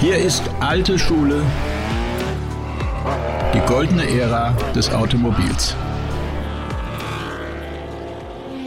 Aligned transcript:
Hier 0.00 0.16
ist 0.16 0.44
alte 0.60 0.96
Schule, 0.96 1.42
die 3.52 3.58
goldene 3.66 4.08
Ära 4.08 4.52
des 4.72 4.90
Automobils. 4.90 5.74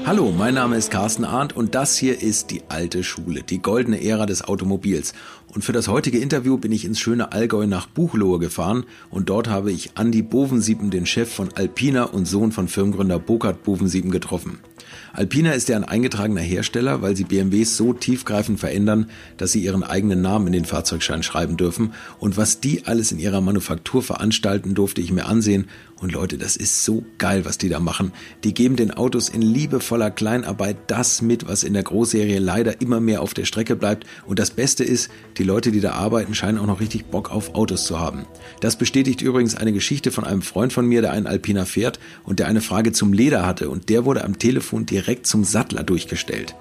Hallo, 0.05 0.33
mein 0.37 0.55
Name 0.55 0.75
ist 0.75 0.91
Carsten 0.91 1.23
Arndt 1.23 1.55
und 1.55 1.73
das 1.73 1.95
hier 1.95 2.21
ist 2.21 2.51
die 2.51 2.63
alte 2.67 3.01
Schule, 3.05 3.43
die 3.43 3.61
goldene 3.61 4.03
Ära 4.03 4.25
des 4.25 4.43
Automobils. 4.43 5.13
Und 5.47 5.63
für 5.63 5.71
das 5.71 5.87
heutige 5.87 6.17
Interview 6.17 6.57
bin 6.57 6.73
ich 6.73 6.83
ins 6.83 6.99
schöne 6.99 7.31
Allgäu 7.31 7.65
nach 7.65 7.87
Buchlohe 7.87 8.37
gefahren 8.37 8.83
und 9.09 9.29
dort 9.29 9.47
habe 9.47 9.71
ich 9.71 9.91
Andi 9.95 10.23
Bovensiepen, 10.23 10.89
den 10.89 11.05
Chef 11.05 11.33
von 11.33 11.47
Alpina 11.55 12.03
und 12.03 12.25
Sohn 12.25 12.51
von 12.51 12.67
Firmengründer 12.67 13.19
Burkhard 13.19 13.63
Bovensiepen 13.63 14.11
getroffen. 14.11 14.59
Alpina 15.13 15.51
ist 15.51 15.69
ja 15.69 15.75
ein 15.75 15.83
eingetragener 15.83 16.41
Hersteller, 16.41 17.01
weil 17.01 17.15
sie 17.15 17.23
BMWs 17.23 17.77
so 17.77 17.93
tiefgreifend 17.93 18.59
verändern, 18.59 19.09
dass 19.37 19.51
sie 19.51 19.63
ihren 19.63 19.83
eigenen 19.83 20.21
Namen 20.21 20.47
in 20.47 20.53
den 20.53 20.65
Fahrzeugschein 20.65 21.23
schreiben 21.23 21.57
dürfen. 21.57 21.93
Und 22.19 22.37
was 22.37 22.59
die 22.59 22.85
alles 22.85 23.11
in 23.11 23.19
ihrer 23.19 23.41
Manufaktur 23.41 24.03
veranstalten, 24.03 24.73
durfte 24.75 25.01
ich 25.01 25.11
mir 25.11 25.25
ansehen. 25.25 25.67
Und 26.01 26.11
Leute, 26.11 26.39
das 26.39 26.55
ist 26.55 26.83
so 26.83 27.05
geil, 27.19 27.45
was 27.45 27.59
die 27.59 27.69
da 27.69 27.79
machen. 27.79 28.11
Die 28.43 28.55
geben 28.55 28.75
den 28.75 28.89
Autos 28.89 29.29
in 29.29 29.43
liebevoller 29.43 30.09
Kleinarbeit 30.09 30.77
das 30.87 31.21
mit, 31.21 31.47
was 31.47 31.63
in 31.63 31.73
der 31.73 31.83
Großserie 31.83 32.39
leider 32.39 32.81
immer 32.81 32.99
mehr 32.99 33.21
auf 33.21 33.35
der 33.35 33.45
Strecke 33.45 33.75
bleibt. 33.75 34.07
Und 34.25 34.39
das 34.39 34.49
Beste 34.49 34.83
ist, 34.83 35.11
die 35.37 35.43
Leute, 35.43 35.71
die 35.71 35.79
da 35.79 35.91
arbeiten, 35.91 36.33
scheinen 36.33 36.57
auch 36.57 36.65
noch 36.65 36.79
richtig 36.79 37.05
Bock 37.05 37.31
auf 37.31 37.53
Autos 37.53 37.85
zu 37.85 37.99
haben. 37.99 38.25
Das 38.61 38.77
bestätigt 38.77 39.21
übrigens 39.21 39.53
eine 39.55 39.73
Geschichte 39.73 40.11
von 40.11 40.23
einem 40.23 40.41
Freund 40.41 40.73
von 40.73 40.87
mir, 40.87 41.01
der 41.01 41.11
einen 41.11 41.27
Alpina 41.27 41.65
fährt 41.65 41.99
und 42.23 42.39
der 42.39 42.47
eine 42.47 42.61
Frage 42.61 42.93
zum 42.93 43.13
Leder 43.13 43.45
hatte. 43.45 43.69
Und 43.69 43.89
der 43.89 44.03
wurde 44.03 44.23
am 44.23 44.39
Telefon 44.39 44.87
direkt 44.87 45.27
zum 45.27 45.43
Sattler 45.43 45.83
durchgestellt. 45.83 46.55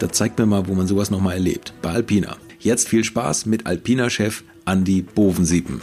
Das 0.00 0.12
zeigt 0.12 0.38
mir 0.38 0.46
mal, 0.46 0.68
wo 0.68 0.74
man 0.74 0.86
sowas 0.86 1.10
nochmal 1.10 1.34
erlebt. 1.34 1.72
Bei 1.80 1.90
Alpina. 1.92 2.36
Jetzt 2.58 2.88
viel 2.88 3.04
Spaß 3.04 3.46
mit 3.46 3.64
Alpina-Chef 3.66 4.44
Andy 4.66 5.00
Bovensiepen. 5.00 5.80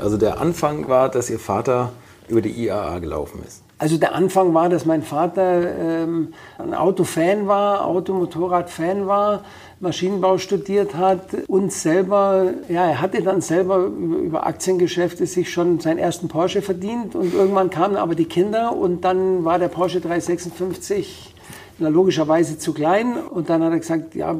Also 0.00 0.16
der 0.16 0.40
Anfang 0.40 0.88
war, 0.88 1.08
dass 1.08 1.30
Ihr 1.30 1.38
Vater 1.38 1.92
über 2.28 2.40
die 2.40 2.50
IAA 2.50 2.98
gelaufen 2.98 3.42
ist. 3.46 3.62
Also 3.78 3.96
der 3.96 4.12
Anfang 4.14 4.54
war, 4.54 4.68
dass 4.68 4.86
mein 4.86 5.02
Vater 5.04 5.78
ähm, 5.78 6.34
ein 6.58 6.74
Autofan 6.74 7.46
war, 7.46 7.86
Automotorrad-Fan 7.86 9.06
war, 9.06 9.44
Maschinenbau 9.78 10.38
studiert 10.38 10.96
hat 10.96 11.28
und 11.46 11.72
selber, 11.72 12.54
ja, 12.68 12.86
er 12.86 13.00
hatte 13.00 13.22
dann 13.22 13.40
selber 13.40 13.78
über 13.78 14.46
Aktiengeschäfte 14.48 15.26
sich 15.26 15.52
schon 15.52 15.78
seinen 15.78 15.98
ersten 15.98 16.26
Porsche 16.26 16.60
verdient 16.60 17.14
und 17.14 17.32
irgendwann 17.32 17.70
kamen 17.70 17.96
aber 17.96 18.16
die 18.16 18.24
Kinder 18.24 18.74
und 18.74 19.02
dann 19.02 19.44
war 19.44 19.60
der 19.60 19.68
Porsche 19.68 20.00
356 20.00 21.36
na, 21.78 21.88
logischerweise 21.88 22.58
zu 22.58 22.72
klein. 22.72 23.16
Und 23.16 23.50
dann 23.50 23.62
hat 23.62 23.72
er 23.72 23.78
gesagt, 23.78 24.14
ja, 24.14 24.36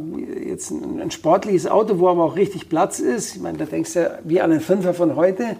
jetzt 0.46 0.70
ein, 0.70 1.00
ein, 1.00 1.10
sportliches 1.10 1.66
Auto, 1.66 1.98
wo 1.98 2.08
aber 2.08 2.24
auch 2.24 2.36
richtig 2.36 2.68
Platz 2.68 2.98
ist. 3.00 3.36
Ich 3.36 3.42
meine, 3.42 3.58
da 3.58 3.64
denkst 3.64 3.94
du 3.94 4.18
wie 4.24 4.40
an 4.40 4.50
einen 4.50 4.60
Fünfer 4.60 4.94
von 4.94 5.16
heute. 5.16 5.56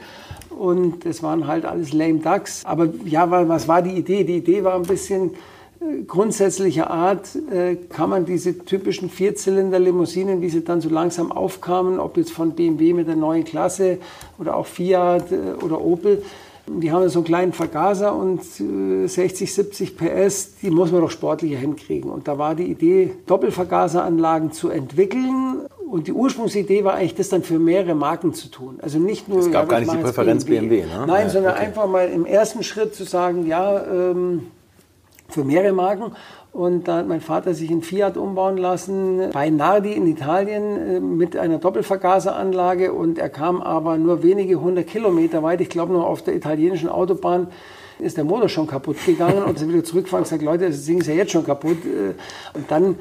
Und 0.51 1.05
das 1.05 1.23
waren 1.23 1.47
halt 1.47 1.65
alles 1.65 1.93
lame 1.93 2.19
ducks. 2.19 2.65
Aber 2.65 2.89
ja, 3.05 3.31
was 3.31 3.69
war 3.69 3.83
die 3.83 3.93
Idee? 3.93 4.25
Die 4.25 4.37
Idee 4.37 4.65
war 4.65 4.75
ein 4.75 4.83
bisschen 4.83 5.35
äh, 5.81 6.03
grundsätzlicher 6.07 6.91
Art, 6.91 7.37
äh, 7.37 7.77
kann 7.77 8.11
man 8.11 8.25
diese 8.25 8.59
typischen 8.59 9.09
Vierzylinder-Limousinen, 9.09 10.41
wie 10.41 10.48
sie 10.48 10.65
dann 10.65 10.81
so 10.81 10.89
langsam 10.89 11.31
aufkamen, 11.31 12.01
ob 12.01 12.17
jetzt 12.17 12.33
von 12.33 12.53
BMW 12.53 12.92
mit 12.95 13.07
der 13.07 13.15
neuen 13.15 13.45
Klasse 13.45 13.98
oder 14.39 14.57
auch 14.57 14.67
Fiat 14.67 15.31
äh, 15.31 15.65
oder 15.65 15.81
Opel, 15.81 16.23
die 16.69 16.92
haben 16.92 17.08
so 17.08 17.20
einen 17.20 17.27
kleinen 17.27 17.52
Vergaser 17.52 18.14
und 18.14 18.42
60, 18.44 19.52
70 19.52 19.97
PS, 19.97 20.56
die 20.62 20.70
muss 20.70 20.92
man 20.92 21.00
doch 21.00 21.11
sportlicher 21.11 21.58
hinkriegen. 21.58 22.11
Und 22.11 22.28
da 22.28 22.38
war 22.38 22.55
die 22.55 22.64
Idee, 22.64 23.14
Doppelvergaseranlagen 23.27 24.52
zu 24.52 24.69
entwickeln 24.69 25.66
und 25.91 26.06
die 26.06 26.12
Ursprungsidee 26.12 26.84
war 26.84 26.94
eigentlich, 26.94 27.14
das 27.14 27.30
dann 27.30 27.42
für 27.42 27.58
mehrere 27.58 27.94
Marken 27.94 28.34
zu 28.34 28.48
tun. 28.48 28.78
Also 28.83 28.98
nicht 28.98 29.28
nur. 29.28 29.41
Es 29.41 29.50
gab 29.50 29.64
ja, 29.64 29.69
gar 29.69 29.80
nicht 29.80 29.92
die 29.92 29.98
Präferenz 29.98 30.44
BMW, 30.44 30.83
BMW 30.83 30.86
ne? 30.86 31.06
Nein, 31.06 31.27
ja, 31.27 31.30
sondern 31.30 31.52
okay. 31.55 31.66
einfach 31.66 31.89
mal 31.89 32.08
im 32.08 32.27
ersten 32.27 32.62
Schritt 32.62 32.94
zu 32.94 33.05
sagen, 33.05 33.46
ja, 33.46 33.84
ähm, 33.84 34.48
für 35.28 35.44
mehrere 35.44 35.72
Marken. 35.72 36.12
Und 36.52 36.89
da 36.89 36.98
hat 36.98 37.08
mein 37.08 37.20
Vater 37.20 37.55
sich 37.55 37.70
in 37.70 37.83
Fiat 37.83 38.16
umbauen 38.16 38.56
lassen, 38.56 39.30
bei 39.33 39.50
Nardi 39.50 39.92
in 39.92 40.06
Italien 40.06 40.96
äh, 40.96 41.00
mit 41.00 41.36
einer 41.36 41.58
Doppelvergaseranlage. 41.58 42.92
Und 42.92 43.18
er 43.18 43.28
kam 43.28 43.61
aber 43.61 43.98
nur 43.98 44.22
wenige 44.22 44.61
hundert 44.61 44.86
Kilometer 44.89 45.42
weit, 45.42 45.61
ich 45.61 45.68
glaube 45.68 45.92
nur 45.92 46.06
auf 46.06 46.22
der 46.22 46.34
italienischen 46.34 46.89
Autobahn 46.89 47.48
ist 48.00 48.16
der 48.16 48.24
Motor 48.24 48.48
schon 48.48 48.66
kaputt 48.68 48.96
gegangen 49.05 49.42
und 49.42 49.58
sind 49.58 49.72
wieder 49.72 49.83
zurückgefahren 49.83 50.22
und 50.22 50.30
gesagt, 50.30 50.42
Leute, 50.42 50.68
das 50.68 50.84
Ding 50.84 50.98
ist 50.98 51.08
ja 51.08 51.14
jetzt 51.14 51.33
schon 51.33 51.45
kaputt. 51.45 51.78
Äh, 51.84 52.14
und 52.56 52.70
dann 52.70 52.96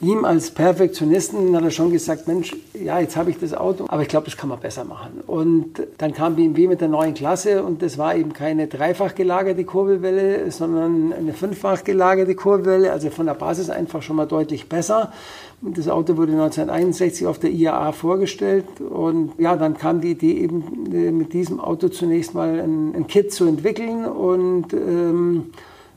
ihm 0.00 0.24
als 0.24 0.50
Perfektionisten 0.50 1.54
hat 1.54 1.62
er 1.62 1.70
schon 1.70 1.90
gesagt, 1.90 2.26
Mensch, 2.26 2.56
ja, 2.74 2.98
jetzt 3.00 3.16
habe 3.16 3.30
ich 3.30 3.38
das 3.38 3.52
Auto, 3.52 3.84
aber 3.88 4.02
ich 4.02 4.08
glaube, 4.08 4.24
das 4.24 4.36
kann 4.36 4.48
man 4.48 4.58
besser 4.58 4.84
machen. 4.84 5.20
Und 5.26 5.82
dann 5.98 6.12
kam 6.12 6.36
BMW 6.36 6.68
mit 6.68 6.80
der 6.80 6.88
neuen 6.88 7.14
Klasse 7.14 7.62
und 7.62 7.82
das 7.82 7.98
war 7.98 8.16
eben 8.16 8.32
keine 8.32 8.66
dreifach 8.66 9.14
gelagerte 9.14 9.64
Kurbelwelle, 9.64 10.50
sondern 10.50 11.12
eine 11.12 11.34
fünffach 11.34 11.84
gelagerte 11.84 12.34
Kurbelwelle, 12.34 12.92
also 12.92 13.10
von 13.10 13.26
der 13.26 13.34
Basis 13.34 13.68
einfach 13.68 14.02
schon 14.02 14.16
mal 14.16 14.26
deutlich 14.26 14.68
besser. 14.68 15.12
Das 15.60 15.88
Auto 15.88 16.16
wurde 16.16 16.32
1961 16.32 17.26
auf 17.26 17.38
der 17.38 17.50
IAA 17.50 17.92
vorgestellt 17.92 18.64
und 18.80 19.32
ja, 19.38 19.56
dann 19.56 19.76
kam 19.76 20.00
die 20.00 20.12
Idee 20.12 20.32
eben 20.32 20.90
äh, 20.90 21.10
mit 21.10 21.34
diesem 21.34 21.60
Auto 21.60 21.88
zunächst 21.88 22.32
mal 22.32 22.60
ein, 22.60 22.94
ein 22.94 23.06
Kit 23.06 23.32
zu 23.32 23.44
entwickeln 23.44 24.06
und 24.06 24.72
ähm, 24.72 25.52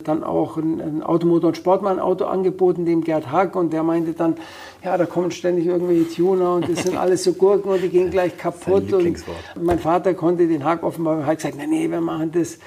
dann 0.07 0.23
auch 0.23 0.57
ein, 0.57 0.81
ein 0.81 1.03
Automotor- 1.03 1.47
und 1.47 1.57
Sportmann-Auto 1.57 2.25
angeboten, 2.25 2.85
dem 2.85 3.03
Gerd 3.03 3.31
Hack, 3.31 3.55
und 3.55 3.73
der 3.73 3.83
meinte 3.83 4.13
dann, 4.13 4.35
ja, 4.83 4.97
da 4.97 5.05
kommen 5.05 5.31
ständig 5.31 5.65
irgendwelche 5.65 6.09
Tuner 6.13 6.55
und 6.55 6.69
das 6.69 6.83
sind 6.83 6.97
alles 6.97 7.23
so 7.23 7.33
Gurken 7.33 7.71
und 7.71 7.81
die 7.81 7.89
gehen 7.89 8.11
gleich 8.11 8.37
kaputt. 8.37 8.91
Und 8.93 9.23
mein 9.61 9.79
Vater 9.79 10.13
konnte 10.13 10.47
den 10.47 10.63
Hack 10.65 10.83
offenbar, 10.83 11.25
hat 11.25 11.37
gesagt, 11.37 11.57
nee, 11.57 11.67
nee, 11.67 11.89
wir 11.89 12.01
machen 12.01 12.31
das 12.31 12.59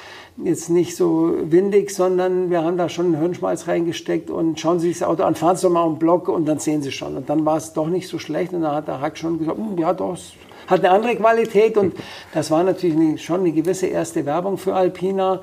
jetzt 0.43 0.69
nicht 0.69 0.97
so 0.97 1.35
windig, 1.43 1.91
sondern 1.91 2.51
wir 2.51 2.63
haben 2.63 2.77
da 2.77 2.89
schon 2.89 3.07
einen 3.07 3.19
Hirnschmalz 3.19 3.69
reingesteckt 3.69 4.31
und 4.31 4.61
schauen 4.61 4.81
Sie 4.81 4.89
sich 4.89 4.99
das 4.99 5.09
Auto 5.09 5.23
an, 5.23 5.35
fahren 5.35 5.57
Sie 5.57 5.63
doch 5.63 5.71
mal 5.71 5.85
einen 5.85 5.99
Block 5.99 6.29
und 6.29 6.47
dann 6.47 6.59
sehen 6.59 6.83
Sie 6.83 6.93
schon. 6.93 7.17
Und 7.17 7.29
dann 7.29 7.45
war 7.45 7.57
es 7.57 7.73
doch 7.73 7.89
nicht 7.89 8.09
so 8.09 8.19
schlecht 8.19 8.53
und 8.53 8.63
dann 8.63 8.75
hat 8.75 8.89
der 8.89 9.01
Hack 9.01 9.17
schon 9.17 9.39
gesagt, 9.39 9.59
hm, 9.59 9.79
ja 9.79 9.93
doch, 9.93 10.17
hat 10.67 10.81
eine 10.81 10.91
andere 10.91 11.17
Qualität 11.17 11.77
und 11.77 11.95
das 12.35 12.51
war 12.51 12.63
natürlich 12.65 13.23
schon 13.23 13.41
eine 13.41 13.53
gewisse 13.53 13.87
erste 13.87 14.27
Werbung 14.27 14.59
für 14.59 14.75
Alpina. 14.75 15.41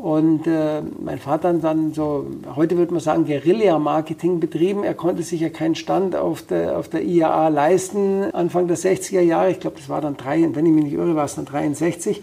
Und 0.00 0.46
äh, 0.46 0.80
mein 0.98 1.18
Vater 1.18 1.50
hat 1.50 1.62
dann 1.62 1.92
so, 1.92 2.24
heute 2.56 2.78
würde 2.78 2.90
man 2.90 3.02
sagen, 3.02 3.26
Guerilla-Marketing 3.26 4.40
betrieben. 4.40 4.82
Er 4.82 4.94
konnte 4.94 5.22
sich 5.22 5.42
ja 5.42 5.50
keinen 5.50 5.74
Stand 5.74 6.16
auf 6.16 6.40
der, 6.40 6.78
auf 6.78 6.88
der 6.88 7.02
IAA 7.02 7.48
leisten, 7.48 8.24
Anfang 8.32 8.66
der 8.66 8.78
60er 8.78 9.20
Jahre. 9.20 9.50
Ich 9.50 9.60
glaube, 9.60 9.76
das 9.76 9.90
war 9.90 10.00
dann 10.00 10.16
drei, 10.16 10.48
wenn 10.54 10.64
ich 10.64 10.72
mich 10.72 10.84
nicht 10.84 10.94
irre, 10.94 11.16
war 11.16 11.26
es 11.26 11.34
dann 11.34 11.44
63. 11.44 12.22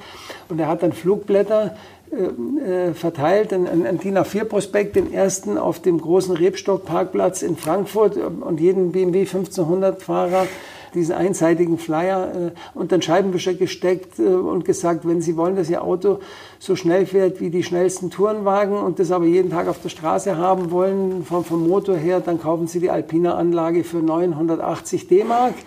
Und 0.50 0.60
er 0.60 0.70
hat 0.70 0.82
dann 0.82 0.92
Flugblätter 0.92 1.76
äh, 2.10 2.88
äh 2.88 2.94
verteilt, 2.96 3.54
einen, 3.54 3.86
einen 3.86 4.00
DIN 4.00 4.18
A4-Prospekt, 4.18 4.96
den 4.96 5.14
ersten 5.14 5.60
auf 5.60 5.80
dem 5.80 6.02
großen 6.02 6.36
Rebstock-Parkplatz 6.36 7.44
in 7.44 7.58
Frankfurt 7.58 8.18
und 8.18 8.60
jeden 8.60 8.92
BMW 8.92 9.26
1500-Fahrer 9.26 10.48
diesen 10.94 11.16
einseitigen 11.16 11.78
Flyer 11.78 12.32
äh, 12.34 12.52
unter 12.74 12.98
den 12.98 13.02
Scheibenwischer 13.02 13.54
gesteckt 13.54 14.20
äh, 14.20 14.24
und 14.24 14.66
gesagt, 14.66 15.08
wenn 15.08 15.22
Sie 15.22 15.38
wollen, 15.38 15.56
dass 15.56 15.70
Ihr 15.70 15.84
Auto 15.84 16.20
so 16.60 16.76
schnell 16.76 17.06
fährt 17.06 17.40
wie 17.40 17.50
die 17.50 17.64
schnellsten 17.64 18.10
Tourenwagen 18.10 18.78
und 18.78 19.00
das 19.00 19.12
aber 19.12 19.26
jeden 19.26 19.52
Tag 19.52 19.68
auf 19.68 19.82
der 19.82 19.90
Straße 19.90 20.38
haben 20.38 20.72
wollen, 20.72 21.24
vom, 21.24 21.44
vom 21.44 21.68
Motor 21.68 21.96
her, 21.96 22.20
dann 22.20 22.42
kaufen 22.42 22.68
Sie 22.68 22.80
die 22.80 22.90
Alpina-Anlage 22.90 23.84
für 23.84 23.98
980 23.98 25.08
D-Mark. 25.08 25.54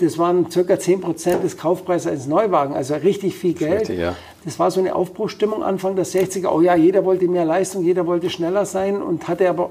Das 0.00 0.18
waren 0.18 0.50
circa 0.50 0.78
10 0.78 1.00
Prozent 1.00 1.44
des 1.44 1.56
Kaufpreises 1.56 2.10
eines 2.10 2.26
Neuwagens, 2.26 2.76
also 2.76 2.94
richtig 2.94 3.36
viel 3.36 3.52
Geld. 3.52 3.82
Richtig, 3.82 3.98
ja. 3.98 4.16
Das 4.44 4.58
war 4.58 4.70
so 4.70 4.80
eine 4.80 4.94
Aufbruchstimmung 4.94 5.62
Anfang 5.62 5.96
der 5.96 6.06
60er. 6.06 6.48
Oh 6.48 6.60
ja, 6.60 6.76
jeder 6.76 7.04
wollte 7.04 7.26
mehr 7.26 7.44
Leistung, 7.44 7.82
jeder 7.82 8.06
wollte 8.06 8.30
schneller 8.30 8.64
sein 8.64 9.02
und 9.02 9.26
hatte 9.28 9.48
aber 9.48 9.70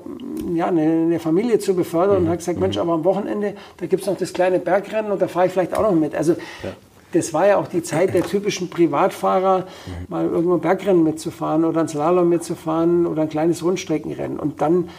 ja, 0.54 0.68
eine, 0.68 0.82
eine 0.82 1.20
Familie 1.20 1.60
zu 1.60 1.76
befördern 1.76 2.20
mhm. 2.20 2.26
und 2.26 2.32
hat 2.32 2.40
gesagt, 2.40 2.60
Mensch, 2.60 2.78
aber 2.78 2.94
am 2.94 3.04
Wochenende, 3.04 3.56
da 3.78 3.86
gibt 3.86 4.02
es 4.02 4.08
noch 4.08 4.18
das 4.18 4.34
kleine 4.34 4.60
Bergrennen 4.60 5.12
und 5.12 5.22
da 5.22 5.28
fahre 5.28 5.48
ich 5.48 5.54
vielleicht 5.54 5.76
auch 5.76 5.84
noch 5.84 5.94
mit. 5.94 6.14
Also 6.14 6.34
ja. 6.34 6.72
Das 7.16 7.34
war 7.34 7.48
ja 7.48 7.58
auch 7.58 7.68
die 7.68 7.82
Zeit 7.82 8.14
der 8.14 8.24
typischen 8.24 8.70
Privatfahrer, 8.70 9.66
mal 10.10 10.26
irgendwo 10.26 10.56
ein 10.56 10.62
Bergrennen 10.62 11.04
mitzufahren 11.04 11.64
oder 11.64 11.82
ein 11.82 11.88
Slalom 11.88 12.28
mitzufahren 12.28 13.08
oder 13.08 13.24
ein 13.24 13.30
kleines 13.30 13.64
Rundstreckenrennen. 13.64 14.40
Und 14.40 14.62
dann 14.62 14.90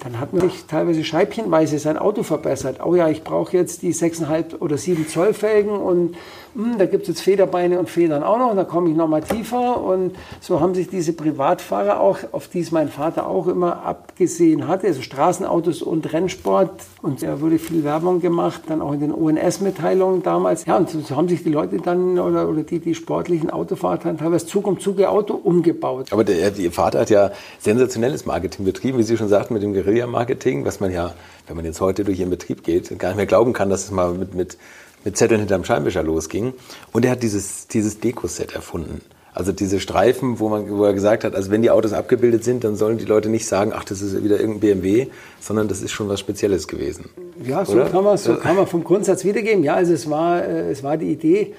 dann 0.00 0.20
hat 0.20 0.32
man 0.32 0.48
sich 0.48 0.66
teilweise 0.66 1.02
scheibchenweise 1.02 1.78
sein 1.78 1.98
Auto 1.98 2.22
verbessert. 2.22 2.78
Oh 2.84 2.94
ja, 2.94 3.08
ich 3.08 3.24
brauche 3.24 3.56
jetzt 3.56 3.82
die 3.82 3.92
6,5 3.92 4.60
oder 4.60 4.78
7 4.78 5.08
Zoll 5.08 5.34
Felgen 5.34 5.72
und 5.72 6.14
da 6.54 6.86
gibt 6.86 7.02
es 7.02 7.08
jetzt 7.08 7.20
Federbeine 7.20 7.78
und 7.78 7.88
Federn 7.88 8.22
auch 8.22 8.38
noch, 8.38 8.50
und 8.50 8.56
da 8.56 8.64
komme 8.64 8.90
ich 8.90 8.96
nochmal 8.96 9.22
tiefer. 9.22 9.82
Und 9.82 10.16
so 10.40 10.60
haben 10.60 10.74
sich 10.74 10.88
diese 10.88 11.12
Privatfahrer 11.12 12.00
auch, 12.00 12.18
auf 12.32 12.48
die 12.48 12.60
es 12.60 12.72
mein 12.72 12.88
Vater 12.88 13.26
auch 13.26 13.46
immer 13.46 13.84
abgesehen 13.84 14.66
hatte, 14.66 14.86
also 14.86 15.02
Straßenautos 15.02 15.82
und 15.82 16.12
Rennsport. 16.12 16.70
Und 17.02 17.22
da 17.22 17.40
wurde 17.40 17.58
viel 17.58 17.84
Werbung 17.84 18.20
gemacht, 18.20 18.62
dann 18.66 18.82
auch 18.82 18.92
in 18.92 19.00
den 19.00 19.12
ONS-Mitteilungen 19.12 20.22
damals. 20.22 20.64
Ja, 20.66 20.76
und 20.76 20.90
so 20.90 21.16
haben 21.16 21.28
sich 21.28 21.42
die 21.42 21.50
Leute 21.50 21.78
dann, 21.78 22.18
oder, 22.18 22.48
oder 22.48 22.62
die, 22.62 22.80
die 22.80 22.94
sportlichen 22.94 23.50
Autofahrer 23.50 24.16
teilweise 24.16 24.46
Zug 24.46 24.66
um 24.66 24.80
Zug 24.80 24.98
ihr 24.98 25.10
Auto 25.10 25.34
umgebaut. 25.34 26.06
Aber 26.10 26.24
der, 26.24 26.56
Ihr 26.56 26.72
Vater 26.72 27.00
hat 27.00 27.10
ja 27.10 27.30
sensationelles 27.58 28.26
Marketing 28.26 28.64
betrieben, 28.64 28.98
wie 28.98 29.02
Sie 29.02 29.16
schon 29.16 29.28
sagten, 29.28 29.54
mit 29.54 29.62
dem 29.62 29.74
Guerilla-Marketing, 29.74 30.64
was 30.64 30.80
man 30.80 30.92
ja, 30.92 31.14
wenn 31.46 31.56
man 31.56 31.64
jetzt 31.64 31.80
heute 31.80 32.04
durch 32.04 32.18
ihren 32.18 32.30
Betrieb 32.30 32.64
geht, 32.64 32.96
gar 32.98 33.08
nicht 33.08 33.16
mehr 33.16 33.26
glauben 33.26 33.52
kann, 33.52 33.70
dass 33.70 33.84
es 33.84 33.90
mal 33.90 34.12
mit, 34.12 34.34
mit, 34.34 34.58
mit 35.04 35.16
Zetteln 35.16 35.40
hinterm 35.40 35.64
Scheinwischer 35.64 36.02
losging. 36.02 36.54
Und 36.92 37.04
er 37.04 37.12
hat 37.12 37.22
dieses, 37.22 37.66
dieses 37.68 38.00
Deko-Set 38.00 38.54
erfunden. 38.54 39.00
Also 39.34 39.52
diese 39.52 39.78
Streifen, 39.78 40.40
wo, 40.40 40.48
man, 40.48 40.68
wo 40.68 40.84
er 40.84 40.94
gesagt 40.94 41.22
hat, 41.22 41.36
also 41.36 41.50
wenn 41.52 41.62
die 41.62 41.70
Autos 41.70 41.92
abgebildet 41.92 42.42
sind, 42.42 42.64
dann 42.64 42.74
sollen 42.74 42.98
die 42.98 43.04
Leute 43.04 43.28
nicht 43.28 43.46
sagen, 43.46 43.72
ach, 43.72 43.84
das 43.84 44.02
ist 44.02 44.24
wieder 44.24 44.40
irgendein 44.40 44.60
BMW, 44.60 45.06
sondern 45.38 45.68
das 45.68 45.80
ist 45.80 45.92
schon 45.92 46.08
was 46.08 46.18
Spezielles 46.18 46.66
gewesen. 46.66 47.10
Ja, 47.44 47.64
so, 47.64 47.76
kann 47.84 48.02
man, 48.02 48.18
so 48.18 48.34
kann 48.34 48.56
man 48.56 48.66
vom 48.66 48.82
Grundsatz 48.82 49.24
wiedergeben. 49.24 49.62
Ja, 49.62 49.74
also 49.74 49.92
es 49.92 50.10
war, 50.10 50.44
äh, 50.44 50.70
es 50.70 50.82
war 50.82 50.96
die 50.96 51.12
Idee, 51.12 51.54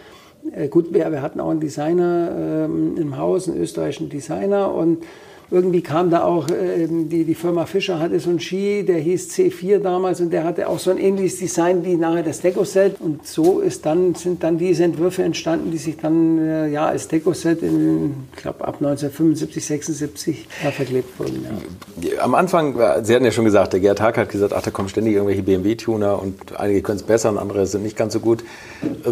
äh, 0.52 0.68
gut, 0.68 0.94
wir, 0.94 1.10
wir 1.12 1.22
hatten 1.22 1.40
auch 1.40 1.52
einen 1.52 1.60
Designer 1.60 2.66
ähm, 2.66 2.98
im 2.98 3.18
Haus, 3.18 3.48
einen 3.48 3.62
österreichischen 3.62 4.10
Designer 4.10 4.74
und 4.74 5.04
irgendwie 5.52 5.82
kam 5.82 6.10
da 6.10 6.24
auch, 6.24 6.48
äh, 6.50 6.88
die, 6.88 7.24
die 7.24 7.36
Firma 7.36 7.66
Fischer 7.66 8.00
hatte 8.00 8.20
so 8.20 8.30
einen 8.30 8.40
Ski, 8.40 8.84
der 8.84 8.98
hieß 8.98 9.32
C4 9.32 9.80
damals 9.80 10.22
und 10.22 10.32
der 10.32 10.44
hatte 10.44 10.68
auch 10.70 10.78
so 10.78 10.92
ein 10.92 10.98
ähnliches 10.98 11.40
Design 11.40 11.84
wie 11.84 11.96
nachher 11.96 12.24
das 12.24 12.42
Deco-Set. 12.42 12.98
Und 13.00 13.26
so 13.26 13.60
ist 13.60 13.86
dann, 13.86 14.14
sind 14.16 14.44
dann 14.44 14.58
diese 14.58 14.84
Entwürfe 14.84 15.24
entstanden, 15.24 15.72
die 15.72 15.78
sich 15.78 15.98
dann 15.98 16.38
äh, 16.38 16.68
ja, 16.68 16.88
als 16.88 17.08
Deco-Set 17.08 17.64
in, 17.64 18.28
ich 18.36 18.42
glaube, 18.42 18.62
ab 18.68 18.76
1975, 18.76 19.66
76 19.66 20.48
ja, 20.64 20.72
verklebt 20.72 21.20
wurden. 21.20 21.46
Ja. 22.02 22.22
Am 22.24 22.36
Anfang, 22.36 22.76
Sie 23.04 23.16
hatten 23.16 23.26
ja 23.26 23.32
schon 23.32 23.46
gesagt, 23.46 23.74
der 23.74 23.80
Gerd 23.80 24.02
Haag 24.02 24.18
hat 24.18 24.30
gesagt, 24.30 24.54
ach, 24.54 24.62
da 24.62 24.72
kommen 24.72 24.90
ständig 24.90 25.14
irgendwelche 25.16 25.44
BMW-Tuner 25.44 26.22
und 26.22 26.60
einige 26.60 26.82
können 26.82 26.98
es 26.98 27.04
besser 27.04 27.30
und 27.30 27.38
andere 27.38 27.66
sind 27.66 27.84
nicht 27.84 27.98
ganz 27.98 28.14
so 28.14 28.20
gut. 28.20 28.44
Äh, 28.84 29.12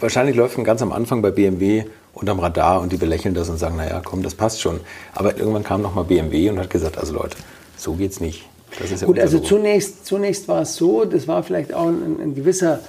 wahrscheinlich 0.00 0.34
läuft 0.34 0.56
man 0.56 0.64
ganz 0.64 0.82
am 0.82 0.92
Anfang 0.92 1.22
bei 1.22 1.30
BMW 1.30 1.84
unterm 2.20 2.40
Radar 2.40 2.80
und 2.80 2.92
die 2.92 2.96
belächeln 2.96 3.34
das 3.34 3.48
und 3.48 3.58
sagen, 3.58 3.76
naja, 3.76 4.00
komm, 4.04 4.22
das 4.22 4.34
passt 4.34 4.60
schon. 4.60 4.80
Aber 5.14 5.36
irgendwann 5.36 5.64
kam 5.64 5.82
nochmal 5.82 6.04
BMW 6.04 6.50
und 6.50 6.58
hat 6.58 6.70
gesagt, 6.70 6.98
also 6.98 7.14
Leute, 7.14 7.36
so 7.76 7.94
geht's 7.94 8.20
nicht. 8.20 8.44
Das 8.78 8.90
ist 8.90 9.00
ja 9.00 9.06
Gut, 9.06 9.18
also 9.18 9.38
zunächst, 9.38 10.04
zunächst 10.04 10.48
war 10.48 10.62
es 10.62 10.76
so, 10.76 11.04
das 11.04 11.26
war 11.26 11.42
vielleicht 11.42 11.72
auch 11.72 11.86
ein, 11.86 12.18
ein 12.20 12.34
gewisser 12.34 12.80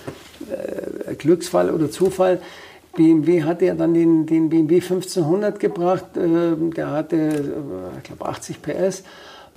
äh, 0.50 1.16
Glücksfall 1.16 1.70
oder 1.70 1.90
Zufall. 1.90 2.42
BMW 2.96 3.44
hatte 3.44 3.66
ja 3.66 3.76
dann 3.76 3.94
den, 3.94 4.26
den 4.26 4.50
BMW 4.50 4.76
1500 4.76 5.60
gebracht, 5.60 6.18
äh, 6.18 6.56
der 6.76 6.92
hatte, 6.92 7.16
äh, 7.16 7.98
ich 7.98 8.04
glaube, 8.04 8.26
80 8.26 8.62
PS. 8.62 9.04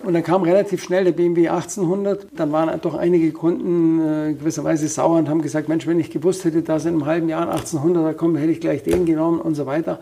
Und 0.05 0.15
dann 0.15 0.23
kam 0.25 0.43
relativ 0.43 0.83
schnell 0.83 1.05
der 1.05 1.13
BMW 1.13 1.49
1800. 1.49 2.27
Dann 2.35 2.51
waren 2.51 2.81
doch 2.81 2.95
einige 2.95 3.31
Kunden 3.33 4.01
äh, 4.01 4.35
gewisserweise 4.35 4.89
sauer 4.89 5.19
und 5.19 5.29
haben 5.29 5.43
gesagt, 5.43 5.69
Mensch, 5.69 5.87
wenn 5.87 6.01
ich 6.01 6.11
gewusst 6.11 6.45
hätte, 6.45 6.63
dass 6.63 6.85
in 6.85 6.95
einem 6.95 7.07
halben 7.07 7.29
Jahr 7.29 7.49
ein 7.49 7.59
1800er 7.59 8.15
kommt, 8.15 8.39
hätte 8.39 8.51
ich 8.51 8.61
gleich 8.61 8.83
den 8.83 9.07
genommen 9.07 9.41
und 9.41 9.55
so 9.55 9.67
weiter. 9.67 10.01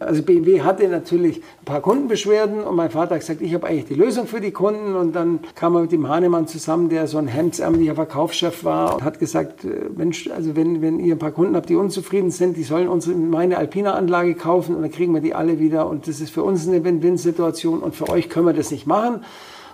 Also 0.00 0.22
BMW 0.22 0.62
hatte 0.62 0.88
natürlich 0.88 1.42
ein 1.60 1.64
paar 1.66 1.82
Kundenbeschwerden 1.82 2.62
und 2.62 2.74
mein 2.74 2.90
Vater 2.90 3.14
hat 3.14 3.20
gesagt, 3.20 3.42
ich 3.42 3.52
habe 3.52 3.66
eigentlich 3.66 3.84
die 3.84 3.94
Lösung 3.94 4.26
für 4.26 4.40
die 4.40 4.50
Kunden 4.50 4.96
und 4.96 5.14
dann 5.14 5.40
kam 5.54 5.74
er 5.74 5.82
mit 5.82 5.92
dem 5.92 6.08
Hahnemann 6.08 6.46
zusammen, 6.46 6.88
der 6.88 7.06
so 7.06 7.18
ein 7.18 7.28
hemdsärmeliger 7.28 7.94
Verkaufschef 7.94 8.64
war 8.64 8.94
und 8.94 9.04
hat 9.04 9.18
gesagt, 9.18 9.64
äh, 9.64 9.90
Mensch, 9.94 10.30
also 10.30 10.56
wenn, 10.56 10.80
wenn 10.80 11.00
ihr 11.00 11.16
ein 11.16 11.18
paar 11.18 11.32
Kunden 11.32 11.54
habt, 11.54 11.68
die 11.68 11.76
unzufrieden 11.76 12.30
sind, 12.30 12.56
die 12.56 12.62
sollen 12.62 12.88
unsere, 12.88 13.14
meine 13.14 13.58
Alpina-Anlage 13.58 14.34
kaufen 14.34 14.74
und 14.74 14.82
dann 14.82 14.90
kriegen 14.90 15.12
wir 15.12 15.20
die 15.20 15.34
alle 15.34 15.58
wieder 15.58 15.86
und 15.86 16.08
das 16.08 16.20
ist 16.20 16.30
für 16.30 16.42
uns 16.42 16.66
eine 16.66 16.82
Win-Win-Situation 16.82 17.80
und 17.80 17.94
für 17.94 18.08
euch 18.08 18.30
können 18.30 18.46
wir 18.46 18.54
das 18.54 18.70
nicht 18.70 18.86
machen. 18.86 19.22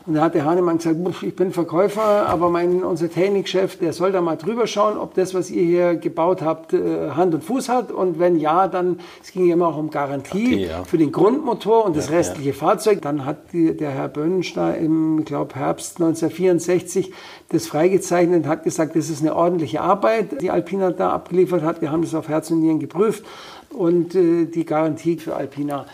Und 0.06 0.14
da 0.14 0.22
hat 0.22 0.36
der 0.36 0.44
Hahnemann 0.44 0.78
gesagt, 0.78 0.96
ich 1.22 1.34
bin 1.34 1.50
Verkäufer, 1.50 2.28
aber 2.28 2.48
mein, 2.48 2.84
unser 2.84 3.10
Technikchef, 3.10 3.76
der 3.76 3.92
soll 3.92 4.12
da 4.12 4.20
mal 4.20 4.36
drüber 4.36 4.68
schauen, 4.68 4.98
ob 4.98 5.14
das, 5.14 5.34
was 5.34 5.50
ihr 5.50 5.64
hier 5.64 5.96
gebaut 5.96 6.42
habt, 6.42 6.72
äh, 6.72 7.10
Hand 7.10 7.34
und 7.34 7.42
Fuß 7.42 7.68
hat. 7.68 7.90
Und 7.90 8.20
wenn 8.20 8.38
ja, 8.38 8.68
dann, 8.68 9.00
es 9.20 9.32
ging 9.32 9.50
immer 9.50 9.66
auch 9.66 9.76
um 9.76 9.90
Garantie 9.90 10.54
okay, 10.54 10.66
ja. 10.66 10.84
für 10.84 10.96
den 10.96 11.10
Grundmotor 11.10 11.84
und 11.84 11.96
das 11.96 12.08
ja, 12.08 12.18
restliche 12.18 12.50
ja. 12.50 12.54
Fahrzeug. 12.54 13.02
Dann 13.02 13.24
hat 13.24 13.52
die, 13.52 13.76
der 13.76 13.90
Herr 13.90 14.06
Böhnenstein 14.06 14.84
im, 14.84 15.24
glaube 15.24 15.56
Herbst 15.56 16.00
1964 16.00 17.12
das 17.48 17.66
freigezeichnet 17.66 18.44
und 18.44 18.48
hat 18.48 18.62
gesagt, 18.62 18.94
das 18.94 19.10
ist 19.10 19.22
eine 19.22 19.34
ordentliche 19.34 19.80
Arbeit, 19.80 20.40
die 20.40 20.52
Alpina 20.52 20.92
da 20.92 21.10
abgeliefert 21.10 21.62
hat. 21.62 21.80
Wir 21.80 21.90
haben 21.90 22.02
das 22.02 22.14
auf 22.14 22.28
Herz 22.28 22.48
und 22.52 22.60
Nieren 22.60 22.78
geprüft 22.78 23.24
und 23.70 24.14
äh, 24.14 24.44
die 24.44 24.64
Garantie 24.64 25.16
für 25.16 25.34
Alpina 25.34 25.86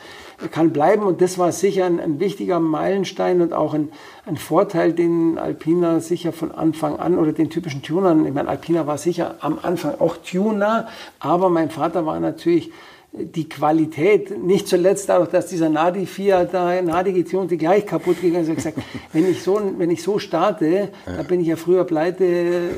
kann 0.50 0.72
bleiben. 0.72 1.02
Und 1.04 1.20
das 1.20 1.38
war 1.38 1.52
sicher 1.52 1.86
ein, 1.86 2.00
ein 2.00 2.20
wichtiger 2.20 2.60
Meilenstein 2.60 3.40
und 3.40 3.52
auch 3.52 3.74
ein, 3.74 3.90
ein, 4.26 4.36
Vorteil, 4.36 4.92
den 4.92 5.38
Alpina 5.38 6.00
sicher 6.00 6.32
von 6.32 6.52
Anfang 6.52 6.96
an 6.96 7.18
oder 7.18 7.32
den 7.32 7.50
typischen 7.50 7.82
Tunern, 7.82 8.26
ich 8.26 8.34
meine, 8.34 8.48
Alpina 8.48 8.86
war 8.86 8.98
sicher 8.98 9.36
am 9.40 9.58
Anfang 9.62 10.00
auch 10.00 10.16
Tuner, 10.16 10.88
aber 11.20 11.48
mein 11.48 11.70
Vater 11.70 12.06
war 12.06 12.18
natürlich 12.20 12.72
die 13.14 13.46
Qualität, 13.46 14.42
nicht 14.42 14.66
zuletzt 14.66 15.10
dadurch, 15.10 15.28
dass 15.28 15.46
dieser 15.46 15.68
Nadi 15.68 16.06
4 16.06 16.48
da 16.50 16.80
Nadi 16.80 17.12
getunte 17.12 17.58
gleich 17.58 17.84
kaputt 17.84 18.22
gegangen 18.22 18.44
ist, 18.44 18.48
habe 18.48 18.56
gesagt, 18.56 18.78
wenn 19.12 19.30
ich 19.30 19.42
so, 19.42 19.60
wenn 19.76 19.90
ich 19.90 20.02
so 20.02 20.18
starte, 20.18 20.66
ja. 20.66 21.16
da 21.18 21.22
bin 21.22 21.40
ich 21.40 21.48
ja 21.48 21.56
früher 21.56 21.84
pleite. 21.84 22.70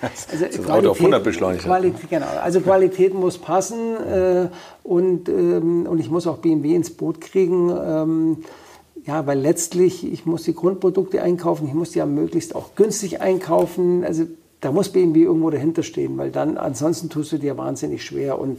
Also 0.00 0.46
das 0.46 0.64
Qualität, 0.64 0.90
auf 0.90 0.98
100 0.98 1.22
beschleunigt. 1.22 1.64
Qualität, 1.64 2.08
genau. 2.08 2.26
Also 2.42 2.60
Qualität 2.62 3.12
muss 3.12 3.36
passen 3.36 3.96
äh, 3.96 4.48
und, 4.82 5.28
ähm, 5.28 5.86
und 5.86 5.98
ich 5.98 6.10
muss 6.10 6.26
auch 6.26 6.38
BMW 6.38 6.74
ins 6.74 6.90
Boot 6.90 7.20
kriegen. 7.20 7.70
Ähm, 7.70 8.36
ja, 9.04 9.26
weil 9.26 9.40
letztlich, 9.40 10.10
ich 10.10 10.24
muss 10.24 10.44
die 10.44 10.54
Grundprodukte 10.54 11.20
einkaufen, 11.22 11.66
ich 11.66 11.74
muss 11.74 11.90
die 11.90 11.98
ja 11.98 12.06
möglichst 12.06 12.54
auch 12.54 12.76
günstig 12.76 13.20
einkaufen. 13.20 14.04
Also 14.04 14.24
da 14.60 14.72
muss 14.72 14.88
BMW 14.88 15.24
irgendwo 15.24 15.50
dahinter 15.50 15.82
stehen, 15.82 16.16
weil 16.16 16.30
dann 16.30 16.56
ansonsten 16.56 17.10
tust 17.10 17.32
du 17.32 17.36
dir 17.36 17.58
wahnsinnig 17.58 18.04
schwer 18.04 18.38
und 18.38 18.58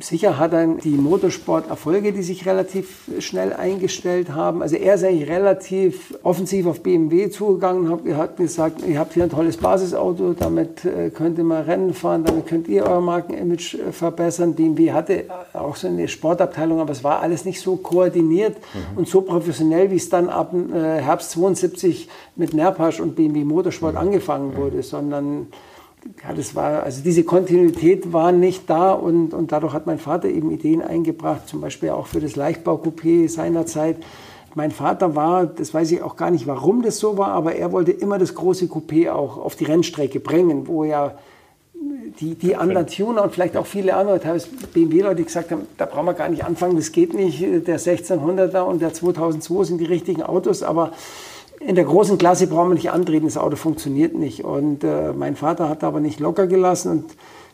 Sicher 0.00 0.38
hat 0.38 0.52
dann 0.52 0.78
die 0.78 0.96
Motorsport-Erfolge, 0.96 2.12
die 2.12 2.22
sich 2.22 2.46
relativ 2.46 3.08
schnell 3.18 3.52
eingestellt 3.52 4.30
haben. 4.30 4.62
Also 4.62 4.76
er 4.76 4.94
ist 4.94 5.02
eigentlich 5.02 5.28
relativ 5.28 6.14
offensiv 6.22 6.66
auf 6.66 6.82
BMW 6.82 7.30
zugegangen 7.30 7.90
und 7.90 8.16
hat 8.16 8.36
gesagt, 8.36 8.86
ihr 8.86 8.98
habt 8.98 9.14
hier 9.14 9.24
ein 9.24 9.30
tolles 9.30 9.56
Basisauto, 9.56 10.34
damit 10.34 10.84
äh, 10.84 11.10
könnt 11.10 11.38
ihr 11.38 11.44
mal 11.44 11.62
Rennen 11.62 11.94
fahren, 11.94 12.22
damit 12.24 12.46
könnt 12.46 12.68
ihr 12.68 12.84
euer 12.84 13.00
Markenimage 13.00 13.78
äh, 13.78 13.92
verbessern. 13.92 14.54
BMW 14.54 14.92
hatte 14.92 15.24
auch 15.52 15.74
so 15.74 15.88
eine 15.88 16.06
Sportabteilung, 16.06 16.80
aber 16.80 16.92
es 16.92 17.02
war 17.02 17.20
alles 17.20 17.44
nicht 17.44 17.60
so 17.60 17.76
koordiniert 17.76 18.56
mhm. 18.56 18.98
und 18.98 19.08
so 19.08 19.22
professionell, 19.22 19.90
wie 19.90 19.96
es 19.96 20.08
dann 20.08 20.28
ab 20.28 20.54
äh, 20.54 21.00
Herbst 21.00 21.32
72 21.32 22.08
mit 22.36 22.54
Nerpasch 22.54 23.00
und 23.00 23.16
BMW 23.16 23.42
Motorsport 23.44 23.94
mhm. 23.94 24.00
angefangen 24.00 24.56
wurde, 24.56 24.76
mhm. 24.76 24.82
sondern 24.82 25.46
ja, 26.22 26.32
das 26.34 26.54
war, 26.54 26.82
also 26.82 27.02
diese 27.02 27.24
Kontinuität 27.24 28.12
war 28.12 28.32
nicht 28.32 28.68
da 28.70 28.92
und, 28.92 29.34
und 29.34 29.52
dadurch 29.52 29.72
hat 29.72 29.86
mein 29.86 29.98
Vater 29.98 30.28
eben 30.28 30.50
Ideen 30.50 30.82
eingebracht, 30.82 31.48
zum 31.48 31.60
Beispiel 31.60 31.90
auch 31.90 32.06
für 32.06 32.20
das 32.20 32.36
Leichtbau-Coupé 32.36 33.28
seinerzeit. 33.28 33.96
Mein 34.54 34.70
Vater 34.70 35.14
war, 35.14 35.46
das 35.46 35.74
weiß 35.74 35.92
ich 35.92 36.02
auch 36.02 36.16
gar 36.16 36.30
nicht, 36.30 36.46
warum 36.46 36.82
das 36.82 36.98
so 36.98 37.18
war, 37.18 37.28
aber 37.28 37.54
er 37.54 37.72
wollte 37.72 37.92
immer 37.92 38.18
das 38.18 38.34
große 38.34 38.66
Coupé 38.66 39.10
auch 39.10 39.36
auf 39.38 39.56
die 39.56 39.64
Rennstrecke 39.64 40.20
bringen, 40.20 40.66
wo 40.66 40.84
ja 40.84 41.14
die, 42.20 42.34
die 42.34 42.56
anderen 42.56 42.86
Tuner 42.86 43.22
und 43.22 43.32
vielleicht 43.32 43.56
auch 43.56 43.66
viele 43.66 43.94
andere, 43.94 44.20
teilweise 44.20 44.48
BMW-Leute 44.72 45.22
gesagt 45.22 45.50
haben, 45.50 45.66
da 45.76 45.86
brauchen 45.86 46.06
wir 46.06 46.14
gar 46.14 46.28
nicht 46.28 46.44
anfangen, 46.44 46.76
das 46.76 46.92
geht 46.92 47.14
nicht, 47.14 47.40
der 47.40 47.78
1600er 47.78 48.62
und 48.62 48.82
der 48.82 48.92
2002 48.92 49.64
sind 49.64 49.78
die 49.78 49.84
richtigen 49.84 50.22
Autos, 50.22 50.62
aber 50.62 50.92
in 51.60 51.74
der 51.74 51.84
großen 51.84 52.18
Klasse 52.18 52.46
brauchen 52.46 52.70
wir 52.70 52.74
nicht 52.74 52.90
antreten, 52.90 53.26
das 53.26 53.36
Auto 53.36 53.56
funktioniert 53.56 54.14
nicht. 54.14 54.44
Und 54.44 54.84
äh, 54.84 55.12
mein 55.12 55.36
Vater 55.36 55.68
hat 55.68 55.84
aber 55.84 56.00
nicht 56.00 56.20
locker 56.20 56.46
gelassen. 56.46 56.90
Und 56.90 57.04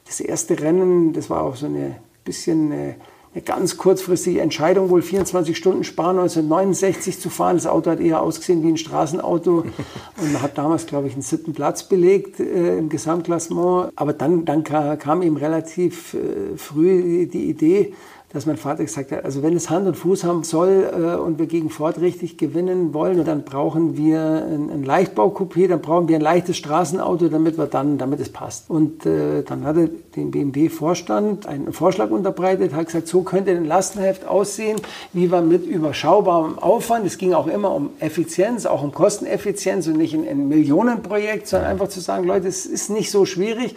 das 0.07 0.21
erste 0.21 0.61
Rennen, 0.61 1.13
das 1.13 1.31
war 1.31 1.43
auch 1.43 1.57
so 1.57 1.67
eine 1.67 1.97
bisschen 2.25 2.73
eine, 2.73 2.97
eine 3.35 3.43
ganz 3.43 3.77
kurzfristige 3.77 4.41
Entscheidung, 4.41 4.91
wohl 4.91 5.03
24 5.03 5.57
Stunden 5.57 5.85
sparen, 5.85 6.19
1969 6.19 7.19
zu 7.19 7.31
fahren. 7.31 7.57
Das 7.57 7.67
Auto 7.67 7.91
hat 7.91 8.01
eher 8.01 8.21
ausgesehen 8.21 8.63
wie 8.63 8.69
ein 8.69 8.77
Straßenauto 8.77 9.65
und 10.21 10.43
hat 10.43 10.59
damals, 10.59 10.87
glaube 10.87 11.09
ich, 11.09 11.15
einen 11.15 11.23
siebten 11.23 11.55
Platz 11.55 11.85
belegt 11.85 12.41
äh, 12.41 12.79
im 12.79 12.89
Gesamtklassement. 12.89 13.91
Aber 13.97 14.13
dann, 14.13 14.45
dann 14.45 14.65
kam 14.65 15.23
ihm 15.23 15.37
relativ 15.37 16.15
äh, 16.15 16.57
früh 16.57 17.27
die 17.27 17.49
Idee, 17.49 17.95
dass 18.35 18.47
mein 18.47 18.57
Vater 18.57 18.83
gesagt 18.83 19.13
hat, 19.13 19.25
also 19.25 19.45
wenn 19.45 19.55
es 19.55 19.71
Hand 19.71 19.87
und 19.87 19.97
Fuß 19.97 20.25
haben 20.25 20.43
soll 20.43 20.91
äh, 20.93 21.17
und 21.17 21.39
wir 21.39 21.47
gegen 21.47 21.71
Ford 21.71 22.01
richtig 22.01 22.37
gewinnen 22.37 22.93
wollen, 22.93 23.25
dann 23.25 23.45
brauchen 23.45 23.97
wir 23.97 24.21
ein, 24.21 24.71
ein 24.71 24.83
Leichtbau-Coupé, 24.83 25.69
dann 25.69 25.81
brauchen 25.81 26.09
wir 26.09 26.17
ein 26.17 26.21
leichtes 26.21 26.57
Straßenauto, 26.57 27.29
damit 27.29 27.57
wir 27.57 27.67
dann, 27.67 27.97
damit 27.97 28.19
es 28.19 28.31
passt. 28.31 28.69
Und 28.69 29.07
äh, 29.07 29.45
dann 29.45 29.65
er 29.65 29.89
dem 30.17 30.33
BMW-Vorstand 30.33 31.47
einen 31.47 31.73
Vorschlag 31.73 32.11
unterbreitet, 32.11 32.75
hat 32.75 32.87
gesagt, 32.87 33.07
so 33.07 33.23
könnte 33.23 33.53
ein 33.53 33.67
Lastenheft 33.67 34.27
aussehen, 34.27 34.81
wie 35.13 35.31
wir 35.31 35.41
mit 35.41 35.65
überschaubarem 35.65 36.59
Aufwand, 36.59 37.07
es 37.07 37.19
ging 37.19 37.35
auch 37.35 37.47
immer 37.47 37.73
um 37.73 37.91
Effizienz, 38.01 38.67
auch 38.67 38.83
um 38.83 38.91
Kosteneffizienz 38.91 39.87
und 39.87 39.97
nicht 39.97 40.13
ein, 40.13 40.27
ein 40.27 40.49
Millionenprojekt, 40.49 41.47
sondern 41.47 41.71
einfach 41.71 41.89
zu 41.89 42.01
sagen, 42.01 42.25
Leute, 42.25 42.49
es 42.49 42.67
ist 42.67 42.91
nicht 42.91 43.13
so 43.13 43.27
schwierig, 43.27 43.77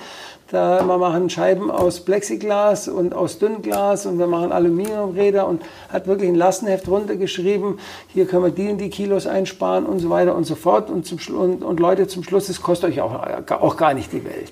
da 0.49 0.85
wir 0.85 0.97
machen 0.97 1.29
Scheiben 1.29 1.69
aus 1.69 1.99
Plexiglas 2.01 2.87
und 2.87 3.13
aus 3.13 3.39
Dünnglas 3.39 4.05
und 4.05 4.17
wir 4.17 4.27
machen 4.27 4.46
Aluminiumräder 4.51 5.47
und 5.47 5.61
hat 5.89 6.07
wirklich 6.07 6.29
ein 6.29 6.35
Lastenheft 6.35 6.87
runtergeschrieben. 6.87 7.79
Hier 8.07 8.25
können 8.25 8.43
wir 8.43 8.51
die 8.51 8.69
und 8.69 8.77
die 8.77 8.89
Kilos 8.89 9.27
einsparen 9.27 9.85
und 9.85 9.99
so 9.99 10.09
weiter 10.09 10.35
und 10.35 10.45
so 10.45 10.55
fort. 10.55 10.89
Und, 10.89 11.05
zum, 11.05 11.19
und, 11.37 11.63
und 11.63 11.79
Leute, 11.79 12.07
zum 12.07 12.23
Schluss, 12.23 12.47
das 12.47 12.61
kostet 12.61 12.91
euch 12.91 13.01
auch, 13.01 13.13
auch 13.49 13.77
gar 13.77 13.93
nicht 13.93 14.11
die 14.11 14.23
Welt. 14.23 14.51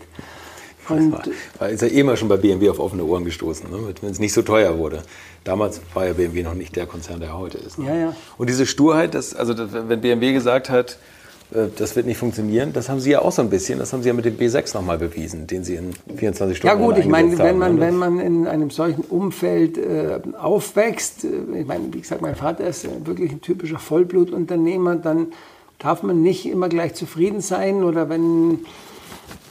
Und 0.89 1.11
war, 1.11 1.23
war, 1.59 1.69
ist 1.69 1.81
ja 1.81 1.87
eh 1.87 2.03
mal 2.03 2.15
schon 2.15 2.27
bei 2.27 2.37
BMW 2.37 2.69
auf 2.69 2.79
offene 2.79 3.03
Ohren 3.03 3.25
gestoßen, 3.25 3.69
ne? 3.69 3.95
wenn 4.01 4.11
es 4.11 4.19
nicht 4.19 4.33
so 4.33 4.43
teuer 4.43 4.77
wurde. 4.77 5.01
Damals 5.43 5.81
war 5.93 6.05
ja 6.05 6.13
BMW 6.13 6.43
noch 6.43 6.53
nicht 6.53 6.75
der 6.75 6.85
Konzern, 6.85 7.19
der 7.19 7.37
heute 7.37 7.57
ist. 7.57 7.79
Ne? 7.79 7.87
Ja, 7.87 7.95
ja. 7.95 8.15
Und 8.37 8.49
diese 8.49 8.65
Sturheit, 8.65 9.15
das, 9.15 9.33
also 9.35 9.55
wenn 9.57 10.01
BMW 10.01 10.33
gesagt 10.33 10.69
hat, 10.69 10.91
äh, 10.91 11.14
das 11.51 11.95
wird 11.95 12.07
nicht 12.07 12.17
funktionieren. 12.17 12.73
Das 12.73 12.89
haben 12.89 12.99
Sie 12.99 13.11
ja 13.11 13.21
auch 13.21 13.31
so 13.31 13.41
ein 13.41 13.49
bisschen. 13.49 13.77
Das 13.79 13.93
haben 13.93 14.01
Sie 14.01 14.09
ja 14.09 14.13
mit 14.13 14.25
dem 14.25 14.37
B6 14.37 14.75
nochmal 14.75 14.97
bewiesen, 14.97 15.45
den 15.45 15.63
Sie 15.63 15.75
in 15.75 15.93
24 16.15 16.57
Stunden 16.57 16.75
Ja 16.75 16.83
gut, 16.83 16.97
ich 16.97 17.05
meine, 17.05 17.37
wenn 17.37 17.57
man, 17.57 17.75
ne? 17.75 17.81
wenn 17.81 17.95
man 17.95 18.19
in 18.19 18.47
einem 18.47 18.71
solchen 18.71 19.03
Umfeld 19.03 19.77
äh, 19.77 20.19
aufwächst, 20.39 21.23
äh, 21.23 21.59
ich 21.59 21.67
meine, 21.67 21.93
wie 21.93 22.01
gesagt, 22.01 22.21
mein 22.21 22.35
Vater 22.35 22.65
ist 22.65 22.87
wirklich 23.05 23.31
ein 23.31 23.41
typischer 23.41 23.77
Vollblutunternehmer, 23.77 24.95
dann 24.95 25.27
darf 25.77 26.01
man 26.03 26.23
nicht 26.23 26.45
immer 26.47 26.67
gleich 26.67 26.95
zufrieden 26.95 27.41
sein 27.41 27.83
oder 27.83 28.09
wenn, 28.09 28.59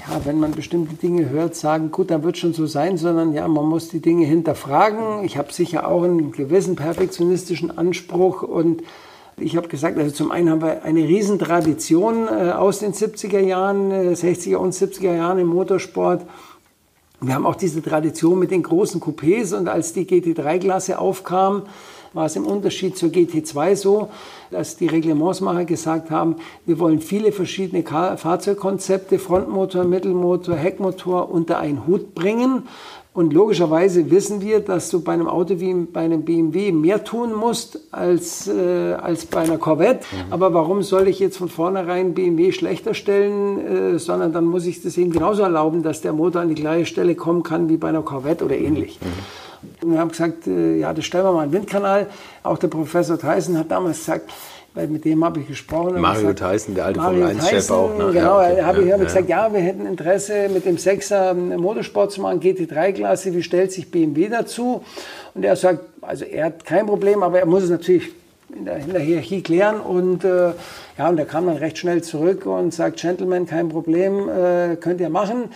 ja, 0.00 0.20
wenn 0.24 0.40
man 0.40 0.50
bestimmte 0.50 0.94
Dinge 0.94 1.30
hört, 1.30 1.54
sagen, 1.54 1.92
gut, 1.92 2.10
dann 2.10 2.24
wird 2.24 2.38
schon 2.38 2.54
so 2.54 2.66
sein, 2.66 2.96
sondern 2.96 3.34
ja, 3.34 3.46
man 3.46 3.66
muss 3.66 3.88
die 3.88 4.00
Dinge 4.00 4.26
hinterfragen. 4.26 5.24
Ich 5.24 5.36
habe 5.36 5.52
sicher 5.52 5.86
auch 5.86 6.02
einen 6.02 6.32
gewissen 6.32 6.74
perfektionistischen 6.74 7.76
Anspruch 7.76 8.42
und 8.42 8.82
ich 9.38 9.56
habe 9.56 9.68
gesagt, 9.68 9.98
also 9.98 10.10
zum 10.10 10.30
einen 10.30 10.50
haben 10.50 10.62
wir 10.62 10.84
eine 10.84 11.00
Riesentradition 11.00 12.28
äh, 12.28 12.52
aus 12.52 12.78
den 12.78 12.92
70er 12.92 13.40
Jahren, 13.40 13.90
äh, 13.90 14.12
60er 14.12 14.56
und 14.56 14.74
70er 14.74 15.14
Jahren 15.14 15.38
im 15.38 15.48
Motorsport. 15.48 16.22
Wir 17.20 17.34
haben 17.34 17.46
auch 17.46 17.56
diese 17.56 17.82
Tradition 17.82 18.38
mit 18.38 18.50
den 18.50 18.62
großen 18.62 19.00
Coupés 19.00 19.56
und 19.56 19.68
als 19.68 19.92
die 19.92 20.04
GT3-Klasse 20.04 20.98
aufkam, 20.98 21.62
war 22.12 22.26
es 22.26 22.36
im 22.36 22.46
Unterschied 22.46 22.96
zur 22.96 23.08
GT2 23.08 23.74
so, 23.74 24.08
dass 24.50 24.76
die 24.76 24.86
Reglementsmacher 24.86 25.64
gesagt 25.64 26.10
haben, 26.10 26.36
wir 26.64 26.78
wollen 26.78 27.00
viele 27.00 27.32
verschiedene 27.32 27.82
Fahrzeugkonzepte, 27.82 29.18
Frontmotor, 29.18 29.84
Mittelmotor, 29.84 30.54
Heckmotor 30.54 31.28
unter 31.30 31.58
einen 31.58 31.86
Hut 31.88 32.14
bringen. 32.14 32.68
Und 33.14 33.32
logischerweise 33.32 34.10
wissen 34.10 34.40
wir, 34.40 34.58
dass 34.58 34.90
du 34.90 35.00
bei 35.00 35.12
einem 35.12 35.28
Auto 35.28 35.60
wie 35.60 35.72
bei 35.72 36.00
einem 36.00 36.24
BMW 36.24 36.72
mehr 36.72 37.04
tun 37.04 37.32
musst 37.32 37.78
als, 37.92 38.48
äh, 38.48 38.94
als 38.94 39.24
bei 39.26 39.42
einer 39.42 39.56
Corvette. 39.56 40.04
Mhm. 40.10 40.32
Aber 40.32 40.52
warum 40.52 40.82
soll 40.82 41.06
ich 41.06 41.20
jetzt 41.20 41.36
von 41.36 41.48
vornherein 41.48 42.12
BMW 42.14 42.50
schlechter 42.50 42.92
stellen, 42.92 43.94
äh, 43.94 43.98
sondern 44.00 44.32
dann 44.32 44.44
muss 44.44 44.66
ich 44.66 44.82
das 44.82 44.98
eben 44.98 45.12
genauso 45.12 45.44
erlauben, 45.44 45.84
dass 45.84 46.00
der 46.00 46.12
Motor 46.12 46.42
an 46.42 46.48
die 46.48 46.56
gleiche 46.56 46.86
Stelle 46.86 47.14
kommen 47.14 47.44
kann 47.44 47.68
wie 47.68 47.76
bei 47.76 47.90
einer 47.90 48.02
Corvette 48.02 48.44
oder 48.44 48.56
ähnlich. 48.56 48.98
Mhm. 49.00 49.06
Und 49.82 49.92
wir 49.92 50.00
haben 50.00 50.10
gesagt, 50.10 50.48
äh, 50.48 50.78
ja, 50.80 50.92
das 50.92 51.04
stellen 51.04 51.24
wir 51.24 51.32
mal 51.32 51.42
einen 51.42 51.52
Windkanal. 51.52 52.08
Auch 52.42 52.58
der 52.58 52.68
Professor 52.68 53.16
Tyson 53.16 53.56
hat 53.56 53.70
damals 53.70 53.98
gesagt, 53.98 54.32
weil 54.74 54.88
mit 54.88 55.04
dem 55.04 55.24
habe 55.24 55.40
ich 55.40 55.46
gesprochen. 55.46 56.00
Mario 56.00 56.32
gesagt, 56.32 56.52
Tyson, 56.52 56.74
der 56.74 56.86
alte 56.86 57.00
Formel 57.00 57.22
1-Chef 57.22 57.70
auch. 57.70 57.96
Ne? 57.96 58.10
Genau, 58.12 58.40
ja, 58.40 58.52
okay. 58.52 58.62
habe 58.62 58.82
ich 58.82 58.88
ja, 58.88 58.96
ja. 58.96 59.04
gesagt, 59.04 59.28
ja, 59.28 59.52
wir 59.52 59.60
hätten 59.60 59.86
Interesse 59.86 60.48
mit 60.48 60.66
dem 60.66 60.78
Sechser 60.78 61.32
Motorsport 61.34 62.10
zu 62.12 62.20
machen, 62.20 62.40
GT3-Klasse, 62.40 63.32
wie 63.34 63.42
stellt 63.42 63.72
sich 63.72 63.90
BMW 63.90 64.28
dazu? 64.28 64.82
Und 65.34 65.44
er 65.44 65.56
sagt, 65.56 65.80
also 66.00 66.24
er 66.24 66.46
hat 66.46 66.64
kein 66.64 66.86
Problem, 66.86 67.22
aber 67.22 67.38
er 67.38 67.46
muss 67.46 67.62
es 67.62 67.70
natürlich 67.70 68.10
in 68.54 68.64
der, 68.64 68.76
in 68.78 68.92
der 68.92 69.00
Hierarchie 69.00 69.42
klären 69.42 69.80
und 69.80 70.24
äh, 70.24 70.52
ja, 70.98 71.08
und 71.08 71.18
er 71.18 71.26
kam 71.26 71.46
dann 71.46 71.56
recht 71.56 71.78
schnell 71.78 72.02
zurück 72.02 72.46
und 72.46 72.72
sagt, 72.72 73.00
Gentleman, 73.00 73.46
kein 73.46 73.68
Problem, 73.68 74.28
äh, 74.28 74.76
könnt 74.76 75.00
ihr 75.00 75.08
machen. 75.08 75.50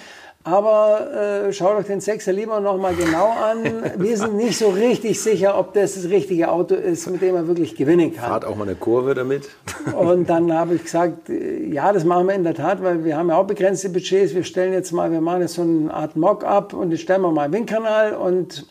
Aber 0.44 1.46
äh, 1.46 1.52
schaut 1.52 1.76
euch 1.76 1.86
den 1.86 2.00
Sechser 2.00 2.32
lieber 2.32 2.60
noch 2.60 2.78
mal 2.78 2.94
genau 2.94 3.32
an. 3.32 3.64
Wir 3.98 4.16
sind 4.16 4.36
nicht 4.36 4.56
so 4.56 4.68
richtig 4.70 5.20
sicher, 5.20 5.58
ob 5.58 5.74
das 5.74 5.94
das 5.94 6.04
richtige 6.04 6.50
Auto 6.50 6.74
ist, 6.74 7.10
mit 7.10 7.20
dem 7.20 7.34
er 7.34 7.48
wirklich 7.48 7.74
gewinnen 7.74 8.14
kann. 8.14 8.30
Fahrt 8.30 8.44
auch 8.44 8.54
mal 8.54 8.64
eine 8.64 8.76
Kurve 8.76 9.14
damit. 9.14 9.48
Und 9.94 10.30
dann 10.30 10.52
habe 10.52 10.76
ich 10.76 10.84
gesagt, 10.84 11.28
äh, 11.28 11.66
ja, 11.66 11.92
das 11.92 12.04
machen 12.04 12.28
wir 12.28 12.34
in 12.34 12.44
der 12.44 12.54
Tat, 12.54 12.82
weil 12.82 13.04
wir 13.04 13.16
haben 13.16 13.28
ja 13.28 13.36
auch 13.36 13.46
begrenzte 13.46 13.90
Budgets. 13.90 14.34
Wir 14.34 14.44
stellen 14.44 14.72
jetzt 14.72 14.92
mal, 14.92 15.10
wir 15.10 15.20
machen 15.20 15.42
jetzt 15.42 15.54
so 15.54 15.62
eine 15.62 15.92
Art 15.92 16.16
Mock-up 16.16 16.72
und 16.72 16.92
jetzt 16.92 17.02
stellen 17.02 17.22
wir 17.22 17.32
mal 17.32 17.42
einen 17.42 17.52
Windkanal 17.52 18.14
und 18.14 18.64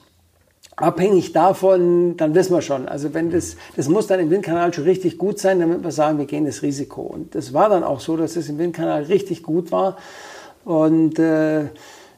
abhängig 0.78 1.34
davon, 1.34 2.18
dann 2.18 2.34
wissen 2.34 2.54
wir 2.54 2.62
schon. 2.62 2.88
Also 2.88 3.14
wenn 3.14 3.32
das, 3.32 3.58
das 3.76 3.90
muss 3.90 4.08
dann 4.08 4.20
im 4.20 4.30
Windkanal 4.30 4.74
schon 4.74 4.86
richtig 4.86 5.18
gut 5.18 5.40
sein, 5.40 5.60
damit 5.60 5.84
wir 5.84 5.92
sagen, 5.92 6.18
wir 6.18 6.26
gehen 6.26 6.46
das 6.46 6.62
Risiko. 6.62 7.02
Und 7.02 7.36
das 7.36 7.54
war 7.54 7.68
dann 7.70 7.84
auch 7.84 8.00
so, 8.00 8.16
dass 8.16 8.36
es 8.36 8.48
im 8.48 8.58
Windkanal 8.58 9.04
richtig 9.04 9.44
gut 9.44 9.72
war. 9.72 9.98
Und 10.68 11.18
äh, 11.18 11.62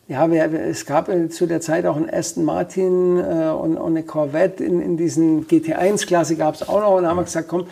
ja, 0.07 0.31
wir, 0.31 0.51
es 0.51 0.87
gab 0.87 1.07
zu 1.29 1.45
der 1.45 1.61
Zeit 1.61 1.85
auch 1.85 1.95
einen 1.95 2.09
Aston 2.09 2.43
Martin 2.43 3.19
äh, 3.19 3.49
und, 3.49 3.77
und, 3.77 3.91
eine 3.91 4.01
Corvette 4.01 4.63
in, 4.63 4.81
in 4.81 4.97
diesen 4.97 5.45
GT1-Klasse 5.45 6.35
gab 6.35 6.55
es 6.55 6.67
auch 6.67 6.79
noch. 6.81 6.95
Und 6.95 7.03
da 7.03 7.09
haben 7.09 7.17
wir 7.17 7.25
gesagt, 7.25 7.47
komm, 7.47 7.67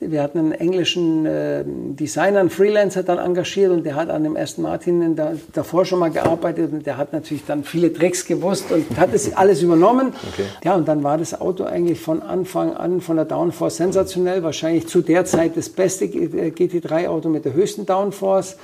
wir 0.00 0.22
hatten 0.22 0.38
einen 0.38 0.52
englischen 0.52 1.24
äh, 1.24 1.64
Designer, 1.66 2.40
einen 2.40 2.50
Freelancer 2.50 3.04
dann 3.04 3.16
engagiert 3.16 3.72
und 3.72 3.86
der 3.86 3.94
hat 3.94 4.10
an 4.10 4.22
dem 4.22 4.36
Aston 4.36 4.64
Martin 4.64 5.16
da, 5.16 5.32
davor 5.54 5.86
schon 5.86 5.98
mal 5.98 6.10
gearbeitet 6.10 6.74
und 6.74 6.84
der 6.84 6.98
hat 6.98 7.14
natürlich 7.14 7.46
dann 7.46 7.64
viele 7.64 7.90
Tricks 7.90 8.26
gewusst 8.26 8.70
und 8.70 8.98
hat 8.98 9.14
das 9.14 9.34
alles 9.34 9.62
übernommen. 9.62 10.12
Okay. 10.30 10.44
Ja, 10.62 10.74
und 10.74 10.86
dann 10.86 11.02
war 11.02 11.16
das 11.16 11.40
Auto 11.40 11.64
eigentlich 11.64 12.00
von 12.00 12.20
Anfang 12.20 12.74
an 12.74 13.00
von 13.00 13.16
der 13.16 13.24
Downforce 13.24 13.78
sensationell, 13.78 14.42
wahrscheinlich 14.42 14.86
zu 14.88 15.00
der 15.00 15.24
Zeit 15.24 15.56
das 15.56 15.70
beste 15.70 16.04
GT3-Auto 16.04 17.30
mit 17.30 17.46
der 17.46 17.54
höchsten 17.54 17.86
Downforce. 17.86 18.58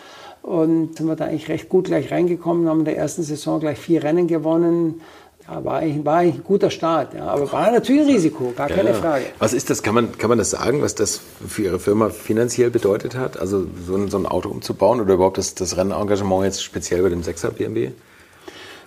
Und 0.45 0.99
sind 0.99 1.07
wir 1.07 1.17
da 1.17 1.25
eigentlich 1.25 1.49
recht 1.49 1.71
gut 1.71 1.87
gleich 1.87 2.11
reingekommen, 2.11 2.69
haben 2.69 2.81
in 2.81 2.85
der 2.85 2.99
ersten 2.99 3.23
Saison 3.23 3.61
gleich 3.61 3.79
vier 3.79 4.05
Rennen 4.05 4.27
gewonnen. 4.27 5.01
Ja, 5.49 5.65
war 5.65 5.77
eigentlich, 5.79 6.05
war 6.05 6.19
eigentlich 6.19 6.35
ein 6.35 6.45
guter 6.45 6.69
Start. 6.69 7.15
Ja. 7.15 7.29
Aber 7.29 7.51
war 7.51 7.71
natürlich 7.71 8.03
ein 8.03 8.09
Risiko, 8.09 8.53
gar 8.55 8.69
keine 8.69 8.91
ja. 8.91 8.95
Frage. 8.95 9.25
Was 9.39 9.55
ist 9.55 9.71
das? 9.71 9.83
Kann 9.83 9.95
man, 9.95 10.19
kann 10.19 10.29
man 10.29 10.37
das 10.37 10.51
sagen, 10.51 10.83
was 10.83 10.95
das 10.95 11.23
für 11.49 11.63
Ihre 11.63 11.79
Firma 11.79 12.11
finanziell 12.11 12.69
bedeutet 12.69 13.17
hat? 13.17 13.39
Also 13.39 13.67
so 13.87 13.97
ein, 13.97 14.11
so 14.11 14.19
ein 14.19 14.27
Auto 14.27 14.51
umzubauen 14.51 15.01
oder 15.01 15.15
überhaupt 15.15 15.39
das, 15.39 15.55
das 15.55 15.79
Rennengagement 15.79 16.45
jetzt 16.45 16.63
speziell 16.63 17.03
bei 17.03 17.09
dem 17.09 17.23
6er 17.23 17.49
BMW? 17.49 17.93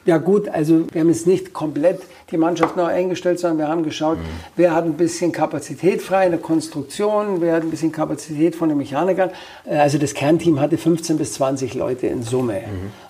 Ja 0.07 0.19
gut, 0.19 0.47
also 0.47 0.85
wir 0.93 1.01
haben 1.01 1.09
jetzt 1.09 1.27
nicht 1.27 1.51
komplett 1.51 1.99
die 2.31 2.37
Mannschaft 2.37 2.77
neu 2.77 2.85
eingestellt, 2.85 3.39
sondern 3.39 3.57
wir 3.57 3.67
haben 3.67 3.83
geschaut, 3.83 4.17
mhm. 4.17 4.23
wer 4.55 4.73
hat 4.73 4.85
ein 4.85 4.93
bisschen 4.93 5.33
Kapazität 5.33 6.01
frei 6.01 6.25
in 6.25 6.31
der 6.31 6.39
Konstruktion, 6.39 7.41
wer 7.41 7.55
hat 7.55 7.63
ein 7.63 7.69
bisschen 7.69 7.91
Kapazität 7.91 8.55
von 8.55 8.69
den 8.69 8.77
Mechanikern. 8.77 9.31
Äh, 9.65 9.75
also 9.75 9.97
das 9.97 10.13
Kernteam 10.13 10.61
hatte 10.61 10.77
15 10.77 11.17
bis 11.17 11.33
20 11.33 11.73
Leute 11.73 12.07
in 12.07 12.23
Summe. 12.23 12.61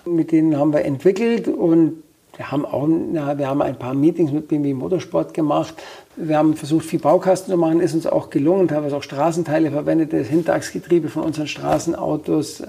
Mhm. 0.04 0.16
Mit 0.16 0.32
denen 0.32 0.56
haben 0.58 0.72
wir 0.72 0.84
entwickelt 0.84 1.46
und 1.46 2.02
wir 2.36 2.50
haben 2.50 2.66
auch 2.66 2.88
na, 2.88 3.38
wir 3.38 3.46
haben 3.46 3.62
ein 3.62 3.78
paar 3.78 3.94
Meetings 3.94 4.32
mit 4.32 4.48
BMW 4.48 4.74
Motorsport 4.74 5.34
gemacht. 5.34 5.74
Wir 6.16 6.36
haben 6.36 6.56
versucht, 6.56 6.84
viel 6.84 6.98
Baukasten 6.98 7.52
zu 7.52 7.56
machen, 7.56 7.80
ist 7.80 7.94
uns 7.94 8.08
auch 8.08 8.28
gelungen, 8.30 8.66
teilweise 8.66 8.96
auch 8.96 9.04
Straßenteile 9.04 9.70
verwendet, 9.70 10.12
das 10.12 10.26
Hinterachsgetriebe 10.26 11.08
von 11.08 11.22
unseren 11.22 11.46
Straßenautos, 11.46 12.60
äh, 12.60 12.66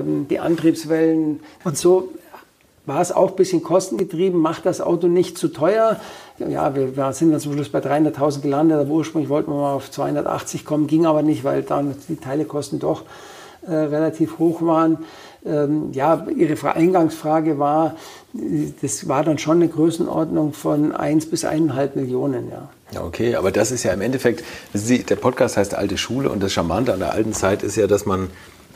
ähm, 0.00 0.26
die 0.28 0.38
Antriebswellen 0.38 1.40
und 1.64 1.78
so 1.78 2.10
war 2.90 3.00
es 3.00 3.12
auch 3.12 3.30
ein 3.30 3.36
bisschen 3.36 3.62
kostengetrieben, 3.62 4.40
macht 4.40 4.66
das 4.66 4.80
Auto 4.80 5.06
nicht 5.06 5.38
zu 5.38 5.48
teuer. 5.48 6.00
Ja, 6.38 6.74
wir, 6.74 7.12
sind 7.12 7.30
dann 7.30 7.38
zum 7.38 7.52
Schluss 7.52 7.68
bei 7.68 7.78
300.000 7.78 8.40
gelandet, 8.40 8.80
aber 8.80 8.90
ursprünglich 8.90 9.30
wollten 9.30 9.52
wir 9.52 9.60
mal 9.60 9.74
auf 9.74 9.92
280 9.92 10.64
kommen, 10.64 10.88
ging 10.88 11.06
aber 11.06 11.22
nicht, 11.22 11.44
weil 11.44 11.62
dann 11.62 11.94
die 12.08 12.16
Teilekosten 12.16 12.80
doch 12.80 13.04
äh, 13.64 13.72
relativ 13.72 14.40
hoch 14.40 14.60
waren. 14.62 14.98
Ähm, 15.46 15.92
ja, 15.92 16.26
Ihre 16.36 16.74
Eingangsfrage 16.74 17.60
war, 17.60 17.94
das 18.82 19.06
war 19.06 19.22
dann 19.22 19.38
schon 19.38 19.58
eine 19.58 19.68
Größenordnung 19.68 20.52
von 20.52 20.92
1 20.92 21.30
bis 21.30 21.44
1,5 21.44 21.90
Millionen, 21.94 22.50
ja. 22.50 22.68
Ja, 22.92 23.04
okay, 23.04 23.36
aber 23.36 23.52
das 23.52 23.70
ist 23.70 23.84
ja 23.84 23.92
im 23.92 24.00
Endeffekt, 24.00 24.44
Sie, 24.74 25.04
der 25.04 25.14
Podcast 25.14 25.56
heißt 25.56 25.76
Alte 25.76 25.96
Schule 25.96 26.28
und 26.28 26.42
das 26.42 26.52
Charmante 26.52 26.92
an 26.92 26.98
der 26.98 27.12
alten 27.12 27.34
Zeit 27.34 27.62
ist 27.62 27.76
ja, 27.76 27.86
dass 27.86 28.04
man 28.04 28.30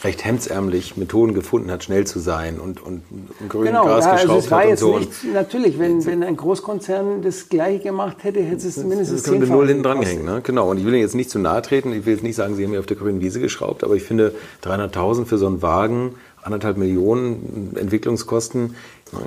recht 0.04 0.24
hemdsärmlich 0.24 0.96
Methoden 0.96 1.34
gefunden 1.34 1.70
hat, 1.70 1.82
schnell 1.82 2.06
zu 2.06 2.18
sein 2.18 2.60
und, 2.60 2.80
und, 2.82 3.02
und 3.10 3.48
grünen 3.48 3.66
genau, 3.66 3.84
Gras 3.84 4.04
ja, 4.04 4.12
geschraubt 4.12 4.30
also 4.30 4.44
es 4.46 4.50
war 4.50 4.60
hat 4.60 4.68
jetzt 4.68 4.80
so. 4.80 4.98
Nicht, 4.98 5.12
natürlich, 5.32 5.78
wenn, 5.78 6.04
wenn 6.04 6.22
ein 6.22 6.36
Großkonzern 6.36 7.22
das 7.22 7.48
gleiche 7.48 7.84
gemacht 7.84 8.18
hätte, 8.22 8.40
hätte 8.40 8.68
es 8.68 8.76
mindestens 8.76 9.22
Das 9.22 9.30
könnte 9.30 9.46
null 9.46 9.66
hinten 9.66 9.82
dran 9.82 10.02
hängen, 10.02 10.24
ne? 10.24 10.40
genau. 10.42 10.70
Und 10.70 10.78
ich 10.78 10.84
will 10.84 10.92
Ihnen 10.92 11.02
jetzt 11.02 11.14
nicht 11.14 11.30
zu 11.30 11.38
nahe 11.38 11.62
treten, 11.62 11.92
ich 11.92 12.06
will 12.06 12.14
jetzt 12.14 12.22
nicht 12.22 12.36
sagen, 12.36 12.54
Sie 12.54 12.64
haben 12.64 12.70
mir 12.70 12.80
auf 12.80 12.86
der 12.86 12.96
grünen 12.96 13.20
Wiese 13.20 13.40
geschraubt, 13.40 13.82
aber 13.82 13.94
ich 13.94 14.02
finde 14.02 14.34
300.000 14.62 15.24
für 15.24 15.38
so 15.38 15.46
einen 15.46 15.62
Wagen 15.62 16.14
anderthalb 16.44 16.76
Millionen 16.76 17.74
Entwicklungskosten. 17.76 18.74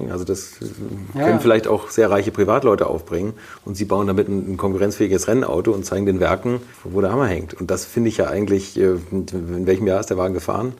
Also 0.09 0.25
das 0.25 0.55
können 0.59 1.15
ja. 1.15 1.39
vielleicht 1.39 1.67
auch 1.67 1.89
sehr 1.89 2.09
reiche 2.09 2.31
Privatleute 2.31 2.87
aufbringen 2.87 3.33
und 3.63 3.75
sie 3.75 3.85
bauen 3.85 4.07
damit 4.07 4.27
ein, 4.27 4.53
ein, 4.53 4.57
konkurrenzfähiges 4.57 5.27
Rennauto 5.27 5.71
und 5.71 5.85
zeigen 5.85 6.05
den 6.05 6.19
Werken, 6.19 6.59
wo 6.83 6.99
der 7.01 7.11
Hammer 7.11 7.27
hängt. 7.27 7.53
Und 7.53 7.71
das 7.71 7.85
finde 7.85 8.09
ich 8.09 8.17
ja 8.17 8.27
eigentlich, 8.27 8.77
äh, 8.77 8.97
in 9.11 9.65
welchem 9.65 9.87
Jahr 9.87 9.99
ist 9.99 10.09
der 10.09 10.17
Wagen 10.17 10.33
gefahren? 10.33 10.73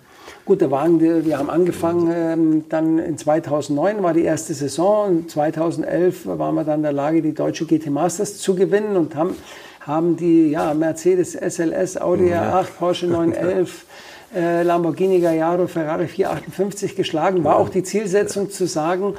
Gut, 0.45 0.61
der 0.61 0.71
Wagen, 0.71 1.01
wir 1.01 1.37
haben 1.37 1.49
angefangen, 1.49 2.11
ähm, 2.13 2.65
dann 2.69 2.99
in 2.99 3.17
2009 3.17 4.01
war 4.01 4.13
die 4.13 4.23
erste 4.23 4.53
Saison 4.53 5.09
und 5.09 5.31
2011 5.31 6.25
waren 6.25 6.55
wir 6.55 6.63
dann 6.63 6.79
in 6.79 6.83
der 6.83 6.93
Lage, 6.93 7.21
die 7.21 7.33
deutsche 7.33 7.65
GT 7.65 7.89
Masters 7.89 8.37
zu 8.37 8.55
gewinnen 8.55 8.95
und 8.95 9.15
haben, 9.15 9.35
haben 9.81 10.15
die 10.15 10.51
ja, 10.51 10.73
Mercedes 10.73 11.33
SLS, 11.33 11.97
Audi 11.97 12.31
R8, 12.31 12.65
Porsche 12.77 13.07
911, 13.07 13.85
äh, 14.36 14.63
Lamborghini 14.63 15.19
Gallardo, 15.19 15.67
Ferrari 15.67 16.07
458 16.07 16.96
geschlagen. 16.96 17.43
War 17.43 17.57
auch 17.57 17.69
die 17.69 17.84
Zielsetzung 17.84 18.50
zu 18.50 18.67
sagen, 18.67 19.15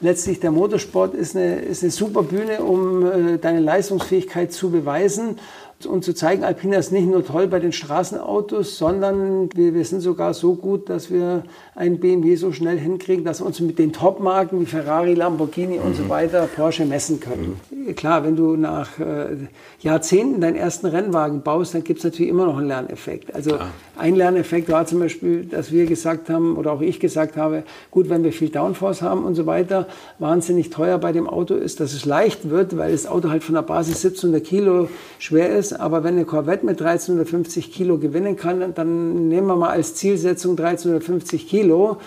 letztlich 0.00 0.40
der 0.40 0.50
Motorsport 0.50 1.14
ist 1.14 1.36
eine, 1.36 1.56
ist 1.56 1.82
eine 1.82 1.92
super 1.92 2.22
Bühne, 2.22 2.62
um 2.62 3.06
äh, 3.34 3.38
deine 3.38 3.60
Leistungsfähigkeit 3.60 4.52
zu 4.52 4.70
beweisen. 4.70 5.38
Und 5.86 6.04
zu 6.04 6.14
zeigen, 6.14 6.44
Alpina 6.44 6.76
ist 6.76 6.92
nicht 6.92 7.06
nur 7.06 7.24
toll 7.24 7.46
bei 7.46 7.58
den 7.58 7.72
Straßenautos, 7.72 8.78
sondern 8.78 9.48
wir, 9.54 9.74
wir 9.74 9.84
sind 9.84 10.00
sogar 10.00 10.34
so 10.34 10.54
gut, 10.54 10.88
dass 10.88 11.10
wir 11.10 11.44
einen 11.74 12.00
BMW 12.00 12.36
so 12.36 12.52
schnell 12.52 12.78
hinkriegen, 12.78 13.24
dass 13.24 13.40
wir 13.40 13.46
uns 13.46 13.60
mit 13.60 13.78
den 13.78 13.92
Top-Marken 13.92 14.60
wie 14.60 14.66
Ferrari, 14.66 15.14
Lamborghini 15.14 15.78
mhm. 15.78 15.84
und 15.84 15.96
so 15.96 16.04
mhm. 16.04 16.08
weiter, 16.10 16.48
Porsche 16.54 16.84
messen 16.84 17.20
können. 17.20 17.60
Mhm. 17.70 17.94
Klar, 17.96 18.24
wenn 18.24 18.36
du 18.36 18.56
nach 18.56 18.98
äh, 18.98 19.48
Jahrzehnten 19.80 20.40
deinen 20.40 20.56
ersten 20.56 20.86
Rennwagen 20.86 21.42
baust, 21.42 21.74
dann 21.74 21.82
gibt 21.82 21.98
es 21.98 22.04
natürlich 22.04 22.30
immer 22.30 22.46
noch 22.46 22.58
einen 22.58 22.68
Lerneffekt. 22.68 23.34
Also 23.34 23.56
Klar. 23.56 23.70
ein 23.96 24.14
Lerneffekt 24.14 24.68
war 24.70 24.86
zum 24.86 25.00
Beispiel, 25.00 25.44
dass 25.44 25.72
wir 25.72 25.86
gesagt 25.86 26.30
haben, 26.30 26.56
oder 26.56 26.72
auch 26.72 26.80
ich 26.80 27.00
gesagt 27.00 27.36
habe, 27.36 27.64
gut, 27.90 28.08
wenn 28.08 28.22
wir 28.22 28.32
viel 28.32 28.50
Downforce 28.50 29.02
haben 29.02 29.24
und 29.24 29.34
so 29.34 29.46
weiter, 29.46 29.88
wahnsinnig 30.18 30.70
teuer 30.70 30.98
bei 30.98 31.12
dem 31.12 31.28
Auto 31.28 31.54
ist, 31.54 31.80
dass 31.80 31.92
es 31.94 32.04
leicht 32.04 32.50
wird, 32.50 32.76
weil 32.76 32.92
das 32.92 33.06
Auto 33.06 33.30
halt 33.30 33.42
von 33.42 33.54
der 33.54 33.62
Basis 33.62 34.04
1700 34.04 34.44
Kilo 34.44 34.88
schwer 35.18 35.50
ist. 35.50 35.71
Aber 35.72 36.04
wenn 36.04 36.14
eine 36.14 36.24
Corvette 36.24 36.64
mit 36.64 36.80
1350 36.80 37.72
Kilo 37.72 37.98
gewinnen 37.98 38.36
kann, 38.36 38.74
dann 38.74 39.28
nehmen 39.28 39.46
wir 39.46 39.56
mal 39.56 39.70
als 39.70 39.94
Zielsetzung 39.94 40.52
1350 40.52 41.48
Kilo. 41.48 41.98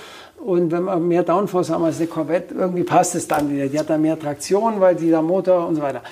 Und 0.45 0.71
wenn 0.71 0.83
wir 0.83 0.97
mehr 0.97 1.23
Downforce 1.23 1.71
haben 1.71 1.83
als 1.85 1.97
eine 1.97 2.07
Corvette, 2.07 2.53
irgendwie 2.53 2.83
passt 2.83 3.15
es 3.15 3.27
dann 3.27 3.49
wieder. 3.49 3.67
Die 3.67 3.79
hat 3.79 3.89
dann 3.89 4.03
mehr 4.03 4.19
Traktion, 4.19 4.79
weil 4.79 4.95
die 4.95 5.09
da 5.09 5.23
Motor 5.23 5.67
und 5.67 5.75
so 5.75 5.81
weiter. 5.81 6.03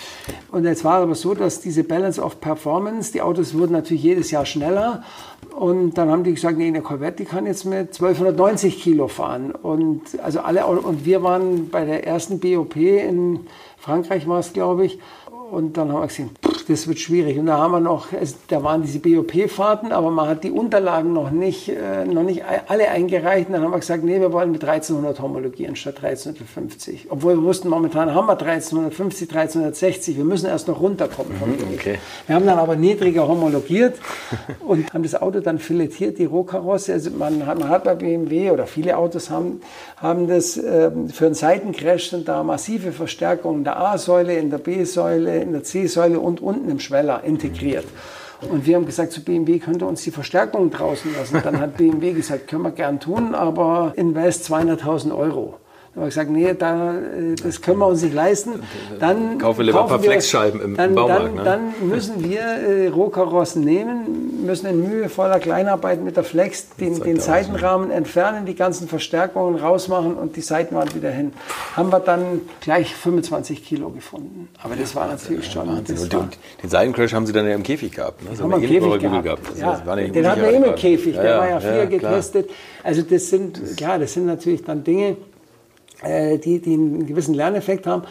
Und 0.51 0.65
jetzt 0.65 0.83
war 0.83 0.99
es 0.99 1.03
aber 1.03 1.15
so, 1.15 1.35
dass 1.35 1.61
diese 1.61 1.83
Balance 1.83 2.19
of 2.19 2.41
Performance, 2.41 3.11
die 3.11 3.21
Autos 3.21 3.53
wurden 3.53 3.73
natürlich 3.73 4.01
jedes 4.01 4.31
Jahr 4.31 4.45
schneller. 4.45 5.03
Und 5.55 5.99
dann 5.99 6.09
haben 6.09 6.23
die 6.23 6.33
gesagt, 6.33 6.57
nee, 6.57 6.67
eine 6.67 6.81
Corvette, 6.81 7.17
die 7.17 7.25
kann 7.25 7.45
jetzt 7.45 7.65
mit 7.65 7.93
1290 7.93 8.81
Kilo 8.81 9.07
fahren. 9.07 9.51
Und 9.51 10.01
also 10.23 10.39
alle, 10.39 10.65
und 10.65 11.05
wir 11.05 11.21
waren 11.21 11.69
bei 11.69 11.85
der 11.85 12.07
ersten 12.07 12.39
BOP 12.39 12.75
in 12.75 13.41
Frankreich 13.77 14.27
war 14.27 14.39
es, 14.39 14.53
glaube 14.53 14.85
ich, 14.85 14.97
und 15.51 15.77
dann 15.77 15.91
haben 15.91 15.99
wir 15.99 16.07
gesehen, 16.07 16.31
pff, 16.43 16.52
das 16.65 16.87
wird 16.87 16.99
schwierig. 16.99 17.37
Und 17.37 17.47
da 17.47 17.57
haben 17.57 17.71
wir 17.71 17.79
noch, 17.79 18.07
es, 18.13 18.35
da 18.47 18.63
waren 18.63 18.81
diese 18.81 18.99
BOP-Fahrten, 18.99 19.91
aber 19.91 20.11
man 20.11 20.27
hat 20.27 20.43
die 20.43 20.51
Unterlagen 20.51 21.13
noch 21.13 21.31
nicht, 21.31 21.69
äh, 21.69 22.05
noch 22.05 22.23
nicht 22.23 22.43
alle 22.67 22.89
eingereicht. 22.89 23.47
Und 23.47 23.53
dann 23.53 23.63
haben 23.63 23.71
wir 23.71 23.79
gesagt, 23.79 24.03
nee, 24.03 24.19
wir 24.19 24.31
wollen 24.31 24.51
mit 24.51 24.63
1300 24.63 25.21
homologieren 25.21 25.75
statt 25.75 25.97
1350. 26.03 27.07
Obwohl 27.09 27.35
wir 27.35 27.43
wussten, 27.43 27.69
momentan 27.69 28.13
haben 28.13 28.27
wir 28.27 28.39
1350, 28.39 29.29
1360. 29.29 30.17
Wir 30.17 30.23
müssen 30.23 30.47
erst 30.47 30.67
noch 30.67 30.79
runterkommen. 30.79 31.33
Mhm, 31.33 31.73
okay. 31.73 31.97
Wir 32.27 32.35
haben 32.35 32.45
dann 32.45 32.59
aber 32.59 32.75
niedriger 32.75 33.27
homologiert 33.27 33.95
und 34.59 34.93
haben 34.93 35.03
das 35.03 35.15
Auto 35.15 35.39
dann 35.39 35.59
filetiert, 35.59 36.17
die 36.17 36.25
Rohkarosse. 36.25 36.93
Also 36.93 37.11
man 37.11 37.45
hat, 37.45 37.59
man 37.59 37.69
hat 37.69 37.83
bei 37.83 37.95
BMW 37.95 38.51
oder 38.51 38.67
viele 38.67 38.97
Autos 38.97 39.29
haben, 39.29 39.61
haben 39.97 40.27
das 40.27 40.57
äh, 40.57 40.91
für 41.11 41.25
einen 41.25 41.35
Seitencrash 41.35 42.09
sind 42.09 42.27
da 42.27 42.43
massive 42.43 42.91
Verstärkungen 42.91 43.59
in 43.59 43.63
der 43.63 43.79
A-Säule, 43.79 44.37
in 44.37 44.49
der 44.49 44.57
B-Säule, 44.57 45.41
in 45.41 45.51
der 45.51 45.63
C-Säule 45.63 46.19
und 46.19 46.41
unten 46.53 46.69
im 46.69 46.79
Schweller 46.79 47.23
integriert. 47.23 47.85
Und 48.49 48.65
wir 48.65 48.75
haben 48.75 48.85
gesagt, 48.85 49.11
zu 49.11 49.23
BMW 49.23 49.59
könnte 49.59 49.85
uns 49.85 50.03
die 50.03 50.11
Verstärkung 50.11 50.69
draußen 50.69 51.13
lassen. 51.15 51.41
Dann 51.43 51.59
hat 51.59 51.77
BMW 51.77 52.13
gesagt, 52.13 52.47
können 52.47 52.63
wir 52.63 52.71
gern 52.71 52.99
tun, 52.99 53.35
aber 53.35 53.93
invest 53.95 54.51
200.000 54.51 55.15
Euro. 55.15 55.59
Dann 55.95 56.01
haben 56.01 56.07
wir 56.07 56.09
gesagt, 56.09 56.29
nee, 56.31 56.53
da, 56.57 56.95
äh, 56.95 57.35
das 57.35 57.61
können 57.61 57.77
wir 57.77 57.85
uns 57.85 58.01
nicht 58.01 58.15
leisten. 58.15 58.63
Dann 58.99 59.37
kaufen 59.37 59.59
wir 59.59 59.65
lieber 59.65 59.83
ein 59.83 59.87
paar 59.87 59.99
Flexscheiben 59.99 60.59
im, 60.59 60.75
dann, 60.75 60.95
Baumarkt. 60.95 61.25
Dann, 61.25 61.35
ne? 61.35 61.43
dann 61.43 61.87
müssen 61.87 62.23
wir 62.23 62.39
äh, 62.41 62.87
Rohkarossen 62.87 63.63
nehmen, 63.63 64.43
müssen 64.43 64.65
in 64.65 64.89
mühevoller 64.89 65.39
Kleinarbeit 65.39 66.03
mit 66.03 66.17
der 66.17 66.23
Flex 66.23 66.69
den, 66.79 66.99
den 66.99 67.19
Seitenrahmen 67.19 67.91
entfernen, 67.91 68.47
die 68.47 68.55
ganzen 68.55 68.87
Verstärkungen 68.87 69.55
rausmachen 69.59 70.15
und 70.15 70.35
die 70.35 70.41
Seitenwand 70.41 70.95
wieder 70.95 71.11
hin. 71.11 71.31
Haben 71.75 71.91
wir 71.91 71.99
dann 71.99 72.41
gleich 72.59 72.95
25 72.95 73.63
Kilo 73.63 73.91
gefunden. 73.91 74.49
Aber 74.63 74.75
das 74.75 74.95
war 74.95 75.07
natürlich 75.07 75.51
schon... 75.51 75.67
Wahnsinn. 75.67 75.99
Und 75.99 76.11
den, 76.11 76.29
den 76.63 76.69
Seitencrash 76.71 77.13
haben 77.13 77.27
Sie 77.27 77.33
dann 77.33 77.45
ja 77.45 77.53
im 77.53 77.61
Käfig 77.61 77.91
gehabt. 77.91 78.23
Ne? 78.23 78.31
Das 78.31 78.41
haben 78.41 78.49
wir 78.49 78.57
im 78.57 78.63
Käfig 78.63 78.99
gehabt. 78.99 79.23
gehabt. 79.23 79.41
Das 79.51 79.59
ja, 79.59 79.95
den 79.95 80.27
hatten 80.27 80.41
wir 80.41 80.49
immer 80.49 80.67
im 80.69 80.75
Käfig, 80.75 81.13
der 81.13 81.23
ja, 81.23 81.37
war 81.37 81.49
ja 81.49 81.59
früher 81.59 81.85
getestet. 81.85 82.49
Also 82.83 83.03
das 83.03 83.29
sind, 83.29 83.77
klar, 83.77 83.99
das 83.99 84.13
sind 84.13 84.25
natürlich 84.25 84.63
dann 84.63 84.83
Dinge, 84.83 85.17
die, 86.03 86.59
die 86.59 86.73
einen 86.73 87.05
gewissen 87.05 87.33
Lerneffekt 87.33 87.87
haben. 87.87 88.03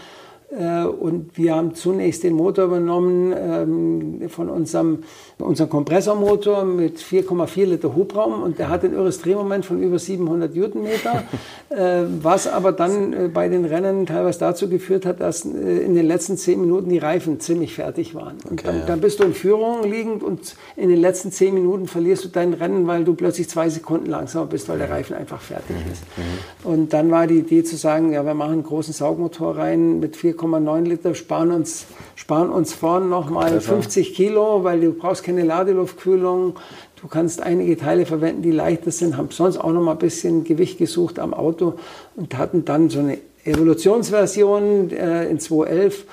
Äh, 0.59 0.85
und 0.85 1.37
wir 1.38 1.54
haben 1.54 1.75
zunächst 1.75 2.25
den 2.25 2.35
Motor 2.35 2.66
übernommen 2.66 3.32
ähm, 3.37 4.28
von 4.28 4.50
unserem, 4.50 4.99
unserem 5.38 5.71
Kompressormotor 5.71 6.64
mit 6.64 6.99
4,4 6.99 7.64
Liter 7.64 7.94
Hubraum 7.94 8.42
und 8.42 8.59
der 8.59 8.68
hat 8.68 8.85
ein 8.85 8.92
irres 8.92 9.21
Drehmoment 9.23 9.64
von 9.64 9.82
über 9.82 9.99
700 9.99 10.54
Newtonmeter, 10.54 11.25
äh, 11.71 12.02
was 12.21 12.47
aber 12.47 12.73
dann 12.73 13.12
äh, 13.12 13.28
bei 13.32 13.49
den 13.49 13.64
Rennen 13.64 14.04
teilweise 14.04 14.40
dazu 14.40 14.68
geführt 14.68 15.06
hat, 15.06 15.21
dass 15.21 15.44
in 15.44 15.95
den 15.95 16.06
letzten 16.06 16.36
10 16.36 16.60
Minuten 16.60 16.91
die 16.91 16.99
Reifen 16.99 17.41
ziemlich 17.41 17.75
fertig 17.75 18.15
waren. 18.15 18.36
Und 18.49 18.60
okay, 18.60 18.62
dann, 18.65 18.78
ja. 18.80 18.86
dann, 18.86 19.00
bist 19.00 19.21
du 19.21 19.25
in 19.25 19.34
Führung 19.34 19.91
liegend 19.91 20.23
und 20.23 20.54
in 20.76 20.91
den 20.91 21.00
letzten 21.00 21.32
10 21.32 21.54
Minuten 21.54 21.86
verlierst 21.86 22.25
du 22.25 22.28
dein 22.28 22.52
Rennen, 22.52 22.86
weil 22.86 23.04
du 23.04 23.15
plötzlich 23.15 23.49
zwei 23.49 23.71
Sekunden 23.71 24.10
langsamer 24.10 24.47
bist, 24.47 24.69
weil 24.69 24.78
der 24.78 24.91
Reifen 24.91 25.17
einfach 25.17 25.41
fertig 25.41 25.76
mhm. 25.76 25.93
ist. 25.93 26.02
Mhm. 26.17 26.71
Und 26.71 26.93
dann 26.93 27.10
war 27.10 27.26
die 27.26 27.38
Idee 27.38 27.65
zu 27.65 27.76
sagen, 27.76 28.12
ja, 28.12 28.25
wir 28.25 28.34
machen 28.34 28.52
einen 28.52 28.62
großen 28.62 28.93
Saugmotor 28.93 29.56
rein 29.56 30.00
mit 30.00 30.17
4, 30.17 30.36
4,9 30.43 30.83
Liter, 30.83 31.15
sparen 31.15 31.52
uns, 31.52 31.87
sparen 32.17 32.50
uns 32.50 32.73
vorn 32.73 33.09
nochmal 33.09 33.61
50 33.61 34.15
Kilo, 34.15 34.65
weil 34.65 34.81
du 34.81 34.93
brauchst 34.93 35.23
keine 35.23 35.45
Ladeluftkühlung. 35.45 36.55
Du 37.00 37.09
kannst 37.09 37.43
einige 37.43 37.76
Teile 37.76 38.07
verwenden, 38.07 38.43
die 38.43 38.50
leichter 38.50 38.91
sind, 38.91 39.17
haben 39.17 39.31
sonst 39.31 39.59
auch 39.59 39.73
noch 39.73 39.83
mal 39.83 39.93
ein 39.93 39.99
bisschen 39.99 40.45
Gewicht 40.45 40.78
gesucht 40.78 41.19
am 41.19 41.35
Auto 41.35 41.75
und 42.17 42.37
hatten 42.37 42.65
dann 42.65 42.91
so 42.91 43.00
eine 43.00 43.19
Evolutionsversion 43.45 44.91
äh, 44.91 45.28
in 45.28 45.41
2011 45.41 46.05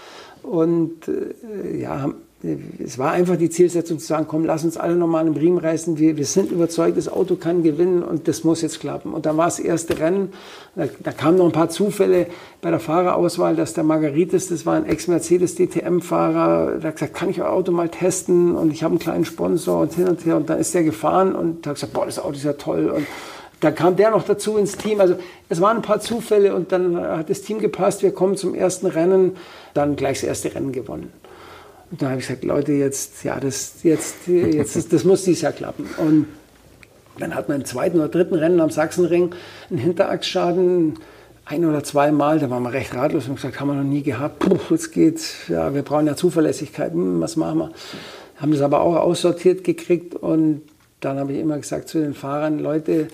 und 0.44 1.08
äh, 1.08 1.82
ja, 1.82 2.02
haben 2.02 2.16
es 2.42 2.98
war 2.98 3.12
einfach 3.12 3.36
die 3.36 3.50
Zielsetzung 3.50 4.00
zu 4.00 4.08
sagen, 4.08 4.26
komm, 4.28 4.46
lass 4.46 4.64
uns 4.64 4.78
alle 4.78 4.96
nochmal 4.96 5.28
im 5.28 5.34
Riemen 5.34 5.58
reißen. 5.58 6.00
Wir, 6.00 6.16
wir 6.16 6.26
sind 6.26 6.52
überzeugt, 6.52 6.98
das 6.98 7.10
Auto 7.10 7.36
kann 7.36 7.64
gewinnen 7.64 8.02
und 8.02 8.30
das 8.30 8.46
muss 8.46 8.62
jetzt 8.62 8.80
klappen. 8.80 9.14
Und 9.14 9.26
dann 9.26 9.36
war 9.36 9.46
das 9.46 9.60
erste 9.60 10.00
Rennen. 10.00 10.32
Da, 10.76 10.86
da 11.00 11.12
kamen 11.12 11.38
noch 11.38 11.46
ein 11.46 11.52
paar 11.52 11.70
Zufälle 11.70 12.28
bei 12.62 12.70
der 12.70 12.80
Fahrerauswahl, 12.80 13.58
dass 13.58 13.74
der 13.74 13.84
Margaritis, 13.84 14.48
das 14.48 14.66
war 14.66 14.76
ein 14.76 14.86
Ex-Mercedes 14.86 15.56
DTM-Fahrer, 15.56 16.78
der 16.78 16.88
hat 16.88 16.96
gesagt, 16.96 17.14
kann 17.14 17.30
ich 17.30 17.42
euer 17.42 17.50
Auto 17.50 17.74
mal 17.74 17.90
testen? 17.90 18.56
Und 18.56 18.72
ich 18.72 18.84
habe 18.84 18.94
einen 18.94 19.00
kleinen 19.00 19.26
Sponsor 19.26 19.82
und 19.82 19.94
hin 19.94 20.08
und 20.08 20.26
her. 20.26 20.38
Und 20.38 20.50
dann 20.50 20.60
ist 20.60 20.74
der 20.74 20.84
gefahren 20.84 21.36
und 21.36 21.68
hat 21.68 21.76
gesagt, 21.76 21.92
boah, 21.92 22.06
das 22.06 22.20
Auto 22.20 22.36
ist 22.36 22.46
ja 22.46 22.54
toll. 22.54 22.90
Und 22.90 23.06
dann 23.60 23.76
kam 23.76 23.98
der 23.98 24.12
noch 24.12 24.24
dazu 24.24 24.56
ins 24.56 24.78
Team. 24.78 25.02
Also 25.02 25.16
es 25.50 25.60
waren 25.60 25.76
ein 25.76 25.84
paar 25.84 26.00
Zufälle 26.00 26.56
und 26.56 26.72
dann 26.72 26.96
hat 26.96 27.30
das 27.30 27.42
Team 27.42 27.60
gepasst. 27.60 28.02
Wir 28.02 28.14
kommen 28.14 28.38
zum 28.38 28.56
ersten 28.56 28.86
Rennen, 28.88 29.36
dann 29.74 29.98
gleich 29.98 30.22
das 30.22 30.30
erste 30.30 30.56
Rennen 30.56 30.72
gewonnen. 30.72 31.12
Und 31.92 32.02
dann 32.02 32.10
habe 32.10 32.20
ich 32.20 32.28
gesagt, 32.28 32.44
Leute, 32.44 32.74
jetzt, 32.74 33.24
ja, 33.24 33.40
das, 33.40 33.76
jetzt, 33.84 34.28
jetzt, 34.28 34.76
das, 34.76 34.88
das 34.88 35.04
muss 35.04 35.24
dieses 35.24 35.42
Jahr 35.42 35.54
klappen. 35.54 35.88
Und 35.98 36.28
dann 37.18 37.36
hat 37.36 37.50
man 37.50 37.62
im 37.62 37.66
zweiten 37.66 37.98
oder 37.98 38.10
dritten 38.10 38.36
Rennen 38.36 38.60
am 38.60 38.70
Sachsenring 38.70 39.34
einen 39.70 39.80
Hinterachsschaden, 39.80 41.00
ein 41.46 41.66
oder 41.66 41.84
zweimal, 41.84 42.38
da 42.40 42.50
waren 42.52 42.62
wir 42.62 42.74
recht 42.74 42.94
ratlos 42.94 43.28
und 43.28 43.36
gesagt, 43.36 43.60
haben 43.60 43.70
wir 43.70 43.74
noch 43.74 43.84
nie 43.84 44.04
gehabt. 44.04 44.40
Puh, 44.40 44.60
jetzt 44.70 44.92
geht's, 44.92 45.48
ja, 45.48 45.74
wir 45.74 45.82
brauchen 45.82 46.06
ja 46.06 46.16
Zuverlässigkeit, 46.16 46.94
hm, 46.94 47.20
was 47.20 47.36
machen 47.36 47.58
wir? 47.58 47.72
Haben 48.38 48.52
das 48.52 48.62
aber 48.62 48.82
auch 48.82 48.96
aussortiert 48.96 49.64
gekriegt 49.64 50.16
und 50.16 50.62
dann 51.00 51.18
habe 51.18 51.34
ich 51.34 51.40
immer 51.40 51.58
gesagt 51.58 51.90
zu 51.90 52.00
den 52.00 52.14
Fahrern, 52.14 52.60
Leute, 52.60 53.08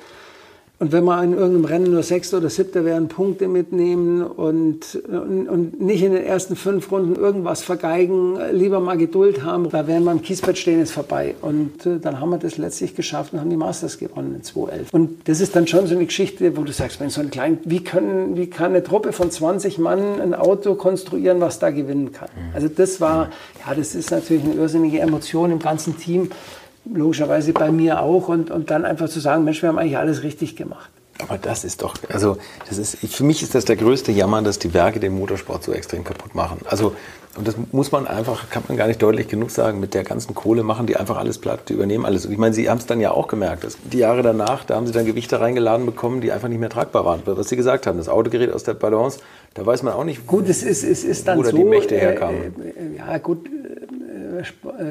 und 0.86 0.92
wenn 0.92 1.04
wir 1.06 1.24
in 1.24 1.34
irgendeinem 1.34 1.66
Rennen 1.66 1.92
nur 1.92 2.04
Sechster 2.04 2.38
oder 2.38 2.52
Siebter 2.52 2.86
werden, 2.86 3.08
Punkte 3.08 3.48
mitnehmen 3.48 4.22
und, 4.22 5.02
und, 5.08 5.50
und, 5.50 5.82
nicht 5.82 6.04
in 6.04 6.14
den 6.14 6.24
ersten 6.24 6.56
fünf 6.56 6.92
Runden 6.92 7.16
irgendwas 7.16 7.64
vergeigen, 7.64 8.38
lieber 8.52 8.80
mal 8.80 8.96
Geduld 8.96 9.42
haben, 9.42 9.68
da 9.72 9.88
werden 9.88 10.04
wir 10.04 10.12
am 10.12 10.22
Kiesbett 10.22 10.60
stehen, 10.60 10.80
ist 10.80 10.92
vorbei. 10.92 11.34
Und 11.42 11.88
äh, 11.88 11.98
dann 12.00 12.20
haben 12.20 12.30
wir 12.30 12.38
das 12.38 12.60
letztlich 12.60 12.94
geschafft 12.94 13.34
und 13.34 13.40
haben 13.40 13.50
die 13.50 13.58
Masters 13.58 13.98
gewonnen 13.98 14.36
in 14.36 14.44
2011. 14.44 14.94
Und 14.94 15.28
das 15.28 15.42
ist 15.42 15.56
dann 15.56 15.66
schon 15.66 15.88
so 15.88 15.96
eine 15.96 16.06
Geschichte, 16.06 16.56
wo 16.56 16.62
du 16.62 16.72
sagst, 16.72 17.00
wenn 17.00 17.10
so 17.10 17.20
ein 17.20 17.32
klein, 17.32 17.58
wie, 17.66 17.84
können, 17.84 18.38
wie 18.38 18.46
kann 18.46 18.70
eine 18.70 18.84
Truppe 18.84 19.12
von 19.12 19.32
20 19.32 19.80
Mann 19.80 20.22
ein 20.22 20.36
Auto 20.36 20.76
konstruieren, 20.76 21.42
was 21.42 21.58
da 21.58 21.72
gewinnen 21.72 22.12
kann? 22.12 22.30
Also 22.54 22.68
das 22.68 23.02
war, 23.02 23.32
ja, 23.66 23.74
das 23.74 23.96
ist 23.96 24.12
natürlich 24.12 24.44
eine 24.44 24.54
irrsinnige 24.54 25.00
Emotion 25.00 25.50
im 25.50 25.58
ganzen 25.58 25.98
Team 25.98 26.30
logischerweise 26.94 27.54
bei 27.54 27.72
mir 27.72 28.02
auch 28.02 28.28
und, 28.28 28.52
und 28.52 28.72
dann 28.72 28.86
einfach 28.86 29.10
zu 29.10 29.20
sagen, 29.20 29.44
Mensch, 29.44 29.62
wir 29.62 29.70
haben 29.70 29.80
eigentlich 29.80 29.98
alles 29.98 30.24
richtig 30.24 30.56
gemacht. 30.56 30.90
Aber 31.20 31.38
das 31.38 31.64
ist 31.64 31.82
doch, 31.82 31.96
also 32.10 32.38
das 32.68 32.78
ist, 32.78 32.98
für 32.98 33.24
mich 33.24 33.42
ist 33.42 33.56
das 33.56 33.64
der 33.64 33.78
größte 33.78 34.12
Jammer, 34.12 34.42
dass 34.42 34.60
die 34.60 34.74
Werke 34.74 35.00
den 35.00 35.18
Motorsport 35.18 35.64
so 35.64 35.72
extrem 35.72 36.04
kaputt 36.04 36.36
machen. 36.36 36.60
Also 36.66 36.94
und 37.38 37.46
das 37.46 37.56
muss 37.74 37.92
man 37.92 38.08
einfach, 38.08 38.50
kann 38.50 38.64
man 38.70 38.78
gar 38.78 38.88
nicht 38.88 39.02
deutlich 39.02 39.28
genug 39.28 39.52
sagen, 39.52 39.82
mit 39.82 39.94
der 39.94 40.06
ganzen 40.06 40.34
Kohle 40.36 40.64
machen 40.64 40.88
die 40.88 40.96
einfach 40.96 41.18
alles 41.18 41.38
platt, 41.38 41.68
die 41.68 41.74
übernehmen 41.74 42.06
alles. 42.06 42.26
Und 42.26 42.32
ich 42.32 42.38
meine, 42.38 42.56
sie 42.56 42.70
haben 42.70 42.78
es 42.78 42.86
dann 42.86 43.02
ja 43.02 43.12
auch 43.12 43.28
gemerkt. 43.28 43.66
Dass 43.66 43.78
die 43.92 43.98
Jahre 43.98 44.22
danach, 44.22 44.64
da 44.64 44.76
haben 44.76 44.88
sie 44.88 44.94
dann 44.94 45.06
Gewichte 45.06 45.42
reingeladen 45.42 45.86
bekommen, 45.86 46.22
die 46.22 46.32
einfach 46.32 46.48
nicht 46.48 46.60
mehr 46.60 46.70
tragbar 46.70 47.04
waren. 47.04 47.22
Was 47.26 47.50
sie 47.50 47.58
gesagt 47.58 47.88
haben, 47.88 47.98
das 47.98 48.08
Auto 48.08 48.30
gerät 48.30 48.54
aus 48.54 48.64
der 48.64 48.74
Balance, 48.74 49.20
da 49.54 49.66
weiß 49.66 49.84
man 49.84 49.94
auch 49.94 50.06
nicht, 50.06 50.26
gut, 50.26 50.48
es 50.48 50.64
ist, 50.64 50.84
es 50.84 51.04
ist 51.04 51.28
dann 51.28 51.40
wo 51.40 51.44
so, 51.44 51.58
die 51.58 51.66
Mächte 51.66 51.98
herkamen. 51.98 52.56
Äh, 52.58 52.70
äh, 52.70 52.98
ja, 52.98 53.18
gut, 53.18 53.48
äh, 53.48 53.50
äh, 53.50 53.65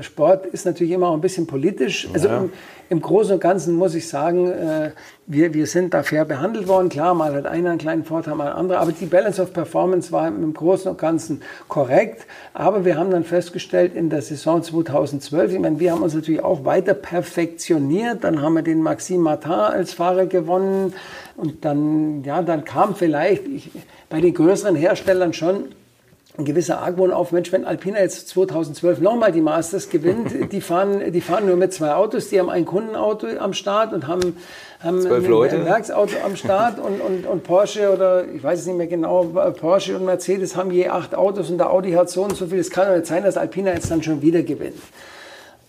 Sport 0.02 0.46
ist 0.46 0.66
natürlich 0.66 0.92
immer 0.92 1.08
auch 1.08 1.14
ein 1.14 1.20
bisschen 1.20 1.46
politisch. 1.46 2.08
Also 2.12 2.28
ja. 2.28 2.38
im, 2.38 2.52
im, 2.88 3.00
Großen 3.00 3.34
und 3.34 3.40
Ganzen 3.40 3.74
muss 3.74 3.94
ich 3.94 4.08
sagen, 4.08 4.50
äh, 4.50 4.90
wir, 5.26 5.54
wir 5.54 5.66
sind 5.66 5.94
da 5.94 6.02
fair 6.02 6.24
behandelt 6.24 6.68
worden. 6.68 6.88
Klar, 6.88 7.14
mal 7.14 7.34
hat 7.34 7.46
einer 7.46 7.70
einen 7.70 7.78
kleinen 7.78 8.04
Vorteil, 8.04 8.34
mal 8.34 8.48
ein 8.48 8.54
anderer. 8.54 8.80
Aber 8.80 8.92
die 8.92 9.06
Balance 9.06 9.40
of 9.42 9.52
Performance 9.52 10.12
war 10.12 10.28
im 10.28 10.52
Großen 10.52 10.90
und 10.90 10.98
Ganzen 10.98 11.42
korrekt. 11.68 12.26
Aber 12.52 12.84
wir 12.84 12.96
haben 12.96 13.10
dann 13.10 13.24
festgestellt, 13.24 13.94
in 13.94 14.10
der 14.10 14.22
Saison 14.22 14.62
2012, 14.62 15.52
ich 15.52 15.58
meine, 15.58 15.80
wir 15.80 15.92
haben 15.92 16.02
uns 16.02 16.14
natürlich 16.14 16.42
auch 16.42 16.64
weiter 16.64 16.94
perfektioniert. 16.94 18.24
Dann 18.24 18.40
haben 18.42 18.54
wir 18.54 18.62
den 18.62 18.82
Maxime 18.82 19.22
Martin 19.22 19.52
als 19.52 19.92
Fahrer 19.94 20.26
gewonnen. 20.26 20.94
Und 21.36 21.64
dann, 21.64 22.22
ja, 22.24 22.42
dann 22.42 22.64
kam 22.64 22.94
vielleicht 22.94 23.46
ich, 23.48 23.70
bei 24.08 24.20
den 24.20 24.34
größeren 24.34 24.76
Herstellern 24.76 25.32
schon 25.32 25.66
ein 26.36 26.44
gewisser 26.44 26.80
Argwohn 26.80 27.12
auf, 27.12 27.30
Mensch, 27.30 27.52
wenn 27.52 27.64
Alpina 27.64 28.00
jetzt 28.00 28.28
2012 28.28 29.00
nochmal 29.00 29.30
die 29.30 29.40
Masters 29.40 29.88
gewinnt, 29.88 30.32
die 30.52 30.60
fahren, 30.60 31.12
die 31.12 31.20
fahren 31.20 31.46
nur 31.46 31.56
mit 31.56 31.72
zwei 31.72 31.94
Autos, 31.94 32.28
die 32.28 32.40
haben 32.40 32.50
ein 32.50 32.64
Kundenauto 32.64 33.28
am 33.38 33.52
Start 33.52 33.92
und 33.92 34.08
haben, 34.08 34.36
haben 34.80 35.06
ein, 35.06 35.12
ein, 35.12 35.64
Werksauto 35.64 36.16
am 36.24 36.34
Start 36.34 36.80
und, 36.80 37.00
und, 37.00 37.26
und 37.26 37.44
Porsche 37.44 37.92
oder 37.92 38.26
ich 38.26 38.42
weiß 38.42 38.60
es 38.60 38.66
nicht 38.66 38.76
mehr 38.76 38.88
genau, 38.88 39.24
Porsche 39.58 39.94
und 39.94 40.04
Mercedes 40.04 40.56
haben 40.56 40.72
je 40.72 40.88
acht 40.88 41.14
Autos 41.14 41.50
und 41.50 41.58
der 41.58 41.70
Audi 41.70 41.92
hat 41.92 42.10
so 42.10 42.24
und 42.24 42.36
so 42.36 42.46
viel. 42.46 42.58
Es 42.58 42.70
kann 42.70 42.88
doch 42.88 42.96
nicht 42.96 43.06
sein, 43.06 43.22
dass 43.22 43.36
Alpina 43.36 43.72
jetzt 43.72 43.90
dann 43.92 44.02
schon 44.02 44.20
wieder 44.20 44.42
gewinnt. 44.42 44.80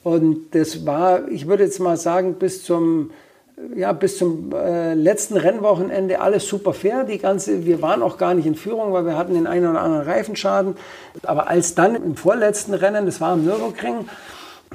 Und 0.03 0.55
das 0.55 0.85
war, 0.85 1.27
ich 1.29 1.47
würde 1.47 1.63
jetzt 1.63 1.79
mal 1.79 1.97
sagen, 1.97 2.35
bis 2.35 2.63
zum 2.63 3.11
ja, 3.75 3.93
bis 3.93 4.17
zum 4.17 4.51
äh, 4.53 4.93
letzten 4.93 5.37
Rennwochenende 5.37 6.19
alles 6.19 6.47
super 6.47 6.73
fair. 6.73 7.05
Die 7.05 7.17
ganze, 7.17 7.65
wir 7.65 7.81
waren 7.81 8.01
auch 8.01 8.17
gar 8.17 8.33
nicht 8.33 8.45
in 8.45 8.55
Führung, 8.55 8.91
weil 8.91 9.05
wir 9.05 9.17
hatten 9.17 9.33
den 9.33 9.47
einen 9.47 9.67
oder 9.67 9.81
anderen 9.81 10.05
Reifenschaden. 10.05 10.75
Aber 11.23 11.47
als 11.47 11.73
dann 11.73 11.95
im 11.95 12.15
vorletzten 12.15 12.73
Rennen, 12.73 13.05
das 13.05 13.21
war 13.21 13.31
am 13.31 13.45
Nürburgring, 13.45 14.09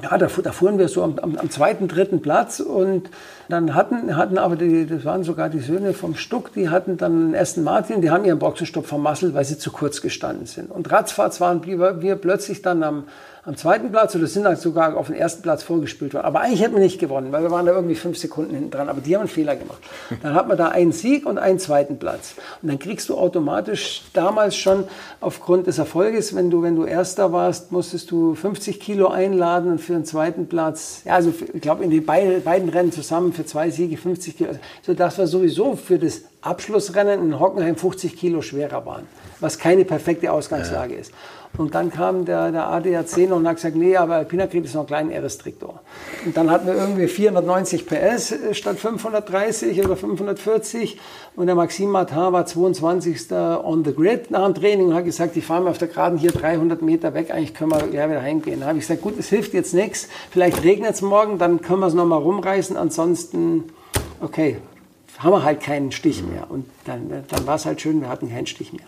ja, 0.01 0.17
da, 0.17 0.27
da 0.27 0.51
fuhren 0.51 0.79
wir 0.79 0.87
so 0.87 1.03
am, 1.03 1.19
am, 1.19 1.35
am, 1.35 1.49
zweiten, 1.51 1.87
dritten 1.87 2.21
Platz 2.21 2.59
und 2.59 3.09
dann 3.49 3.75
hatten, 3.75 4.15
hatten 4.17 4.39
aber 4.39 4.55
die, 4.55 4.87
das 4.87 5.05
waren 5.05 5.23
sogar 5.23 5.49
die 5.49 5.59
Söhne 5.59 5.93
vom 5.93 6.15
Stuck, 6.15 6.53
die 6.53 6.69
hatten 6.69 6.97
dann 6.97 7.11
einen 7.11 7.35
Aston 7.35 7.63
Martin, 7.63 8.01
die 8.01 8.09
haben 8.09 8.25
ihren 8.25 8.39
Boxenstopp 8.39 8.87
vermasselt, 8.87 9.35
weil 9.35 9.45
sie 9.45 9.59
zu 9.59 9.71
kurz 9.71 10.01
gestanden 10.01 10.47
sind. 10.47 10.71
Und 10.71 10.91
ratzfatz 10.91 11.39
waren 11.39 11.63
wir, 11.65 12.01
wir 12.01 12.15
plötzlich 12.15 12.63
dann 12.63 12.81
am, 12.81 13.03
am 13.43 13.57
zweiten 13.57 13.91
Platz 13.91 14.15
oder 14.15 14.27
sind 14.27 14.43
dann 14.43 14.55
sogar 14.55 14.95
auf 14.95 15.07
den 15.07 15.15
ersten 15.15 15.41
Platz 15.41 15.63
vorgespielt 15.63 16.13
worden. 16.13 16.25
Aber 16.25 16.41
eigentlich 16.41 16.61
hätten 16.61 16.75
wir 16.75 16.81
nicht 16.81 16.99
gewonnen, 16.99 17.31
weil 17.31 17.41
wir 17.41 17.49
waren 17.49 17.65
da 17.65 17.71
irgendwie 17.71 17.95
fünf 17.95 18.17
Sekunden 18.17 18.53
hinten 18.53 18.69
dran. 18.69 18.87
Aber 18.87 19.01
die 19.01 19.15
haben 19.15 19.21
einen 19.21 19.29
Fehler 19.29 19.55
gemacht. 19.55 19.79
Dann 20.21 20.35
hat 20.35 20.47
man 20.47 20.57
da 20.57 20.67
einen 20.67 20.91
Sieg 20.91 21.25
und 21.25 21.39
einen 21.39 21.57
zweiten 21.57 21.97
Platz. 21.97 22.35
Und 22.61 22.69
dann 22.69 22.77
kriegst 22.77 23.09
du 23.09 23.17
automatisch 23.17 24.03
damals 24.13 24.55
schon 24.55 24.83
aufgrund 25.21 25.65
des 25.65 25.79
Erfolges, 25.79 26.35
wenn 26.35 26.51
du, 26.51 26.61
wenn 26.61 26.75
du 26.75 26.85
Erster 26.85 27.31
warst, 27.31 27.71
musstest 27.71 28.11
du 28.11 28.35
50 28.35 28.79
Kilo 28.79 29.07
einladen 29.07 29.71
und 29.71 29.79
für 29.79 29.93
den 29.93 30.05
zweiten 30.05 30.47
Platz, 30.47 31.01
ja, 31.05 31.15
also 31.15 31.33
ich 31.53 31.61
glaube 31.61 31.83
in 31.83 31.89
den 31.89 32.05
beiden, 32.05 32.43
beiden 32.43 32.69
Rennen 32.69 32.91
zusammen 32.91 33.33
für 33.33 33.45
zwei 33.45 33.71
Siege 33.71 33.97
50 33.97 34.37
Kilo. 34.37 34.51
So 34.83 34.93
dass 34.93 35.17
wir 35.17 35.25
sowieso 35.25 35.75
für 35.75 35.97
das 35.97 36.21
Abschlussrennen 36.41 37.21
in 37.21 37.39
Hockenheim 37.39 37.75
50 37.75 38.15
Kilo 38.17 38.41
schwerer 38.41 38.85
waren, 38.85 39.07
was 39.39 39.57
keine 39.57 39.85
perfekte 39.85 40.31
Ausgangslage 40.31 40.93
ja. 40.93 40.99
ist. 40.99 41.11
Und 41.57 41.75
dann 41.75 41.91
kam 41.91 42.25
der, 42.25 42.51
der 42.51 42.67
ADAC 42.67 43.29
noch 43.29 43.37
und 43.37 43.47
hat 43.47 43.57
gesagt, 43.57 43.75
nee, 43.75 43.97
aber 43.97 44.15
Alpina 44.15 44.47
kriegt 44.47 44.65
jetzt 44.65 44.73
noch 44.73 44.81
einen 44.81 45.09
kleinen 45.09 45.25
RS-Traktor. 45.25 45.81
Und 46.25 46.37
dann 46.37 46.49
hatten 46.49 46.65
wir 46.65 46.75
irgendwie 46.75 47.07
490 47.07 47.85
PS 47.85 48.35
statt 48.53 48.79
530 48.79 49.83
oder 49.83 49.97
540. 49.97 50.97
Und 51.35 51.47
der 51.47 51.55
Maxime 51.55 51.91
Martin 51.91 52.17
war 52.17 52.45
22. 52.45 53.31
on 53.31 53.83
the 53.83 53.93
grid 53.93 54.31
nach 54.31 54.45
dem 54.45 54.55
Training 54.55 54.87
und 54.87 54.93
hat 54.93 55.05
gesagt, 55.05 55.35
ich 55.35 55.45
fahre 55.45 55.63
mir 55.63 55.69
auf 55.69 55.77
der 55.77 55.89
Geraden 55.89 56.17
hier 56.17 56.31
300 56.31 56.81
Meter 56.81 57.13
weg, 57.13 57.31
eigentlich 57.31 57.53
können 57.53 57.71
wir 57.71 57.79
gleich 57.79 58.09
wieder 58.09 58.21
heimgehen. 58.21 58.61
Da 58.61 58.67
habe 58.67 58.77
ich 58.77 58.87
gesagt, 58.87 59.01
gut, 59.01 59.17
es 59.17 59.29
hilft 59.29 59.53
jetzt 59.53 59.73
nichts, 59.73 60.07
vielleicht 60.29 60.63
regnet 60.63 60.95
es 60.95 61.01
morgen, 61.01 61.37
dann 61.37 61.61
können 61.61 61.79
wir 61.79 61.87
es 61.87 61.93
nochmal 61.93 62.19
rumreißen, 62.19 62.77
ansonsten, 62.77 63.65
okay, 64.21 64.57
haben 65.19 65.31
wir 65.31 65.43
halt 65.43 65.61
keinen 65.61 65.91
Stich 65.91 66.23
mehr. 66.23 66.49
Und 66.49 66.65
dann, 66.85 67.09
dann 67.27 67.47
war 67.47 67.55
es 67.55 67.65
halt 67.65 67.81
schön, 67.81 68.01
wir 68.01 68.09
hatten 68.09 68.29
keinen 68.29 68.47
Stich 68.47 68.73
mehr. 68.73 68.87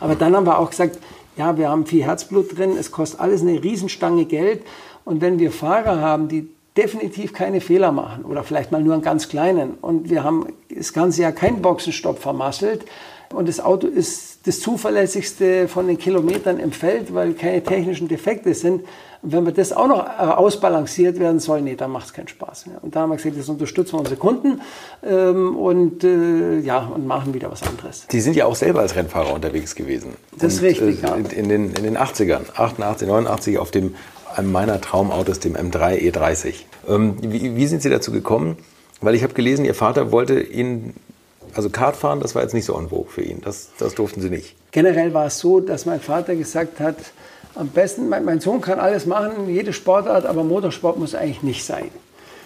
Aber 0.00 0.14
dann 0.14 0.34
haben 0.34 0.46
wir 0.46 0.58
auch 0.58 0.70
gesagt, 0.70 0.98
ja, 1.36 1.56
wir 1.56 1.68
haben 1.68 1.86
viel 1.86 2.04
Herzblut 2.04 2.56
drin, 2.56 2.76
es 2.78 2.90
kostet 2.90 3.20
alles 3.20 3.42
eine 3.42 3.62
Riesenstange 3.62 4.24
Geld. 4.24 4.62
Und 5.04 5.20
wenn 5.20 5.38
wir 5.38 5.50
Fahrer 5.50 6.00
haben, 6.00 6.28
die 6.28 6.48
definitiv 6.76 7.32
keine 7.32 7.60
Fehler 7.60 7.92
machen 7.92 8.24
oder 8.24 8.42
vielleicht 8.42 8.72
mal 8.72 8.82
nur 8.82 8.94
einen 8.94 9.02
ganz 9.02 9.28
kleinen 9.28 9.74
und 9.74 10.10
wir 10.10 10.24
haben 10.24 10.46
das 10.74 10.92
ganze 10.92 11.22
Jahr 11.22 11.32
keinen 11.32 11.62
Boxenstopp 11.62 12.18
vermasselt 12.18 12.84
und 13.32 13.48
das 13.48 13.60
Auto 13.60 13.86
ist 13.86 14.33
das 14.44 14.60
zuverlässigste 14.60 15.68
von 15.68 15.86
den 15.86 15.98
Kilometern 15.98 16.58
im 16.58 16.72
Feld, 16.72 17.14
weil 17.14 17.32
keine 17.34 17.62
technischen 17.62 18.08
Defekte 18.08 18.54
sind, 18.54 18.82
und 19.24 19.32
wenn 19.32 19.46
wir 19.46 19.52
das 19.52 19.72
auch 19.72 19.88
noch 19.88 20.04
äh, 20.04 20.20
ausbalanciert 20.20 21.18
werden 21.18 21.40
soll, 21.40 21.62
nee, 21.62 21.76
dann 21.76 21.90
macht 21.90 22.06
es 22.06 22.12
keinen 22.12 22.28
Spaß 22.28 22.66
mehr. 22.66 22.84
Und 22.84 22.94
da 22.94 23.00
haben 23.00 23.08
wir 23.08 23.16
gesagt, 23.16 23.34
jetzt 23.36 23.48
unterstützen 23.48 23.94
wir 23.94 24.00
unsere 24.00 24.16
Kunden 24.16 24.60
ähm, 25.02 25.56
und, 25.56 26.04
äh, 26.04 26.58
ja, 26.58 26.80
und 26.94 27.06
machen 27.06 27.32
wieder 27.32 27.50
was 27.50 27.62
anderes. 27.62 28.06
Die 28.08 28.20
sind 28.20 28.36
ja 28.36 28.44
auch 28.44 28.54
selber 28.54 28.80
als 28.80 28.94
Rennfahrer 28.94 29.32
unterwegs 29.32 29.74
gewesen. 29.74 30.10
Das 30.38 30.54
ist 30.54 30.62
richtig, 30.62 31.02
äh, 31.02 31.06
ja. 31.06 31.14
In 31.14 31.48
den, 31.48 31.72
in 31.72 31.84
den 31.84 31.96
80ern, 31.96 32.42
88, 32.54 33.08
89 33.08 33.58
auf 33.58 33.70
dem 33.70 33.94
einem 34.36 34.52
meiner 34.52 34.80
Traumautos, 34.80 35.40
dem 35.40 35.56
M3 35.56 36.12
E30. 36.12 36.54
Ähm, 36.86 37.16
wie, 37.22 37.56
wie 37.56 37.66
sind 37.66 37.80
Sie 37.80 37.88
dazu 37.88 38.12
gekommen? 38.12 38.58
Weil 39.00 39.14
ich 39.14 39.22
habe 39.22 39.32
gelesen, 39.32 39.64
Ihr 39.64 39.74
Vater 39.74 40.12
wollte 40.12 40.40
Ihnen 40.40 40.92
also 41.54 41.70
Kartfahren, 41.70 42.20
das 42.20 42.34
war 42.34 42.42
jetzt 42.42 42.54
nicht 42.54 42.64
so 42.64 42.78
en 42.78 42.88
vogue 42.88 43.10
für 43.10 43.22
ihn. 43.22 43.40
Das, 43.44 43.70
das 43.78 43.94
durften 43.94 44.20
Sie 44.20 44.30
nicht. 44.30 44.54
Generell 44.72 45.14
war 45.14 45.26
es 45.26 45.38
so, 45.38 45.60
dass 45.60 45.86
mein 45.86 46.00
Vater 46.00 46.34
gesagt 46.36 46.80
hat, 46.80 46.96
am 47.54 47.68
besten, 47.68 48.08
mein, 48.08 48.24
mein 48.24 48.40
Sohn 48.40 48.60
kann 48.60 48.80
alles 48.80 49.06
machen, 49.06 49.48
jede 49.48 49.72
Sportart, 49.72 50.26
aber 50.26 50.42
Motorsport 50.42 50.98
muss 50.98 51.14
eigentlich 51.14 51.42
nicht 51.42 51.64
sein. 51.64 51.90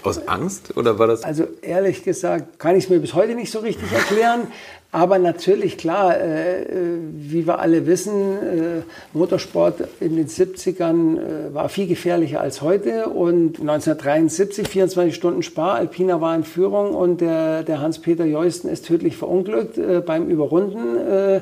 Aus 0.03 0.29
Angst 0.29 0.77
oder 0.77 0.99
war 0.99 1.07
das? 1.07 1.25
Also 1.25 1.45
ehrlich 1.61 2.05
gesagt 2.05 2.59
kann 2.59 2.77
ich 2.77 2.85
es 2.85 2.91
mir 2.91 3.01
bis 3.01 3.15
heute 3.15 3.35
nicht 3.35 3.51
so 3.51 3.59
richtig 3.59 3.91
erklären. 3.93 4.47
Aber 4.91 5.19
natürlich, 5.19 5.77
klar, 5.77 6.19
äh, 6.19 6.63
äh 6.63 6.99
wie 7.13 7.47
wir 7.47 7.59
alle 7.59 7.87
wissen, 7.87 8.39
äh, 8.39 8.83
Motorsport 9.13 9.85
in 10.01 10.17
den 10.17 10.29
70ern 10.29 11.19
äh, 11.19 11.55
war 11.55 11.69
viel 11.69 11.87
gefährlicher 11.87 12.41
als 12.41 12.63
heute. 12.63 13.09
Und 13.09 13.61
1973, 13.61 14.67
24 14.67 15.15
Stunden 15.15 15.43
Spar, 15.43 15.75
Alpina 15.75 16.23
war 16.23 16.35
in 16.35 16.45
Führung 16.45 16.95
und 16.95 17.21
der, 17.21 17.65
der 17.65 17.81
Hans-Peter 17.81 18.25
Jeusten 18.25 18.69
ist 18.69 18.87
tödlich 18.87 19.17
verunglückt 19.17 19.77
äh, 19.77 20.01
beim 20.01 20.29
Überrunden 20.29 20.97
äh, 20.97 21.41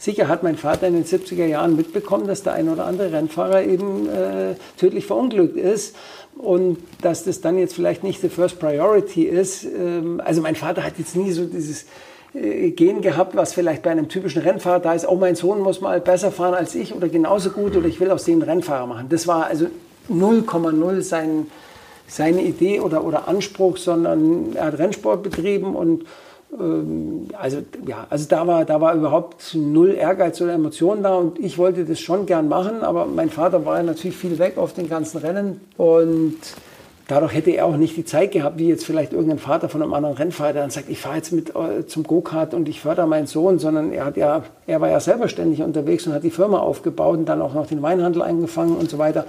Sicher 0.00 0.28
hat 0.28 0.42
mein 0.42 0.56
Vater 0.56 0.86
in 0.86 0.94
den 0.94 1.04
70er 1.04 1.44
Jahren 1.44 1.76
mitbekommen, 1.76 2.26
dass 2.26 2.42
der 2.42 2.54
ein 2.54 2.70
oder 2.70 2.86
andere 2.86 3.12
Rennfahrer 3.12 3.64
eben 3.64 4.08
äh, 4.08 4.54
tödlich 4.78 5.04
verunglückt 5.04 5.58
ist 5.58 5.94
und 6.38 6.78
dass 7.02 7.24
das 7.24 7.42
dann 7.42 7.58
jetzt 7.58 7.74
vielleicht 7.74 8.02
nicht 8.02 8.22
die 8.22 8.30
First 8.30 8.58
Priority 8.58 9.24
ist. 9.24 9.64
Ähm, 9.64 10.22
also 10.24 10.40
mein 10.40 10.56
Vater 10.56 10.84
hat 10.84 10.94
jetzt 10.96 11.16
nie 11.16 11.32
so 11.32 11.44
dieses 11.44 11.84
Gen 12.32 13.00
gehabt, 13.02 13.34
was 13.34 13.52
vielleicht 13.52 13.82
bei 13.82 13.90
einem 13.90 14.08
typischen 14.08 14.42
Rennfahrer 14.42 14.78
da 14.78 14.94
ist, 14.94 15.08
oh 15.08 15.16
mein 15.16 15.34
Sohn 15.34 15.60
muss 15.60 15.80
mal 15.80 16.00
besser 16.00 16.30
fahren 16.30 16.54
als 16.54 16.76
ich 16.76 16.94
oder 16.94 17.08
genauso 17.08 17.50
gut 17.50 17.76
oder 17.76 17.88
ich 17.88 17.98
will 17.98 18.10
aus 18.10 18.24
dem 18.24 18.40
Rennfahrer 18.40 18.86
machen. 18.86 19.06
Das 19.08 19.26
war 19.26 19.46
also 19.46 19.66
0,0 20.08 21.02
sein, 21.02 21.48
seine 22.06 22.42
Idee 22.42 22.80
oder, 22.80 23.04
oder 23.04 23.26
Anspruch, 23.26 23.76
sondern 23.76 24.54
er 24.54 24.66
hat 24.66 24.78
Rennsport 24.78 25.24
betrieben 25.24 25.74
und 25.74 26.04
ähm, 26.58 27.28
also 27.36 27.62
ja, 27.84 28.06
also 28.10 28.26
da 28.28 28.46
war, 28.46 28.64
da 28.64 28.80
war 28.80 28.94
überhaupt 28.94 29.54
null 29.54 29.90
Ehrgeiz 29.90 30.40
oder 30.40 30.52
Emotionen 30.52 31.02
da 31.02 31.16
und 31.16 31.38
ich 31.38 31.58
wollte 31.58 31.84
das 31.84 31.98
schon 31.98 32.26
gern 32.26 32.48
machen, 32.48 32.82
aber 32.82 33.06
mein 33.06 33.30
Vater 33.30 33.64
war 33.64 33.78
ja 33.78 33.82
natürlich 33.82 34.16
viel 34.16 34.38
weg 34.38 34.56
auf 34.56 34.72
den 34.72 34.88
ganzen 34.88 35.18
Rennen 35.18 35.60
und 35.76 36.38
dadurch 37.10 37.34
hätte 37.34 37.50
er 37.50 37.66
auch 37.66 37.76
nicht 37.76 37.96
die 37.96 38.04
Zeit 38.04 38.32
gehabt, 38.32 38.58
wie 38.58 38.68
jetzt 38.68 38.84
vielleicht 38.84 39.12
irgendein 39.12 39.38
Vater 39.38 39.68
von 39.68 39.82
einem 39.82 39.94
anderen 39.94 40.16
Rennfahrer, 40.16 40.52
der 40.52 40.62
dann 40.62 40.70
sagt, 40.70 40.88
ich 40.88 41.00
fahre 41.00 41.16
jetzt 41.16 41.32
mit 41.32 41.50
äh, 41.56 41.86
zum 41.86 42.04
Go-Kart 42.04 42.54
und 42.54 42.68
ich 42.68 42.80
fördere 42.80 43.06
meinen 43.06 43.26
Sohn, 43.26 43.58
sondern 43.58 43.92
er 43.92 44.04
hat 44.04 44.16
ja, 44.16 44.44
er 44.66 44.80
war 44.80 44.90
ja 44.90 45.00
selber 45.00 45.28
ständig 45.28 45.62
unterwegs 45.62 46.06
und 46.06 46.12
hat 46.12 46.22
die 46.22 46.30
Firma 46.30 46.58
aufgebaut 46.58 47.18
und 47.18 47.26
dann 47.26 47.42
auch 47.42 47.54
noch 47.54 47.66
den 47.66 47.82
Weinhandel 47.82 48.22
eingefangen 48.22 48.76
und 48.76 48.88
so 48.88 48.98
weiter. 48.98 49.26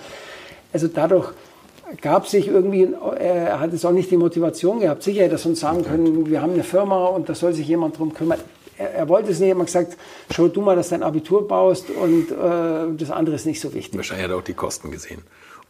Also 0.74 0.88
dadurch 0.88 1.30
gab 2.02 2.28
sich 2.28 2.48
irgendwie, 2.48 2.88
er 3.20 3.60
hat 3.60 3.74
es 3.74 3.84
auch 3.84 3.92
nicht 3.92 4.12
die 4.12 4.18
Motivation 4.18 4.80
gehabt. 4.80 5.04
Sicher 5.04 5.24
hätte 5.24 5.36
er 5.36 5.38
sonst 5.40 5.60
sagen 5.60 5.84
können, 5.84 6.30
wir 6.30 6.42
haben 6.42 6.54
eine 6.54 6.64
Firma 6.64 7.08
und 7.08 7.28
da 7.30 7.36
soll 7.36 7.54
sich 7.54 7.68
jemand 7.68 7.98
drum 7.98 8.14
kümmern. 8.14 8.40
Er, 8.82 8.94
er 8.94 9.10
wollte 9.10 9.32
es 9.32 9.40
nicht, 9.40 9.50
er 9.50 9.58
hat 9.58 9.66
gesagt, 9.66 9.98
schau 10.34 10.48
du 10.48 10.62
mal, 10.62 10.76
dass 10.76 10.90
du 10.90 10.96
dein 10.96 11.04
Abitur 11.04 11.48
baust 11.48 11.90
und 11.90 12.32
äh, 12.32 12.98
das 12.98 13.12
andere 13.12 13.36
ist 13.36 13.46
nicht 13.46 13.62
so 13.62 13.74
wichtig. 13.74 13.96
Wahrscheinlich 13.98 14.26
hat 14.26 14.32
er 14.32 14.38
auch 14.38 14.44
die 14.44 14.54
Kosten 14.54 14.92
gesehen. 14.92 15.22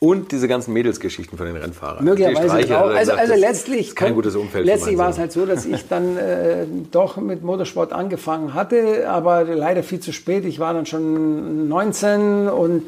Und 0.03 0.31
diese 0.31 0.47
ganzen 0.47 0.73
Mädelsgeschichten 0.73 1.37
von 1.37 1.45
den 1.45 1.55
Rennfahrern. 1.55 2.03
Möglicherweise 2.03 2.81
auch. 2.81 2.89
Also, 2.89 3.11
also 3.11 3.35
letztlich, 3.35 3.95
kein 3.95 4.15
gutes 4.15 4.35
Umfeld 4.35 4.65
letztlich 4.65 4.97
war 4.97 5.09
es 5.09 5.19
halt 5.19 5.31
so, 5.31 5.45
dass 5.45 5.63
ich 5.63 5.87
dann 5.87 6.17
äh, 6.17 6.65
doch 6.91 7.17
mit 7.17 7.43
Motorsport 7.43 7.93
angefangen 7.93 8.55
hatte, 8.55 9.07
aber 9.07 9.43
leider 9.43 9.83
viel 9.83 9.99
zu 9.99 10.11
spät. 10.11 10.43
Ich 10.45 10.59
war 10.59 10.73
dann 10.73 10.87
schon 10.87 11.67
19 11.67 12.49
und 12.49 12.85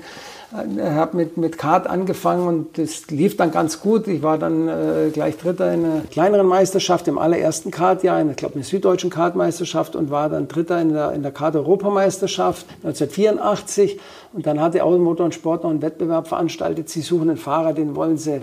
habe 0.53 1.17
mit, 1.17 1.37
mit 1.37 1.57
Kart 1.57 1.87
angefangen 1.87 2.47
und 2.47 2.77
das 2.77 3.09
lief 3.09 3.37
dann 3.37 3.51
ganz 3.51 3.79
gut. 3.79 4.07
Ich 4.07 4.21
war 4.21 4.37
dann 4.37 4.67
äh, 4.67 5.09
gleich 5.11 5.37
Dritter 5.37 5.73
in 5.73 5.83
einer 5.83 6.01
kleineren 6.01 6.45
Meisterschaft 6.45 7.07
im 7.07 7.17
allerersten 7.17 7.71
Kartjahr, 7.71 8.21
in, 8.21 8.29
ich 8.29 8.35
glaube, 8.35 8.55
einer 8.55 8.63
süddeutschen 8.63 9.09
Kartmeisterschaft 9.09 9.95
und 9.95 10.11
war 10.11 10.29
dann 10.29 10.47
Dritter 10.47 10.79
in 10.79 10.93
der, 10.93 11.13
in 11.13 11.23
der 11.23 11.31
Kart-Europameisterschaft 11.31 12.67
1984. 12.83 13.99
Und 14.33 14.45
dann 14.45 14.61
hat 14.61 14.75
der 14.75 14.85
Automotor 14.85 15.25
und 15.25 15.33
Sport 15.33 15.63
noch 15.63 15.71
einen 15.71 15.81
Wettbewerb 15.81 16.27
veranstaltet. 16.27 16.87
Sie 16.89 17.01
suchen 17.01 17.29
einen 17.29 17.39
Fahrer, 17.39 17.73
den 17.73 17.95
wollen 17.95 18.17
sie 18.17 18.33
ja, 18.33 18.41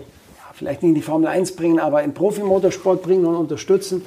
vielleicht 0.53 0.83
nicht 0.83 0.91
in 0.91 0.95
die 0.97 1.03
Formel 1.03 1.29
1 1.29 1.53
bringen, 1.53 1.79
aber 1.79 2.03
in 2.03 2.13
Profimotorsport 2.13 3.03
bringen 3.03 3.25
und 3.25 3.37
unterstützen. 3.37 4.03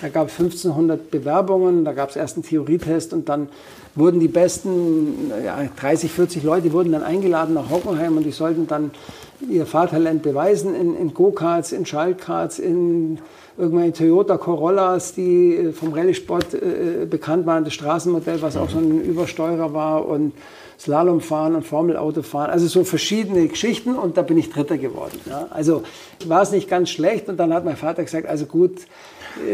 Da 0.00 0.08
gab 0.10 0.28
es 0.28 0.34
1500 0.34 1.10
Bewerbungen, 1.10 1.84
da 1.84 1.92
gab 1.92 2.10
es 2.10 2.16
erst 2.16 2.36
einen 2.36 2.44
Theorietest 2.44 3.12
und 3.12 3.28
dann 3.28 3.48
wurden 3.98 4.20
die 4.20 4.28
besten 4.28 5.30
ja, 5.44 5.58
30, 5.78 6.10
40 6.10 6.42
Leute 6.42 6.72
wurden 6.72 6.92
dann 6.92 7.02
eingeladen 7.02 7.54
nach 7.54 7.70
Hockenheim 7.70 8.16
und 8.16 8.24
die 8.24 8.32
sollten 8.32 8.66
dann 8.66 8.90
ihr 9.48 9.66
Fahrtalent 9.66 10.22
beweisen 10.22 10.74
in, 10.74 10.96
in 10.96 11.14
Go-Karts, 11.14 11.72
in 11.72 11.86
Schaltkarts, 11.86 12.58
in 12.58 13.18
irgendwelche 13.56 13.92
Toyota 13.92 14.36
Corollas, 14.36 15.14
die 15.14 15.56
äh, 15.56 15.72
vom 15.72 15.92
Rallye-Sport 15.92 16.54
äh, 16.54 17.06
bekannt 17.06 17.46
waren, 17.46 17.64
das 17.64 17.74
Straßenmodell, 17.74 18.40
was 18.40 18.56
auch 18.56 18.70
so 18.70 18.78
ein 18.78 19.02
Übersteurer 19.02 19.74
war 19.74 20.06
und 20.06 20.32
Slalomfahren 20.78 21.56
und 21.56 21.66
Formelautofahren, 21.66 22.52
also 22.52 22.68
so 22.68 22.84
verschiedene 22.84 23.48
Geschichten 23.48 23.96
und 23.96 24.16
da 24.16 24.22
bin 24.22 24.38
ich 24.38 24.50
Dritter 24.50 24.78
geworden. 24.78 25.18
Ja. 25.28 25.48
Also 25.50 25.82
war 26.26 26.42
es 26.42 26.52
nicht 26.52 26.68
ganz 26.68 26.90
schlecht 26.90 27.28
und 27.28 27.36
dann 27.36 27.52
hat 27.52 27.64
mein 27.64 27.76
Vater 27.76 28.04
gesagt, 28.04 28.28
also 28.28 28.46
gut, 28.46 28.76
äh, 28.82 28.84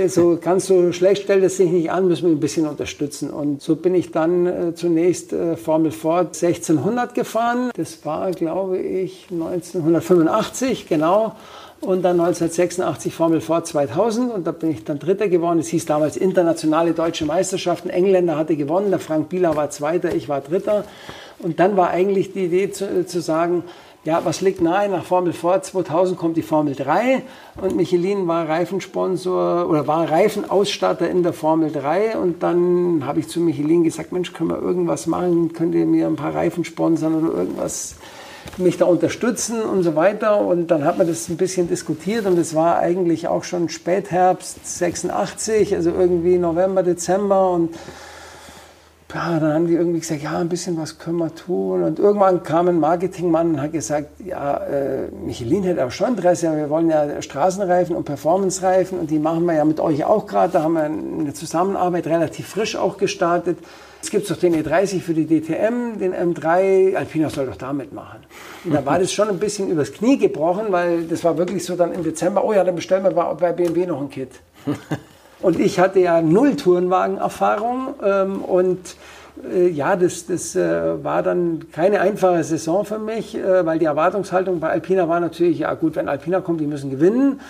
so 0.08 0.38
ganz 0.40 0.66
so 0.66 0.92
schlecht 0.92 1.24
stellt 1.24 1.44
es 1.44 1.56
sich 1.56 1.70
nicht 1.70 1.90
an, 1.90 2.08
müssen 2.08 2.28
wir 2.28 2.36
ein 2.36 2.40
bisschen 2.40 2.66
unterstützen. 2.66 3.30
Und 3.30 3.62
so 3.62 3.76
bin 3.76 3.94
ich 3.94 4.10
dann 4.10 4.46
äh, 4.46 4.74
zunächst 4.74 5.32
äh, 5.32 5.56
Formel 5.56 5.90
Ford 5.90 6.28
1600 6.34 7.14
gefahren. 7.14 7.70
Das 7.76 8.04
war, 8.04 8.30
glaube 8.32 8.78
ich, 8.78 9.26
1985, 9.30 10.88
genau. 10.88 11.34
Und 11.80 12.02
dann 12.02 12.18
1986 12.18 13.14
Formel 13.14 13.40
Ford 13.40 13.66
2000 13.66 14.32
und 14.32 14.46
da 14.46 14.52
bin 14.52 14.70
ich 14.70 14.84
dann 14.84 14.98
Dritter 14.98 15.28
geworden. 15.28 15.58
Es 15.58 15.68
hieß 15.68 15.84
damals 15.84 16.16
internationale 16.16 16.92
deutsche 16.92 17.26
Meisterschaften. 17.26 17.90
Engländer 17.90 18.36
hatte 18.36 18.56
gewonnen, 18.56 18.90
der 18.90 19.00
Frank 19.00 19.28
Bieler 19.28 19.54
war 19.54 19.68
Zweiter, 19.70 20.14
ich 20.14 20.28
war 20.28 20.40
Dritter. 20.40 20.84
Und 21.40 21.60
dann 21.60 21.76
war 21.76 21.90
eigentlich 21.90 22.32
die 22.32 22.46
Idee 22.46 22.70
zu, 22.70 23.04
zu 23.04 23.20
sagen, 23.20 23.64
ja, 24.04 24.22
was 24.24 24.42
liegt 24.42 24.60
nahe? 24.60 24.88
Nach 24.88 25.04
Formel 25.04 25.32
Ford 25.32 25.64
2000 25.64 26.18
kommt 26.18 26.36
die 26.36 26.42
Formel 26.42 26.74
3 26.74 27.22
und 27.62 27.74
Michelin 27.74 28.28
war 28.28 28.46
Reifensponsor 28.48 29.68
oder 29.68 29.86
war 29.86 30.10
Reifenausstatter 30.10 31.08
in 31.08 31.22
der 31.22 31.32
Formel 31.32 31.72
3 31.72 32.18
und 32.18 32.42
dann 32.42 33.06
habe 33.06 33.20
ich 33.20 33.28
zu 33.28 33.40
Michelin 33.40 33.82
gesagt, 33.82 34.12
Mensch, 34.12 34.34
können 34.34 34.50
wir 34.50 34.60
irgendwas 34.60 35.06
machen? 35.06 35.54
Könnt 35.54 35.74
ihr 35.74 35.86
mir 35.86 36.06
ein 36.06 36.16
paar 36.16 36.34
Reifen 36.34 36.64
sponsern 36.64 37.14
oder 37.14 37.38
irgendwas 37.38 37.96
mich 38.58 38.76
da 38.76 38.84
unterstützen 38.84 39.62
und 39.62 39.82
so 39.82 39.96
weiter 39.96 40.38
und 40.38 40.70
dann 40.70 40.84
hat 40.84 40.98
man 40.98 41.06
das 41.06 41.30
ein 41.30 41.38
bisschen 41.38 41.66
diskutiert 41.66 42.26
und 42.26 42.38
es 42.38 42.54
war 42.54 42.78
eigentlich 42.78 43.26
auch 43.26 43.42
schon 43.42 43.70
Spätherbst 43.70 44.66
86, 44.78 45.74
also 45.74 45.90
irgendwie 45.90 46.36
November, 46.36 46.82
Dezember 46.82 47.50
und 47.50 47.74
ja, 49.14 49.38
dann 49.38 49.52
haben 49.52 49.66
die 49.68 49.74
irgendwie 49.74 50.00
gesagt, 50.00 50.22
ja, 50.22 50.38
ein 50.38 50.48
bisschen 50.48 50.76
was 50.76 50.98
können 50.98 51.18
wir 51.18 51.32
tun. 51.32 51.84
Und 51.84 52.00
irgendwann 52.00 52.42
kam 52.42 52.66
ein 52.66 52.80
Marketingmann 52.80 53.52
und 53.52 53.62
hat 53.62 53.70
gesagt, 53.70 54.08
ja, 54.24 54.56
äh, 54.56 55.08
Michelin 55.24 55.62
hätte 55.62 55.86
auch 55.86 55.92
schon 55.92 56.08
Interesse, 56.08 56.54
wir 56.56 56.68
wollen 56.68 56.90
ja 56.90 57.22
Straßenreifen 57.22 57.94
und 57.94 58.04
Performance-Reifen 58.04 58.98
und 58.98 59.10
die 59.10 59.20
machen 59.20 59.44
wir 59.46 59.54
ja 59.54 59.64
mit 59.64 59.78
euch 59.78 60.04
auch 60.04 60.26
gerade. 60.26 60.54
Da 60.54 60.62
haben 60.64 60.74
wir 60.74 60.82
eine 60.82 61.32
Zusammenarbeit 61.32 62.08
relativ 62.08 62.48
frisch 62.48 62.74
auch 62.74 62.96
gestartet. 62.96 63.58
Es 64.02 64.10
gibt 64.10 64.28
doch 64.28 64.36
den 64.36 64.54
E30 64.54 65.00
für 65.00 65.14
die 65.14 65.26
DTM, 65.26 65.98
den 65.98 66.12
M3, 66.12 66.96
Alpina 66.96 67.30
soll 67.30 67.46
doch 67.46 67.56
damit 67.56 67.92
machen. 67.92 68.18
Und 68.64 68.74
da 68.74 68.84
war 68.84 68.98
das 68.98 69.12
schon 69.12 69.28
ein 69.28 69.38
bisschen 69.38 69.70
übers 69.70 69.92
Knie 69.92 70.18
gebrochen, 70.18 70.66
weil 70.70 71.04
das 71.04 71.22
war 71.22 71.38
wirklich 71.38 71.64
so 71.64 71.76
dann 71.76 71.92
im 71.92 72.02
Dezember, 72.02 72.44
oh 72.44 72.52
ja, 72.52 72.64
dann 72.64 72.74
bestellen 72.74 73.04
wir 73.04 73.12
bei 73.12 73.52
BMW 73.52 73.86
noch 73.86 74.00
ein 74.00 74.10
Kit. 74.10 74.30
Und 75.44 75.60
ich 75.60 75.78
hatte 75.78 76.00
ja 76.00 76.22
null 76.22 76.56
Tourenwagen-Erfahrung 76.56 77.96
ähm, 78.02 78.42
und 78.42 78.96
äh, 79.52 79.68
ja, 79.68 79.94
das, 79.94 80.24
das 80.24 80.56
äh, 80.56 81.04
war 81.04 81.22
dann 81.22 81.66
keine 81.70 82.00
einfache 82.00 82.42
Saison 82.42 82.86
für 82.86 82.98
mich, 82.98 83.36
äh, 83.36 83.66
weil 83.66 83.78
die 83.78 83.84
Erwartungshaltung 83.84 84.58
bei 84.58 84.70
Alpina 84.70 85.06
war 85.06 85.20
natürlich, 85.20 85.58
ja 85.58 85.74
gut, 85.74 85.96
wenn 85.96 86.08
Alpina 86.08 86.40
kommt, 86.40 86.62
die 86.62 86.66
müssen 86.66 86.88
gewinnen. 86.88 87.40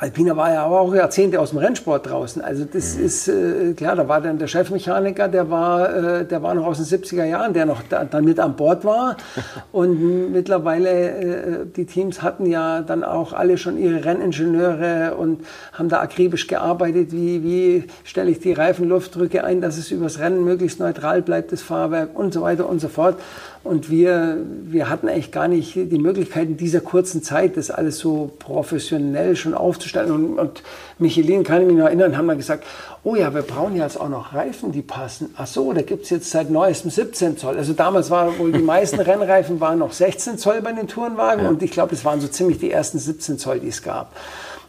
Alpina 0.00 0.36
war 0.36 0.52
ja 0.52 0.64
aber 0.64 0.80
auch 0.80 0.94
Jahrzehnte 0.94 1.40
aus 1.40 1.50
dem 1.50 1.58
Rennsport 1.58 2.08
draußen. 2.08 2.40
Also 2.40 2.64
das 2.64 2.96
mhm. 2.96 3.04
ist 3.04 3.26
äh, 3.26 3.72
klar, 3.74 3.96
da 3.96 4.06
war 4.06 4.20
dann 4.20 4.38
der 4.38 4.46
Chefmechaniker, 4.46 5.26
der 5.26 5.50
war, 5.50 5.92
äh, 5.92 6.24
der 6.24 6.40
war 6.40 6.54
noch 6.54 6.66
aus 6.66 6.76
den 6.76 6.86
70er 6.86 7.24
Jahren, 7.24 7.52
der 7.52 7.66
noch 7.66 7.82
da, 7.88 8.04
dann 8.04 8.24
mit 8.24 8.38
an 8.38 8.54
Bord 8.54 8.84
war. 8.84 9.16
Und 9.72 10.30
mittlerweile, 10.30 10.90
äh, 10.90 11.66
die 11.66 11.84
Teams 11.84 12.22
hatten 12.22 12.46
ja 12.46 12.80
dann 12.82 13.02
auch 13.02 13.32
alle 13.32 13.58
schon 13.58 13.76
ihre 13.76 14.04
Renningenieure 14.04 15.16
und 15.16 15.44
haben 15.72 15.88
da 15.88 16.00
akribisch 16.00 16.46
gearbeitet, 16.46 17.10
wie, 17.10 17.42
wie 17.42 17.84
stelle 18.04 18.30
ich 18.30 18.38
die 18.38 18.52
Reifenluftdrücke 18.52 19.42
ein, 19.42 19.60
dass 19.60 19.78
es 19.78 19.90
übers 19.90 20.20
Rennen 20.20 20.44
möglichst 20.44 20.78
neutral 20.78 21.22
bleibt, 21.22 21.50
das 21.50 21.62
Fahrwerk 21.62 22.16
und 22.16 22.32
so 22.32 22.42
weiter 22.42 22.68
und 22.68 22.80
so 22.80 22.88
fort. 22.88 23.16
Und 23.64 23.90
wir, 23.90 24.38
wir 24.64 24.88
hatten 24.88 25.08
eigentlich 25.08 25.32
gar 25.32 25.48
nicht 25.48 25.74
die 25.74 25.98
Möglichkeit 25.98 26.48
in 26.48 26.56
dieser 26.56 26.80
kurzen 26.80 27.22
Zeit, 27.22 27.56
das 27.56 27.70
alles 27.70 27.98
so 27.98 28.30
professionell 28.38 29.36
schon 29.36 29.52
aufzustellen. 29.52 30.10
Und, 30.10 30.38
und 30.38 30.62
Michelin, 30.98 31.44
kann 31.44 31.62
ich 31.62 31.66
mich 31.66 31.76
noch 31.76 31.86
erinnern, 31.86 32.16
haben 32.16 32.26
wir 32.26 32.36
gesagt, 32.36 32.64
oh 33.04 33.16
ja, 33.16 33.34
wir 33.34 33.42
brauchen 33.42 33.76
jetzt 33.76 34.00
auch 34.00 34.08
noch 34.08 34.32
Reifen, 34.32 34.72
die 34.72 34.82
passen. 34.82 35.34
Ach 35.36 35.46
so, 35.46 35.72
da 35.72 35.82
gibt 35.82 36.04
es 36.04 36.10
jetzt 36.10 36.30
seit 36.30 36.50
neuestem 36.50 36.90
17 36.90 37.36
Zoll. 37.36 37.56
Also 37.56 37.72
damals 37.72 38.10
waren 38.10 38.38
wohl 38.38 38.52
die 38.52 38.62
meisten 38.62 39.00
Rennreifen 39.00 39.60
waren 39.60 39.80
noch 39.80 39.92
16 39.92 40.38
Zoll 40.38 40.62
bei 40.62 40.72
den 40.72 40.88
Tourenwagen. 40.88 41.44
Ja. 41.44 41.50
Und 41.50 41.62
ich 41.62 41.70
glaube, 41.70 41.90
das 41.90 42.04
waren 42.04 42.20
so 42.20 42.28
ziemlich 42.28 42.58
die 42.58 42.70
ersten 42.70 42.98
17 42.98 43.38
Zoll, 43.38 43.60
die 43.60 43.68
es 43.68 43.82
gab. 43.82 44.12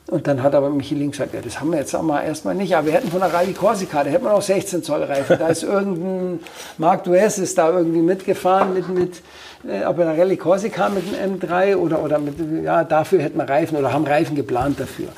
Und 0.10 0.26
dann 0.26 0.42
hat 0.42 0.56
aber 0.56 0.70
Michelin 0.72 1.12
gesagt, 1.12 1.36
ja, 1.36 1.42
das 1.42 1.60
haben 1.60 1.70
wir 1.70 1.78
jetzt 1.78 1.94
mal 2.02 2.24
erstmal 2.24 2.56
nicht. 2.56 2.76
Aber 2.76 2.88
wir 2.88 2.94
hätten 2.94 3.12
von 3.12 3.20
der 3.20 3.32
Rallye 3.32 3.54
Corsica, 3.54 4.04
da 4.04 4.10
hätten 4.10 4.26
wir 4.26 4.32
noch 4.32 4.42
16 4.42 4.82
Zoll 4.82 5.04
Reifen. 5.04 5.38
Da 5.38 5.48
ist 5.50 5.64
irgendein, 5.64 6.40
Marc 6.80 7.04
Duess 7.04 7.38
ist 7.38 7.58
da 7.58 7.70
irgendwie 7.70 8.02
mitgefahren 8.02 8.74
mit, 8.74 8.90
mit 8.90 9.22
äh, 9.68 9.86
ob 9.86 9.98
der 9.98 10.18
Rallye 10.18 10.38
Corsica 10.38 10.90
mit 10.90 11.04
dem 11.06 11.40
M3 11.40 11.76
oder, 11.76 12.02
oder 12.04 12.18
mit, 12.18 12.36
ja, 12.64 12.84
dafür 12.84 13.22
hätten 13.22 13.38
wir 13.38 13.48
Reifen 13.48 13.78
oder 13.78 13.94
haben 13.94 14.06
Reifen 14.06 14.36
geplant 14.36 14.80
dafür. 14.80 15.10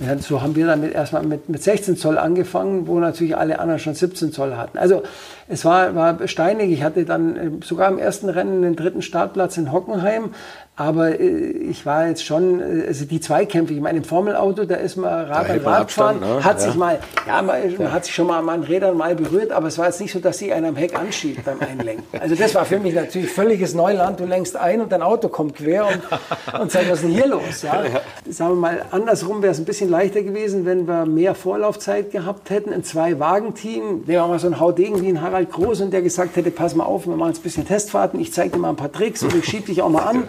Ja, 0.00 0.18
so 0.18 0.42
haben 0.42 0.56
wir 0.56 0.66
dann 0.66 0.80
mit, 0.80 0.92
erstmal 0.92 1.22
mit, 1.22 1.48
mit 1.48 1.62
16 1.62 1.96
Zoll 1.96 2.18
angefangen, 2.18 2.86
wo 2.88 2.98
natürlich 2.98 3.36
alle 3.36 3.60
anderen 3.60 3.78
schon 3.78 3.94
17 3.94 4.32
Zoll 4.32 4.56
hatten. 4.56 4.76
Also 4.76 5.02
es 5.48 5.64
war, 5.64 5.94
war 5.94 6.26
steinig. 6.26 6.72
Ich 6.72 6.82
hatte 6.82 7.04
dann 7.04 7.36
äh, 7.36 7.50
sogar 7.64 7.88
im 7.88 7.98
ersten 7.98 8.28
Rennen 8.28 8.62
den 8.62 8.76
dritten 8.76 9.00
Startplatz 9.00 9.56
in 9.56 9.72
Hockenheim. 9.72 10.30
Aber 10.78 11.18
äh, 11.18 11.24
ich 11.24 11.86
war 11.86 12.06
jetzt 12.06 12.22
schon, 12.22 12.60
äh, 12.60 12.86
also 12.86 13.06
die 13.06 13.18
Zweikämpfe, 13.18 13.72
ich 13.72 13.80
meine, 13.80 13.96
im 13.96 14.04
Formelauto, 14.04 14.66
da 14.66 14.74
ist 14.74 14.96
man 14.96 15.08
Rad 15.24 15.48
an 15.48 15.58
Rad 15.60 15.90
fahren, 15.90 16.20
ne? 16.20 16.44
hat 16.44 16.58
ja. 16.58 16.66
sich 16.66 16.74
mal, 16.74 16.98
ja, 17.26 17.40
man, 17.40 17.56
ja. 17.78 17.92
hat 17.92 18.04
sich 18.04 18.14
schon 18.14 18.26
mal 18.26 18.46
an 18.46 18.62
Rädern 18.62 18.94
mal 18.94 19.16
berührt, 19.16 19.52
aber 19.52 19.68
es 19.68 19.78
war 19.78 19.86
jetzt 19.86 20.02
nicht 20.02 20.12
so, 20.12 20.18
dass 20.18 20.36
sich 20.36 20.52
einer 20.52 20.68
am 20.68 20.76
Heck 20.76 20.94
anschiebt 20.94 21.46
beim 21.46 21.60
Einlenken. 21.60 22.04
Also 22.20 22.34
das 22.34 22.54
war 22.54 22.66
für 22.66 22.78
mich 22.78 22.94
natürlich 22.94 23.30
völliges 23.30 23.72
Neuland. 23.72 24.20
Du 24.20 24.26
lenkst 24.26 24.54
ein 24.54 24.82
und 24.82 24.92
dein 24.92 25.00
Auto 25.00 25.28
kommt 25.28 25.56
quer 25.56 25.86
und, 25.86 26.60
und 26.60 26.70
sagt, 26.70 26.90
was 26.90 26.98
ist 26.98 27.04
denn 27.04 27.12
hier 27.12 27.26
los? 27.26 27.62
Ja? 27.62 27.82
ja. 27.82 28.00
Sagen 28.30 28.50
wir 28.50 28.56
mal, 28.56 28.84
andersrum 28.90 29.40
wäre 29.40 29.52
es 29.52 29.58
ein 29.58 29.64
bisschen 29.64 29.88
leichter 29.88 30.22
gewesen, 30.22 30.66
wenn 30.66 30.86
wir 30.86 31.06
mehr 31.06 31.34
Vorlaufzeit 31.34 32.10
gehabt 32.10 32.50
hätten, 32.50 32.74
ein 32.74 32.84
Zwei-Wagen-Team, 32.84 33.82
nehmen 33.82 34.06
wir 34.06 34.26
mal 34.26 34.38
so 34.38 34.46
ein 34.46 34.60
Haudegen 34.60 35.00
wie 35.00 35.08
ein 35.08 35.22
Harald 35.22 35.52
Groß 35.52 35.80
und 35.80 35.92
der 35.92 36.02
gesagt 36.02 36.36
hätte, 36.36 36.50
pass 36.50 36.74
mal 36.74 36.84
auf, 36.84 37.06
wir 37.06 37.16
machen 37.16 37.30
jetzt 37.30 37.40
ein 37.40 37.44
bisschen 37.44 37.66
Testfahrten, 37.66 38.20
ich 38.20 38.34
zeige 38.34 38.50
dir 38.50 38.58
mal 38.58 38.68
ein 38.68 38.76
paar 38.76 38.92
Tricks 38.92 39.22
und 39.22 39.34
ich 39.34 39.46
schieb 39.46 39.64
dich 39.64 39.80
auch 39.80 39.88
mal 39.88 40.02
an 40.02 40.28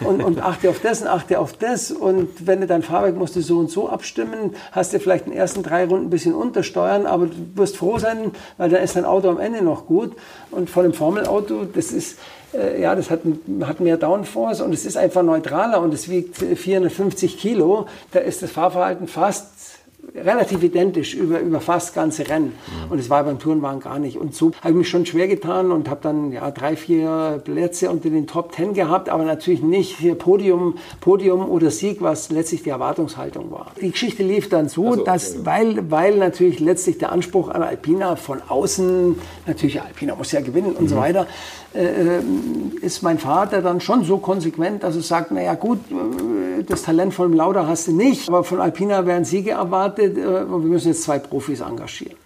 und, 0.00 0.22
und 0.22 0.40
achte 0.40 0.70
auf 0.70 0.80
das 0.80 1.02
und 1.02 1.08
achte 1.08 1.38
auf 1.38 1.52
das. 1.52 1.90
Und 1.90 2.46
wenn 2.46 2.60
du 2.60 2.66
dein 2.66 2.82
Fahrwerk 2.82 3.16
musst 3.16 3.36
du 3.36 3.42
so 3.42 3.58
und 3.58 3.70
so 3.70 3.88
abstimmen, 3.88 4.54
hast 4.72 4.92
du 4.92 5.00
vielleicht 5.00 5.26
in 5.26 5.32
den 5.32 5.38
ersten 5.38 5.62
drei 5.62 5.84
Runden 5.86 6.06
ein 6.06 6.10
bisschen 6.10 6.34
untersteuern, 6.34 7.06
aber 7.06 7.26
du 7.26 7.34
wirst 7.54 7.76
froh 7.76 7.98
sein, 7.98 8.32
weil 8.56 8.70
dann 8.70 8.82
ist 8.82 8.96
dein 8.96 9.04
Auto 9.04 9.28
am 9.28 9.38
Ende 9.38 9.62
noch 9.62 9.86
gut. 9.86 10.12
Und 10.50 10.70
von 10.70 10.84
dem 10.84 10.92
Formelauto, 10.92 11.64
das 11.64 11.92
ist, 11.92 12.18
äh, 12.54 12.80
ja, 12.80 12.94
das 12.94 13.10
hat, 13.10 13.20
hat 13.62 13.80
mehr 13.80 13.96
Downforce 13.96 14.60
und 14.60 14.72
es 14.72 14.84
ist 14.84 14.96
einfach 14.96 15.22
neutraler 15.22 15.80
und 15.80 15.92
es 15.94 16.08
wiegt 16.08 16.36
450 16.36 17.38
Kilo. 17.38 17.86
Da 18.12 18.20
ist 18.20 18.42
das 18.42 18.50
Fahrverhalten 18.50 19.08
fast 19.08 19.77
relativ 20.24 20.62
identisch 20.62 21.14
über, 21.14 21.40
über 21.40 21.60
fast 21.60 21.94
ganze 21.94 22.28
Rennen. 22.28 22.52
Mhm. 22.86 22.92
Und 22.92 22.98
es 22.98 23.10
war 23.10 23.24
beim 23.24 23.38
Tourenwagen 23.38 23.80
gar 23.80 23.98
nicht. 23.98 24.16
Und 24.16 24.34
so 24.34 24.52
habe 24.60 24.70
ich 24.70 24.76
mich 24.76 24.88
schon 24.88 25.06
schwer 25.06 25.28
getan 25.28 25.72
und 25.72 25.88
habe 25.88 26.00
dann 26.02 26.32
ja, 26.32 26.50
drei, 26.50 26.76
vier 26.76 27.40
Plätze 27.44 27.90
unter 27.90 28.10
den 28.10 28.26
Top 28.26 28.52
Ten 28.52 28.74
gehabt, 28.74 29.08
aber 29.08 29.24
natürlich 29.24 29.62
nicht 29.62 29.96
hier 29.98 30.14
Podium, 30.14 30.76
Podium 31.00 31.48
oder 31.48 31.70
Sieg, 31.70 32.00
was 32.00 32.30
letztlich 32.30 32.62
die 32.62 32.70
Erwartungshaltung 32.70 33.50
war. 33.50 33.72
Die 33.80 33.90
Geschichte 33.90 34.22
lief 34.22 34.48
dann 34.48 34.68
so, 34.68 34.94
so 34.94 35.04
dass, 35.04 35.36
okay. 35.36 35.40
weil, 35.44 35.90
weil 35.90 36.16
natürlich 36.16 36.60
letztlich 36.60 36.98
der 36.98 37.12
Anspruch 37.12 37.48
an 37.48 37.62
Alpina 37.62 38.16
von 38.16 38.40
außen, 38.46 39.16
natürlich 39.46 39.80
Alpina 39.80 40.14
muss 40.14 40.32
ja 40.32 40.40
gewinnen 40.40 40.72
und 40.72 40.88
so 40.88 40.96
mhm. 40.96 41.00
weiter, 41.00 41.26
ist 41.74 43.02
mein 43.02 43.18
Vater 43.18 43.60
dann 43.60 43.80
schon 43.80 44.04
so 44.04 44.18
konsequent, 44.18 44.82
dass 44.82 44.96
er 44.96 45.02
sagt, 45.02 45.30
naja 45.30 45.54
gut, 45.54 45.78
äh, 45.90 46.62
das 46.64 46.82
Talent 46.82 47.14
von 47.14 47.32
Lauda 47.32 47.66
hast 47.66 47.88
du 47.88 47.92
nicht, 47.92 48.28
aber 48.28 48.42
von 48.42 48.60
Alpina 48.60 49.04
werden 49.04 49.24
Siege 49.24 49.50
erwartet 49.50 50.16
und 50.16 50.62
wir 50.62 50.70
müssen 50.70 50.88
jetzt 50.88 51.02
zwei 51.02 51.18
Profis 51.18 51.60
engagieren. 51.60 52.16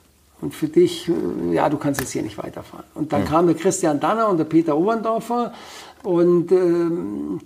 Und 0.40 0.54
für 0.54 0.68
dich, 0.68 1.08
äh, 1.08 1.54
ja, 1.54 1.68
du 1.68 1.76
kannst 1.76 2.00
jetzt 2.00 2.10
hier 2.12 2.22
nicht 2.22 2.36
weiterfahren. 2.36 2.84
Und 2.94 3.12
dann 3.12 3.22
mhm. 3.22 3.26
kam 3.26 3.46
der 3.46 3.56
Christian 3.56 4.00
Danner 4.00 4.28
und 4.28 4.38
der 4.38 4.44
Peter 4.44 4.76
Oberndorfer 4.76 5.52
und 6.02 6.50
ähm, 6.50 7.40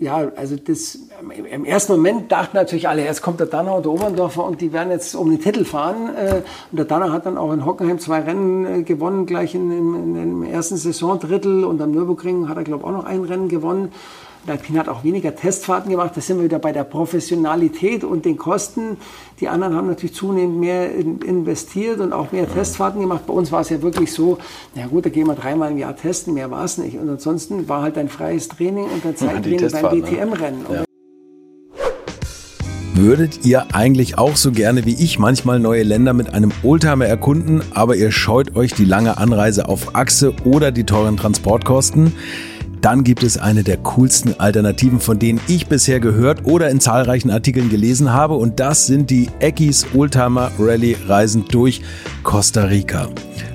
ja, 0.00 0.32
also 0.36 0.56
das, 0.56 0.98
im 1.50 1.64
ersten 1.64 1.92
Moment 1.92 2.30
dachten 2.32 2.56
natürlich 2.56 2.88
alle, 2.88 3.04
jetzt 3.04 3.22
kommt 3.22 3.40
der 3.40 3.46
Danner 3.46 3.76
und 3.76 3.84
der 3.84 3.92
Oberndorfer 3.92 4.44
und 4.44 4.60
die 4.60 4.72
werden 4.72 4.90
jetzt 4.90 5.14
um 5.14 5.30
den 5.30 5.40
Titel 5.40 5.64
fahren. 5.64 6.14
Äh, 6.14 6.42
und 6.70 6.76
der 6.76 6.84
Danner 6.84 7.12
hat 7.12 7.26
dann 7.26 7.38
auch 7.38 7.52
in 7.52 7.64
Hockenheim 7.64 7.98
zwei 7.98 8.20
Rennen 8.20 8.80
äh, 8.80 8.82
gewonnen, 8.82 9.26
gleich 9.26 9.54
in, 9.54 9.70
in, 9.70 10.16
im 10.16 10.42
ersten 10.42 10.76
Saisondrittel 10.76 11.64
und 11.64 11.80
am 11.80 11.92
Nürburgring 11.92 12.48
hat 12.48 12.56
er, 12.56 12.64
glaube 12.64 12.82
ich, 12.82 12.88
auch 12.88 12.92
noch 12.92 13.04
ein 13.04 13.24
Rennen 13.24 13.48
gewonnen. 13.48 13.92
Alpine 14.50 14.78
hat 14.78 14.88
auch 14.88 15.04
weniger 15.04 15.34
Testfahrten 15.34 15.90
gemacht. 15.90 16.12
Da 16.14 16.20
sind 16.20 16.38
wir 16.38 16.44
wieder 16.44 16.58
bei 16.58 16.72
der 16.72 16.84
Professionalität 16.84 18.04
und 18.04 18.24
den 18.24 18.36
Kosten. 18.36 18.96
Die 19.40 19.48
anderen 19.48 19.74
haben 19.74 19.88
natürlich 19.88 20.14
zunehmend 20.14 20.60
mehr 20.60 20.94
investiert 20.94 22.00
und 22.00 22.12
auch 22.12 22.32
mehr 22.32 22.48
Testfahrten 22.52 23.00
gemacht. 23.00 23.26
Bei 23.26 23.32
uns 23.32 23.50
war 23.52 23.60
es 23.60 23.70
ja 23.70 23.82
wirklich 23.82 24.12
so, 24.12 24.38
na 24.74 24.86
gut, 24.86 25.06
da 25.06 25.10
gehen 25.10 25.26
wir 25.26 25.34
dreimal 25.34 25.70
im 25.70 25.78
Jahr 25.78 25.96
testen, 25.96 26.34
mehr 26.34 26.50
war 26.50 26.64
es 26.64 26.78
nicht. 26.78 26.98
Und 26.98 27.08
ansonsten 27.08 27.68
war 27.68 27.82
halt 27.82 27.98
ein 27.98 28.08
freies 28.08 28.48
Training 28.48 28.84
und 28.84 29.04
ein 29.04 29.16
Zeittraining 29.16 29.70
beim 29.70 30.02
DTM-Rennen. 30.02 30.62
Ne? 30.68 30.74
Ja. 30.76 30.84
Würdet 32.96 33.44
ihr 33.44 33.74
eigentlich 33.74 34.18
auch 34.18 34.36
so 34.36 34.52
gerne 34.52 34.86
wie 34.86 34.94
ich 34.94 35.18
manchmal 35.18 35.58
neue 35.58 35.82
Länder 35.82 36.12
mit 36.12 36.32
einem 36.32 36.52
Oldtimer 36.62 37.06
erkunden, 37.06 37.60
aber 37.74 37.96
ihr 37.96 38.12
scheut 38.12 38.54
euch 38.54 38.72
die 38.72 38.84
lange 38.84 39.18
Anreise 39.18 39.68
auf 39.68 39.96
Achse 39.96 40.32
oder 40.44 40.70
die 40.70 40.84
teuren 40.84 41.16
Transportkosten? 41.16 42.12
Dann 42.84 43.02
gibt 43.02 43.22
es 43.22 43.38
eine 43.38 43.62
der 43.62 43.78
coolsten 43.78 44.38
Alternativen, 44.38 45.00
von 45.00 45.18
denen 45.18 45.40
ich 45.48 45.68
bisher 45.68 46.00
gehört 46.00 46.44
oder 46.44 46.68
in 46.68 46.80
zahlreichen 46.80 47.30
Artikeln 47.30 47.70
gelesen 47.70 48.12
habe. 48.12 48.34
Und 48.34 48.60
das 48.60 48.86
sind 48.86 49.08
die 49.08 49.30
Eckis 49.38 49.86
Oldtimer 49.94 50.50
Rally 50.58 50.94
Reisen 51.08 51.46
durch 51.48 51.80
Costa 52.22 52.64
Rica 52.64 53.08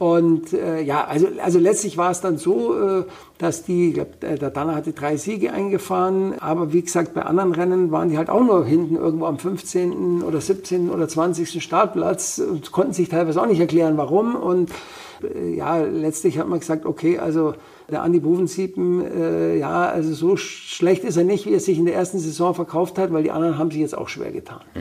Und 0.00 0.54
äh, 0.54 0.80
ja, 0.80 1.04
also, 1.04 1.28
also 1.42 1.58
letztlich 1.58 1.98
war 1.98 2.10
es 2.10 2.22
dann 2.22 2.38
so, 2.38 2.74
äh, 2.74 3.04
dass 3.36 3.64
die, 3.64 3.88
ich 3.88 3.94
glaub, 3.94 4.18
der 4.18 4.48
Danner 4.48 4.74
hatte 4.74 4.94
drei 4.94 5.18
Siege 5.18 5.52
eingefahren, 5.52 6.38
aber 6.40 6.72
wie 6.72 6.80
gesagt, 6.80 7.12
bei 7.12 7.20
anderen 7.20 7.52
Rennen 7.52 7.92
waren 7.92 8.08
die 8.08 8.16
halt 8.16 8.30
auch 8.30 8.42
nur 8.42 8.64
hinten 8.64 8.96
irgendwo 8.96 9.26
am 9.26 9.38
15. 9.38 10.22
oder 10.22 10.40
17. 10.40 10.88
oder 10.88 11.06
20. 11.06 11.62
Startplatz 11.62 12.38
und 12.38 12.72
konnten 12.72 12.94
sich 12.94 13.10
teilweise 13.10 13.42
auch 13.42 13.46
nicht 13.46 13.60
erklären, 13.60 13.98
warum. 13.98 14.36
Und 14.36 14.70
äh, 15.22 15.54
ja, 15.54 15.76
letztlich 15.76 16.38
hat 16.38 16.48
man 16.48 16.60
gesagt, 16.60 16.86
okay, 16.86 17.18
also 17.18 17.52
der 17.90 18.02
Andi 18.02 18.20
Bovensiepen, 18.20 19.04
äh, 19.04 19.58
ja, 19.58 19.86
also 19.90 20.14
so 20.14 20.38
schlecht 20.38 21.04
ist 21.04 21.18
er 21.18 21.24
nicht, 21.24 21.44
wie 21.44 21.52
er 21.52 21.60
sich 21.60 21.76
in 21.76 21.84
der 21.84 21.94
ersten 21.94 22.20
Saison 22.20 22.54
verkauft 22.54 22.96
hat, 22.96 23.12
weil 23.12 23.22
die 23.22 23.32
anderen 23.32 23.58
haben 23.58 23.70
sich 23.70 23.80
jetzt 23.80 23.98
auch 23.98 24.08
schwer 24.08 24.32
getan. 24.32 24.62
Mhm. 24.74 24.80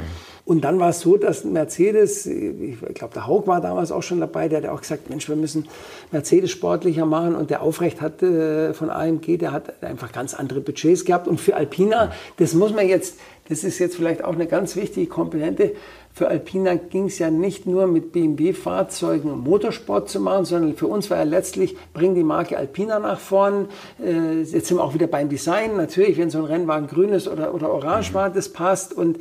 Und 0.50 0.62
dann 0.62 0.80
war 0.80 0.90
es 0.90 1.02
so, 1.02 1.16
dass 1.16 1.44
Mercedes, 1.44 2.26
ich 2.26 2.80
glaube, 2.96 3.14
der 3.14 3.28
Haug 3.28 3.46
war 3.46 3.62
damals 3.62 3.92
auch 3.92 4.02
schon 4.02 4.20
dabei, 4.20 4.50
der 4.50 4.64
hat 4.64 4.70
auch 4.70 4.82
gesagt, 4.82 5.08
Mensch, 5.08 5.30
wir 5.30 5.36
müssen 5.36 5.68
Mercedes 6.12 6.50
sportlicher 6.50 7.06
machen. 7.06 7.36
Und 7.36 7.52
der 7.52 7.62
Aufrecht 7.62 8.02
hat 8.02 8.24
äh, 8.24 8.74
von 8.74 8.90
AMG, 8.90 9.38
der 9.38 9.52
hat 9.52 9.84
einfach 9.84 10.12
ganz 10.12 10.34
andere 10.34 10.60
Budgets 10.60 11.06
gehabt. 11.06 11.28
Und 11.28 11.40
für 11.40 11.56
Alpina, 11.56 12.12
das 12.38 12.56
muss 12.56 12.74
man 12.74 12.88
jetzt, 12.88 13.20
das 13.48 13.64
ist 13.64 13.78
jetzt 13.78 13.96
vielleicht 13.96 14.24
auch 14.24 14.34
eine 14.34 14.48
ganz 14.48 14.76
wichtige 14.76 15.06
Komponente, 15.06 15.74
für 16.14 16.28
Alpina 16.28 16.74
ging 16.74 17.06
es 17.06 17.20
ja 17.20 17.30
nicht 17.30 17.68
nur 17.68 17.86
mit 17.86 18.12
BMW-Fahrzeugen 18.12 19.44
Motorsport 19.44 20.10
zu 20.10 20.20
machen, 20.20 20.46
sondern 20.46 20.76
für 20.76 20.88
uns 20.88 21.12
war 21.12 21.18
ja 21.18 21.24
letztlich, 21.26 21.78
bring 21.94 22.16
die 22.16 22.24
Marke 22.24 22.58
Alpina 22.58 22.98
nach 22.98 23.20
vorn. 23.20 23.68
Äh, 24.04 24.42
jetzt 24.42 24.66
sind 24.66 24.78
wir 24.78 24.84
auch 24.84 24.96
wieder 24.96 25.06
beim 25.06 25.30
Design. 25.30 25.78
Natürlich, 25.78 26.18
wenn 26.18 26.32
so 26.32 26.40
ein 26.40 26.46
Rennwagen 26.46 26.88
grün 26.88 27.10
ist 27.10 27.28
oder, 27.28 27.54
oder 27.54 27.72
orange 27.72 28.16
war, 28.16 28.32
das 28.32 28.50
passt. 28.50 28.94
Und 28.94 29.20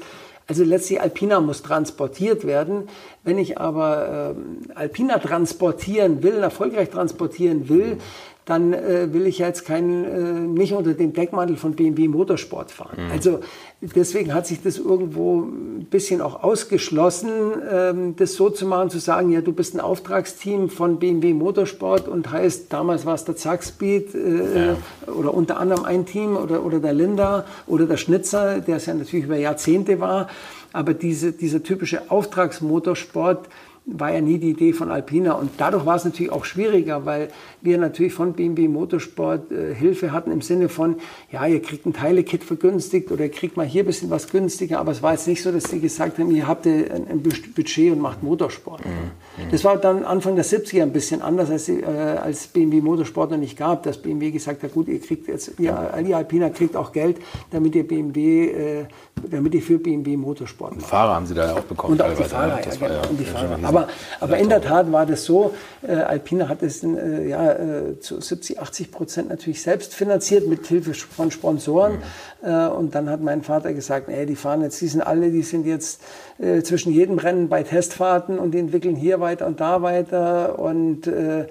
also 0.49 0.65
letztlich 0.65 1.01
Alpina 1.01 1.41
muss 1.41 1.63
transportiert 1.63 2.47
werden. 2.47 2.89
Wenn 3.23 3.37
ich 3.39 3.59
aber 3.59 4.35
äh, 4.35 4.75
Alpina 4.75 5.19
transportieren 5.19 6.23
will, 6.23 6.37
erfolgreich 6.39 6.89
transportieren 6.89 7.69
will, 7.69 7.99
dann 8.49 8.73
äh, 8.73 9.13
will 9.13 9.27
ich 9.27 9.39
jetzt 9.39 9.67
kein, 9.67 10.05
äh, 10.05 10.33
nicht 10.41 10.73
unter 10.73 10.95
dem 10.95 11.13
Deckmantel 11.13 11.57
von 11.57 11.75
BMW 11.75 12.09
Motorsport 12.09 12.71
fahren. 12.71 12.97
Mhm. 13.05 13.11
Also 13.13 13.41
deswegen 13.83 14.33
hat 14.33 14.47
sich 14.47 14.63
das 14.63 14.79
irgendwo 14.79 15.43
ein 15.43 15.87
bisschen 15.91 16.23
auch 16.23 16.43
ausgeschlossen, 16.43 17.29
ähm, 17.71 18.17
das 18.17 18.35
so 18.35 18.49
zu 18.49 18.65
machen, 18.65 18.89
zu 18.89 19.01
sagen, 19.01 19.31
ja, 19.31 19.43
du 19.43 19.53
bist 19.53 19.75
ein 19.75 19.81
Auftragsteam 19.81 20.71
von 20.71 20.99
BMW 20.99 21.35
Motorsport 21.35 22.09
und 22.09 22.33
heißt, 22.33 22.73
damals 22.73 23.05
war 23.05 23.17
es 23.17 23.27
der 23.27 23.37
Zackspeed 23.37 24.15
äh, 24.15 24.69
ja. 24.69 24.77
oder 25.13 25.35
unter 25.35 25.59
anderem 25.59 25.85
ein 25.85 26.07
Team 26.07 26.35
oder, 26.35 26.65
oder 26.65 26.81
der 26.81 26.95
Linda 26.95 27.45
oder 27.67 27.85
der 27.85 27.99
Schnitzer, 27.99 28.61
der 28.61 28.77
es 28.77 28.87
ja 28.87 28.95
natürlich 28.95 29.27
über 29.27 29.37
Jahrzehnte 29.37 30.01
war. 30.01 30.29
Aber 30.73 30.95
diese, 30.95 31.33
dieser 31.33 31.63
typische 31.63 32.11
Auftragsmotorsport, 32.11 33.49
war 33.91 34.13
ja 34.13 34.21
nie 34.21 34.39
die 34.39 34.51
Idee 34.51 34.73
von 34.73 34.91
Alpina. 34.91 35.33
Und 35.33 35.51
dadurch 35.57 35.87
war 35.87 35.97
es 35.97 36.05
natürlich 36.05 36.31
auch 36.31 36.45
schwieriger, 36.45 37.07
weil 37.07 37.29
wir 37.63 37.79
natürlich 37.79 38.13
von 38.13 38.35
BMW 38.35 38.69
Motorsport 38.69 39.51
äh, 39.51 39.75
Hilfe 39.75 40.13
hatten 40.13 40.31
im 40.31 40.43
Sinne 40.43 40.69
von, 40.69 40.97
ja, 41.33 41.47
ihr 41.47 41.63
kriegt 41.63 41.87
ein 41.87 41.95
Teilekit 41.95 42.45
vergünstigt 42.45 43.11
oder 43.11 43.25
ihr 43.25 43.31
kriegt 43.31 43.57
mal 43.57 43.67
hier 43.67 43.83
ein 43.83 43.87
bisschen 43.87 44.11
was 44.11 44.29
günstiger. 44.31 44.79
Aber 44.79 44.93
es 44.93 45.03
war 45.03 45.13
jetzt 45.13 45.27
nicht 45.27 45.43
so, 45.43 45.51
dass 45.51 45.65
sie 45.65 45.81
gesagt 45.81 46.19
haben, 46.19 46.31
ihr 46.31 46.47
habt 46.47 46.67
ein, 46.67 47.09
ein 47.09 47.23
Budget 47.23 47.93
und 47.93 48.01
macht 48.01 48.23
Motorsport. 48.23 48.85
Mhm. 48.85 49.51
Das 49.51 49.65
war 49.65 49.77
dann 49.79 50.05
Anfang 50.05 50.37
der 50.37 50.45
70er 50.45 50.83
ein 50.83 50.93
bisschen 50.93 51.23
anders, 51.23 51.51
als, 51.51 51.69
äh, 51.69 51.85
als 51.85 52.49
BMW 52.49 52.81
Motorsport 52.81 53.31
noch 53.31 53.39
nicht 53.39 53.57
gab, 53.57 53.83
dass 53.85 53.99
BMW 53.99 54.31
gesagt 54.31 54.63
hat, 54.63 54.73
gut, 54.73 54.89
ihr 54.89 55.01
kriegt 55.01 55.29
jetzt, 55.29 55.59
ihr, 55.59 55.77
ihr 56.07 56.17
Alpina 56.17 56.51
kriegt 56.51 56.77
auch 56.77 56.93
Geld, 56.93 57.17
damit 57.51 57.75
ihr 57.75 57.87
BMW, 57.87 58.51
äh, 58.51 58.85
damit 59.31 59.55
ihr 59.55 59.63
für 59.63 59.79
BMW 59.79 60.17
Motorsport 60.17 60.77
macht. 60.77 60.87
Fahrer 60.87 61.15
haben 61.15 61.27
sie 61.27 61.35
da 61.35 61.47
ja 61.47 61.55
auch 61.55 61.61
bekommen. 61.61 61.95
Und 61.95 62.03
auch 62.03 62.15
die 62.15 62.25
Fahrer, 62.25 62.57
ne? 62.57 62.61
ja, 62.65 62.71
genau, 62.75 62.95
ja, 62.95 63.09
und 63.09 63.21
die 63.21 63.25
Fahrer. 63.25 63.59
Aber, 63.79 63.89
aber 64.21 64.39
in 64.39 64.49
der 64.49 64.61
Tat 64.61 64.91
war 64.93 65.07
das 65.07 65.25
so, 65.25 65.55
äh, 65.87 65.93
Alpina 65.93 66.49
hat 66.49 66.63
es 66.63 66.83
äh, 66.83 67.29
ja, 67.29 67.53
äh, 67.53 68.01
zu 68.01 68.21
70, 68.21 68.61
80 68.61 68.91
Prozent 68.91 69.29
natürlich 69.29 69.63
selbst 69.63 69.95
finanziert 69.95 70.47
mit 70.47 70.67
Hilfe 70.67 70.95
von 70.95 71.31
Sponsoren. 71.31 71.99
Mhm. 72.43 72.49
Äh, 72.49 72.69
und 72.69 72.95
dann 72.95 73.11
hat 73.11 73.21
mein 73.21 73.43
Vater 73.43 73.73
gesagt, 73.73 74.09
ey, 74.09 74.27
die 74.27 74.37
fahren 74.37 74.63
jetzt, 74.63 74.81
die 74.81 74.89
sind 74.89 75.03
alle, 75.03 75.31
die 75.31 75.43
sind 75.43 75.67
jetzt 75.67 76.01
äh, 76.39 76.63
zwischen 76.63 76.93
jedem 76.93 77.19
Rennen 77.19 77.49
bei 77.49 77.63
Testfahrten 77.63 78.39
und 78.39 78.53
die 78.53 78.59
entwickeln 78.59 78.97
hier 78.97 79.21
weiter 79.21 79.47
und 79.47 79.61
da 79.61 79.83
weiter 79.83 80.59
und 80.59 81.07
äh, 81.07 81.47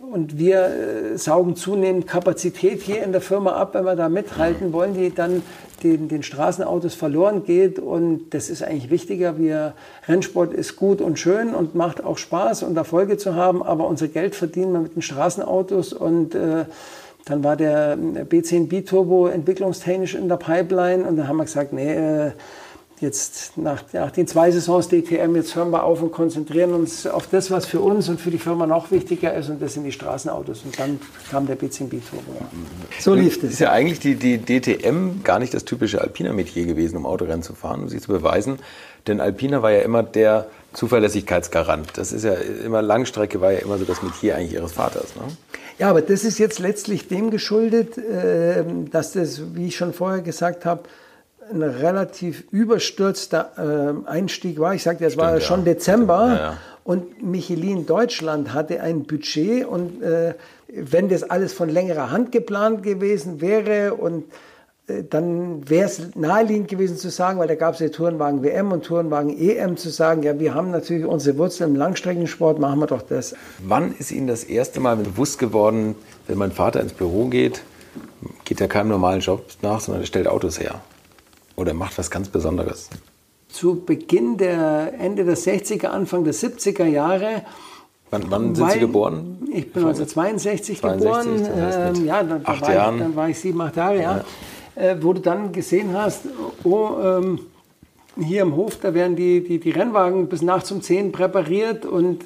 und 0.00 0.38
wir 0.38 0.66
äh, 0.66 1.18
saugen 1.18 1.56
zunehmend 1.56 2.06
Kapazität 2.06 2.82
hier 2.82 3.02
in 3.02 3.12
der 3.12 3.20
Firma 3.20 3.52
ab, 3.52 3.74
wenn 3.74 3.84
wir 3.84 3.96
da 3.96 4.08
mithalten 4.08 4.72
wollen, 4.72 4.94
die 4.94 5.14
dann 5.14 5.42
den, 5.82 6.08
den 6.08 6.22
Straßenautos 6.22 6.94
verloren 6.94 7.44
geht. 7.44 7.78
Und 7.78 8.30
das 8.30 8.50
ist 8.50 8.62
eigentlich 8.62 8.90
wichtiger. 8.90 9.38
Wir, 9.38 9.74
Rennsport 10.08 10.52
ist 10.52 10.76
gut 10.76 11.00
und 11.00 11.18
schön 11.18 11.54
und 11.54 11.74
macht 11.74 12.02
auch 12.02 12.18
Spaß 12.18 12.62
und 12.62 12.76
Erfolge 12.76 13.18
zu 13.18 13.34
haben, 13.34 13.62
aber 13.62 13.86
unser 13.86 14.08
Geld 14.08 14.34
verdienen 14.34 14.72
wir 14.72 14.80
mit 14.80 14.96
den 14.96 15.02
Straßenautos 15.02 15.92
und 15.92 16.34
äh, 16.34 16.64
dann 17.26 17.42
war 17.42 17.56
der 17.56 17.96
B10 17.96 18.68
Biturbo 18.68 19.28
entwicklungstechnisch 19.28 20.14
in 20.14 20.28
der 20.28 20.36
Pipeline 20.36 21.04
und 21.04 21.16
dann 21.16 21.26
haben 21.28 21.38
wir 21.38 21.44
gesagt, 21.44 21.72
nee, 21.72 21.94
äh, 21.94 22.32
jetzt 23.00 23.56
nach, 23.56 23.82
nach, 23.92 24.10
den 24.10 24.26
zwei 24.26 24.50
Saisons 24.50 24.88
DTM, 24.88 25.34
jetzt 25.36 25.54
hören 25.54 25.70
wir 25.70 25.84
auf 25.84 26.02
und 26.02 26.12
konzentrieren 26.12 26.72
uns 26.72 27.06
auf 27.06 27.26
das, 27.26 27.50
was 27.50 27.66
für 27.66 27.80
uns 27.80 28.08
und 28.08 28.20
für 28.20 28.30
die 28.30 28.38
Firma 28.38 28.66
noch 28.66 28.90
wichtiger 28.90 29.34
ist 29.34 29.48
und 29.48 29.60
das 29.60 29.74
sind 29.74 29.84
die 29.84 29.92
Straßenautos. 29.92 30.62
Und 30.64 30.78
dann 30.78 31.00
kam 31.30 31.46
der 31.46 31.58
B10 31.58 31.90
Turbo. 31.90 32.00
So 32.98 33.14
lief 33.14 33.40
das. 33.40 33.52
Ist 33.52 33.60
ja 33.60 33.70
eigentlich 33.70 34.00
die, 34.00 34.16
die 34.16 34.38
DTM 34.38 35.22
gar 35.22 35.38
nicht 35.38 35.54
das 35.54 35.64
typische 35.64 36.00
Alpina-Metier 36.00 36.66
gewesen, 36.66 36.96
um 36.96 37.06
Autorennen 37.06 37.42
zu 37.42 37.54
fahren, 37.54 37.82
um 37.82 37.88
sich 37.88 38.02
zu 38.02 38.12
beweisen. 38.12 38.58
Denn 39.06 39.20
Alpina 39.20 39.62
war 39.62 39.70
ja 39.70 39.80
immer 39.80 40.02
der 40.02 40.46
Zuverlässigkeitsgarant. 40.72 41.96
Das 41.96 42.12
ist 42.12 42.24
ja 42.24 42.34
immer 42.64 42.82
Langstrecke, 42.82 43.40
war 43.40 43.52
ja 43.52 43.58
immer 43.58 43.78
so 43.78 43.84
das 43.84 44.02
Metier 44.02 44.36
eigentlich 44.36 44.54
ihres 44.54 44.72
Vaters. 44.72 45.14
Ne? 45.14 45.22
Ja, 45.78 45.90
aber 45.90 46.02
das 46.02 46.24
ist 46.24 46.38
jetzt 46.38 46.58
letztlich 46.58 47.08
dem 47.08 47.30
geschuldet, 47.30 47.98
ähm, 47.98 48.90
dass 48.90 49.12
das, 49.12 49.54
wie 49.54 49.68
ich 49.68 49.76
schon 49.76 49.92
vorher 49.92 50.22
gesagt 50.22 50.64
habe, 50.64 50.82
ein 51.50 51.62
relativ 51.62 52.44
überstürzter 52.50 54.04
äh, 54.06 54.08
Einstieg 54.08 54.58
war. 54.58 54.74
Ich 54.74 54.82
sagte, 54.82 55.04
es 55.04 55.16
war 55.16 55.34
ja. 55.34 55.40
schon 55.40 55.64
Dezember 55.64 56.28
ja, 56.28 56.36
ja. 56.36 56.56
und 56.84 57.22
Michelin 57.22 57.86
Deutschland 57.86 58.54
hatte 58.54 58.80
ein 58.80 59.04
Budget 59.04 59.66
und 59.66 60.02
äh, 60.02 60.34
wenn 60.68 61.08
das 61.08 61.22
alles 61.22 61.52
von 61.52 61.68
längerer 61.68 62.10
Hand 62.10 62.32
geplant 62.32 62.82
gewesen 62.82 63.40
wäre 63.40 63.94
und 63.94 64.24
äh, 64.86 65.02
dann 65.08 65.68
wäre 65.68 65.86
es 65.86 66.14
naheliegend 66.14 66.68
gewesen 66.68 66.96
zu 66.96 67.10
sagen, 67.10 67.38
weil 67.38 67.48
da 67.48 67.54
gab 67.54 67.74
es 67.74 67.80
ja 67.80 67.88
Tourenwagen 67.88 68.42
WM 68.42 68.72
und 68.72 68.84
Tourenwagen 68.84 69.36
EM, 69.36 69.76
zu 69.76 69.90
sagen, 69.90 70.22
ja, 70.22 70.38
wir 70.38 70.54
haben 70.54 70.70
natürlich 70.70 71.06
unsere 71.06 71.38
Wurzeln 71.38 71.70
im 71.70 71.76
Langstreckensport, 71.76 72.58
machen 72.58 72.80
wir 72.80 72.86
doch 72.86 73.02
das. 73.02 73.34
Wann 73.66 73.94
ist 73.98 74.10
Ihnen 74.10 74.26
das 74.26 74.44
erste 74.44 74.80
Mal 74.80 74.96
bewusst 74.96 75.38
geworden, 75.38 75.94
wenn 76.26 76.38
mein 76.38 76.52
Vater 76.52 76.80
ins 76.80 76.92
Büro 76.92 77.26
geht, 77.26 77.62
geht 78.44 78.60
er 78.60 78.68
keinem 78.68 78.88
normalen 78.88 79.20
Job 79.20 79.44
nach, 79.62 79.80
sondern 79.80 80.02
er 80.02 80.06
stellt 80.06 80.26
Autos 80.26 80.58
her? 80.58 80.80
Oder 81.56 81.74
macht 81.74 81.98
was 81.98 82.10
ganz 82.10 82.28
Besonderes? 82.28 82.90
Zu 83.48 83.84
Beginn 83.84 84.36
der 84.36 84.94
Ende 84.98 85.24
der 85.24 85.36
60er, 85.36 85.86
Anfang 85.86 86.24
der 86.24 86.34
70er 86.34 86.86
Jahre. 86.86 87.42
Wann, 88.10 88.24
wann 88.28 88.54
sind 88.54 88.70
Sie 88.72 88.80
geboren? 88.80 89.38
Ich 89.52 89.72
bin 89.72 89.84
1962 89.84 90.82
geboren. 90.82 91.42
Das 91.44 91.76
heißt 91.76 91.98
ähm, 91.98 92.06
ja, 92.06 92.22
dann, 92.22 92.40
acht 92.44 92.62
war 92.62 92.74
Jahren. 92.74 92.94
Ich, 92.96 93.02
dann 93.02 93.16
war 93.16 93.28
ich 93.28 93.38
sieben, 93.38 93.60
acht 93.60 93.76
Jahre, 93.76 93.96
ja. 93.96 94.24
ja. 94.76 94.82
Äh, 94.82 95.02
wo 95.02 95.12
du 95.12 95.20
dann 95.20 95.52
gesehen 95.52 95.92
hast, 95.92 96.22
oh, 96.64 96.96
ähm, 97.02 97.40
hier 98.20 98.42
im 98.42 98.56
Hof, 98.56 98.78
da 98.80 98.94
werden 98.94 99.16
die, 99.16 99.42
die, 99.42 99.58
die 99.58 99.70
Rennwagen 99.70 100.28
bis 100.28 100.42
nachts 100.42 100.70
um 100.70 100.82
10 100.82 101.12
präpariert 101.12 101.86
und 101.86 102.24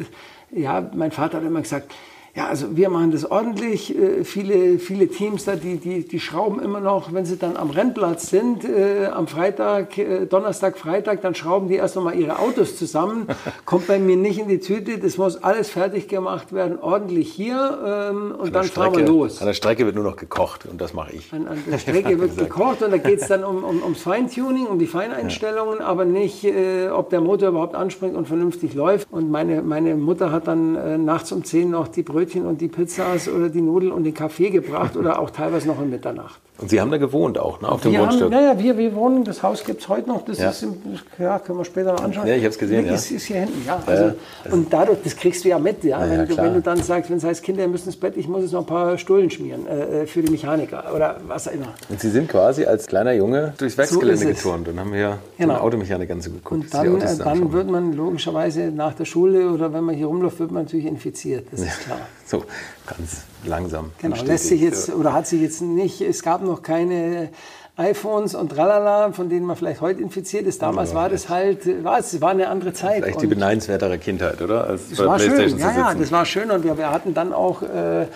ja, 0.51 0.91
mein 0.95 1.13
Vater 1.13 1.39
hat 1.39 1.45
immer 1.45 1.61
gesagt, 1.61 1.93
ja, 2.39 2.47
also 2.47 2.77
wir 2.77 2.89
machen 2.89 3.11
das 3.11 3.29
ordentlich. 3.29 3.99
Äh, 3.99 4.23
viele, 4.23 4.79
viele 4.79 5.09
Teams 5.09 5.45
da, 5.45 5.57
die, 5.57 5.79
die, 5.79 6.07
die 6.07 6.21
schrauben 6.21 6.63
immer 6.63 6.79
noch, 6.79 7.13
wenn 7.13 7.27
sie 7.27 7.37
dann 7.37 7.57
am 7.57 7.71
Rennplatz 7.71 8.31
sind, 8.31 8.65
äh, 8.65 9.07
am 9.07 9.27
Freitag, 9.27 9.99
äh, 9.99 10.25
Donnerstag, 10.27 10.79
Freitag, 10.79 11.21
dann 11.21 11.35
schrauben 11.35 11.67
die 11.69 11.75
erst 11.75 11.97
nochmal 11.97 12.15
ihre 12.15 12.39
Autos 12.39 12.77
zusammen. 12.77 13.27
Kommt 13.65 13.89
bei 13.89 13.99
mir 13.99 14.17
nicht 14.17 14.39
in 14.39 14.47
die 14.47 14.61
Tüte. 14.61 14.99
Das 14.99 15.19
muss 15.19 15.43
alles 15.43 15.69
fertig 15.71 16.07
gemacht 16.07 16.53
werden, 16.53 16.79
ordentlich 16.81 17.33
hier 17.33 18.09
ähm, 18.13 18.37
und 18.39 18.55
dann 18.55 18.67
Strecke, 18.67 18.91
fahren 18.91 18.97
wir 18.99 19.07
los. 19.07 19.41
An 19.41 19.49
der 19.49 19.55
Strecke 19.55 19.85
wird 19.85 19.97
nur 19.97 20.05
noch 20.05 20.17
gekocht 20.17 20.67
und 20.67 20.81
das 20.81 20.95
mache 20.95 21.15
ich. 21.15 21.33
An, 21.33 21.49
an 21.49 21.59
der 21.69 21.79
Strecke 21.81 22.21
wird 22.21 22.39
gekocht 22.39 22.83
und 22.83 22.93
da 22.93 22.99
geht 22.99 23.21
es 23.21 23.27
dann 23.27 23.43
um, 23.43 23.65
um, 23.65 23.83
ums 23.83 24.03
Feintuning, 24.03 24.67
um 24.67 24.79
die 24.79 24.87
Feineinstellungen, 24.87 25.81
ja. 25.81 25.87
aber 25.87 26.05
nicht, 26.05 26.45
äh, 26.45 26.89
ob 26.89 27.11
der 27.11 27.21
Motor 27.21 27.49
überhaupt 27.49 27.75
anspringt 27.75 28.15
und 28.15 28.29
vernünftig 28.29 28.75
läuft. 28.75 29.09
Und 29.11 29.29
meine, 29.29 29.61
meine 29.63 29.97
Mutter 29.97 30.31
hat 30.31 30.47
dann 30.47 30.77
äh, 30.77 30.99
nachts 30.99 31.33
um 31.33 31.43
10 31.43 31.71
noch 31.71 31.89
die 31.89 32.05
Brötchen 32.05 32.28
Brötchen 32.29 32.47
und 32.47 32.61
die 32.61 32.69
Pizzas 32.69 33.29
oder 33.29 33.49
die 33.49 33.63
Nudeln 33.63 33.91
und 33.91 34.05
den 34.05 34.13
Kaffee 34.13 34.51
gebracht 34.51 34.97
oder 34.97 35.19
auch 35.19 35.31
teilweise 35.31 35.67
noch 35.67 35.81
in 35.81 35.91
Mitternacht. 35.91 36.41
Und 36.59 36.71
Sie 36.71 36.81
haben 36.81 36.91
da 36.91 36.97
gewohnt 36.99 37.39
auch, 37.39 37.61
ne, 37.61 37.69
auf 37.69 37.83
dem 37.83 37.93
wir 37.93 38.01
Grundstück? 38.01 38.35
Haben, 38.35 38.45
ja, 38.45 38.59
wir, 38.59 38.77
wir 38.77 38.95
wohnen, 38.97 39.23
das 39.23 39.45
Haus 39.45 39.63
gibt 39.63 39.81
es 39.81 39.89
heute 39.89 40.09
noch, 40.09 40.25
das 40.25 40.39
ja. 40.39 40.51
ist, 40.51 40.65
im, 40.65 40.75
ja, 41.17 41.39
können 41.39 41.57
wir 41.57 41.65
später 41.65 41.93
noch 41.93 42.03
anschauen. 42.03 42.27
Ja, 42.27 42.35
ich 42.35 42.43
habe 42.43 42.51
es 42.51 42.59
gesehen, 42.59 42.85
ja. 42.85 42.95
Ist, 42.95 43.13
ist 43.13 43.27
hier 43.27 43.37
hinten, 43.37 43.65
ja. 43.65 43.81
Also, 43.87 44.05
ja, 44.05 44.15
und 44.51 44.73
dadurch, 44.73 44.99
das 45.05 45.15
kriegst 45.15 45.45
du 45.45 45.51
ja 45.51 45.59
mit, 45.61 45.85
ja. 45.85 46.05
ja 46.05 46.11
wenn, 46.11 46.27
du, 46.27 46.37
wenn, 46.37 46.55
du, 46.55 46.61
dann 46.61 46.83
sagst, 46.83 47.11
wenn 47.11 47.19
es 47.19 47.25
heißt, 47.25 47.45
Kinder 47.45 47.69
müssen 47.69 47.89
ins 47.89 47.97
Bett, 47.97 48.17
ich 48.17 48.27
muss 48.27 48.43
jetzt 48.43 48.53
noch 48.53 48.63
ein 48.63 48.67
paar 48.67 48.99
Stullen 48.99 49.31
schmieren 49.31 49.69
äh, 49.69 50.07
für 50.07 50.21
die 50.21 50.33
Mechaniker 50.33 50.93
oder 50.93 51.21
was 51.29 51.47
auch 51.47 51.53
immer. 51.53 51.75
Und 51.89 52.01
Sie 52.01 52.11
sind 52.11 52.29
quasi 52.29 52.65
als 52.65 52.89
kleiner 52.89 53.13
Junge 53.13 53.55
durchs 53.57 53.79
Werksgelände 53.79 54.23
so 54.23 54.29
geturnt 54.29 54.67
und 54.67 54.81
haben 54.81 54.93
hier 54.93 55.19
genau. 55.39 55.55
den 55.55 55.63
Automechaniker 55.63 56.21
so 56.21 56.31
geguckt. 56.31 56.51
Und 56.51 56.75
dann, 56.75 57.01
äh, 57.01 57.17
dann 57.19 57.53
wird 57.53 57.71
man 57.71 57.93
logischerweise 57.93 58.73
nach 58.73 58.95
der 58.95 59.05
Schule 59.05 59.51
oder 59.51 59.73
wenn 59.73 59.85
man 59.85 59.95
hier 59.95 60.07
rumläuft, 60.07 60.41
wird 60.41 60.51
man 60.51 60.65
natürlich 60.65 60.87
infiziert, 60.87 61.47
das 61.53 61.61
ist 61.61 61.81
klar. 61.83 62.01
So, 62.27 62.45
ganz 62.87 63.23
langsam. 63.49 63.93
Genau, 64.01 64.17
lässt 64.23 64.47
sich 64.47 64.61
jetzt 64.61 64.91
oder 64.95 65.13
hat 65.13 65.27
sich 65.27 65.41
jetzt 65.41 65.61
nicht, 65.63 66.01
es 66.01 66.23
gab 66.23 66.43
noch 66.43 66.63
keine 66.63 67.31
iPhones 67.79 68.35
und 68.35 68.51
tralala, 68.51 69.13
von 69.13 69.29
denen 69.29 69.47
man 69.47 69.57
vielleicht 69.57 69.81
heute 69.81 70.03
infiziert 70.03 70.47
ist. 70.47 70.63
Damals 70.63 70.95
war 70.95 71.09
das 71.09 71.29
halt, 71.29 71.85
war 71.85 72.01
es 72.01 72.21
war 72.21 72.31
eine 72.31 72.49
andere 72.49 72.73
Zeit. 72.73 73.05
Vielleicht 73.05 73.23
die 73.23 73.29
beneidenswertere 73.29 73.99
Kindheit, 73.99 74.43
oder? 74.43 74.65
Als 74.65 74.91
das 74.91 74.99
war 74.99 75.19
schön, 75.19 75.59
ja, 75.59 75.71
ja, 75.77 75.95
das 75.95 76.11
war 76.11 76.25
schön 76.25 76.51
und 76.51 76.65
wir, 76.65 76.77
wir 76.77 76.91
hatten 76.91 77.15
dann 77.15 77.33
auch, 77.33 77.63
äh, 77.63 78.07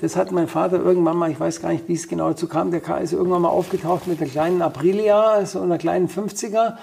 das 0.00 0.16
hat 0.16 0.32
mein 0.32 0.48
Vater 0.48 0.80
irgendwann 0.80 1.16
mal, 1.16 1.30
ich 1.30 1.38
weiß 1.38 1.62
gar 1.62 1.70
nicht, 1.70 1.88
wie 1.88 1.94
es 1.94 2.08
genau 2.08 2.30
dazu 2.30 2.48
kam, 2.48 2.72
der 2.72 2.82
ist 3.00 3.12
irgendwann 3.12 3.42
mal 3.42 3.48
aufgetaucht 3.48 4.08
mit 4.08 4.20
einer 4.20 4.28
kleinen 4.28 4.60
Aprilia, 4.60 5.46
so 5.46 5.60
einer 5.60 5.78
kleinen 5.78 6.08
50er 6.08 6.74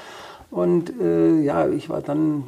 und 0.51 0.91
äh, 0.99 1.41
ja, 1.41 1.67
ich 1.67 1.89
war 1.89 2.01
dann, 2.01 2.43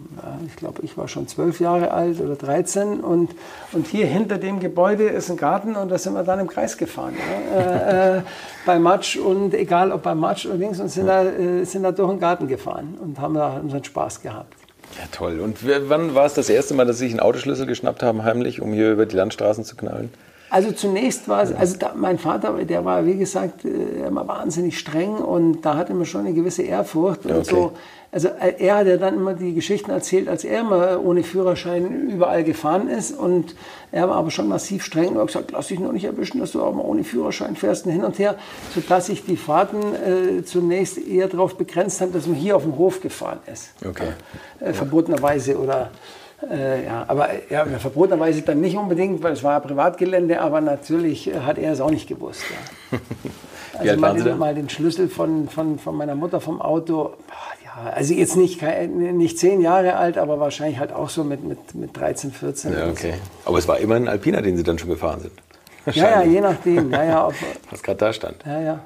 ich 0.47 0.55
glaube, 0.55 0.81
ich 0.81 0.97
war 0.97 1.07
schon 1.07 1.27
zwölf 1.27 1.59
Jahre 1.59 1.91
alt 1.91 2.19
oder 2.19 2.35
13 2.35 2.99
und, 2.99 3.29
und 3.73 3.85
hier 3.85 4.07
hinter 4.07 4.39
dem 4.39 4.59
Gebäude 4.59 5.03
ist 5.03 5.29
ein 5.29 5.37
Garten 5.37 5.75
und 5.75 5.89
da 5.89 5.99
sind 5.99 6.13
wir 6.13 6.23
dann 6.23 6.39
im 6.39 6.47
Kreis 6.47 6.77
gefahren. 6.77 7.13
Ja, 7.53 7.59
äh, 7.59 8.17
äh, 8.17 8.21
bei 8.65 8.79
Matsch 8.79 9.17
und 9.17 9.53
egal 9.53 9.91
ob 9.91 10.01
bei 10.01 10.15
Matsch 10.15 10.47
oder 10.47 10.55
links 10.55 10.79
und 10.79 10.89
sind 10.89 11.05
da, 11.05 11.23
äh, 11.23 11.63
sind 11.63 11.83
da 11.83 11.91
durch 11.91 12.09
den 12.09 12.19
Garten 12.19 12.47
gefahren 12.47 12.97
und 12.99 13.19
haben 13.19 13.35
da 13.35 13.57
unseren 13.57 13.83
Spaß 13.83 14.21
gehabt. 14.21 14.55
Ja, 14.97 15.03
toll. 15.11 15.39
Und 15.39 15.59
wann 15.87 16.15
war 16.15 16.25
es 16.25 16.33
das 16.33 16.49
erste 16.49 16.73
Mal, 16.73 16.85
dass 16.85 16.97
Sie 16.97 17.05
sich 17.05 17.13
einen 17.13 17.21
Autoschlüssel 17.21 17.65
geschnappt 17.67 18.01
haben, 18.03 18.23
heimlich, 18.23 18.61
um 18.61 18.73
hier 18.73 18.91
über 18.91 19.05
die 19.05 19.15
Landstraßen 19.15 19.63
zu 19.63 19.75
knallen? 19.75 20.11
Also 20.51 20.73
zunächst 20.73 21.29
war 21.29 21.43
es, 21.43 21.53
also 21.53 21.77
da, 21.77 21.93
mein 21.95 22.19
Vater, 22.19 22.51
der 22.65 22.83
war 22.83 23.05
wie 23.05 23.15
gesagt 23.15 23.63
äh, 23.63 24.05
immer 24.05 24.27
wahnsinnig 24.27 24.77
streng 24.77 25.15
und 25.15 25.61
da 25.61 25.77
hatte 25.77 25.93
man 25.93 26.05
schon 26.05 26.25
eine 26.25 26.33
gewisse 26.33 26.63
Ehrfurcht 26.63 27.25
und 27.25 27.31
okay. 27.31 27.49
so. 27.49 27.71
Also 28.11 28.27
äh, 28.27 28.55
er 28.57 28.75
hat 28.75 28.87
ja 28.87 28.97
dann 28.97 29.15
immer 29.15 29.33
die 29.33 29.53
Geschichten 29.53 29.91
erzählt, 29.91 30.27
als 30.27 30.43
er 30.43 30.65
mal 30.65 30.99
ohne 31.01 31.23
Führerschein 31.23 32.09
überall 32.09 32.43
gefahren 32.43 32.89
ist 32.89 33.17
und 33.17 33.55
er 33.93 34.09
war 34.09 34.17
aber 34.17 34.29
schon 34.29 34.49
massiv 34.49 34.83
streng 34.83 35.11
und 35.13 35.19
hat 35.19 35.27
gesagt, 35.27 35.51
lass 35.51 35.67
dich 35.67 35.79
noch 35.79 35.93
nicht 35.93 36.03
erwischen, 36.03 36.41
dass 36.41 36.51
du 36.51 36.61
auch 36.61 36.73
mal 36.73 36.83
ohne 36.83 37.05
Führerschein 37.05 37.55
fährst 37.55 37.85
und 37.85 37.93
hin 37.93 38.03
und 38.03 38.19
her, 38.19 38.35
sodass 38.75 39.05
sich 39.05 39.23
die 39.23 39.37
Fahrten 39.37 39.79
äh, 39.79 40.43
zunächst 40.43 40.97
eher 40.97 41.29
darauf 41.29 41.57
begrenzt 41.57 42.01
haben, 42.01 42.11
dass 42.11 42.27
man 42.27 42.35
hier 42.35 42.57
auf 42.57 42.63
dem 42.63 42.77
Hof 42.77 42.99
gefahren 42.99 43.39
ist. 43.49 43.69
Okay. 43.87 44.09
Äh, 44.59 44.73
verbotenerweise 44.73 45.57
oder 45.57 45.91
äh, 46.49 46.85
ja, 46.85 47.05
aber 47.07 47.29
ja, 47.49 47.65
verbotenerweise 47.65 48.41
dann 48.41 48.61
nicht 48.61 48.77
unbedingt, 48.77 49.21
weil 49.23 49.33
es 49.33 49.43
war 49.43 49.59
Privatgelände, 49.59 50.41
aber 50.41 50.61
natürlich 50.61 51.27
äh, 51.27 51.41
hat 51.41 51.57
er 51.57 51.73
es 51.73 51.81
auch 51.81 51.91
nicht 51.91 52.07
gewusst. 52.07 52.43
Ja. 52.91 52.99
Also 53.73 53.99
mal 53.99 54.13
den, 54.13 54.37
mal 54.37 54.53
den, 54.53 54.69
Schlüssel 54.69 55.07
von, 55.07 55.47
von, 55.47 55.79
von 55.79 55.95
meiner 55.95 56.13
Mutter 56.13 56.41
vom 56.41 56.61
Auto, 56.61 57.13
ja, 57.63 57.91
also 57.91 58.13
jetzt 58.13 58.35
nicht, 58.35 58.61
nicht 58.61 59.39
zehn 59.39 59.61
Jahre 59.61 59.95
alt, 59.95 60.17
aber 60.17 60.39
wahrscheinlich 60.39 60.77
halt 60.77 60.91
auch 60.91 61.09
so 61.09 61.23
mit, 61.23 61.43
mit, 61.43 61.73
mit 61.73 61.95
13, 61.95 62.31
14. 62.31 62.73
Ja, 62.73 62.89
okay. 62.89 63.13
So. 63.13 63.49
Aber 63.49 63.57
es 63.57 63.67
war 63.67 63.79
immer 63.79 63.95
ein 63.95 64.07
Alpiner, 64.07 64.41
den 64.41 64.57
Sie 64.57 64.63
dann 64.63 64.77
schon 64.77 64.89
gefahren 64.89 65.21
sind. 65.21 65.33
Ja, 65.95 66.21
ja, 66.21 66.23
je 66.23 66.41
nachdem. 66.41 66.91
Ja, 66.91 67.03
ja, 67.03 67.29
Was 67.71 67.81
gerade 67.81 67.97
da 67.97 68.13
stand. 68.13 68.43
Ja, 68.45 68.61
ja. 68.61 68.79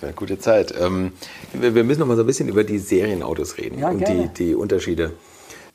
Eine 0.00 0.12
gute 0.12 0.38
Zeit. 0.38 0.72
Ähm, 0.80 1.12
wir 1.52 1.84
müssen 1.84 2.00
noch 2.00 2.06
mal 2.06 2.16
so 2.16 2.22
ein 2.22 2.26
bisschen 2.26 2.48
über 2.48 2.64
die 2.64 2.78
Serienautos 2.78 3.58
reden 3.58 3.80
ja, 3.80 3.90
und 3.90 4.06
die, 4.06 4.28
die 4.28 4.54
Unterschiede. 4.54 5.12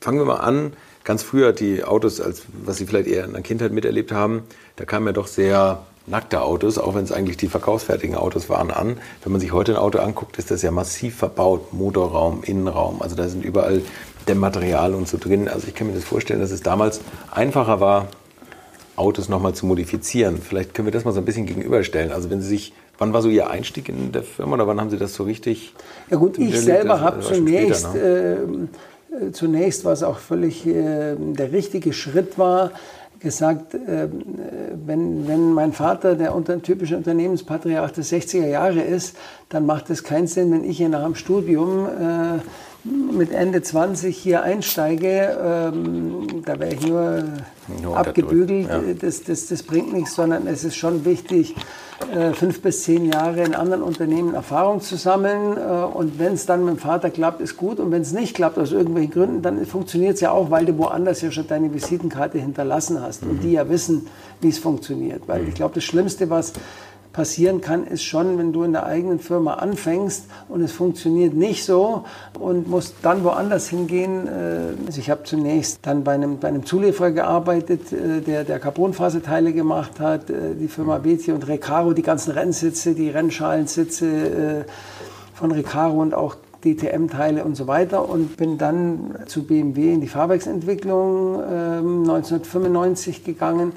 Fangen 0.00 0.18
wir 0.18 0.24
mal 0.24 0.38
an. 0.38 0.72
Ganz 1.04 1.22
früher 1.22 1.52
die 1.52 1.84
Autos, 1.84 2.20
als 2.20 2.42
was 2.64 2.76
Sie 2.76 2.86
vielleicht 2.86 3.08
eher 3.08 3.24
in 3.24 3.32
der 3.32 3.42
Kindheit 3.42 3.72
miterlebt 3.72 4.12
haben, 4.12 4.42
da 4.76 4.84
kamen 4.84 5.06
ja 5.06 5.12
doch 5.12 5.26
sehr 5.26 5.82
nackte 6.06 6.42
Autos, 6.42 6.78
auch 6.78 6.94
wenn 6.94 7.04
es 7.04 7.12
eigentlich 7.12 7.36
die 7.36 7.48
verkaufsfertigen 7.48 8.16
Autos 8.16 8.48
waren, 8.48 8.70
an. 8.70 8.96
Wenn 9.22 9.32
man 9.32 9.40
sich 9.40 9.52
heute 9.52 9.72
ein 9.72 9.78
Auto 9.78 9.98
anguckt, 9.98 10.38
ist 10.38 10.50
das 10.50 10.62
ja 10.62 10.70
massiv 10.70 11.16
verbaut. 11.16 11.72
Motorraum, 11.72 12.42
Innenraum, 12.42 13.02
also 13.02 13.14
da 13.14 13.28
sind 13.28 13.44
überall 13.44 13.82
Dämmmaterial 14.28 14.94
und 14.94 15.08
so 15.08 15.18
drin. 15.18 15.48
Also 15.48 15.68
ich 15.68 15.74
kann 15.74 15.86
mir 15.86 15.94
das 15.94 16.04
vorstellen, 16.04 16.40
dass 16.40 16.50
es 16.50 16.62
damals 16.62 17.00
einfacher 17.30 17.80
war, 17.80 18.08
Autos 18.94 19.28
nochmal 19.28 19.54
zu 19.54 19.66
modifizieren. 19.66 20.38
Vielleicht 20.40 20.74
können 20.74 20.86
wir 20.86 20.92
das 20.92 21.04
mal 21.04 21.12
so 21.12 21.20
ein 21.20 21.24
bisschen 21.24 21.46
gegenüberstellen. 21.46 22.12
Also 22.12 22.30
wenn 22.30 22.42
Sie 22.42 22.48
sich, 22.48 22.72
wann 22.98 23.12
war 23.12 23.22
so 23.22 23.28
Ihr 23.28 23.48
Einstieg 23.48 23.88
in 23.88 24.12
der 24.12 24.22
Firma 24.22 24.54
oder 24.54 24.66
wann 24.66 24.80
haben 24.80 24.90
Sie 24.90 24.98
das 24.98 25.14
so 25.14 25.24
richtig? 25.24 25.74
Ja 26.10 26.18
gut, 26.18 26.38
ich 26.38 26.60
selber 26.60 27.00
habe 27.00 27.20
zunächst, 27.20 27.86
später, 27.86 28.46
ne? 28.46 28.68
Zunächst, 29.32 29.84
was 29.84 30.02
auch 30.02 30.18
völlig 30.18 30.66
äh, 30.66 31.14
der 31.16 31.52
richtige 31.52 31.92
Schritt 31.92 32.38
war, 32.38 32.72
gesagt, 33.20 33.74
äh, 33.74 34.08
wenn, 34.84 35.28
wenn 35.28 35.52
mein 35.52 35.72
Vater 35.72 36.14
der 36.16 36.34
unter, 36.34 36.60
typische 36.60 36.96
Unternehmenspatriarch 36.96 37.92
der 37.92 38.04
60er 38.04 38.46
Jahre 38.46 38.80
ist, 38.80 39.16
dann 39.48 39.64
macht 39.64 39.90
es 39.90 40.02
keinen 40.02 40.26
Sinn, 40.26 40.50
wenn 40.52 40.64
ich 40.64 40.76
hier 40.76 40.88
nach 40.88 41.04
dem 41.04 41.14
Studium 41.14 41.86
äh, 41.86 42.38
mit 42.84 43.30
Ende 43.32 43.62
20 43.62 44.16
hier 44.16 44.42
einsteige, 44.42 45.38
ähm, 45.40 46.42
da 46.44 46.58
wäre 46.58 46.74
ich 46.74 46.86
nur 46.86 47.24
ja, 47.82 47.92
abgebügelt. 47.92 48.68
Ja. 48.68 48.80
Das, 49.00 49.22
das, 49.22 49.46
das 49.46 49.62
bringt 49.62 49.92
nichts, 49.92 50.14
sondern 50.14 50.46
es 50.46 50.64
ist 50.64 50.76
schon 50.76 51.04
wichtig, 51.04 51.54
äh, 52.12 52.32
fünf 52.32 52.60
bis 52.60 52.82
zehn 52.82 53.06
Jahre 53.06 53.44
in 53.44 53.54
anderen 53.54 53.82
Unternehmen 53.82 54.34
Erfahrung 54.34 54.80
zu 54.80 54.96
sammeln. 54.96 55.56
Äh, 55.56 55.60
und 55.96 56.18
wenn 56.18 56.32
es 56.32 56.46
dann 56.46 56.64
mit 56.64 56.74
dem 56.74 56.78
Vater 56.78 57.10
klappt, 57.10 57.40
ist 57.40 57.56
gut. 57.56 57.78
Und 57.78 57.92
wenn 57.92 58.02
es 58.02 58.12
nicht 58.12 58.34
klappt, 58.34 58.58
aus 58.58 58.72
irgendwelchen 58.72 59.12
Gründen, 59.12 59.42
dann 59.42 59.64
funktioniert 59.64 60.14
es 60.14 60.20
ja 60.20 60.32
auch, 60.32 60.50
weil 60.50 60.64
du 60.64 60.76
woanders 60.78 61.20
ja 61.20 61.30
schon 61.30 61.46
deine 61.46 61.72
Visitenkarte 61.72 62.38
hinterlassen 62.38 63.00
hast 63.00 63.24
mhm. 63.24 63.30
und 63.30 63.44
die 63.44 63.52
ja 63.52 63.68
wissen, 63.68 64.08
wie 64.40 64.48
es 64.48 64.58
funktioniert. 64.58 65.22
Weil 65.28 65.42
mhm. 65.42 65.48
ich 65.48 65.54
glaube, 65.54 65.74
das 65.74 65.84
Schlimmste, 65.84 66.28
was 66.30 66.52
passieren 67.12 67.60
kann, 67.60 67.86
ist 67.86 68.02
schon, 68.02 68.38
wenn 68.38 68.52
du 68.52 68.62
in 68.62 68.72
der 68.72 68.86
eigenen 68.86 69.20
Firma 69.20 69.54
anfängst 69.54 70.26
und 70.48 70.62
es 70.62 70.72
funktioniert 70.72 71.34
nicht 71.34 71.64
so 71.64 72.04
und 72.38 72.68
musst 72.68 72.96
dann 73.02 73.24
woanders 73.24 73.68
hingehen. 73.68 74.26
Äh, 74.26 74.86
also 74.86 74.98
ich 74.98 75.10
habe 75.10 75.24
zunächst 75.24 75.80
dann 75.82 76.04
bei 76.04 76.12
einem, 76.12 76.38
bei 76.38 76.48
einem 76.48 76.64
Zulieferer 76.64 77.12
gearbeitet, 77.12 77.92
äh, 77.92 78.20
der, 78.20 78.44
der 78.44 78.58
Carbonfaserteile 78.58 79.52
gemacht 79.52 80.00
hat, 80.00 80.30
äh, 80.30 80.54
die 80.54 80.68
Firma 80.68 80.98
Bethi 80.98 81.32
und 81.32 81.46
Recaro, 81.46 81.92
die 81.92 82.02
ganzen 82.02 82.32
Rennsitze, 82.32 82.94
die 82.94 83.10
Rennschalenssitze 83.10 84.64
von 85.34 85.50
Recaro 85.50 86.00
und 86.00 86.14
auch 86.14 86.36
DTM-Teile 86.64 87.44
und 87.44 87.56
so 87.56 87.66
weiter 87.66 88.08
und 88.08 88.36
bin 88.36 88.58
dann 88.58 89.16
zu 89.26 89.44
BMW 89.44 89.92
in 89.92 90.00
die 90.00 90.08
Fahrwerksentwicklung 90.08 91.40
äh, 91.40 91.78
1995 91.78 93.24
gegangen 93.24 93.72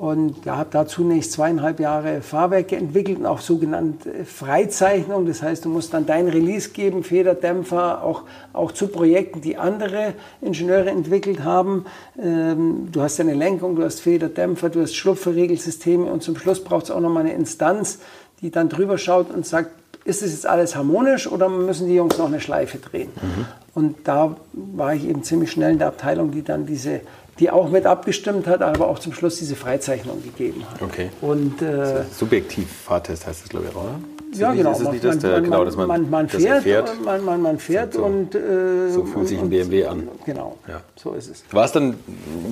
und 0.00 0.46
habe 0.46 0.70
da 0.70 0.86
zunächst 0.86 1.32
zweieinhalb 1.32 1.78
Jahre 1.78 2.22
Fahrwerke 2.22 2.74
entwickelt 2.74 3.18
und 3.18 3.26
auch 3.26 3.40
sogenannte 3.40 4.24
Freizeichnung. 4.24 5.26
Das 5.26 5.42
heißt, 5.42 5.66
du 5.66 5.68
musst 5.68 5.92
dann 5.92 6.06
dein 6.06 6.26
Release 6.26 6.70
geben, 6.70 7.04
Federdämpfer, 7.04 8.02
auch, 8.02 8.22
auch 8.54 8.72
zu 8.72 8.88
Projekten, 8.88 9.42
die 9.42 9.58
andere 9.58 10.14
Ingenieure 10.40 10.88
entwickelt 10.88 11.44
haben. 11.44 11.84
Ähm, 12.18 12.88
du 12.90 13.02
hast 13.02 13.20
eine 13.20 13.34
Lenkung, 13.34 13.76
du 13.76 13.84
hast 13.84 14.00
Federdämpfer, 14.00 14.70
du 14.70 14.80
hast 14.80 14.96
Schlupfverregelsysteme 14.96 16.06
und 16.06 16.22
zum 16.22 16.34
Schluss 16.34 16.64
braucht 16.64 16.84
es 16.84 16.90
auch 16.90 17.00
noch 17.00 17.10
mal 17.10 17.20
eine 17.20 17.34
Instanz, 17.34 17.98
die 18.40 18.50
dann 18.50 18.70
drüber 18.70 18.96
schaut 18.96 19.30
und 19.30 19.44
sagt, 19.44 19.72
ist 20.06 20.22
das 20.22 20.30
jetzt 20.30 20.46
alles 20.46 20.76
harmonisch 20.76 21.30
oder 21.30 21.50
müssen 21.50 21.88
die 21.88 21.96
Jungs 21.96 22.16
noch 22.16 22.28
eine 22.28 22.40
Schleife 22.40 22.78
drehen? 22.78 23.10
Mhm. 23.20 23.46
Und 23.74 23.96
da 24.04 24.34
war 24.54 24.94
ich 24.94 25.06
eben 25.06 25.24
ziemlich 25.24 25.52
schnell 25.52 25.72
in 25.72 25.78
der 25.78 25.88
Abteilung, 25.88 26.30
die 26.30 26.42
dann 26.42 26.64
diese 26.64 27.02
die 27.40 27.50
auch 27.50 27.70
mit 27.70 27.86
abgestimmt 27.86 28.46
hat, 28.46 28.62
aber 28.62 28.88
auch 28.88 28.98
zum 28.98 29.12
Schluss 29.12 29.38
diese 29.38 29.56
Freizeichnung 29.56 30.22
gegeben 30.22 30.64
hat. 30.70 30.82
Okay. 30.82 31.10
Und, 31.20 31.62
äh, 31.62 32.04
Subjektiv 32.12 32.70
Fahrtest 32.70 33.26
heißt 33.26 33.42
das, 33.42 33.48
glaube 33.48 33.66
ich, 33.70 33.76
oder? 33.76 33.98
Ja, 34.32 34.52
genau. 34.52 34.72
Ist 34.72 34.80
es 34.80 34.90
nicht, 34.90 35.04
dass 35.04 35.16
man, 35.16 35.30
der, 35.30 35.40
genau, 35.40 35.64
dass 35.64 35.76
man, 35.76 35.88
man, 35.88 36.10
man 36.10 36.28
fährt, 36.28 36.62
fährt. 36.62 37.04
Man, 37.04 37.24
man, 37.24 37.42
man 37.42 37.58
fährt 37.58 37.94
so, 37.94 38.04
und. 38.04 38.34
Äh, 38.34 38.90
so 38.90 39.04
fühlt 39.04 39.28
sich 39.28 39.38
ein 39.38 39.50
BMW 39.50 39.86
an. 39.86 40.08
Genau. 40.24 40.56
Ja. 40.68 40.80
So 40.96 41.12
ist 41.12 41.30
es. 41.30 41.44
War 41.50 41.64
es 41.64 41.72
dann 41.72 41.94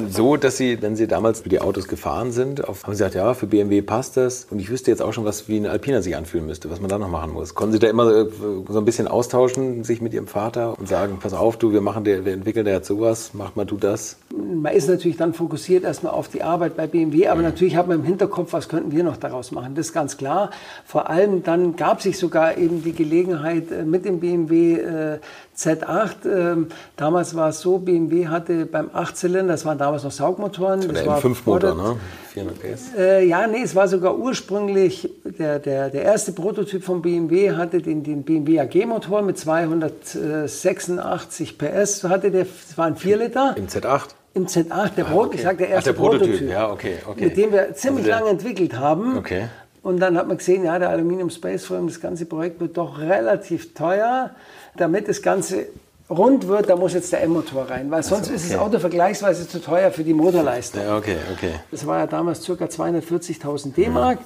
so, 0.08 0.36
dass 0.36 0.56
Sie, 0.56 0.80
wenn 0.82 0.96
Sie 0.96 1.06
damals 1.06 1.42
die 1.42 1.60
Autos 1.60 1.86
gefahren 1.88 2.32
sind, 2.32 2.66
auf, 2.66 2.84
haben 2.84 2.94
Sie 2.94 2.98
gesagt, 2.98 3.14
ja, 3.14 3.34
für 3.34 3.46
BMW 3.46 3.82
passt 3.82 4.16
das 4.16 4.46
und 4.50 4.58
ich 4.58 4.70
wüsste 4.70 4.90
jetzt 4.90 5.02
auch 5.02 5.12
schon, 5.12 5.24
was 5.24 5.48
wie 5.48 5.58
ein 5.58 5.66
Alpiner 5.66 6.02
sich 6.02 6.16
anfühlen 6.16 6.46
müsste, 6.46 6.70
was 6.70 6.80
man 6.80 6.88
da 6.88 6.98
noch 6.98 7.08
machen 7.08 7.32
muss. 7.32 7.54
Konnten 7.54 7.74
Sie 7.74 7.78
da 7.78 7.88
immer 7.88 8.26
so 8.26 8.78
ein 8.78 8.84
bisschen 8.84 9.06
austauschen, 9.06 9.84
sich 9.84 10.00
mit 10.00 10.14
Ihrem 10.14 10.26
Vater 10.26 10.78
und 10.78 10.88
sagen, 10.88 11.18
pass 11.20 11.34
auf, 11.34 11.56
du, 11.56 11.72
wir 11.72 11.80
machen, 11.80 12.04
der, 12.04 12.24
wir 12.24 12.32
entwickeln 12.32 12.64
da 12.64 12.72
jetzt 12.72 12.88
sowas, 12.88 13.30
mach 13.34 13.54
mal 13.54 13.66
du 13.66 13.76
das? 13.76 14.16
Man 14.34 14.72
ist 14.72 14.88
natürlich 14.88 15.16
dann 15.16 15.34
fokussiert 15.34 15.84
erstmal 15.84 16.12
auf 16.12 16.28
die 16.28 16.42
Arbeit 16.42 16.76
bei 16.76 16.86
BMW, 16.86 17.28
aber 17.28 17.40
mhm. 17.40 17.46
natürlich 17.46 17.76
hat 17.76 17.86
man 17.86 18.00
im 18.00 18.04
Hinterkopf, 18.04 18.52
was 18.52 18.68
könnten 18.68 18.92
wir 18.92 19.04
noch 19.04 19.16
daraus 19.16 19.52
machen. 19.52 19.74
Das 19.74 19.86
ist 19.86 19.92
ganz 19.92 20.16
klar. 20.16 20.50
Vor 20.84 21.10
allem 21.10 21.42
dann 21.42 21.67
gab 21.76 22.02
sich 22.02 22.18
sogar 22.18 22.56
eben 22.56 22.82
die 22.82 22.92
Gelegenheit 22.92 23.70
äh, 23.70 23.84
mit 23.84 24.04
dem 24.04 24.18
BMW 24.20 24.74
äh, 24.74 25.18
Z8. 25.56 26.10
Ähm, 26.24 26.66
damals 26.96 27.34
war 27.34 27.48
es 27.48 27.60
so, 27.60 27.78
BMW 27.78 28.28
hatte 28.28 28.66
beim 28.66 28.90
Achtzylinder, 28.92 29.54
das 29.54 29.64
waren 29.64 29.78
damals 29.78 30.04
noch 30.04 30.12
Saugmotoren. 30.12 30.80
Das, 30.80 31.06
war 31.06 31.20
der 31.20 31.30
M5-Motor, 31.30 31.74
ne? 31.74 31.96
400 32.32 32.60
PS. 32.60 32.94
Äh, 32.96 33.26
ja, 33.26 33.46
nee, 33.46 33.62
es 33.62 33.74
war 33.74 33.88
sogar 33.88 34.16
ursprünglich, 34.16 35.10
der, 35.24 35.58
der, 35.58 35.90
der 35.90 36.02
erste 36.02 36.32
Prototyp 36.32 36.84
von 36.84 37.02
BMW 37.02 37.52
hatte 37.52 37.82
den, 37.82 38.02
den 38.02 38.22
BMW 38.22 38.60
AG-Motor 38.60 39.20
mit 39.22 39.38
286 39.38 41.58
PS, 41.58 42.04
hatte 42.04 42.30
der, 42.30 42.44
das 42.44 42.78
war 42.78 42.86
ein 42.86 42.96
4 42.96 43.16
Liter. 43.16 43.54
Im 43.56 43.66
Z8? 43.66 44.14
Im 44.34 44.46
Z8, 44.46 44.94
der, 44.94 45.08
ah, 45.08 45.14
okay. 45.14 45.36
ich 45.36 45.42
sag, 45.42 45.56
der 45.58 45.68
erste 45.68 45.90
Ach, 45.90 45.94
der 45.94 46.00
Prototyp, 46.00 46.28
Prototyp, 46.28 46.50
ja, 46.50 46.70
okay, 46.70 46.98
okay. 47.08 47.24
mit 47.24 47.36
dem 47.36 47.50
wir 47.50 47.74
ziemlich 47.74 48.06
also 48.06 48.18
lange 48.18 48.30
entwickelt 48.30 48.78
haben. 48.78 49.18
Okay. 49.18 49.48
Und 49.82 50.00
dann 50.00 50.16
hat 50.16 50.28
man 50.28 50.36
gesehen, 50.36 50.64
ja, 50.64 50.78
der 50.78 50.90
Aluminium 50.90 51.30
Space 51.30 51.64
Frame, 51.64 51.86
das 51.86 52.00
ganze 52.00 52.26
Projekt 52.26 52.60
wird 52.60 52.76
doch 52.76 52.98
relativ 52.98 53.74
teuer. 53.74 54.30
Damit 54.76 55.08
das 55.08 55.22
Ganze 55.22 55.66
rund 56.10 56.48
wird, 56.48 56.70
da 56.70 56.76
muss 56.76 56.94
jetzt 56.94 57.12
der 57.12 57.22
M-Motor 57.22 57.64
rein, 57.70 57.90
weil 57.90 58.02
sonst 58.02 58.30
also, 58.30 58.32
okay. 58.32 58.36
ist 58.36 58.52
das 58.52 58.58
Auto 58.58 58.78
vergleichsweise 58.78 59.46
zu 59.46 59.60
teuer 59.60 59.90
für 59.90 60.04
die 60.04 60.14
Motorleistung. 60.14 60.82
Ja, 60.82 60.96
okay, 60.96 61.16
okay. 61.32 61.52
Das 61.70 61.86
war 61.86 61.98
ja 61.98 62.06
damals 62.06 62.44
ca. 62.46 62.52
240.000 62.52 63.74
D-Mark. 63.74 64.20
Mhm. 64.20 64.24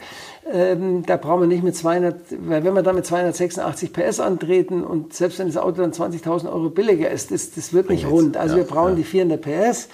Ähm, 0.52 1.06
da 1.06 1.16
brauchen 1.16 1.42
wir 1.42 1.46
nicht 1.48 1.64
mit 1.64 1.76
200, 1.76 2.16
weil 2.46 2.64
wenn 2.64 2.74
wir 2.74 2.82
da 2.82 2.92
mit 2.92 3.06
286 3.06 3.92
PS 3.92 4.20
antreten 4.20 4.84
und 4.84 5.12
selbst 5.12 5.38
wenn 5.38 5.48
das 5.48 5.56
Auto 5.56 5.80
dann 5.80 5.92
20.000 5.92 6.52
Euro 6.52 6.70
billiger 6.70 7.10
ist, 7.10 7.30
das, 7.30 7.52
das 7.52 7.72
wird 7.72 7.90
nicht 7.90 8.08
rund. 8.08 8.36
Also 8.36 8.56
ja, 8.56 8.62
wir 8.62 8.68
brauchen 8.68 8.90
ja. 8.90 8.96
die 8.96 9.04
400 9.04 9.40
PS. 9.40 9.88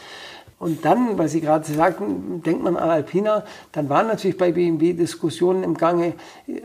Und 0.59 0.85
dann, 0.85 1.17
weil 1.19 1.29
Sie 1.29 1.41
gerade 1.41 1.65
sagten, 1.73 2.43
denkt 2.43 2.65
man 2.65 2.77
an 2.77 2.91
Alpina, 2.91 3.45
dann 3.71 3.89
waren 3.89 4.09
natürlich 4.09 4.37
bei 4.37 4.51
BMW 4.51 4.93
Diskussionen 4.93 5.63
im 5.63 5.75
Gange, 5.75 6.15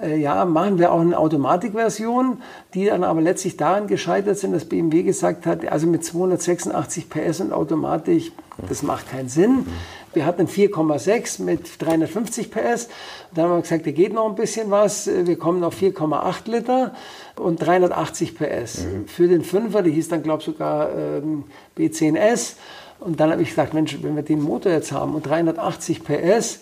äh, 0.02 0.18
ja, 0.18 0.46
machen 0.46 0.80
wir 0.80 0.92
auch 0.92 1.00
eine 1.00 1.18
Automatikversion, 1.18 2.42
die 2.74 2.86
dann 2.86 3.04
aber 3.04 3.22
letztlich 3.22 3.56
daran 3.56 3.86
gescheitert 3.86 4.40
sind, 4.40 4.54
dass 4.54 4.66
BMW 4.66 5.04
gesagt 5.04 5.46
hat, 5.46 5.68
also 5.68 5.86
mit 5.86 6.04
286 6.04 7.08
PS 7.08 7.42
und 7.42 7.54
Automatik, 7.54 8.32
das 8.68 8.82
macht 8.82 9.12
keinen 9.12 9.30
Sinn. 9.30 9.68
Wir 10.14 10.26
hatten 10.26 10.48
4,6 10.48 11.42
mit 11.42 11.82
350 11.82 12.52
PS. 12.52 12.88
Dann 13.34 13.46
haben 13.46 13.56
wir 13.58 13.62
gesagt, 13.62 13.88
da 13.88 13.92
geht 13.92 14.14
noch 14.14 14.30
ein 14.30 14.36
bisschen 14.36 14.70
was. 14.70 15.08
Wir 15.08 15.38
kommen 15.38 15.64
auf 15.64 15.80
4,8 15.80 16.52
Liter 16.52 16.94
und 17.36 17.58
380 17.58 18.38
PS. 18.38 18.84
Mhm. 18.86 19.08
Für 19.08 19.28
den 19.28 19.44
Fünfer, 19.44 19.82
die 19.82 19.92
hieß 19.92 20.10
dann, 20.10 20.22
glaube 20.22 20.40
ich, 20.40 20.46
sogar 20.46 20.90
ähm, 20.96 21.46
B10S. 21.78 22.56
Und 23.04 23.20
dann 23.20 23.32
habe 23.32 23.42
ich 23.42 23.50
gesagt, 23.50 23.74
Mensch, 23.74 23.98
wenn 24.02 24.16
wir 24.16 24.24
den 24.24 24.42
Motor 24.42 24.72
jetzt 24.72 24.92
haben 24.92 25.14
und 25.14 25.26
380 25.26 26.04
PS, 26.04 26.60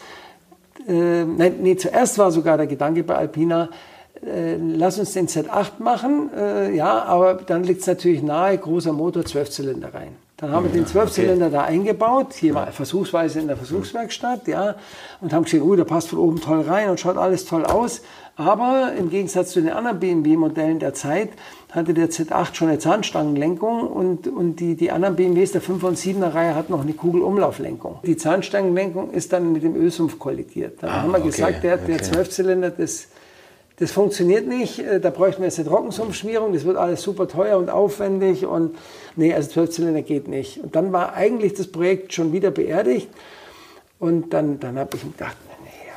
äh, 0.88 1.24
nein, 1.24 1.58
nee, 1.62 1.76
zuerst 1.76 2.18
war 2.18 2.32
sogar 2.32 2.58
der 2.58 2.68
Gedanke 2.68 3.04
bei 3.04 3.16
Alpina, 3.16 3.70
äh, 4.26 4.56
lass 4.56 4.98
uns 4.98 5.14
den 5.14 5.28
Z8 5.28 5.80
machen, 5.80 6.30
äh, 6.36 6.76
ja, 6.76 7.04
aber 7.04 7.36
dann 7.36 7.64
liegt 7.64 7.82
es 7.82 7.88
natürlich 7.88 8.24
nahe, 8.24 8.58
großer 8.58 8.94
Motor, 8.94 9.26
12 9.26 9.50
Zylinder 9.52 9.94
rein. 9.94 10.16
Dann 10.42 10.52
haben 10.52 10.66
wir 10.66 10.72
den 10.72 10.88
Zwölfzylinder 10.88 11.48
okay. 11.48 11.56
da 11.56 11.64
eingebaut, 11.66 12.34
hier 12.34 12.56
war 12.56 12.72
versuchsweise 12.72 13.40
in 13.40 13.48
der 13.48 13.58
Versuchswerkstatt, 13.58 14.48
ja, 14.48 14.76
und 15.22 15.34
haben 15.34 15.44
gesehen, 15.44 15.62
oh, 15.62 15.76
der 15.76 15.84
passt 15.84 16.10
von 16.10 16.18
oben 16.18 16.42
toll 16.42 16.62
rein 16.62 16.90
und 16.90 17.00
schaut 17.00 17.16
alles 17.16 17.46
toll 17.46 17.64
aus. 17.64 18.02
Aber 18.36 18.94
im 18.98 19.12
Gegensatz 19.12 19.52
zu 19.52 19.62
den 19.62 19.70
anderen 19.70 20.00
BMW-Modellen 20.00 20.80
der 20.80 20.96
Zeit 20.96 21.30
hatte 21.72 21.94
der 21.94 22.10
Z8 22.10 22.56
schon 22.56 22.70
eine 22.70 22.80
Zahnstangenlenkung 22.80 23.82
und, 23.82 24.28
und 24.28 24.56
die, 24.56 24.76
die 24.76 24.90
anderen 24.90 25.16
BMWs 25.16 25.52
der 25.52 25.62
5 25.62 25.84
und 25.84 25.98
7er 25.98 26.34
Reihe 26.34 26.56
hatten 26.56 26.72
noch 26.72 26.82
eine 26.82 26.94
Kugelumlauflenkung. 26.94 28.00
Die 28.04 28.18
Zahnstangenlenkung 28.18 29.12
ist 29.12 29.32
dann 29.34 29.54
mit 29.54 29.62
dem 29.62 29.76
Ölsumpf 29.76 30.18
kollidiert. 30.18 30.82
Da 30.82 30.88
ah, 30.88 31.02
haben 31.04 31.12
wir 31.12 31.20
okay, 31.20 31.28
gesagt, 31.28 31.64
der, 31.64 31.78
der 31.78 32.02
Zwölfzylinder, 32.02 32.72
das, 32.72 33.10
das 33.82 33.92
funktioniert 33.92 34.48
nicht, 34.48 34.78
äh, 34.78 35.00
da 35.00 35.10
bräuchten 35.10 35.42
wir 35.42 35.48
jetzt 35.48 35.58
eine 35.58 35.68
Trockensumpfschmierung, 35.68 36.54
das 36.54 36.66
wird 36.66 36.78
alles 36.78 37.02
super 37.02 37.28
teuer 37.28 37.58
und 37.58 37.72
aufwendig 37.72 38.46
und 38.46 38.78
nee, 39.16 39.34
also 39.34 39.50
Zwölfzylinder 39.50 40.04
geht 40.04 40.28
nicht. 40.28 40.60
Und 40.64 40.76
dann 40.76 40.94
war 40.94 41.16
eigentlich 41.16 41.56
das 41.56 41.66
Projekt 41.66 42.14
schon 42.14 42.32
wieder 42.32 42.52
beerdigt. 42.52 43.10
Und 43.98 44.34
dann, 44.34 44.60
dann 44.60 44.78
habe 44.78 44.96
ich 44.96 45.02
gedacht, 45.02 45.36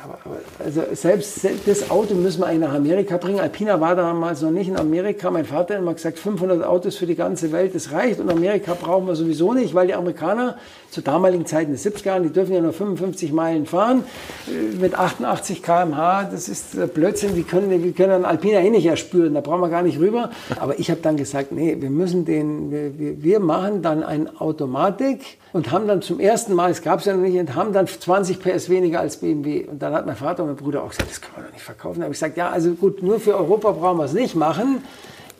aber, 0.05 0.37
also 0.63 0.83
selbst 0.93 1.47
das 1.65 1.89
Auto 1.89 2.13
müssen 2.13 2.41
wir 2.41 2.47
eigentlich 2.47 2.69
nach 2.69 2.75
Amerika 2.75 3.17
bringen. 3.17 3.39
Alpina 3.39 3.79
war 3.81 3.95
damals 3.95 4.41
noch 4.41 4.51
nicht 4.51 4.67
in 4.67 4.77
Amerika. 4.77 5.31
Mein 5.31 5.45
Vater 5.45 5.73
hat 5.73 5.81
immer 5.81 5.93
gesagt, 5.93 6.19
500 6.19 6.63
Autos 6.63 6.95
für 6.97 7.05
die 7.05 7.15
ganze 7.15 7.51
Welt, 7.51 7.73
das 7.73 7.91
reicht. 7.91 8.19
Und 8.19 8.29
Amerika 8.29 8.75
brauchen 8.79 9.07
wir 9.07 9.15
sowieso 9.15 9.53
nicht, 9.53 9.73
weil 9.73 9.87
die 9.87 9.95
Amerikaner 9.95 10.57
zur 10.91 11.03
damaligen 11.03 11.45
Zeit 11.45 11.67
in 11.67 11.73
den 11.73 11.77
70er 11.77 12.05
Jahren, 12.05 12.23
die 12.23 12.29
dürfen 12.29 12.53
ja 12.53 12.61
nur 12.61 12.73
55 12.73 13.33
Meilen 13.33 13.65
fahren 13.65 14.03
äh, 14.47 14.77
mit 14.77 14.95
88 14.95 15.61
km/h. 15.61 16.29
Das 16.31 16.47
ist 16.47 16.75
äh, 16.75 16.87
Blödsinn. 16.87 17.35
Die 17.35 17.43
können, 17.43 17.83
die 17.83 17.91
können 17.91 18.11
einen 18.11 18.25
Alpina 18.25 18.59
eh 18.59 18.69
nicht 18.69 18.85
erspüren. 18.85 19.33
Da 19.33 19.41
brauchen 19.41 19.61
wir 19.61 19.69
gar 19.69 19.81
nicht 19.81 19.99
rüber. 19.99 20.29
Aber 20.59 20.79
ich 20.79 20.89
habe 20.91 21.01
dann 21.01 21.17
gesagt, 21.17 21.51
nee, 21.51 21.77
wir 21.79 21.89
müssen 21.89 22.25
den, 22.25 22.71
wir, 22.71 23.23
wir 23.23 23.39
machen 23.39 23.81
dann 23.81 24.03
eine 24.03 24.39
Automatik 24.39 25.37
und 25.55 25.71
haben 25.71 25.87
dann 25.87 26.01
zum 26.01 26.19
ersten 26.19 26.53
Mal, 26.53 26.71
es 26.71 26.81
gab 26.81 26.99
es 26.99 27.05
ja 27.05 27.13
noch 27.13 27.21
nicht, 27.21 27.37
und 27.37 27.55
haben 27.55 27.71
dann 27.71 27.87
20 27.87 28.41
PS 28.41 28.69
weniger 28.69 28.99
als 28.99 29.17
BMW. 29.17 29.65
Und 29.65 29.81
dann 29.81 29.94
hat 29.95 30.05
mein 30.05 30.15
Vater 30.15 30.43
und 30.43 30.49
mein 30.49 30.55
Bruder 30.57 30.83
auch 30.83 30.89
gesagt, 30.89 31.09
das 31.09 31.21
kann 31.21 31.31
man 31.35 31.45
doch 31.45 31.53
nicht 31.53 31.63
verkaufen. 31.63 31.99
Da 31.99 32.05
habe 32.05 32.13
ich 32.13 32.19
gesagt, 32.19 32.37
ja, 32.37 32.49
also 32.49 32.71
gut, 32.73 33.01
nur 33.01 33.19
für 33.19 33.35
Europa 33.35 33.71
brauchen 33.71 33.97
wir 33.97 34.05
es 34.05 34.13
nicht 34.13 34.35
machen. 34.35 34.83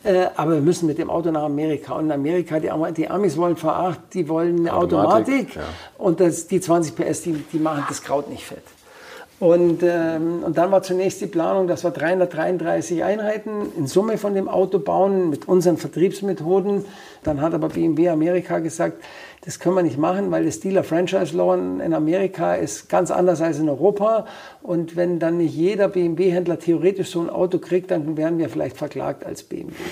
Äh, 0.06 0.28
aber 0.36 0.54
wir 0.54 0.60
müssen 0.60 0.86
mit 0.86 0.98
dem 0.98 1.10
Auto 1.10 1.30
nach 1.30 1.42
Amerika. 1.42 1.94
Und 1.94 2.06
in 2.06 2.12
Amerika, 2.12 2.60
die, 2.60 2.70
die 2.96 3.10
Amis 3.10 3.36
wollen 3.36 3.56
V8, 3.56 3.96
die 4.12 4.28
wollen 4.28 4.60
eine 4.60 4.72
Automatik. 4.72 5.50
Automatik 5.50 5.56
ja. 5.56 5.62
Und 5.98 6.20
das, 6.20 6.46
die 6.46 6.60
20 6.60 6.94
PS, 6.94 7.22
die, 7.22 7.32
die 7.52 7.58
machen 7.58 7.84
das 7.88 8.02
Kraut 8.02 8.30
nicht 8.30 8.44
fett. 8.44 8.62
Und, 9.38 9.82
ähm, 9.82 10.44
und 10.44 10.56
dann 10.56 10.70
war 10.70 10.82
zunächst 10.82 11.20
die 11.20 11.26
Planung, 11.26 11.66
dass 11.66 11.84
wir 11.84 11.90
333 11.90 13.04
Einheiten 13.04 13.72
in 13.76 13.86
Summe 13.86 14.16
von 14.16 14.34
dem 14.34 14.48
Auto 14.48 14.78
bauen 14.78 15.28
mit 15.28 15.46
unseren 15.46 15.76
Vertriebsmethoden. 15.76 16.86
Dann 17.22 17.42
hat 17.42 17.52
aber 17.52 17.68
BMW 17.68 18.08
Amerika 18.08 18.60
gesagt, 18.60 19.02
das 19.46 19.60
können 19.60 19.76
wir 19.76 19.84
nicht 19.84 19.96
machen, 19.96 20.32
weil 20.32 20.44
das 20.44 20.58
Dealer 20.58 20.82
Franchise 20.82 21.36
Law 21.36 21.54
in 21.54 21.94
Amerika 21.94 22.56
ist 22.56 22.88
ganz 22.88 23.12
anders 23.12 23.40
als 23.40 23.60
in 23.60 23.68
Europa. 23.68 24.26
Und 24.60 24.96
wenn 24.96 25.20
dann 25.20 25.36
nicht 25.36 25.54
jeder 25.54 25.86
BMW-Händler 25.86 26.58
theoretisch 26.58 27.10
so 27.10 27.20
ein 27.20 27.30
Auto 27.30 27.60
kriegt, 27.60 27.92
dann 27.92 28.16
werden 28.16 28.38
wir 28.38 28.48
vielleicht 28.48 28.76
verklagt 28.76 29.24
als 29.24 29.44
BMW. 29.44 29.72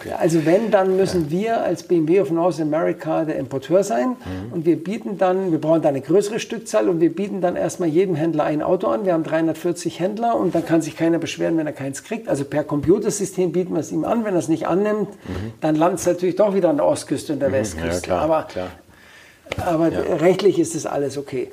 Okay. 0.00 0.12
Also 0.16 0.46
wenn, 0.46 0.70
dann 0.70 0.96
müssen 0.96 1.24
ja. 1.24 1.30
wir 1.30 1.62
als 1.64 1.82
BMW 1.82 2.20
of 2.20 2.30
North 2.30 2.60
America 2.60 3.24
der 3.24 3.36
Importeur 3.36 3.82
sein. 3.82 4.10
Mhm. 4.10 4.52
Und 4.52 4.64
wir 4.64 4.76
bieten 4.76 5.18
dann, 5.18 5.50
wir 5.50 5.60
brauchen 5.60 5.82
da 5.82 5.88
eine 5.88 6.00
größere 6.00 6.38
Stückzahl 6.38 6.88
und 6.88 7.00
wir 7.00 7.12
bieten 7.12 7.40
dann 7.40 7.56
erstmal 7.56 7.88
jedem 7.88 8.14
Händler 8.14 8.44
ein 8.44 8.62
Auto 8.62 8.86
an. 8.86 9.04
Wir 9.04 9.14
haben 9.14 9.24
340 9.24 9.98
Händler 9.98 10.36
und 10.36 10.54
dann 10.54 10.64
kann 10.64 10.82
sich 10.82 10.96
keiner 10.96 11.18
beschweren, 11.18 11.56
wenn 11.56 11.66
er 11.66 11.72
keins 11.72 12.04
kriegt. 12.04 12.28
Also 12.28 12.44
per 12.44 12.62
Computersystem 12.62 13.50
bieten 13.50 13.72
wir 13.72 13.80
es 13.80 13.90
ihm 13.90 14.04
an. 14.04 14.24
Wenn 14.24 14.34
er 14.34 14.38
es 14.38 14.48
nicht 14.48 14.68
annimmt, 14.68 15.08
mhm. 15.08 15.52
dann 15.60 15.74
landet 15.74 15.98
es 15.98 16.06
natürlich 16.06 16.36
doch 16.36 16.54
wieder 16.54 16.68
an 16.68 16.76
der 16.76 16.86
Ostküste 16.86 17.32
und 17.32 17.40
der 17.40 17.48
mhm. 17.48 17.54
Westküste. 17.54 17.94
Ja, 17.94 18.00
klar, 18.00 18.22
Aber 18.22 18.42
klar. 18.44 18.68
Aber 19.64 19.92
ja. 19.92 20.16
rechtlich 20.16 20.58
ist 20.58 20.74
das 20.74 20.86
alles 20.86 21.18
okay. 21.18 21.50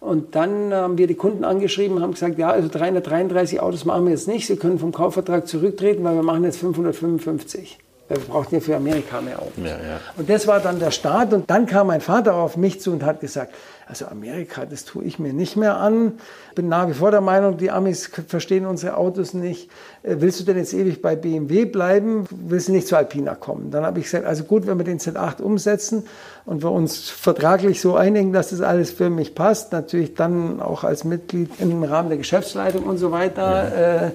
Und 0.00 0.36
dann 0.36 0.72
haben 0.72 0.96
wir 0.96 1.08
die 1.08 1.16
Kunden 1.16 1.44
angeschrieben, 1.44 2.00
haben 2.00 2.12
gesagt, 2.12 2.38
ja, 2.38 2.50
also 2.50 2.68
333 2.68 3.60
Autos 3.60 3.84
machen 3.84 4.04
wir 4.04 4.12
jetzt 4.12 4.28
nicht. 4.28 4.46
Sie 4.46 4.56
können 4.56 4.78
vom 4.78 4.92
Kaufvertrag 4.92 5.48
zurücktreten, 5.48 6.04
weil 6.04 6.14
wir 6.14 6.22
machen 6.22 6.44
jetzt 6.44 6.58
555. 6.58 7.78
Wir 8.08 8.18
brauchten 8.20 8.54
ja 8.54 8.60
für 8.60 8.76
Amerika 8.76 9.20
mehr 9.20 9.38
Autos. 9.38 9.52
Ja, 9.58 9.70
ja. 9.70 10.00
Und 10.16 10.30
das 10.30 10.46
war 10.46 10.60
dann 10.60 10.78
der 10.78 10.92
Start. 10.92 11.32
Und 11.32 11.50
dann 11.50 11.66
kam 11.66 11.88
mein 11.88 12.00
Vater 12.00 12.34
auf 12.34 12.56
mich 12.56 12.80
zu 12.80 12.92
und 12.92 13.04
hat 13.04 13.20
gesagt, 13.20 13.52
also 13.88 14.06
Amerika, 14.06 14.66
das 14.66 14.84
tue 14.84 15.04
ich 15.04 15.18
mir 15.18 15.32
nicht 15.32 15.56
mehr 15.56 15.78
an. 15.78 16.18
Bin 16.54 16.68
nach 16.68 16.88
wie 16.88 16.92
vor 16.92 17.10
der 17.10 17.22
Meinung, 17.22 17.56
die 17.56 17.70
Amis 17.70 18.10
verstehen 18.26 18.66
unsere 18.66 18.98
Autos 18.98 19.32
nicht. 19.32 19.70
Äh, 20.02 20.16
willst 20.18 20.40
du 20.40 20.44
denn 20.44 20.58
jetzt 20.58 20.74
ewig 20.74 21.00
bei 21.00 21.16
BMW 21.16 21.64
bleiben? 21.64 22.26
Willst 22.30 22.68
du 22.68 22.72
nicht 22.72 22.86
zu 22.86 22.96
Alpina 22.96 23.34
kommen? 23.34 23.70
Dann 23.70 23.84
habe 23.84 23.98
ich 23.98 24.04
gesagt, 24.04 24.26
also 24.26 24.44
gut, 24.44 24.66
wenn 24.66 24.76
wir 24.76 24.84
den 24.84 24.98
Z8 24.98 25.40
umsetzen 25.40 26.04
und 26.44 26.62
wir 26.62 26.70
uns 26.70 27.08
vertraglich 27.08 27.80
so 27.80 27.96
einigen, 27.96 28.34
dass 28.34 28.50
das 28.50 28.60
alles 28.60 28.90
für 28.90 29.08
mich 29.08 29.34
passt, 29.34 29.72
natürlich 29.72 30.14
dann 30.14 30.60
auch 30.60 30.84
als 30.84 31.04
Mitglied 31.04 31.50
im 31.58 31.82
Rahmen 31.82 32.10
der 32.10 32.18
Geschäftsleitung 32.18 32.84
und 32.84 32.98
so 32.98 33.10
weiter. 33.10 34.04
Äh, 34.04 34.10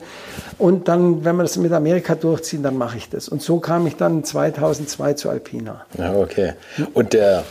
und 0.59 0.87
dann, 0.87 1.25
wenn 1.25 1.35
wir 1.35 1.43
das 1.43 1.57
mit 1.57 1.71
Amerika 1.71 2.13
durchziehen, 2.13 2.61
dann 2.61 2.77
mache 2.77 2.97
ich 2.97 3.09
das. 3.09 3.27
Und 3.27 3.41
so 3.41 3.59
kam 3.59 3.87
ich 3.87 3.95
dann 3.95 4.23
2002 4.23 5.13
zu 5.13 5.29
Alpina. 5.31 5.85
Ja, 5.97 6.13
okay. 6.13 6.53
Und 6.93 7.13
der 7.13 7.43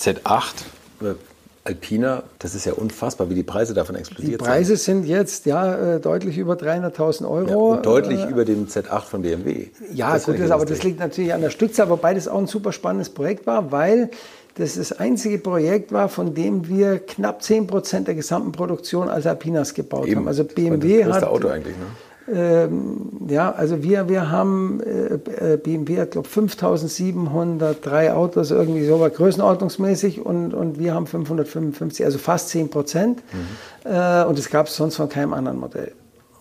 Z8, 0.00 0.64
Alpina, 1.64 2.24
das 2.40 2.56
ist 2.56 2.64
ja 2.64 2.72
unfassbar, 2.72 3.30
wie 3.30 3.36
die 3.36 3.44
Preise 3.44 3.72
davon 3.72 3.94
explodiert 3.94 4.32
sind. 4.32 4.40
Die 4.40 4.44
Preise 4.44 4.76
sind, 4.76 5.04
sind 5.04 5.06
jetzt 5.06 5.46
ja 5.46 5.94
äh, 5.94 6.00
deutlich 6.00 6.36
über 6.36 6.54
300.000 6.54 7.28
Euro. 7.28 7.48
Ja, 7.48 7.76
und 7.76 7.86
deutlich 7.86 8.20
äh, 8.20 8.28
über 8.28 8.44
dem 8.44 8.66
Z8 8.66 9.02
von 9.02 9.22
BMW. 9.22 9.68
Ja, 9.92 10.14
das 10.14 10.24
gut, 10.24 10.40
das, 10.40 10.50
aber 10.50 10.66
das 10.66 10.82
liegt 10.82 10.98
natürlich 10.98 11.32
an 11.32 11.40
der 11.40 11.50
Stückzahl, 11.50 11.88
wobei 11.88 12.14
das 12.14 12.26
auch 12.26 12.38
ein 12.38 12.48
super 12.48 12.72
spannendes 12.72 13.10
Projekt 13.10 13.46
war, 13.46 13.70
weil 13.70 14.10
das 14.56 14.74
das 14.74 14.92
einzige 14.92 15.38
Projekt 15.38 15.92
war, 15.92 16.08
von 16.08 16.34
dem 16.34 16.68
wir 16.68 16.98
knapp 16.98 17.42
10 17.42 17.68
Prozent 17.68 18.08
der 18.08 18.16
gesamten 18.16 18.50
Produktion 18.50 19.08
als 19.08 19.26
Alpinas 19.26 19.72
gebaut 19.72 20.06
Eben. 20.06 20.20
haben. 20.20 20.28
Also 20.28 20.44
BMW 20.44 21.04
das 21.04 21.16
hat. 21.16 21.24
Auto 21.24 21.48
eigentlich, 21.48 21.76
ne? 21.76 21.86
Ähm, 22.32 23.10
ja, 23.28 23.52
also 23.52 23.82
wir, 23.82 24.08
wir 24.08 24.30
haben, 24.30 24.80
äh, 24.80 25.58
BMW 25.58 26.00
hat, 26.00 26.12
glaube 26.12 26.28
5703 26.28 28.12
Autos, 28.12 28.50
irgendwie 28.50 28.84
so 28.86 28.98
größenordnungsmäßig 28.98 30.24
und, 30.24 30.54
und 30.54 30.78
wir 30.78 30.94
haben 30.94 31.06
555, 31.06 32.04
also 32.04 32.18
fast 32.18 32.48
10 32.48 32.70
Prozent. 32.70 33.22
Mhm. 33.32 33.92
Äh, 33.92 34.24
und 34.24 34.38
das 34.38 34.48
gab 34.48 34.66
es 34.66 34.76
sonst 34.76 34.96
von 34.96 35.08
keinem 35.08 35.34
anderen 35.34 35.60
Modell. 35.60 35.92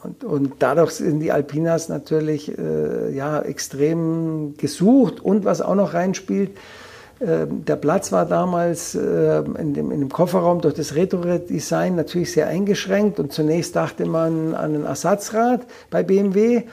Und, 0.03 0.23
und 0.23 0.53
dadurch 0.59 0.91
sind 0.91 1.19
die 1.19 1.31
Alpinas 1.31 1.89
natürlich 1.89 2.57
äh, 2.57 3.13
ja, 3.13 3.41
extrem 3.41 4.55
gesucht 4.57 5.19
und 5.19 5.45
was 5.45 5.61
auch 5.61 5.75
noch 5.75 5.93
reinspielt, 5.93 6.51
der 7.21 7.75
Platz 7.75 8.11
war 8.11 8.25
damals 8.25 8.95
ähm, 8.95 9.55
in 9.55 9.73
dem, 9.75 9.91
in 9.91 9.99
dem 9.99 10.09
Kofferraum 10.09 10.59
durch 10.61 10.73
das 10.73 10.95
Retro-Design 10.95 11.95
natürlich 11.95 12.31
sehr 12.31 12.47
eingeschränkt 12.47 13.19
und 13.19 13.31
zunächst 13.31 13.75
dachte 13.75 14.05
man 14.05 14.55
an 14.55 14.75
ein 14.75 14.85
Ersatzrad 14.85 15.61
bei 15.91 16.01
BMW. 16.01 16.63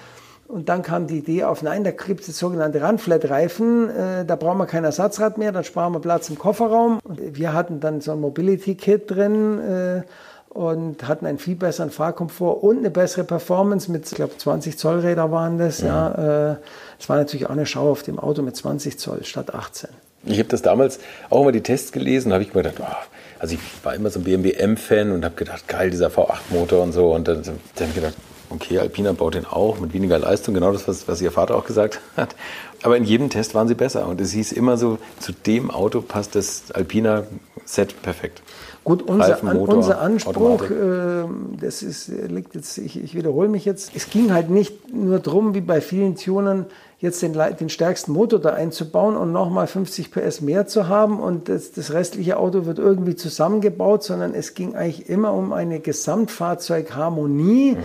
Und 0.47 0.71
dann 0.71 0.81
kam 0.81 1.07
die 1.07 1.19
Idee 1.19 1.45
auf, 1.45 1.63
nein, 1.63 1.85
da 1.85 1.91
gibt 1.91 2.27
es 2.27 2.39
sogenannte 2.39 2.83
Runflat-Reifen, 2.83 3.91
äh, 3.91 4.25
da 4.25 4.35
brauchen 4.35 4.57
wir 4.57 4.65
kein 4.65 4.83
Ersatzrad 4.83 5.37
mehr, 5.37 5.53
dann 5.53 5.65
sparen 5.65 5.93
wir 5.93 6.01
Platz 6.01 6.31
im 6.31 6.39
Kofferraum. 6.39 7.01
Und 7.05 7.37
wir 7.37 7.53
hatten 7.53 7.81
dann 7.81 8.01
so 8.01 8.13
ein 8.13 8.21
Mobility-Kit 8.23 9.11
drin 9.11 9.59
äh, 9.59 10.03
und 10.49 11.07
hatten 11.07 11.27
einen 11.27 11.37
viel 11.37 11.57
besseren 11.57 11.91
Fahrkomfort 11.91 12.63
und 12.63 12.79
eine 12.79 12.91
bessere 12.91 13.25
Performance 13.25 13.93
mit, 13.93 14.07
ich 14.07 14.15
glaube, 14.15 14.39
20 14.39 14.79
Zoll 14.79 15.01
Räder 15.01 15.31
waren 15.31 15.59
das. 15.59 15.83
Ja. 15.83 16.15
ja 16.17 16.53
äh, 16.53 16.57
das 16.97 17.11
war 17.11 17.19
natürlich 17.19 17.45
auch 17.45 17.51
eine 17.51 17.67
Schau 17.67 17.91
auf 17.91 18.03
dem 18.03 18.19
Auto 18.19 18.41
mit 18.41 18.57
20 18.57 18.99
Zoll 18.99 19.25
statt 19.25 19.55
18. 19.55 19.91
Ich 20.29 20.39
habe 20.39 20.49
das 20.49 20.63
damals 20.63 21.01
auch 21.31 21.43
immer 21.43 21.53
die 21.53 21.63
Tests 21.63 21.93
gelesen, 21.93 22.33
habe 22.33 22.43
ich 22.43 22.55
mir 22.55 22.63
gedacht, 22.63 22.81
oh, 22.81 23.07
also 23.39 23.55
ich 23.55 23.61
war 23.85 23.95
immer 23.95 24.11
so 24.11 24.21
ein 24.21 24.25
BMW 24.25 24.53
M-Fan 24.53 25.13
und 25.13 25.25
habe 25.25 25.35
gedacht, 25.35 25.69
geil, 25.69 25.91
dieser 25.91 26.09
V8-Motor 26.09 26.83
und 26.83 26.93
so. 26.93 27.13
Und 27.15 27.29
dann, 27.29 27.43
dann 27.77 27.95
gedacht, 27.95 28.15
okay, 28.51 28.79
Alpina 28.79 29.13
baut 29.13 29.35
den 29.35 29.47
auch 29.47 29.79
mit 29.81 29.93
weniger 29.93 30.19
Leistung, 30.19 30.55
genau 30.55 30.73
das, 30.73 30.89
was, 30.89 31.09
was 31.09 31.21
Ihr 31.21 31.33
Vater 31.33 31.57
auch 31.57 31.65
gesagt 31.65 32.01
hat. 32.17 32.35
Aber 32.83 32.97
in 32.97 33.05
jedem 33.05 33.31
Test 33.31 33.55
waren 33.55 33.69
sie 33.69 33.75
besser. 33.75 34.07
Und 34.07 34.21
es 34.21 34.33
hieß 34.33 34.53
immer 34.53 34.77
so, 34.77 34.99
zu 35.19 35.33
dem 35.33 35.71
Auto 35.71 36.01
passt 36.01 36.35
das 36.35 36.71
Alpina-Set 36.73 38.03
perfekt. 38.03 38.43
Gut, 38.85 39.03
unser, 39.03 39.33
Reifen, 39.33 39.53
Motor, 39.53 39.77
unser 39.77 40.01
Anspruch, 40.01 40.71
äh, 40.71 41.25
das 41.61 41.83
ist, 41.83 42.09
liegt 42.09 42.55
jetzt, 42.55 42.79
ich, 42.79 43.03
ich 43.03 43.15
wiederhole 43.15 43.49
mich 43.49 43.67
jetzt, 43.67 43.91
es 43.95 44.09
ging 44.09 44.33
halt 44.33 44.49
nicht 44.49 44.95
nur 44.95 45.19
darum, 45.19 45.55
wie 45.55 45.61
bei 45.61 45.83
vielen 45.83 46.17
Tunern, 46.17 46.65
jetzt 47.01 47.23
den, 47.23 47.33
den 47.33 47.69
stärksten 47.69 48.13
Motor 48.13 48.41
da 48.41 48.51
einzubauen 48.51 49.17
und 49.17 49.33
nochmal 49.33 49.67
50 49.67 50.11
PS 50.11 50.41
mehr 50.41 50.67
zu 50.67 50.89
haben 50.89 51.21
und 51.21 51.49
das, 51.49 51.73
das 51.73 51.93
restliche 51.93 52.37
Auto 52.39 52.67
wird 52.67 52.79
irgendwie 52.79 53.15
zusammengebaut, 53.15 54.03
sondern 54.03 54.35
es 54.35 54.55
ging 54.55 54.75
eigentlich 54.75 55.09
immer 55.09 55.33
um 55.33 55.53
eine 55.53 55.81
Gesamtfahrzeugharmonie. 55.81 57.77
Mhm 57.77 57.83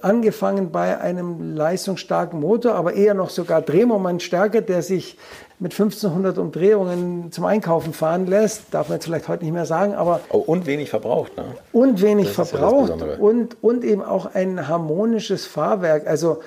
angefangen 0.00 0.70
bei 0.70 0.98
einem 0.98 1.54
leistungsstarken 1.54 2.40
Motor, 2.40 2.74
aber 2.74 2.94
eher 2.94 3.14
noch 3.14 3.30
sogar 3.30 3.60
Drehmoment 3.60 4.22
stärker, 4.22 4.62
der 4.62 4.82
sich 4.82 5.18
mit 5.58 5.72
1500 5.72 6.38
Umdrehungen 6.38 7.30
zum 7.30 7.44
Einkaufen 7.44 7.92
fahren 7.92 8.26
lässt. 8.26 8.62
Darf 8.72 8.88
man 8.88 8.96
jetzt 8.96 9.04
vielleicht 9.04 9.28
heute 9.28 9.44
nicht 9.44 9.52
mehr 9.52 9.66
sagen, 9.66 9.94
aber. 9.94 10.20
Oh, 10.30 10.38
und 10.38 10.66
wenig 10.66 10.90
verbraucht, 10.90 11.36
ne? 11.36 11.44
Und 11.72 12.00
wenig 12.00 12.30
verbraucht 12.30 13.00
ja 13.00 13.16
und, 13.18 13.62
und 13.62 13.84
eben 13.84 14.02
auch 14.02 14.34
ein 14.34 14.68
harmonisches 14.68 15.46
Fahrwerk. 15.46 16.06
Also, 16.06 16.40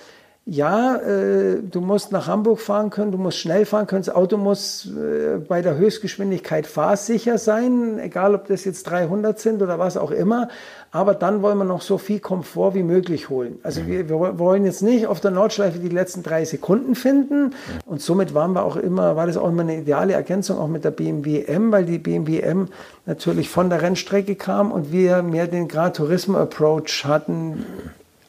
ja, 0.50 0.96
äh, 0.96 1.62
du 1.62 1.82
musst 1.82 2.14
nach 2.14 2.28
Hamburg 2.28 2.62
fahren 2.62 2.90
können, 2.90 3.12
du 3.12 3.18
musst 3.18 3.38
schnell 3.38 3.66
fahren 3.66 3.86
können, 3.86 4.04
das 4.04 4.16
Auto 4.16 4.38
muss 4.38 4.88
äh, 4.88 5.40
bei 5.40 5.62
der 5.62 5.78
Höchstgeschwindigkeit 5.78 6.66
fahrsicher 6.66 7.38
sein, 7.38 8.00
egal 8.00 8.34
ob 8.34 8.48
das 8.48 8.64
jetzt 8.64 8.84
300 8.84 9.38
sind 9.38 9.62
oder 9.62 9.78
was 9.78 9.98
auch 9.98 10.10
immer. 10.10 10.48
Aber 10.92 11.16
dann 11.16 11.42
wollen 11.42 11.58
wir 11.58 11.66
noch 11.66 11.82
so 11.82 11.98
viel 11.98 12.22
Komfort 12.22 12.76
wie 12.76 12.84
möglich 12.84 13.30
holen. 13.30 13.60
Also 13.62 13.82
mhm. 13.82 13.88
wir, 13.88 14.10
wir, 14.10 14.40
wollen 14.40 14.64
jetzt 14.64 14.82
nicht 14.82 15.08
auf 15.08 15.20
der 15.20 15.32
Nordschleife 15.32 15.80
die 15.80 15.90
letzten 15.90 16.24
drei 16.24 16.46
Sekunden 16.46 16.96
finden. 16.96 17.48
Mhm. 17.48 17.52
Und 17.86 18.02
somit 18.02 18.34
waren 18.34 18.54
wir 18.54 18.64
auch 18.64 18.78
immer, 18.78 19.18
war 19.18 19.28
das 19.28 19.36
auch 19.36 19.50
immer 19.50 19.64
eine 19.64 19.80
ideale 19.80 20.14
Ergänzung 20.14 20.60
auch 20.60 20.70
mit 20.70 20.86
der 20.86 20.92
BMW 20.92 21.44
M, 21.44 21.74
weil 21.74 21.84
die 21.84 21.98
BMW 21.98 22.40
M 22.40 22.70
natürlich 23.06 23.50
von 23.50 23.70
der 23.70 23.82
Rennstrecke 23.82 24.36
kam 24.36 24.72
und 24.72 24.94
wir 24.94 25.24
mehr 25.24 25.48
den 25.48 25.68
Gran 25.68 25.94
Turismo 25.94 26.38
Approach 26.38 27.04
hatten. 27.04 27.66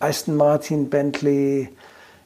Aston 0.00 0.36
Martin, 0.36 0.90
Bentley, 0.90 1.68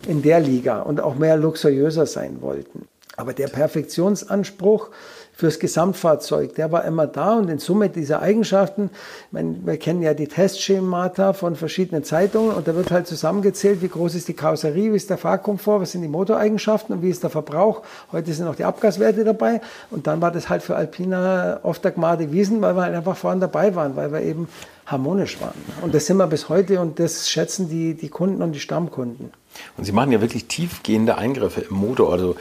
in 0.07 0.23
der 0.23 0.41
Liga 0.41 0.81
und 0.81 1.01
auch 1.01 1.15
mehr 1.15 1.37
luxuriöser 1.37 2.07
sein 2.07 2.41
wollten. 2.41 2.87
Aber 3.17 3.33
der 3.33 3.49
Perfektionsanspruch 3.49 4.91
fürs 5.35 5.59
Gesamtfahrzeug. 5.59 6.55
Der 6.55 6.71
war 6.73 6.85
immer 6.85 7.07
da 7.07 7.35
und 7.37 7.49
in 7.49 7.59
Summe 7.59 7.89
dieser 7.89 8.21
Eigenschaften, 8.23 8.91
meine, 9.31 9.57
wir 9.65 9.77
kennen 9.77 10.03
ja 10.03 10.15
die 10.15 10.29
Testschemata 10.29 11.33
von 11.33 11.57
verschiedenen 11.57 12.05
Zeitungen 12.05 12.55
und 12.55 12.69
da 12.69 12.75
wird 12.75 12.91
halt 12.91 13.07
zusammengezählt, 13.07 13.83
wie 13.83 13.89
groß 13.89 14.15
ist 14.15 14.29
die 14.29 14.35
Karosserie, 14.35 14.93
wie 14.93 14.97
ist 14.97 15.11
der 15.11 15.19
Fahrkomfort, 15.19 15.81
was 15.81 15.93
sind 15.93 16.03
die 16.03 16.09
Motoreigenschaften 16.09 16.95
und 16.95 17.03
wie 17.03 17.11
ist 17.11 17.23
der 17.23 17.31
Verbrauch. 17.31 17.83
Heute 18.13 18.33
sind 18.33 18.47
auch 18.47 18.55
die 18.55 18.65
Abgaswerte 18.65 19.25
dabei 19.25 19.61
und 19.91 20.07
dann 20.07 20.21
war 20.21 20.31
das 20.31 20.49
halt 20.49 20.63
für 20.63 20.77
Alpina 20.77 21.61
oft 21.63 21.83
der 21.83 21.93
Gmade 21.93 22.31
Wiesen, 22.31 22.61
weil 22.61 22.77
wir 22.77 22.83
halt 22.83 22.95
einfach 22.95 23.17
vorne 23.17 23.41
dabei 23.41 23.75
waren, 23.75 23.97
weil 23.97 24.13
wir 24.13 24.21
eben 24.21 24.49
harmonisch 24.87 25.41
waren. 25.41 25.55
Und 25.81 25.95
das 25.95 26.07
sind 26.07 26.19
wir 26.19 26.27
bis 26.27 26.51
heute 26.51 26.81
und 26.81 26.99
das 26.99 27.29
schätzen 27.29 27.69
die, 27.69 27.95
die 27.95 28.11
Kunden 28.11 28.43
und 28.43 28.53
die 28.53 28.61
Stammkunden. 28.61 29.33
Und 29.77 29.85
Sie 29.85 29.93
machen 29.93 30.13
ja 30.13 30.21
wirklich 30.21 30.47
tiefgehende 30.47 31.17
Eingriffe 31.17 31.63
im 31.63 31.77
Motor. 31.77 32.13
Also 32.13 32.37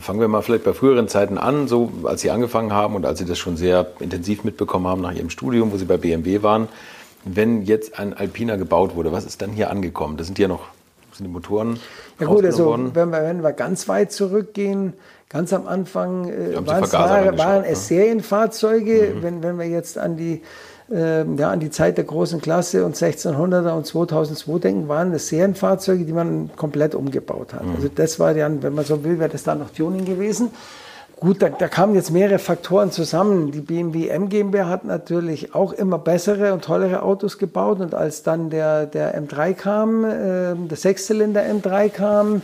fangen 0.00 0.20
wir 0.20 0.28
mal 0.28 0.42
vielleicht 0.42 0.64
bei 0.64 0.72
früheren 0.72 1.08
Zeiten 1.08 1.38
an, 1.38 1.68
so 1.68 1.92
als 2.04 2.20
Sie 2.20 2.30
angefangen 2.30 2.72
haben 2.72 2.94
und 2.94 3.04
als 3.06 3.18
Sie 3.18 3.24
das 3.24 3.38
schon 3.38 3.56
sehr 3.56 3.86
intensiv 4.00 4.44
mitbekommen 4.44 4.86
haben 4.86 5.00
nach 5.00 5.12
Ihrem 5.12 5.30
Studium, 5.30 5.72
wo 5.72 5.76
Sie 5.76 5.84
bei 5.84 5.96
BMW 5.96 6.42
waren. 6.42 6.68
Wenn 7.24 7.62
jetzt 7.62 7.98
ein 7.98 8.14
Alpina 8.14 8.56
gebaut 8.56 8.94
wurde, 8.94 9.12
was 9.12 9.24
ist 9.24 9.42
dann 9.42 9.50
hier 9.50 9.70
angekommen? 9.70 10.16
Das 10.16 10.26
sind 10.26 10.38
ja 10.38 10.48
noch 10.48 10.68
sind 11.20 11.26
die 11.26 11.32
Motoren. 11.32 11.78
Ja 12.18 12.26
gut, 12.26 12.44
also 12.44 12.72
wenn 12.72 13.10
wir, 13.10 13.22
wenn 13.22 13.42
wir 13.42 13.52
ganz 13.52 13.88
weit 13.88 14.12
zurückgehen, 14.12 14.94
ganz 15.28 15.52
am 15.52 15.66
Anfang 15.66 16.28
äh, 16.28 16.66
waren, 16.66 17.38
waren 17.38 17.64
es 17.64 17.88
Serienfahrzeuge. 17.88 19.14
Mhm. 19.14 19.22
Wenn, 19.22 19.42
wenn 19.42 19.58
wir 19.58 19.66
jetzt 19.66 19.98
an 19.98 20.16
die 20.16 20.42
ähm, 20.92 21.38
ja, 21.38 21.50
an 21.50 21.60
die 21.60 21.70
Zeit 21.70 21.96
der 21.98 22.04
großen 22.04 22.40
Klasse 22.40 22.84
und 22.84 22.96
1600er 22.96 23.72
und 23.72 23.86
2002 23.86 24.58
denken, 24.58 24.88
waren 24.88 25.12
das 25.12 25.28
Serienfahrzeuge, 25.28 26.04
die 26.04 26.12
man 26.12 26.50
komplett 26.56 26.94
umgebaut 26.94 27.54
hat. 27.54 27.64
Mhm. 27.64 27.76
Also 27.76 27.88
das 27.94 28.18
war 28.18 28.34
dann, 28.34 28.62
wenn 28.62 28.74
man 28.74 28.84
so 28.84 29.04
will, 29.04 29.18
wäre 29.18 29.30
das 29.30 29.44
dann 29.44 29.60
noch 29.60 29.70
Tuning 29.70 30.04
gewesen. 30.04 30.50
Gut, 31.20 31.42
da, 31.42 31.50
da, 31.50 31.68
kamen 31.68 31.94
jetzt 31.94 32.10
mehrere 32.10 32.38
Faktoren 32.38 32.90
zusammen. 32.90 33.52
Die 33.52 33.60
BMW 33.60 34.08
M 34.08 34.30
GmbH 34.30 34.68
hat 34.68 34.84
natürlich 34.84 35.54
auch 35.54 35.74
immer 35.74 35.98
bessere 35.98 36.54
und 36.54 36.64
tollere 36.64 37.02
Autos 37.02 37.36
gebaut. 37.36 37.80
Und 37.80 37.94
als 37.94 38.22
dann 38.22 38.48
der, 38.48 38.86
der 38.86 39.20
M3 39.20 39.52
kam, 39.52 40.04
äh, 40.04 40.54
der 40.54 40.76
Sechszylinder 40.78 41.42
M3 41.42 41.90
kam, 41.90 42.40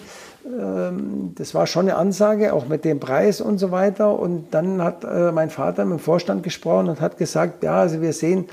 das 1.35 1.55
war 1.55 1.67
schon 1.67 1.89
eine 1.89 1.97
Ansage, 1.97 2.53
auch 2.53 2.69
mit 2.69 2.85
dem 2.85 3.01
Preis 3.01 3.41
und 3.41 3.59
so 3.59 3.73
weiter. 3.73 4.19
Und 4.19 4.55
dann 4.55 4.83
hat 4.83 5.05
äh, 5.05 5.33
mein 5.33 5.51
Vater 5.51 5.85
mit 5.85 5.99
dem 5.99 6.03
Vorstand 6.03 6.43
gesprochen 6.43 6.89
und 6.89 7.01
hat 7.01 7.19
gesagt, 7.19 7.65
ja, 7.65 7.81
also 7.81 8.01
wir 8.01 8.13
sehen 8.13 8.47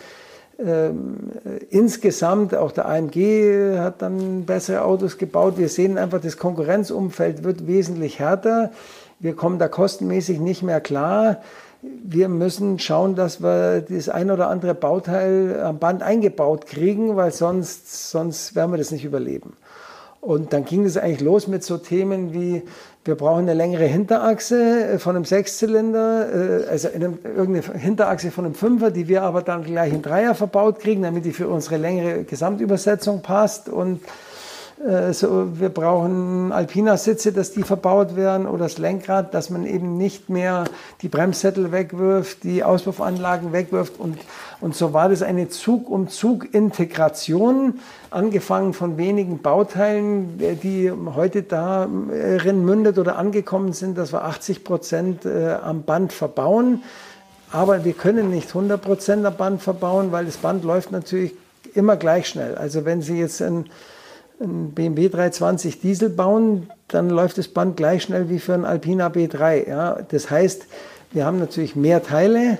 ähm, 0.60 1.32
insgesamt, 1.70 2.56
auch 2.56 2.72
der 2.72 2.88
AMG 2.88 3.78
hat 3.78 4.02
dann 4.02 4.46
bessere 4.46 4.84
Autos 4.84 5.18
gebaut. 5.18 5.58
Wir 5.58 5.70
sehen 5.70 5.98
einfach, 5.98 6.20
das 6.20 6.38
Konkurrenzumfeld 6.38 7.44
wird 7.44 7.68
wesentlich 7.68 8.20
härter. 8.20 8.72
Wir 9.20 9.36
kommen 9.36 9.60
da 9.60 9.68
kostenmäßig 9.68 10.40
nicht 10.40 10.64
mehr 10.64 10.82
klar. 10.82 11.42
Wir 11.82 12.30
müssen 12.30 12.80
schauen, 12.80 13.16
dass 13.16 13.42
wir 13.42 13.82
das 13.82 14.10
ein 14.10 14.32
oder 14.32 14.50
andere 14.50 14.74
Bauteil 14.74 15.62
am 15.62 15.80
Band 15.80 16.02
eingebaut 16.02 16.66
kriegen, 16.66 17.16
weil 17.18 17.32
sonst, 17.32 18.10
sonst 18.10 18.56
werden 18.56 18.72
wir 18.72 18.78
das 18.78 18.92
nicht 18.92 19.06
überleben. 19.06 19.54
Und 20.24 20.54
dann 20.54 20.64
ging 20.64 20.86
es 20.86 20.96
eigentlich 20.96 21.20
los 21.20 21.48
mit 21.50 21.66
so 21.66 21.78
Themen 21.78 22.34
wie, 22.34 22.62
wir 23.04 23.16
brauchen 23.16 23.40
eine 23.40 23.54
längere 23.54 23.84
Hinterachse 23.84 24.94
äh, 24.94 24.98
von 24.98 25.18
einem 25.18 25.26
Sechszylinder, 25.26 26.64
äh, 26.64 26.70
also 26.70 26.88
eine, 26.88 27.18
irgendeine 27.36 27.78
Hinterachse 27.78 28.32
von 28.32 28.46
einem 28.46 28.56
Fünfer, 28.56 28.90
die 28.90 29.10
wir 29.10 29.24
aber 29.24 29.42
dann 29.42 29.66
gleich 29.66 29.92
in 29.92 30.02
Dreier 30.02 30.34
verbaut 30.34 30.80
kriegen, 30.80 31.02
damit 31.02 31.26
die 31.26 31.34
für 31.34 31.50
unsere 31.50 31.76
längere 31.76 32.24
Gesamtübersetzung 32.24 33.22
passt. 33.22 33.68
Und 33.68 34.00
so, 35.12 35.60
wir 35.60 35.70
brauchen 35.70 36.52
Alpina-Sitze, 36.52 37.32
dass 37.32 37.54
die 37.54 37.64
verbaut 37.64 38.18
werden 38.18 38.48
oder 38.48 38.66
das 38.66 38.78
Lenkrad, 38.78 39.34
dass 39.34 39.50
man 39.50 39.66
eben 39.66 39.98
nicht 39.98 40.30
mehr 40.30 40.66
die 41.02 41.08
Bremssättel 41.08 41.72
wegwirft, 41.72 42.44
die 42.44 42.66
Auspuffanlagen 42.66 43.54
wegwirft. 43.54 43.98
Und, 43.98 44.18
und 44.60 44.76
so 44.76 44.92
war 44.92 45.08
das 45.08 45.22
eine 45.22 45.48
Zug-um-Zug-Integration, 45.48 47.80
angefangen 48.12 48.74
von 48.74 48.98
wenigen 48.98 49.42
Bauteilen, 49.42 50.38
äh, 50.42 50.56
die 50.56 50.92
heute 50.92 51.44
darin 51.44 52.66
mündet 52.66 52.98
oder 52.98 53.18
angekommen 53.18 53.72
sind, 53.72 53.98
dass 53.98 54.12
wir 54.12 54.26
80 54.26 54.66
Prozent 54.66 55.26
äh, 55.26 55.56
am 55.64 55.84
Band 55.84 56.12
verbauen. 56.12 56.84
Aber 57.54 57.86
wir 57.86 57.94
können 57.94 58.32
nicht 58.32 58.50
100 58.50 58.82
Prozent 58.82 59.26
am 59.26 59.38
Band 59.38 59.62
verbauen, 59.62 60.12
weil 60.12 60.26
das 60.26 60.36
Band 60.38 60.66
läuft 60.66 60.92
natürlich 60.92 61.34
immer 61.74 61.96
gleich 61.96 62.28
schnell. 62.28 62.56
Also 62.56 62.84
wenn 62.84 63.02
Sie 63.02 63.18
jetzt 63.18 63.42
ein 63.42 63.70
ein 64.44 64.72
BMW 64.72 65.10
320 65.10 65.80
Diesel 65.80 66.10
bauen, 66.10 66.70
dann 66.88 67.10
läuft 67.10 67.38
das 67.38 67.48
Band 67.48 67.78
gleich 67.78 68.04
schnell 68.04 68.30
wie 68.30 68.40
für 68.40 68.54
ein 68.54 68.66
Alpina 68.66 69.08
B3. 69.08 69.68
Ja? 69.68 69.98
Das 70.10 70.30
heißt, 70.30 70.68
wir 71.12 71.26
haben 71.26 71.40
natürlich 71.40 71.76
mehr 71.76 72.04
Teile, 72.04 72.58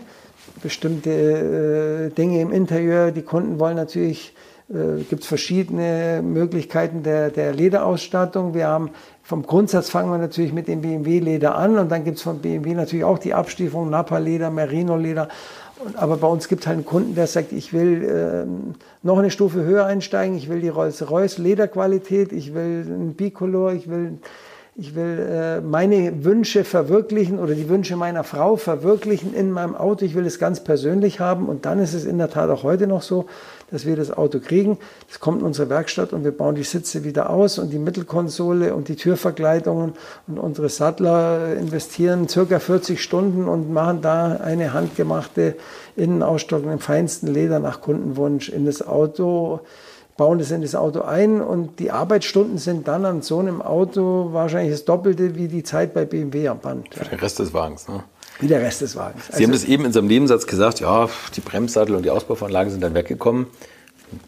bestimmte 0.62 1.10
äh, 1.10 2.16
Dinge 2.16 2.42
im 2.42 2.52
Interieur. 2.52 3.12
Die 3.12 3.22
Kunden 3.22 3.60
wollen 3.60 3.76
natürlich, 3.76 4.34
äh, 4.70 5.04
gibt 5.10 5.24
es 5.24 5.28
verschiedene 5.28 6.22
Möglichkeiten 6.24 7.04
der, 7.04 7.30
der 7.30 7.54
Lederausstattung. 7.54 8.54
Wir 8.54 8.68
haben 8.68 8.92
vom 9.26 9.44
Grundsatz 9.44 9.90
fangen 9.90 10.12
wir 10.12 10.18
natürlich 10.18 10.52
mit 10.52 10.68
dem 10.68 10.82
BMW-Leder 10.82 11.56
an 11.56 11.78
und 11.78 11.90
dann 11.90 12.04
gibt 12.04 12.18
es 12.18 12.24
von 12.24 12.40
BMW 12.40 12.74
natürlich 12.74 13.06
auch 13.06 13.20
die 13.20 13.34
Abstiefung 13.34 13.90
Napa-Leder, 13.90 14.50
Merino-Leder 14.50 15.30
aber 15.96 16.18
bei 16.18 16.28
uns 16.28 16.48
gibt 16.48 16.62
es 16.62 16.68
halt 16.68 16.78
einen 16.78 16.86
Kunden, 16.86 17.16
der 17.16 17.28
sagt, 17.28 17.52
ich 17.52 17.74
will 17.74 18.04
äh, 18.04 18.46
noch 19.06 19.18
eine 19.18 19.32
Stufe 19.32 19.64
höher 19.64 19.86
einsteigen, 19.86 20.38
ich 20.38 20.50
will 20.50 20.62
die 20.62 20.70
Rolls-Royce 20.70 21.38
Lederqualität, 21.40 22.32
ich 22.32 22.54
will 22.54 22.86
ein 22.88 23.14
Bicolor, 23.16 23.74
ich 23.74 23.90
will, 23.90 24.20
ich 24.76 24.96
will 24.96 25.20
äh, 25.20 25.62
meine 25.62 26.24
Wünsche 26.24 26.64
verwirklichen 26.64 27.40
oder 27.40 27.54
die 27.54 27.70
Wünsche 27.70 27.96
meiner 27.96 28.24
Frau 28.24 28.56
verwirklichen 28.56 29.34
in 29.34 29.52
meinem 29.52 29.76
Auto. 29.76 30.06
Ich 30.06 30.16
will 30.16 30.26
es 30.26 30.40
ganz 30.40 30.64
persönlich 30.64 31.20
haben 31.20 31.48
und 31.48 31.66
dann 31.66 31.80
ist 31.80 31.94
es 31.94 32.06
in 32.06 32.18
der 32.18 32.30
Tat 32.30 32.50
auch 32.50 32.64
heute 32.64 32.88
noch 32.88 33.02
so, 33.02 33.26
dass 33.72 33.86
wir 33.86 33.96
das 33.96 34.12
Auto 34.12 34.40
kriegen. 34.40 34.78
Das 35.08 35.20
kommt 35.20 35.42
in 35.42 35.48
unsere 35.48 35.70
Werkstatt 35.70 36.14
und 36.14 36.24
wir 36.24 36.32
bauen 36.32 36.56
die 36.56 36.64
Sitze 36.64 37.04
wieder 37.04 37.30
aus 37.30 37.60
und 37.60 37.72
die 37.72 37.80
Mittelkonsole 37.80 38.74
und 38.74 38.88
die 38.88 38.96
Türverkleidungen 38.96 39.94
und 40.28 40.40
unsere 40.40 40.70
Sattler 40.70 41.56
investieren 41.56 42.28
circa 42.28 42.60
40 42.60 43.02
Stunden 43.02 43.48
und 43.48 43.72
machen 43.72 44.02
da 44.02 44.38
eine 44.38 44.74
handgemachte 44.74 45.56
Innenausstattung 45.96 46.72
im 46.72 46.80
feinsten 46.80 47.28
Leder 47.28 47.60
nach 47.60 47.82
Kundenwunsch 47.82 48.50
in 48.50 48.66
das 48.66 48.86
Auto 48.86 49.62
bauen 50.18 50.38
das 50.38 50.52
in 50.52 50.62
das 50.62 50.76
Auto 50.76 51.02
ein 51.02 51.42
und 51.42 51.80
die 51.80 51.92
Arbeitsstunden 51.92 52.58
sind 52.58 52.88
dann 52.88 53.06
an 53.06 53.22
so 53.22 53.40
einem 53.40 53.62
Auto 53.62 54.30
wahrscheinlich 54.32 54.72
das 54.72 54.86
Doppelte 54.86 55.36
wie 55.36 55.48
die 55.48 55.64
Zeit 55.64 55.94
bei 55.94 56.06
BMW 56.06 56.48
am 56.50 56.60
Band. 56.60 56.94
Für 56.94 57.06
den 57.06 57.20
Rest 57.20 57.40
des 57.40 57.54
Wagens, 57.54 57.88
ne? 57.88 58.04
Wie 58.44 58.48
der 58.48 58.62
Rest 58.62 58.82
des 58.82 58.96
Wagens. 58.96 59.28
Sie 59.28 59.34
also, 59.34 59.44
haben 59.44 59.52
das 59.52 59.64
eben 59.64 59.86
in 59.86 59.94
so 59.94 60.00
einem 60.00 60.10
Nebensatz 60.10 60.46
gesagt, 60.46 60.80
ja, 60.80 61.10
die 61.36 61.42
Bremssattel 61.42 61.96
und 61.96 62.04
die 62.04 62.10
Auspuffanlagen 62.10 62.72
sind 62.72 62.82
dann 62.82 62.94
weggekommen. 62.94 63.48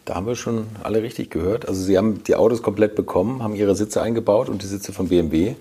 Da 0.05 0.15
haben 0.15 0.25
wir 0.25 0.35
schon 0.35 0.67
alle 0.83 1.01
richtig 1.03 1.29
gehört. 1.29 1.67
Also 1.67 1.83
Sie 1.83 1.97
haben 1.97 2.23
die 2.23 2.35
Autos 2.35 2.63
komplett 2.63 2.95
bekommen, 2.95 3.43
haben 3.43 3.55
Ihre 3.55 3.75
Sitze 3.75 4.01
eingebaut 4.01 4.49
und 4.49 4.63
die 4.63 4.67
Sitze 4.67 4.93
von 4.93 5.09
BMW, 5.09 5.55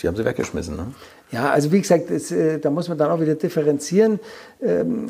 die 0.00 0.08
haben 0.08 0.16
Sie 0.16 0.24
weggeschmissen. 0.24 0.76
Ne? 0.76 0.86
Ja, 1.32 1.50
also 1.50 1.72
wie 1.72 1.80
gesagt, 1.80 2.10
das, 2.10 2.30
äh, 2.30 2.60
da 2.60 2.70
muss 2.70 2.88
man 2.88 2.96
dann 2.96 3.10
auch 3.10 3.20
wieder 3.20 3.34
differenzieren. 3.34 4.20
Ähm, 4.64 5.08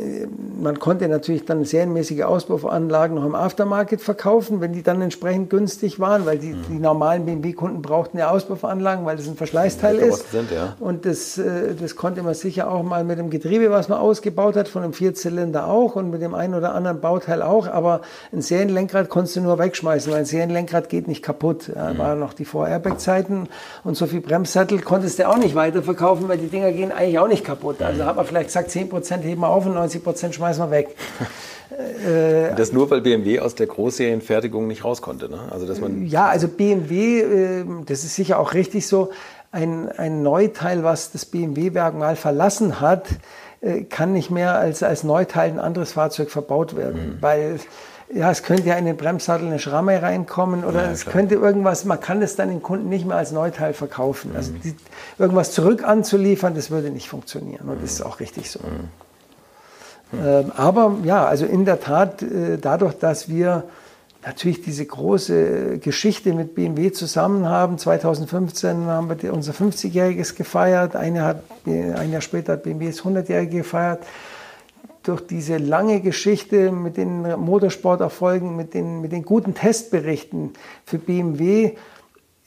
man 0.61 0.79
konnte 0.79 1.09
natürlich 1.09 1.45
dann 1.45 1.65
serienmäßige 1.65 2.23
Auspuffanlagen 2.23 3.17
noch 3.17 3.25
im 3.25 3.35
Aftermarket 3.35 4.01
verkaufen, 4.01 4.61
wenn 4.61 4.73
die 4.73 4.83
dann 4.83 5.01
entsprechend 5.01 5.51
günstig 5.51 6.01
waren, 6.01 6.27
weil 6.27 6.39
die, 6.39 6.55
mhm. 6.55 6.65
die 6.69 6.79
normalen 6.79 7.25
BMW-Kunden 7.27 7.83
brauchten 7.83 8.19
ja 8.19 8.31
Auspuffanlagen, 8.31 9.05
weil 9.05 9.17
das 9.17 9.29
ein 9.29 9.37
Verschleißteil 9.37 9.97
ist. 9.99 10.33
Sind, 10.33 10.51
ja. 10.51 10.77
Und 10.81 11.07
das, 11.07 11.39
äh, 11.39 11.75
das 11.81 11.95
konnte 11.95 12.23
man 12.23 12.35
sicher 12.35 12.71
auch 12.71 12.83
mal 12.83 13.05
mit 13.05 13.19
dem 13.19 13.31
Getriebe, 13.31 13.71
was 13.71 13.89
man 13.89 13.99
ausgebaut 13.99 14.57
hat, 14.57 14.69
von 14.69 14.83
einem 14.83 14.93
Vierzylinder 14.93 15.69
auch 15.69 15.95
und 15.95 16.11
mit 16.11 16.21
dem 16.21 16.35
einen 16.35 16.55
oder 16.55 16.75
anderen 16.75 17.01
Bauteil 17.01 17.43
auch. 17.43 17.69
Aber 17.69 18.01
ein 18.33 18.43
Serienlenkrad 18.43 19.09
konntest 19.09 19.37
du 19.37 19.41
nur 19.41 19.59
wegschmeißen, 19.59 20.11
weil 20.13 20.21
ein 20.21 20.25
Serienlenkrad 20.25 20.89
geht 20.89 21.07
nicht 21.07 21.23
kaputt. 21.23 21.71
Ja, 21.75 21.93
mhm. 21.93 21.99
waren 21.99 22.19
noch 22.19 22.33
die 22.33 22.45
Vor-Airbag-Zeiten 22.45 23.49
und 23.85 23.97
so 23.97 24.07
viel 24.07 24.21
Bremssattel 24.21 24.81
konntest 24.81 25.19
du 25.19 25.29
auch 25.29 25.37
nicht 25.37 25.55
weiterverkaufen, 25.55 26.29
weil 26.29 26.39
die 26.39 26.49
Dinger 26.49 26.73
gehen 26.73 26.91
eigentlich 26.91 27.19
auch 27.19 27.29
nicht 27.29 27.45
kaputt. 27.45 27.81
Also 27.83 28.03
mhm. 28.03 28.07
hat 28.07 28.17
man 28.17 28.27
vielleicht 28.27 28.49
gesagt, 28.49 28.71
10% 28.71 29.19
heben 29.19 29.44
wir 29.45 29.49
auf 29.49 29.67
und 29.67 29.75
90 29.75 30.03
Prozent 30.03 30.35
schmeißen 30.35 30.65
wir 30.65 30.71
weg. 30.71 30.89
Äh, 32.07 32.55
das 32.55 32.73
nur, 32.73 32.89
weil 32.91 33.01
BMW 33.01 33.41
aus 33.41 33.57
der 33.57 33.67
Großserienfertigung 33.67 34.69
nicht 34.69 34.85
raus 34.85 35.03
konnte. 35.03 35.29
Ne? 35.29 35.41
Also, 35.51 35.67
dass 35.67 35.81
man 35.81 36.07
ja, 36.07 36.29
also 36.29 36.47
BMW, 36.47 37.21
äh, 37.21 37.65
das 37.87 38.05
ist 38.05 38.15
sicher 38.15 38.39
auch 38.39 38.55
richtig 38.55 38.87
so, 38.87 39.11
ein, 39.51 39.89
ein 39.89 40.23
Neuteil, 40.23 40.85
was 40.85 41.13
das 41.13 41.25
BMW-Werk 41.25 41.95
mal 41.95 42.17
verlassen 42.17 42.81
hat, 42.81 43.07
äh, 43.61 43.83
kann 43.85 44.13
nicht 44.13 44.31
mehr 44.31 44.59
als, 44.59 44.83
als 44.83 45.05
Neuteil 45.05 45.51
ein 45.51 45.59
anderes 45.59 45.93
Fahrzeug 45.93 46.31
verbaut 46.31 46.77
werden. 46.77 47.17
Mhm. 47.17 47.23
Weil 47.23 47.61
ja, 48.13 48.31
es 48.31 48.43
könnte 48.43 48.69
ja 48.69 48.75
in 48.75 48.85
den 48.85 48.97
Bremssattel 48.97 49.47
eine 49.47 49.59
Schramme 49.59 50.03
reinkommen 50.03 50.65
oder 50.65 50.85
ja, 50.85 50.91
es 50.91 51.07
könnte 51.07 51.37
irgendwas, 51.37 51.85
man 51.85 52.01
kann 52.01 52.21
es 52.21 52.37
dann 52.37 52.49
den 52.49 52.63
Kunden 52.63 52.89
nicht 52.89 53.07
mehr 53.07 53.17
als 53.17 53.33
Neuteil 53.33 53.73
verkaufen. 53.73 54.33
Also 54.37 54.53
mhm. 54.53 54.59
Also 54.59 54.71
die, 54.71 55.23
irgendwas 55.23 55.53
zurück 55.53 55.85
anzuliefern, 55.85 56.55
das 56.55 56.71
würde 56.71 56.91
nicht 56.91 57.09
funktionieren 57.09 57.69
und 57.69 57.83
das 57.83 57.93
ist 57.93 58.03
auch 58.03 58.21
richtig 58.21 58.51
so. 58.51 58.61
Ähm, 60.23 60.53
aber 60.57 60.97
ja, 61.05 61.25
also 61.27 61.47
in 61.47 61.65
der 61.65 61.81
Tat, 61.81 62.23
äh, 62.23 62.59
dadurch, 62.61 62.95
dass 62.95 63.29
wir 63.29 63.65
natürlich 64.27 64.63
diese 64.63 64.87
große 64.87 65.79
Geschichte 65.79 66.33
mit 66.33 66.55
BMW 66.55 66.93
zusammen 66.93 67.47
haben. 67.47 67.79
2015 67.79 68.87
haben 68.87 69.11
wir 69.21 69.33
unser 69.33 69.53
50-jähriges 69.53 70.35
gefeiert. 70.35 70.97
Eine 70.97 71.25
hat, 71.25 71.43
ein 71.67 72.11
Jahr 72.11 72.23
später 72.23 72.55
hat 72.55 72.63
BMW 72.63 72.89
das 72.89 73.03
100-jährige 73.03 73.59
gefeiert. 73.59 74.05
Durch 75.03 75.21
diese 75.27 75.59
lange 75.59 76.01
Geschichte 76.01 76.73
mit 76.73 76.97
den 76.97 77.39
Motorsporterfolgen, 77.39 78.57
mit 78.57 78.73
den, 78.73 79.03
mit 79.03 79.13
den 79.13 79.25
guten 79.25 79.55
Testberichten 79.55 80.55
für 80.87 80.99
BMW 80.99 81.73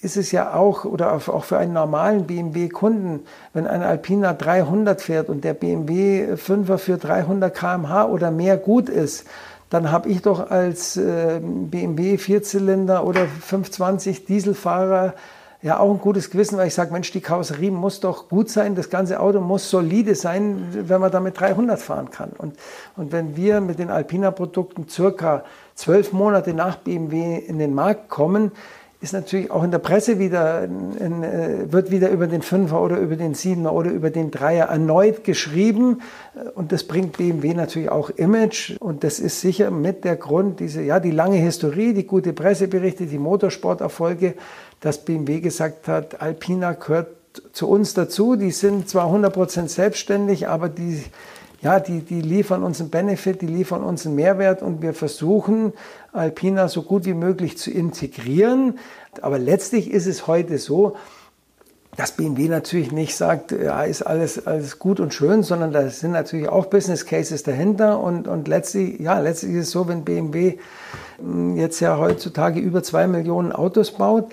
ist 0.01 0.15
es 0.15 0.31
ja 0.31 0.53
auch, 0.53 0.85
oder 0.85 1.13
auch 1.13 1.43
für 1.43 1.57
einen 1.57 1.73
normalen 1.73 2.27
BMW-Kunden, 2.27 3.21
wenn 3.53 3.65
ein 3.65 3.81
Alpina 3.81 4.33
300 4.33 5.01
fährt 5.01 5.29
und 5.29 5.43
der 5.43 5.53
BMW 5.53 6.33
5er 6.33 6.77
für 6.77 6.97
300 6.97 7.53
km/h 7.53 8.05
oder 8.05 8.29
mehr 8.29 8.57
gut 8.57 8.89
ist, 8.89 9.25
dann 9.69 9.91
habe 9.91 10.09
ich 10.09 10.21
doch 10.21 10.51
als 10.51 10.97
äh, 10.97 11.41
BMW 11.41 12.17
Vierzylinder 12.17 13.05
oder 13.05 13.25
520 13.25 14.25
Dieselfahrer 14.25 15.13
ja 15.61 15.79
auch 15.79 15.91
ein 15.91 15.99
gutes 15.99 16.29
Gewissen, 16.29 16.57
weil 16.57 16.67
ich 16.67 16.75
sage, 16.75 16.93
Mensch, 16.93 17.11
die 17.11 17.19
Karosserie 17.19 17.71
muss 17.71 17.99
doch 17.99 18.29
gut 18.29 18.49
sein, 18.49 18.75
das 18.75 18.89
ganze 18.89 19.19
Auto 19.19 19.41
muss 19.41 19.69
solide 19.69 20.13
sein, 20.13 20.67
wenn 20.71 21.01
man 21.01 21.11
damit 21.11 21.39
300 21.39 21.79
fahren 21.79 22.11
kann. 22.11 22.29
Und, 22.37 22.55
und 22.95 23.11
wenn 23.11 23.35
wir 23.35 23.59
mit 23.59 23.79
den 23.79 23.89
Alpina-Produkten 23.89 24.87
circa 24.87 25.43
zwölf 25.73 26.13
Monate 26.13 26.53
nach 26.53 26.77
BMW 26.77 27.37
in 27.37 27.57
den 27.57 27.73
Markt 27.73 28.09
kommen, 28.09 28.51
ist 28.99 29.13
natürlich 29.13 29.51
auch 29.51 29.63
in 29.63 29.69
der 29.69 29.77
Presse 29.77 30.17
wieder, 30.17 30.63
in, 30.63 31.23
äh, 31.23 31.71
wird 31.71 31.91
wieder 31.91 32.09
über 32.09 32.25
den 32.25 32.41
Fünfer 32.41 32.81
oder 32.81 32.97
über 32.97 33.15
den 33.15 33.35
Siebener 33.35 33.73
oder 33.73 33.91
über 33.91 34.09
den 34.09 34.31
Dreier 34.31 34.65
erneut 34.65 35.23
geschrieben. 35.23 36.01
Und 36.55 36.71
das 36.71 36.83
bringt 36.83 37.17
BMW 37.17 37.53
natürlich 37.53 37.89
auch 37.89 38.09
Image. 38.09 38.75
Und 38.79 39.03
das 39.03 39.19
ist 39.19 39.41
sicher 39.41 39.69
mit 39.69 40.03
der 40.03 40.15
Grund, 40.15 40.59
diese, 40.59 40.81
ja, 40.81 40.99
die 40.99 41.11
lange 41.11 41.37
Historie, 41.37 41.93
die 41.93 42.07
gute 42.07 42.33
Presseberichte, 42.33 43.05
die 43.05 43.19
Motorsporterfolge, 43.19 44.33
dass 44.79 45.05
BMW 45.05 45.41
gesagt 45.41 45.87
hat, 45.87 46.19
Alpina 46.21 46.73
gehört 46.73 47.09
zu 47.53 47.69
uns 47.69 47.93
dazu. 47.93 48.35
Die 48.35 48.51
sind 48.51 48.89
zwar 48.89 49.13
100% 49.13 49.67
selbstständig, 49.67 50.47
aber 50.47 50.69
die 50.69 51.03
ja, 51.67 51.81
die, 51.81 51.99
die 51.99 52.21
liefern 52.21 52.63
uns 52.63 52.79
einen 52.79 52.89
Benefit, 52.89 53.41
die 53.41 53.47
liefern 53.47 53.83
uns 53.83 54.05
einen 54.05 54.15
Mehrwert 54.15 54.61
und 54.61 54.81
wir 54.81 54.93
versuchen, 54.93 55.73
Alpina 56.13 56.69
so 56.69 56.81
gut 56.81 57.03
wie 57.03 57.13
möglich 57.13 57.57
zu 57.57 57.71
integrieren. 57.71 58.79
Aber 59.21 59.37
letztlich 59.37 59.91
ist 59.91 60.07
es 60.07 60.27
heute 60.27 60.59
so, 60.59 60.95
dass 61.97 62.13
BMW 62.13 62.47
natürlich 62.47 62.93
nicht 62.93 63.17
sagt, 63.17 63.51
ja, 63.51 63.83
ist 63.83 64.01
alles, 64.01 64.47
alles 64.47 64.79
gut 64.79 65.01
und 65.01 65.13
schön, 65.13 65.43
sondern 65.43 65.73
da 65.73 65.89
sind 65.89 66.11
natürlich 66.11 66.47
auch 66.47 66.67
Business 66.67 67.05
Cases 67.05 67.43
dahinter 67.43 67.99
und, 67.99 68.29
und 68.29 68.47
letztlich, 68.47 69.01
ja, 69.01 69.19
letztlich 69.19 69.55
ist 69.55 69.65
es 69.65 69.71
so, 69.71 69.89
wenn 69.89 70.05
BMW 70.05 70.59
hm, 71.17 71.57
jetzt 71.57 71.81
ja 71.81 71.97
heutzutage 71.97 72.61
über 72.61 72.81
zwei 72.81 73.07
Millionen 73.07 73.51
Autos 73.51 73.91
baut, 73.91 74.31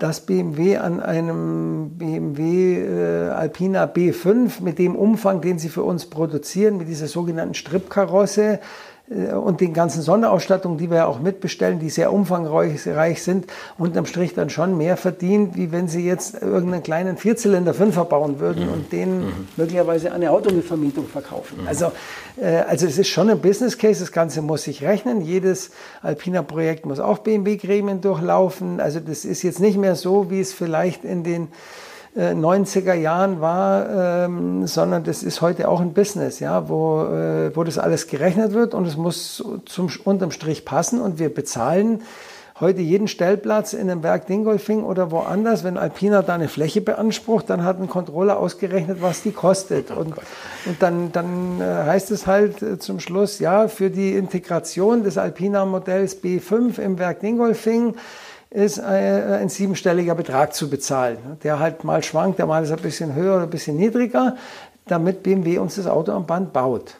dass 0.00 0.22
BMW 0.22 0.78
an 0.78 1.00
einem 1.00 1.90
BMW 1.90 2.78
äh, 2.78 3.28
Alpina 3.28 3.84
B5 3.84 4.62
mit 4.62 4.78
dem 4.78 4.96
Umfang, 4.96 5.42
den 5.42 5.58
sie 5.58 5.68
für 5.68 5.82
uns 5.82 6.06
produzieren, 6.06 6.78
mit 6.78 6.88
dieser 6.88 7.06
sogenannten 7.06 7.54
Stripkarosse, 7.54 8.60
und 9.10 9.60
den 9.60 9.74
ganzen 9.74 10.02
Sonderausstattungen, 10.02 10.78
die 10.78 10.88
wir 10.88 10.98
ja 10.98 11.06
auch 11.06 11.18
mitbestellen, 11.18 11.80
die 11.80 11.90
sehr 11.90 12.12
umfangreich 12.12 13.22
sind, 13.22 13.46
unterm 13.76 14.06
Strich 14.06 14.34
dann 14.34 14.50
schon 14.50 14.76
mehr 14.76 14.96
verdient, 14.96 15.56
wie 15.56 15.72
wenn 15.72 15.88
Sie 15.88 16.06
jetzt 16.06 16.40
irgendeinen 16.40 16.84
kleinen 16.84 17.16
Vierzylinder 17.16 17.74
Fünfer 17.74 18.04
bauen 18.04 18.38
würden 18.38 18.66
mhm. 18.66 18.72
und 18.72 18.92
den 18.92 19.18
mhm. 19.18 19.48
möglicherweise 19.56 20.12
eine 20.12 20.30
Autovermietung 20.30 21.08
verkaufen. 21.08 21.62
Mhm. 21.62 21.66
Also, 21.66 21.90
äh, 22.40 22.58
also 22.68 22.86
es 22.86 22.98
ist 22.98 23.08
schon 23.08 23.28
ein 23.30 23.40
Business 23.40 23.78
Case, 23.78 23.98
das 23.98 24.12
Ganze 24.12 24.42
muss 24.42 24.62
sich 24.62 24.84
rechnen. 24.84 25.22
Jedes 25.22 25.72
Alpina-Projekt 26.02 26.86
muss 26.86 27.00
auch 27.00 27.18
BMW-Gremien 27.18 28.00
durchlaufen. 28.00 28.78
Also 28.78 29.00
das 29.00 29.24
ist 29.24 29.42
jetzt 29.42 29.58
nicht 29.58 29.76
mehr 29.76 29.96
so, 29.96 30.30
wie 30.30 30.40
es 30.40 30.52
vielleicht 30.52 31.04
in 31.04 31.24
den 31.24 31.48
90er 32.16 32.94
äh, 32.94 33.00
Jahren 33.00 33.40
war, 33.40 34.24
ähm, 34.24 34.66
sondern 34.66 35.04
das 35.04 35.22
ist 35.22 35.40
heute 35.42 35.68
auch 35.68 35.80
ein 35.80 35.92
Business, 35.92 36.40
ja, 36.40 36.68
wo, 36.68 37.04
äh, 37.04 37.54
wo 37.54 37.62
das 37.62 37.78
alles 37.78 38.08
gerechnet 38.08 38.52
wird 38.52 38.74
und 38.74 38.86
es 38.86 38.96
muss 38.96 39.44
zum, 39.66 39.88
unterm 40.04 40.32
Strich 40.32 40.64
passen 40.64 41.00
und 41.00 41.18
wir 41.18 41.32
bezahlen 41.32 42.02
heute 42.60 42.80
jeden 42.80 43.08
Stellplatz 43.08 43.72
in 43.72 43.90
einem 43.90 44.02
Werk 44.02 44.26
Dingolfing 44.26 44.82
oder 44.82 45.10
woanders, 45.10 45.64
wenn 45.64 45.78
Alpina 45.78 46.22
da 46.22 46.34
eine 46.34 46.48
Fläche 46.48 46.80
beansprucht, 46.80 47.48
dann 47.48 47.64
hat 47.64 47.80
ein 47.80 47.88
Controller 47.88 48.38
ausgerechnet, 48.38 49.00
was 49.00 49.22
die 49.22 49.32
kostet. 49.32 49.90
Oh 49.90 50.00
und, 50.00 50.14
und 50.66 50.82
dann, 50.82 51.10
dann 51.12 51.60
äh, 51.60 51.64
heißt 51.64 52.10
es 52.10 52.26
halt 52.26 52.60
äh, 52.62 52.78
zum 52.78 53.00
Schluss, 53.00 53.38
ja, 53.38 53.68
für 53.68 53.88
die 53.88 54.14
Integration 54.14 55.02
des 55.02 55.16
Alpina-Modells 55.16 56.22
B5 56.22 56.78
im 56.78 56.98
Werk 56.98 57.20
Dingolfing 57.20 57.94
ist 58.50 58.80
ein 58.80 59.48
siebenstelliger 59.48 60.14
Betrag 60.14 60.54
zu 60.54 60.68
bezahlen. 60.68 61.18
Der 61.44 61.60
halt 61.60 61.84
mal 61.84 62.02
schwankt, 62.02 62.38
der 62.38 62.46
mal 62.46 62.62
ist 62.64 62.72
ein 62.72 62.78
bisschen 62.78 63.14
höher 63.14 63.36
oder 63.36 63.44
ein 63.44 63.50
bisschen 63.50 63.76
niedriger, 63.76 64.36
damit 64.86 65.22
BMW 65.22 65.58
uns 65.58 65.76
das 65.76 65.86
Auto 65.86 66.12
am 66.12 66.26
Band 66.26 66.52
baut. 66.52 66.96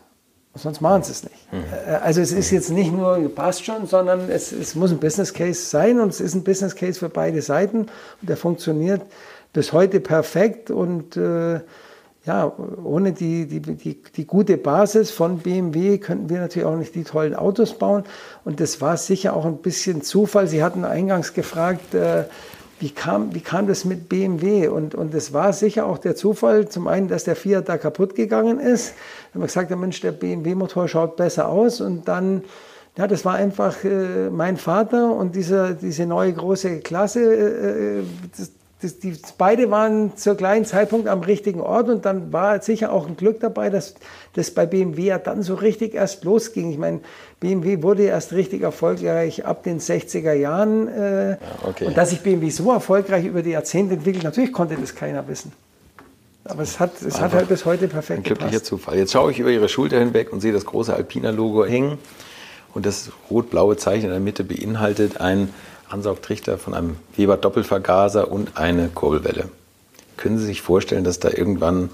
Sonst 0.54 0.80
machen 0.80 1.02
sie 1.04 1.12
es 1.12 1.22
nicht. 1.24 1.52
Mhm. 1.52 1.64
Also 2.02 2.20
es 2.20 2.32
ist 2.32 2.50
jetzt 2.50 2.70
nicht 2.70 2.92
nur 2.92 3.32
passt 3.34 3.64
schon, 3.64 3.86
sondern 3.86 4.28
es, 4.28 4.50
es 4.50 4.74
muss 4.74 4.90
ein 4.90 4.98
Business 4.98 5.32
Case 5.32 5.60
sein 5.60 6.00
und 6.00 6.08
es 6.08 6.20
ist 6.20 6.34
ein 6.34 6.42
Business 6.42 6.74
Case 6.74 6.98
für 6.98 7.08
beide 7.08 7.40
Seiten 7.40 7.86
und 8.20 8.28
der 8.28 8.36
funktioniert 8.36 9.02
bis 9.52 9.72
heute 9.72 10.00
perfekt 10.00 10.70
und 10.70 11.16
äh, 11.16 11.60
ja, 12.26 12.52
ohne 12.84 13.12
die, 13.12 13.46
die, 13.46 13.60
die, 13.60 14.02
die, 14.02 14.26
gute 14.26 14.58
Basis 14.58 15.10
von 15.10 15.38
BMW 15.38 15.96
könnten 15.96 16.28
wir 16.28 16.40
natürlich 16.40 16.66
auch 16.68 16.76
nicht 16.76 16.94
die 16.94 17.04
tollen 17.04 17.34
Autos 17.34 17.72
bauen. 17.74 18.04
Und 18.44 18.60
das 18.60 18.82
war 18.82 18.98
sicher 18.98 19.34
auch 19.34 19.46
ein 19.46 19.58
bisschen 19.58 20.02
Zufall. 20.02 20.46
Sie 20.46 20.62
hatten 20.62 20.84
eingangs 20.84 21.32
gefragt, 21.32 21.94
äh, 21.94 22.24
wie, 22.78 22.90
kam, 22.90 23.34
wie 23.34 23.40
kam 23.40 23.66
das 23.66 23.86
mit 23.86 24.10
BMW? 24.10 24.68
Und, 24.68 24.94
und 24.94 25.14
es 25.14 25.32
war 25.32 25.54
sicher 25.54 25.86
auch 25.86 25.96
der 25.96 26.14
Zufall, 26.14 26.68
zum 26.68 26.88
einen, 26.88 27.08
dass 27.08 27.24
der 27.24 27.36
Fiat 27.36 27.70
da 27.70 27.78
kaputt 27.78 28.14
gegangen 28.14 28.60
ist. 28.60 28.90
Da 28.90 29.34
haben 29.34 29.42
wir 29.42 29.46
gesagt, 29.46 29.70
Mensch, 29.70 30.00
der 30.02 30.12
BMW-Motor 30.12 30.88
schaut 30.88 31.16
besser 31.16 31.48
aus. 31.48 31.80
Und 31.80 32.06
dann, 32.06 32.44
ja, 32.98 33.06
das 33.06 33.24
war 33.24 33.34
einfach 33.34 33.82
äh, 33.82 34.28
mein 34.28 34.58
Vater 34.58 35.14
und 35.14 35.34
diese, 35.36 35.74
diese 35.74 36.04
neue 36.04 36.34
große 36.34 36.80
Klasse. 36.80 37.20
Äh, 37.22 38.00
äh 38.00 38.02
das, 38.36 38.52
das, 38.82 38.98
die, 38.98 39.16
beide 39.36 39.70
waren 39.70 40.16
zur 40.16 40.34
gleichen 40.34 40.64
Zeitpunkt 40.64 41.06
am 41.06 41.20
richtigen 41.20 41.60
Ort 41.60 41.88
und 41.88 42.04
dann 42.06 42.32
war 42.32 42.62
sicher 42.62 42.92
auch 42.92 43.06
ein 43.06 43.16
Glück 43.16 43.40
dabei, 43.40 43.68
dass 43.68 43.94
das 44.34 44.50
bei 44.52 44.66
BMW 44.66 45.02
ja 45.02 45.18
dann 45.18 45.42
so 45.42 45.54
richtig 45.54 45.94
erst 45.94 46.24
losging. 46.24 46.70
Ich 46.70 46.78
meine, 46.78 47.00
BMW 47.40 47.82
wurde 47.82 48.04
erst 48.04 48.32
richtig 48.32 48.62
erfolgreich 48.62 49.44
ab 49.44 49.64
den 49.64 49.80
60er 49.80 50.32
Jahren. 50.32 50.88
Äh, 50.88 51.36
okay. 51.66 51.86
Und 51.86 51.96
dass 51.96 52.10
sich 52.10 52.20
BMW 52.20 52.48
so 52.50 52.70
erfolgreich 52.72 53.26
über 53.26 53.42
die 53.42 53.50
Jahrzehnte 53.50 53.94
entwickelt, 53.94 54.24
natürlich 54.24 54.52
konnte 54.52 54.76
das 54.76 54.94
keiner 54.94 55.26
wissen. 55.28 55.52
Aber 56.44 56.62
es 56.62 56.80
hat, 56.80 57.02
es 57.02 57.20
hat 57.20 57.32
halt 57.32 57.48
bis 57.48 57.66
heute 57.66 57.86
perfekt 57.86 58.20
Ein 58.20 58.22
glücklicher 58.22 58.50
gepasst. 58.50 58.66
Zufall. 58.66 58.96
Jetzt 58.96 59.12
schaue 59.12 59.30
ich 59.30 59.38
über 59.38 59.50
Ihre 59.50 59.68
Schulter 59.68 59.98
hinweg 59.98 60.32
und 60.32 60.40
sehe 60.40 60.52
das 60.52 60.64
große 60.64 60.94
Alpina-Logo 60.94 61.66
hängen. 61.66 61.98
Und 62.72 62.86
das 62.86 63.10
rot-blaue 63.30 63.76
Zeichen 63.76 64.06
in 64.06 64.10
der 64.10 64.20
Mitte 64.20 64.44
beinhaltet 64.44 65.20
ein 65.20 65.50
Ansaugtrichter 65.90 66.58
von 66.58 66.74
einem 66.74 66.96
Weber 67.16 67.36
Doppelvergaser 67.36 68.30
und 68.30 68.56
eine 68.56 68.88
Kurbelwelle. 68.88 69.48
Können 70.16 70.38
Sie 70.38 70.46
sich 70.46 70.62
vorstellen, 70.62 71.04
dass 71.04 71.18
da 71.18 71.30
irgendwann 71.30 71.90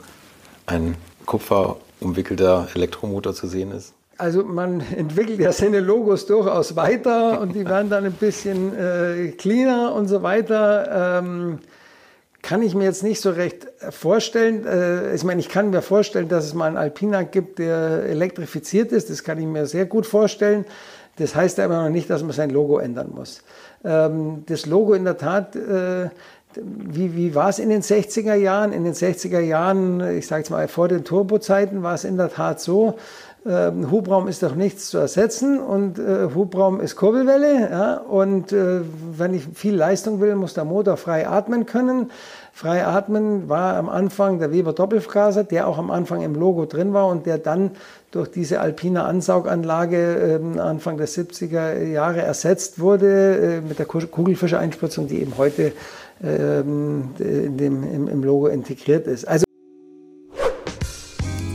ein 0.66 0.96
kupferumwickelter 1.26 2.68
Elektromotor 2.74 3.34
zu 3.34 3.46
sehen 3.46 3.72
ist? 3.72 3.92
Also 4.18 4.44
man 4.44 4.80
entwickelt 4.80 5.40
ja 5.40 5.52
seine 5.52 5.80
Logos 5.80 6.26
durchaus 6.26 6.74
weiter 6.74 7.40
und 7.40 7.54
die 7.54 7.66
werden 7.66 7.90
dann 7.90 8.04
ein 8.04 8.12
bisschen 8.12 8.74
äh, 8.74 9.28
cleaner 9.32 9.94
und 9.94 10.08
so 10.08 10.22
weiter. 10.22 11.20
Ähm, 11.20 11.58
kann 12.40 12.62
ich 12.62 12.74
mir 12.74 12.84
jetzt 12.84 13.02
nicht 13.02 13.20
so 13.20 13.30
recht 13.30 13.66
vorstellen. 13.90 14.64
Äh, 14.64 15.14
ich 15.14 15.24
meine, 15.24 15.40
ich 15.40 15.48
kann 15.48 15.70
mir 15.70 15.82
vorstellen, 15.82 16.28
dass 16.28 16.44
es 16.44 16.54
mal 16.54 16.66
einen 16.66 16.76
Alpina 16.76 17.24
gibt, 17.24 17.58
der 17.58 18.04
elektrifiziert 18.04 18.92
ist. 18.92 19.10
Das 19.10 19.22
kann 19.22 19.38
ich 19.38 19.46
mir 19.46 19.66
sehr 19.66 19.84
gut 19.84 20.06
vorstellen. 20.06 20.64
Das 21.18 21.34
heißt 21.34 21.60
aber 21.60 21.82
noch 21.82 21.90
nicht, 21.90 22.10
dass 22.10 22.22
man 22.22 22.32
sein 22.32 22.50
Logo 22.50 22.78
ändern 22.78 23.12
muss. 23.14 23.42
Ähm, 23.84 24.44
das 24.46 24.66
Logo 24.66 24.94
in 24.94 25.04
der 25.04 25.16
Tat, 25.16 25.56
äh, 25.56 26.10
wie, 26.54 27.14
wie 27.14 27.34
war 27.34 27.50
es 27.50 27.58
in 27.58 27.68
den 27.68 27.82
60er 27.82 28.34
Jahren? 28.34 28.72
In 28.72 28.84
den 28.84 28.94
60er 28.94 29.40
Jahren, 29.40 30.00
ich 30.16 30.26
sage 30.26 30.42
es 30.42 30.50
mal 30.50 30.68
vor 30.68 30.88
den 30.88 31.04
Turbozeiten, 31.04 31.82
war 31.82 31.94
es 31.94 32.04
in 32.04 32.16
der 32.16 32.30
Tat 32.30 32.60
so, 32.60 32.96
ähm, 33.46 33.90
Hubraum 33.92 34.26
ist 34.26 34.42
doch 34.42 34.56
nichts 34.56 34.90
zu 34.90 34.98
ersetzen 34.98 35.60
und 35.60 36.00
äh, 36.00 36.28
Hubraum 36.34 36.80
ist 36.80 36.96
Kurbelwelle. 36.96 37.70
Ja? 37.70 37.94
Und 37.98 38.52
äh, 38.52 38.80
wenn 39.16 39.34
ich 39.34 39.46
viel 39.54 39.74
Leistung 39.74 40.20
will, 40.20 40.34
muss 40.34 40.54
der 40.54 40.64
Motor 40.64 40.96
frei 40.96 41.28
atmen 41.28 41.64
können. 41.64 42.10
Frei 42.52 42.84
atmen 42.84 43.48
war 43.48 43.76
am 43.76 43.88
Anfang 43.88 44.40
der 44.40 44.50
Weber 44.50 44.72
Doppelfraser, 44.72 45.44
der 45.44 45.68
auch 45.68 45.78
am 45.78 45.90
Anfang 45.92 46.22
im 46.22 46.34
Logo 46.34 46.66
drin 46.66 46.92
war 46.92 47.06
und 47.06 47.26
der 47.26 47.38
dann 47.38 47.72
durch 48.16 48.30
diese 48.30 48.60
alpine 48.60 49.04
Ansauganlage 49.04 50.40
äh, 50.56 50.58
Anfang 50.58 50.96
der 50.96 51.08
70er 51.08 51.82
Jahre 51.84 52.22
ersetzt 52.22 52.80
wurde 52.80 53.36
äh, 53.36 53.60
mit 53.60 53.78
der 53.78 53.86
Kugelfischereinspritzung, 53.86 55.06
die 55.06 55.20
eben 55.20 55.36
heute 55.36 55.72
ähm, 56.24 57.10
in 57.18 57.56
dem, 57.56 57.82
im, 57.82 58.08
im 58.08 58.24
Logo 58.24 58.48
integriert 58.48 59.06
ist. 59.06 59.28
Also 59.28 59.45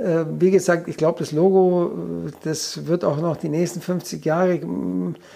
Äh, 0.00 0.24
wie 0.38 0.50
gesagt, 0.50 0.88
ich 0.88 0.96
glaube, 0.96 1.18
das 1.18 1.30
Logo, 1.30 1.92
äh, 2.26 2.30
das 2.42 2.86
wird 2.86 3.04
auch 3.04 3.20
noch 3.20 3.36
die 3.36 3.50
nächsten 3.50 3.82
50 3.82 4.24
Jahre 4.24 4.58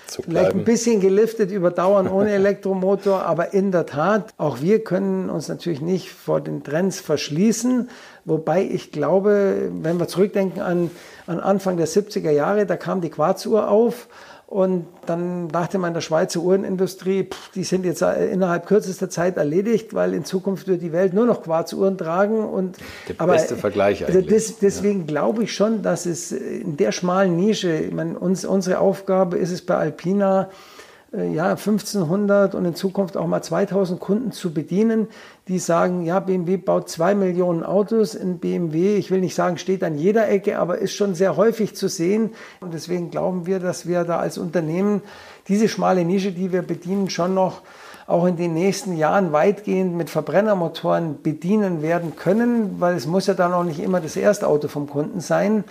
so 0.07 0.23
vielleicht 0.23 0.53
ein 0.53 0.65
bisschen 0.65 1.01
geliftet 1.01 1.51
überdauern 1.51 2.09
ohne 2.09 2.31
Elektromotor, 2.33 3.25
aber 3.25 3.53
in 3.53 3.73
der 3.73 3.85
Tat, 3.85 4.33
auch 4.39 4.63
wir 4.63 4.83
können 4.83 5.29
uns 5.29 5.49
natürlich 5.49 5.83
nicht 5.83 6.11
vor 6.11 6.41
den 6.41 6.65
Trends 6.65 6.99
verschließen. 6.99 7.91
Wobei 8.25 8.65
ich 8.65 8.91
glaube, 8.91 9.71
wenn 9.83 9.99
wir 9.99 10.09
zurückdenken 10.09 10.63
an, 10.63 10.91
an 11.27 11.41
Anfang 11.41 11.77
der 11.77 11.87
70er 11.87 12.31
Jahre, 12.31 12.65
da 12.65 12.79
kam 12.79 13.03
die 13.03 13.11
Quarzuhr 13.11 13.69
auf 13.69 14.09
und 14.47 14.87
dann 15.07 15.49
dachte 15.49 15.79
man 15.79 15.95
der 15.95 16.03
Schweizer 16.03 16.41
Uhrenindustrie, 16.41 17.25
pff, 17.25 17.51
die 17.53 17.65
sind 17.65 17.85
jetzt 17.85 18.03
äh, 18.03 18.27
innerhalb 18.27 18.67
kürzester 18.67 19.09
Zeit 19.09 19.37
erledigt, 19.37 19.95
weil 19.95 20.13
in 20.13 20.25
Zukunft 20.25 20.69
wird 20.69 20.83
die 20.83 20.93
Welt 20.93 21.15
nur 21.15 21.25
noch 21.25 21.43
Quarzuhren 21.43 21.97
tragen. 21.97 22.45
Und, 22.45 22.77
der 23.09 23.17
aber, 23.19 23.33
beste 23.33 23.57
Vergleich 23.57 24.07
eigentlich. 24.07 24.27
Das, 24.27 24.59
deswegen 24.59 25.01
ja. 25.01 25.07
glaube 25.07 25.45
ich 25.45 25.55
schon, 25.55 25.83
dass 25.83 26.05
es 26.05 26.31
in 26.31 26.77
der 26.77 26.93
schmalen 26.93 27.37
Nische, 27.37 27.75
ich 27.75 27.93
meine, 27.93 28.19
uns, 28.19 28.45
unsere 28.45 28.81
Aufgabe 28.81 29.39
ist 29.39 29.51
es 29.51 29.65
bei 29.65 29.77
Alpina, 29.77 30.51
äh, 31.15 31.33
ja, 31.33 31.51
1500 31.51 32.55
und 32.55 32.65
in 32.65 32.75
Zukunft 32.75 33.17
auch 33.17 33.27
mal 33.27 33.43
2000 33.43 33.99
Kunden 33.99 34.31
zu 34.31 34.53
bedienen, 34.53 35.09
die 35.49 35.59
sagen, 35.59 36.07
ja, 36.07 36.21
BMW 36.21 36.57
baut 36.57 36.89
zwei 36.89 37.15
Millionen 37.15 37.65
Autos. 37.65 38.15
In 38.15 38.39
BMW, 38.39 38.97
ich 38.97 39.11
will 39.11 39.21
nicht 39.21 39.35
sagen, 39.35 39.59
steht 39.59 39.85
an 39.85 39.99
jeder 39.99 40.29
Ecke, 40.29 40.59
aber 40.59 40.79
ist 40.79 40.95
schon 40.95 41.15
sehr 41.15 41.37
häufig 41.37 41.77
zu 41.77 41.89
sehen. 41.89 42.31
Und 42.61 42.73
deswegen 42.73 43.11
glauben 43.11 43.45
wir, 43.45 43.61
dass 43.61 43.87
wir 43.87 44.05
da 44.05 44.19
als 44.19 44.39
Unternehmen 44.39 45.03
diese 45.49 45.69
schmale 45.69 46.05
Nische, 46.05 46.33
die 46.33 46.51
wir 46.51 46.63
bedienen, 46.63 47.11
schon 47.11 47.35
noch 47.35 47.61
auch 48.07 48.27
in 48.27 48.37
den 48.37 48.55
nächsten 48.55 48.97
Jahren 48.97 49.33
weitgehend 49.33 49.95
mit 49.95 50.11
Verbrennermotoren 50.11 51.23
bedienen 51.23 51.83
werden 51.83 52.17
können, 52.17 52.77
weil 52.79 52.97
es 52.97 53.07
muss 53.07 53.27
ja 53.27 53.35
dann 53.35 53.53
auch 53.53 53.65
nicht 53.65 53.81
immer 53.81 54.01
das 54.01 54.17
erste 54.17 54.47
Auto 54.47 54.69
vom 54.69 54.89
Kunden 54.89 55.21
sein. 55.21 55.65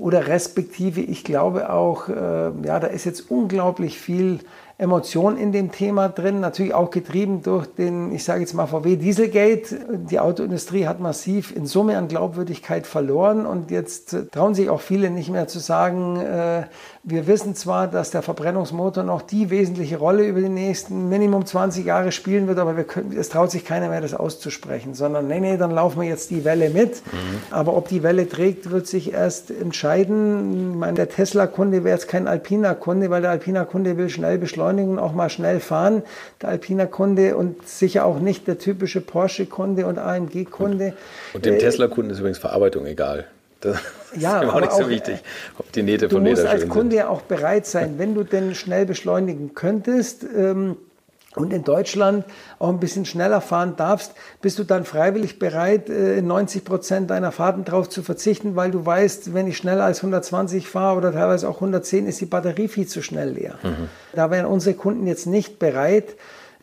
Oder 0.00 0.26
respektive, 0.26 1.00
ich 1.00 1.24
glaube 1.24 1.70
auch, 1.70 2.08
äh, 2.08 2.50
ja, 2.64 2.80
da 2.80 2.88
ist 2.88 3.04
jetzt 3.04 3.30
unglaublich 3.30 3.98
viel 3.98 4.40
Emotion 4.80 5.36
in 5.36 5.50
dem 5.50 5.72
Thema 5.72 6.08
drin, 6.08 6.38
natürlich 6.38 6.72
auch 6.72 6.90
getrieben 6.90 7.42
durch 7.42 7.66
den, 7.66 8.12
ich 8.12 8.22
sage 8.22 8.42
jetzt 8.42 8.54
mal 8.54 8.68
VW 8.68 8.94
Dieselgate. 8.94 9.98
Die 10.08 10.20
Autoindustrie 10.20 10.86
hat 10.86 11.00
massiv 11.00 11.54
in 11.54 11.66
Summe 11.66 11.98
an 11.98 12.06
Glaubwürdigkeit 12.06 12.86
verloren 12.86 13.44
und 13.44 13.72
jetzt 13.72 14.16
trauen 14.30 14.54
sich 14.54 14.70
auch 14.70 14.80
viele 14.80 15.10
nicht 15.10 15.30
mehr 15.30 15.48
zu 15.48 15.58
sagen, 15.58 16.20
äh, 16.20 16.62
wir 17.08 17.26
wissen 17.26 17.54
zwar, 17.54 17.88
dass 17.88 18.10
der 18.10 18.20
Verbrennungsmotor 18.20 19.02
noch 19.02 19.22
die 19.22 19.48
wesentliche 19.48 19.96
Rolle 19.96 20.26
über 20.26 20.40
die 20.40 20.50
nächsten 20.50 21.08
Minimum 21.08 21.46
20 21.46 21.86
Jahre 21.86 22.12
spielen 22.12 22.48
wird, 22.48 22.58
aber 22.58 22.76
wir 22.76 22.84
können, 22.84 23.16
es 23.16 23.30
traut 23.30 23.50
sich 23.50 23.64
keiner 23.64 23.88
mehr, 23.88 24.02
das 24.02 24.12
auszusprechen, 24.12 24.92
sondern 24.92 25.26
nee, 25.26 25.40
nee, 25.40 25.56
dann 25.56 25.70
laufen 25.70 26.02
wir 26.02 26.08
jetzt 26.08 26.30
die 26.30 26.44
Welle 26.44 26.68
mit. 26.68 26.96
Mhm. 27.06 27.40
Aber 27.50 27.76
ob 27.76 27.88
die 27.88 28.02
Welle 28.02 28.28
trägt, 28.28 28.70
wird 28.70 28.86
sich 28.86 29.14
erst 29.14 29.50
entscheiden. 29.50 30.72
Ich 30.72 30.76
meine, 30.76 30.94
der 30.94 31.08
Tesla-Kunde 31.08 31.82
wäre 31.82 31.96
jetzt 31.96 32.08
kein 32.08 32.28
Alpina-Kunde, 32.28 33.08
weil 33.08 33.22
der 33.22 33.30
Alpina-Kunde 33.30 33.96
will 33.96 34.10
schnell 34.10 34.36
beschleunigen, 34.36 34.98
auch 34.98 35.14
mal 35.14 35.30
schnell 35.30 35.60
fahren. 35.60 36.02
Der 36.42 36.50
Alpina-Kunde 36.50 37.36
und 37.36 37.66
sicher 37.66 38.04
auch 38.04 38.18
nicht 38.18 38.46
der 38.46 38.58
typische 38.58 39.00
Porsche-Kunde 39.00 39.86
und 39.86 39.98
AMG-Kunde. 39.98 40.92
Und 41.32 41.46
dem 41.46 41.54
äh, 41.54 41.58
Tesla-Kunden 41.58 42.10
ist 42.10 42.18
übrigens 42.18 42.38
Verarbeitung 42.38 42.84
egal. 42.84 43.26
Das 43.60 43.78
ja, 44.16 44.40
ist 44.40 44.50
auch 44.50 44.60
nicht 44.60 44.72
so 44.72 44.84
auch, 44.84 44.88
wichtig, 44.88 45.22
ob 45.58 45.72
die 45.72 45.82
Nähte 45.82 46.08
von 46.08 46.24
Leder 46.24 46.36
Du 46.36 46.42
musst 46.42 46.52
als 46.52 46.68
Kunde 46.68 46.96
ja 46.96 47.08
auch 47.08 47.22
bereit 47.22 47.66
sein, 47.66 47.94
wenn 47.98 48.14
du 48.14 48.22
denn 48.22 48.54
schnell 48.54 48.86
beschleunigen 48.86 49.54
könntest 49.54 50.24
ähm, 50.24 50.76
und 51.34 51.52
in 51.52 51.64
Deutschland 51.64 52.24
auch 52.58 52.68
ein 52.68 52.80
bisschen 52.80 53.04
schneller 53.04 53.40
fahren 53.40 53.74
darfst, 53.76 54.12
bist 54.40 54.58
du 54.58 54.64
dann 54.64 54.84
freiwillig 54.84 55.38
bereit, 55.38 55.90
äh, 55.90 56.22
90 56.22 56.64
Prozent 56.64 57.10
deiner 57.10 57.32
Fahrten 57.32 57.64
darauf 57.64 57.88
zu 57.88 58.02
verzichten, 58.02 58.56
weil 58.56 58.70
du 58.70 58.84
weißt, 58.84 59.34
wenn 59.34 59.46
ich 59.46 59.56
schneller 59.56 59.84
als 59.84 59.98
120 59.98 60.68
fahre 60.68 60.96
oder 60.96 61.12
teilweise 61.12 61.48
auch 61.48 61.56
110, 61.56 62.06
ist 62.06 62.20
die 62.20 62.26
Batterie 62.26 62.68
viel 62.68 62.86
zu 62.86 63.02
schnell 63.02 63.30
leer. 63.30 63.58
Mhm. 63.62 63.88
Da 64.14 64.30
wären 64.30 64.46
unsere 64.46 64.76
Kunden 64.76 65.06
jetzt 65.06 65.26
nicht 65.26 65.58
bereit, 65.58 66.16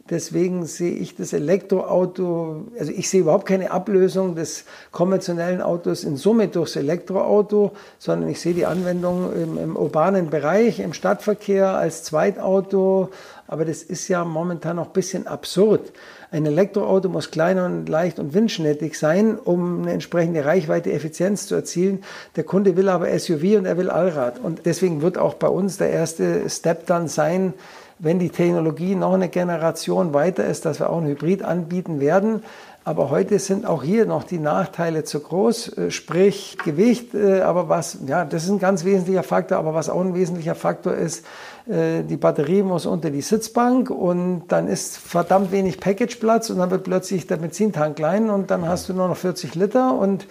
Deswegen 0.07 0.67
sehe 0.67 0.93
ich 0.93 1.15
das 1.15 1.33
Elektroauto, 1.33 2.65
also 2.77 2.91
ich 2.91 3.09
sehe 3.09 3.21
überhaupt 3.21 3.47
keine 3.47 3.71
Ablösung 3.71 4.35
des 4.35 4.65
konventionellen 4.91 5.63
Autos 5.63 6.03
in 6.03 6.15
Summe 6.15 6.47
durchs 6.47 6.75
Elektroauto, 6.75 7.71
sondern 7.97 8.29
ich 8.29 8.39
sehe 8.39 8.53
die 8.53 8.67
Anwendung 8.67 9.33
im, 9.33 9.57
im 9.57 9.75
urbanen 9.75 10.29
Bereich, 10.29 10.79
im 10.79 10.93
Stadtverkehr 10.93 11.69
als 11.69 12.03
Zweitauto. 12.03 13.09
Aber 13.47 13.65
das 13.65 13.81
ist 13.81 14.07
ja 14.07 14.23
momentan 14.23 14.75
noch 14.75 14.87
ein 14.87 14.93
bisschen 14.93 15.25
absurd. 15.25 15.91
Ein 16.29 16.45
Elektroauto 16.45 17.09
muss 17.09 17.31
klein 17.31 17.57
und 17.57 17.89
leicht 17.89 18.19
und 18.19 18.35
windschnittig 18.35 18.99
sein, 18.99 19.39
um 19.39 19.81
eine 19.81 19.93
entsprechende 19.93 20.45
Reichweite, 20.45 20.91
Effizienz 20.91 21.47
zu 21.47 21.55
erzielen. 21.55 22.03
Der 22.35 22.43
Kunde 22.43 22.77
will 22.77 22.89
aber 22.89 23.07
SUV 23.17 23.57
und 23.57 23.65
er 23.65 23.77
will 23.77 23.89
Allrad. 23.89 24.39
Und 24.39 24.67
deswegen 24.67 25.01
wird 25.01 25.17
auch 25.17 25.33
bei 25.33 25.47
uns 25.47 25.77
der 25.77 25.89
erste 25.89 26.47
Step 26.47 26.85
dann 26.85 27.07
sein, 27.07 27.53
wenn 27.99 28.19
die 28.19 28.29
Technologie 28.29 28.95
noch 28.95 29.13
eine 29.13 29.29
Generation 29.29 30.13
weiter 30.13 30.45
ist, 30.45 30.65
dass 30.65 30.79
wir 30.79 30.89
auch 30.89 30.99
ein 30.99 31.07
Hybrid 31.07 31.43
anbieten 31.43 31.99
werden, 31.99 32.41
Aber 32.87 33.09
heute 33.09 33.39
sind 33.39 33.65
auch 33.65 33.81
hier 33.81 34.05
noch 34.05 34.23
die 34.23 34.37
Nachteile 34.37 35.03
zu 35.03 35.19
groß, 35.19 35.75
äh, 35.75 35.91
sprich 35.91 36.55
Gewicht. 36.63 37.15
Äh, 37.15 37.41
aber 37.41 37.67
was, 37.67 37.97
ja, 38.05 38.25
das 38.25 38.43
ist 38.43 38.51
ein 38.51 38.59
ganz 38.59 38.85
wesentlicher 38.85 39.23
Faktor. 39.23 39.57
Aber 39.57 39.73
was 39.73 39.89
auch 39.89 40.01
ein 40.01 40.13
wesentlicher 40.13 40.53
Faktor 40.53 40.93
ist, 40.93 41.25
äh, 41.67 42.03
die 42.03 42.15
Batterie 42.15 42.61
muss 42.61 42.85
unter 42.85 43.09
die 43.09 43.21
Sitzbank 43.23 43.89
und 43.89 44.43
dann 44.49 44.67
ist 44.67 44.99
verdammt 44.99 45.51
wenig 45.51 45.79
Packageplatz 45.79 46.51
und 46.51 46.59
dann 46.59 46.69
wird 46.69 46.83
plötzlich 46.83 47.25
der 47.25 47.37
Benzintank 47.37 47.95
klein 47.95 48.29
und 48.29 48.51
dann 48.51 48.69
hast 48.69 48.87
du 48.87 48.93
nur 48.93 49.07
noch 49.07 49.17
40 49.17 49.55
Liter 49.55 49.97
und 49.97 50.27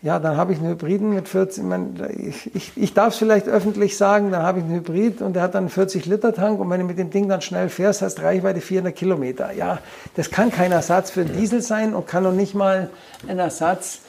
ja, 0.00 0.20
dann 0.20 0.36
habe 0.36 0.52
ich 0.52 0.58
einen 0.60 0.68
Hybriden 0.68 1.14
mit 1.14 1.28
40, 1.28 1.64
ich, 2.16 2.54
ich, 2.54 2.72
ich 2.76 2.94
darf 2.94 3.14
es 3.14 3.18
vielleicht 3.18 3.48
öffentlich 3.48 3.96
sagen, 3.96 4.30
dann 4.30 4.44
habe 4.44 4.60
ich 4.60 4.64
einen 4.64 4.76
Hybrid 4.76 5.20
und 5.22 5.34
der 5.34 5.42
hat 5.42 5.54
dann 5.54 5.64
einen 5.64 5.70
40-Liter-Tank 5.70 6.60
und 6.60 6.70
wenn 6.70 6.80
du 6.80 6.86
mit 6.86 6.98
dem 6.98 7.10
Ding 7.10 7.28
dann 7.28 7.40
schnell 7.40 7.68
fährst, 7.68 8.02
hast 8.02 8.18
du 8.18 8.22
Reichweite 8.22 8.60
400 8.60 8.94
Kilometer. 8.94 9.52
Ja, 9.52 9.78
das 10.14 10.30
kann 10.30 10.52
kein 10.52 10.70
Ersatz 10.70 11.10
für 11.10 11.22
einen 11.22 11.36
Diesel 11.36 11.62
sein 11.62 11.94
und 11.94 12.06
kann 12.06 12.22
noch 12.22 12.32
nicht 12.32 12.54
mal 12.54 12.90
ein 13.26 13.40
Ersatz 13.40 14.02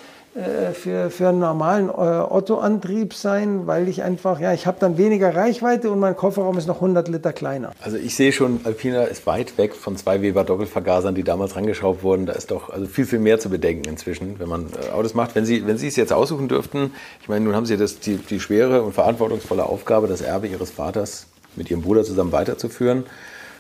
für, 0.73 1.09
für 1.09 1.30
einen 1.30 1.39
normalen 1.39 1.89
äh, 1.89 1.91
Otto-Antrieb 1.91 3.13
sein, 3.13 3.67
weil 3.67 3.88
ich 3.88 4.03
einfach, 4.03 4.39
ja, 4.39 4.53
ich 4.53 4.67
habe 4.67 4.77
dann 4.80 4.97
weniger 4.97 5.36
Reichweite 5.36 5.89
und 5.89 5.99
mein 5.99 6.15
Kofferraum 6.15 6.57
ist 6.57 6.67
noch 6.67 6.75
100 6.75 7.07
Liter 7.07 7.34
kleiner. 7.34 7.71
Also 7.82 7.97
ich 7.97 8.15
sehe 8.15 8.32
schon, 8.32 8.61
Alpina 8.63 9.03
ist 9.03 9.25
weit 9.25 9.57
weg 9.57 9.75
von 9.75 9.97
zwei 9.97 10.21
Weber 10.21 10.43
Doppelvergasern, 10.43 11.15
die 11.15 11.23
damals 11.23 11.55
rangeschraubt 11.55 12.03
wurden. 12.03 12.25
Da 12.25 12.34
ist 12.34 12.51
doch 12.51 12.69
also 12.69 12.86
viel, 12.86 13.05
viel 13.05 13.19
mehr 13.19 13.39
zu 13.39 13.49
bedenken 13.49 13.89
inzwischen, 13.89 14.39
wenn 14.39 14.49
man 14.49 14.67
äh, 14.67 14.91
Autos 14.91 15.13
macht. 15.13 15.36
Wenn 15.36 15.45
Sie, 15.45 15.65
wenn 15.65 15.77
Sie 15.77 15.88
es 15.88 15.95
jetzt 15.95 16.13
aussuchen 16.13 16.47
dürften, 16.47 16.91
ich 17.21 17.27
meine, 17.27 17.45
nun 17.45 17.55
haben 17.55 17.65
Sie 17.65 17.77
das, 17.77 17.99
die, 17.99 18.17
die 18.17 18.39
schwere 18.39 18.84
und 18.84 18.93
verantwortungsvolle 18.93 19.63
Aufgabe, 19.63 20.07
das 20.07 20.21
Erbe 20.21 20.47
Ihres 20.47 20.69
Vaters 20.69 21.25
mit 21.55 21.71
Ihrem 21.71 21.82
Bruder 21.82 22.03
zusammen 22.03 22.32
weiterzuführen. 22.32 23.05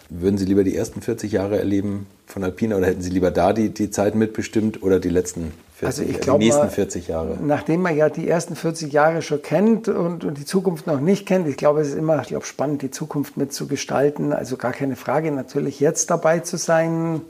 Würden 0.09 0.37
Sie 0.37 0.45
lieber 0.45 0.63
die 0.63 0.75
ersten 0.75 1.01
40 1.01 1.31
Jahre 1.31 1.59
erleben 1.59 2.07
von 2.25 2.43
Alpina 2.43 2.77
oder 2.77 2.87
hätten 2.87 3.01
Sie 3.01 3.11
lieber 3.11 3.31
da 3.31 3.53
die, 3.53 3.69
die 3.69 3.91
Zeit 3.91 4.15
mitbestimmt 4.15 4.81
oder 4.81 4.99
die 4.99 5.09
letzten 5.09 5.51
40, 5.79 5.85
also 5.85 6.11
ich 6.11 6.19
glaube, 6.19 6.39
die 6.39 6.45
nächsten 6.45 6.69
40 6.69 7.07
Jahre. 7.07 7.37
Nachdem 7.41 7.81
man 7.81 7.95
ja 7.95 8.09
die 8.09 8.27
ersten 8.27 8.57
40 8.57 8.91
Jahre 8.91 9.21
schon 9.21 9.41
kennt 9.41 9.87
und, 9.87 10.25
und 10.25 10.37
die 10.37 10.43
Zukunft 10.43 10.87
noch 10.87 10.99
nicht 10.99 11.25
kennt, 11.25 11.47
ich 11.47 11.55
glaube, 11.55 11.79
es 11.79 11.89
ist 11.89 11.97
immer 11.97 12.21
ich 12.21 12.27
glaube, 12.27 12.45
spannend, 12.45 12.81
die 12.81 12.91
Zukunft 12.91 13.37
mitzugestalten. 13.37 14.33
Also 14.33 14.57
gar 14.57 14.73
keine 14.73 14.97
Frage, 14.97 15.31
natürlich 15.31 15.79
jetzt 15.79 16.09
dabei 16.09 16.39
zu 16.39 16.57
sein, 16.57 17.21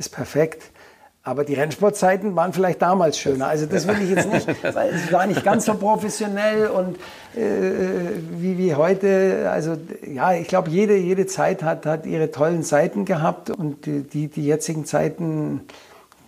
ist 0.00 0.10
perfekt. 0.10 0.64
Aber 1.22 1.44
die 1.44 1.54
Rennsportzeiten 1.54 2.34
waren 2.34 2.52
vielleicht 2.52 2.82
damals 2.82 3.16
schöner. 3.16 3.46
Also 3.46 3.66
das 3.66 3.86
will 3.86 4.02
ich 4.02 4.10
jetzt 4.10 4.28
nicht, 4.28 4.48
weil 4.74 4.92
es 4.92 5.12
war 5.12 5.24
nicht 5.28 5.44
ganz 5.44 5.66
so 5.66 5.74
professionell 5.74 6.66
und 6.66 6.96
äh, 7.36 8.18
wie, 8.36 8.58
wie 8.58 8.74
heute. 8.74 9.48
Also 9.48 9.76
ja, 10.12 10.32
ich 10.34 10.48
glaube, 10.48 10.70
jede, 10.70 10.96
jede 10.96 11.26
Zeit 11.26 11.62
hat, 11.62 11.86
hat 11.86 12.06
ihre 12.06 12.32
tollen 12.32 12.64
Seiten 12.64 13.04
gehabt 13.04 13.50
und 13.50 13.86
die, 13.86 14.02
die, 14.02 14.26
die 14.26 14.44
jetzigen 14.44 14.84
Zeiten 14.86 15.60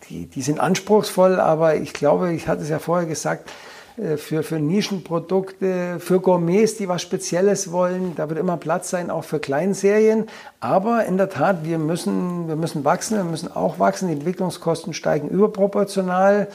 die, 0.08 0.26
die 0.26 0.42
sind 0.42 0.60
anspruchsvoll, 0.60 1.40
aber 1.40 1.76
ich 1.76 1.92
glaube, 1.92 2.32
ich 2.32 2.48
hatte 2.48 2.62
es 2.62 2.68
ja 2.68 2.78
vorher 2.78 3.06
gesagt, 3.06 3.50
äh, 3.96 4.16
für, 4.16 4.42
für 4.42 4.58
Nischenprodukte, 4.58 6.00
für 6.00 6.20
Gourmets, 6.20 6.76
die 6.76 6.88
was 6.88 7.02
Spezielles 7.02 7.70
wollen. 7.70 8.14
Da 8.16 8.28
wird 8.28 8.38
immer 8.38 8.56
Platz 8.56 8.90
sein, 8.90 9.10
auch 9.10 9.24
für 9.24 9.38
Kleinserien. 9.38 10.26
Aber 10.60 11.04
in 11.04 11.16
der 11.16 11.30
Tat, 11.30 11.64
wir 11.64 11.78
müssen, 11.78 12.48
wir 12.48 12.56
müssen 12.56 12.84
wachsen, 12.84 13.16
wir 13.16 13.24
müssen 13.24 13.54
auch 13.54 13.78
wachsen. 13.78 14.08
Die 14.08 14.14
Entwicklungskosten 14.14 14.94
steigen 14.94 15.28
überproportional. 15.28 16.48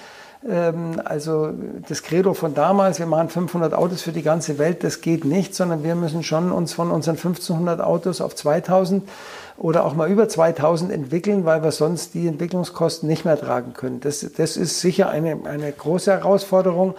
Ähm, 0.48 1.02
also 1.04 1.52
das 1.88 2.04
Credo 2.04 2.34
von 2.34 2.54
damals, 2.54 3.00
wir 3.00 3.06
machen 3.06 3.30
500 3.30 3.74
Autos 3.74 4.02
für 4.02 4.12
die 4.12 4.24
ganze 4.24 4.58
Welt, 4.58 4.84
das 4.84 5.02
geht 5.02 5.26
nicht, 5.26 5.56
sondern 5.56 5.84
wir 5.84 5.96
müssen 5.96 6.24
schon 6.24 6.52
uns 6.52 6.74
von 6.74 6.92
unseren 6.92 7.16
1500 7.16 7.82
Autos 7.82 8.22
auf 8.22 8.36
2000 8.36 9.08
oder 9.60 9.86
auch 9.86 9.94
mal 9.94 10.10
über 10.10 10.28
2000 10.28 10.92
entwickeln, 10.92 11.46
weil 11.46 11.64
wir 11.64 11.72
sonst 11.72 12.14
die 12.14 12.28
Entwicklungskosten 12.28 13.08
nicht 13.08 13.26
mehr 13.26 13.40
tragen 13.40 13.74
können. 13.74 14.00
Das, 14.00 14.26
das 14.36 14.58
ist 14.58 14.80
sicher 14.80 15.10
eine, 15.10 15.38
eine 15.46 15.72
große 15.72 16.12
Herausforderung. 16.12 16.96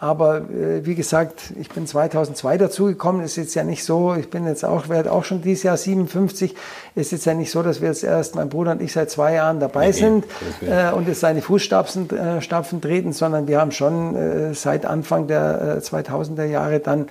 Aber 0.00 0.48
äh, 0.48 0.86
wie 0.86 0.94
gesagt, 0.94 1.52
ich 1.58 1.70
bin 1.70 1.84
2002 1.84 2.56
dazugekommen. 2.56 3.24
Ist 3.24 3.34
jetzt 3.34 3.56
ja 3.56 3.64
nicht 3.64 3.82
so, 3.82 4.14
ich 4.14 4.30
bin 4.30 4.46
jetzt 4.46 4.64
auch, 4.64 4.88
werde 4.88 5.10
auch 5.10 5.24
schon 5.24 5.42
dieses 5.42 5.64
Jahr 5.64 5.76
57. 5.76 6.54
Ist 6.94 7.10
jetzt 7.10 7.26
ja 7.26 7.34
nicht 7.34 7.50
so, 7.50 7.64
dass 7.64 7.80
wir 7.80 7.88
jetzt 7.88 8.04
erst, 8.04 8.36
mein 8.36 8.48
Bruder 8.48 8.70
und 8.70 8.80
ich, 8.80 8.92
seit 8.92 9.10
zwei 9.10 9.34
Jahren 9.34 9.58
dabei 9.58 9.86
nee, 9.86 9.92
sind 9.92 10.24
äh, 10.60 10.92
und 10.92 11.08
jetzt 11.08 11.18
seine 11.18 11.42
Fußstapfen 11.42 12.10
äh, 12.10 12.40
Stapfen 12.40 12.80
treten, 12.80 13.12
sondern 13.12 13.48
wir 13.48 13.60
haben 13.60 13.72
schon 13.72 14.14
äh, 14.14 14.54
seit 14.54 14.86
Anfang 14.86 15.26
der 15.26 15.82
2000er 15.82 16.42
äh, 16.42 16.50
Jahre 16.52 16.78
dann 16.78 17.08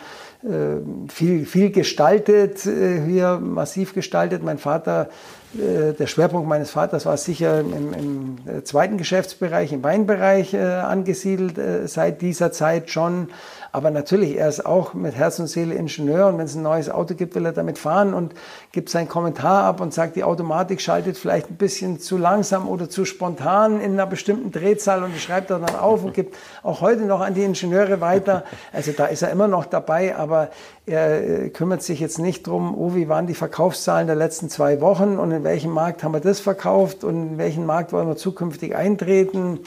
viel, 1.08 1.46
viel 1.46 1.72
gestaltet, 1.72 2.66
äh, 2.66 3.02
hier 3.02 3.40
massiv 3.40 3.94
gestaltet. 3.94 4.44
Mein 4.44 4.60
Vater, 4.60 5.10
äh, 5.56 5.94
der 5.94 6.08
Schwerpunkt 6.08 6.48
meines 6.48 6.70
Vaters 6.70 7.06
war 7.06 7.18
sicher 7.18 7.62
im, 7.62 7.94
im 7.94 8.66
zweiten 8.66 8.98
Geschäftsbereich, 8.98 9.74
im 9.74 9.84
Weinbereich 9.84 10.56
angesiedelt, 10.56 11.60
seit 11.90 12.22
dieser 12.22 12.52
Zeit 12.52 12.90
schon. 12.90 13.30
Aber 13.72 13.92
natürlich, 13.92 14.38
er 14.38 14.50
ist 14.50 14.66
auch 14.66 14.94
mit 14.94 15.16
Herz 15.16 15.40
und 15.40 15.48
Seele 15.48 15.76
Ingenieur 15.76 16.28
und 16.28 16.38
wenn 16.38 16.46
es 16.46 16.56
ein 16.56 16.64
neues 16.64 16.90
Auto 16.90 17.16
gibt, 17.16 17.36
will 17.36 17.46
er 17.46 17.52
damit 17.52 17.78
fahren 17.78 18.14
und 18.14 18.34
gibt 18.72 18.90
seinen 18.90 19.08
Kommentar 19.08 19.64
ab 19.64 19.82
und 19.82 19.94
sagt, 19.94 20.16
die 20.16 20.24
Automatik 20.24 20.82
schaltet 20.82 21.18
vielleicht 21.18 21.50
ein 21.50 21.58
bisschen 21.58 22.00
zu 22.00 22.18
langsam 22.18 22.68
oder 22.68 22.90
zu 22.90 23.06
spontan 23.06 23.82
in 23.82 23.94
einer 23.94 24.06
bestimmten 24.06 24.52
Drehzahl 24.52 25.04
und 25.04 25.14
die 25.14 25.20
schreibt 25.20 25.50
er 25.50 25.60
dann 25.60 25.76
auf 25.76 26.04
und 26.04 26.14
gibt 26.14 26.36
auch 26.64 26.82
heute 26.82 27.04
noch 27.04 27.22
an 27.22 27.34
die 27.34 27.44
Ingenieure 27.44 28.02
weiter. 28.02 28.44
Also 28.74 28.92
da 28.92 29.06
ist 29.06 29.22
er 29.22 29.32
immer 29.32 29.48
noch 29.48 29.66
dabei, 29.66 30.16
aber 30.16 30.50
er 30.86 31.46
äh, 31.46 31.50
kümmert 31.50 31.84
sich 31.84 32.00
jetzt 32.00 32.20
nicht 32.20 32.46
drum, 32.48 32.76
oh, 32.78 32.96
wie 32.96 33.10
waren 33.10 33.28
die 33.28 33.34
Verkaufszahlen 33.34 34.08
der 34.08 34.16
letzten 34.16 34.50
zwei 34.50 34.82
Wochen 34.82 35.18
und 35.18 35.32
in 35.32 35.44
welchem 35.44 35.72
Markt 35.72 36.04
haben 36.04 36.14
wir 36.14 36.20
das 36.20 36.40
verkauft 36.40 37.04
und 37.04 37.32
in 37.32 37.38
welchen 37.38 37.66
Markt 37.66 37.92
wollen 37.94 38.08
wir 38.08 38.18
zukünftig 38.18 38.76
eintreten. 38.76 39.60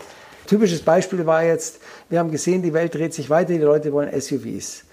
Typisches 0.46 0.82
Beispiel 0.82 1.26
war 1.26 1.44
jetzt, 1.44 1.80
wir 2.08 2.18
haben 2.18 2.30
gesehen, 2.30 2.62
die 2.62 2.72
Welt 2.72 2.94
dreht 2.94 3.14
sich 3.14 3.30
weiter, 3.30 3.52
die 3.52 3.58
Leute 3.58 3.92
wollen 3.92 4.08
SUVs. 4.18 4.84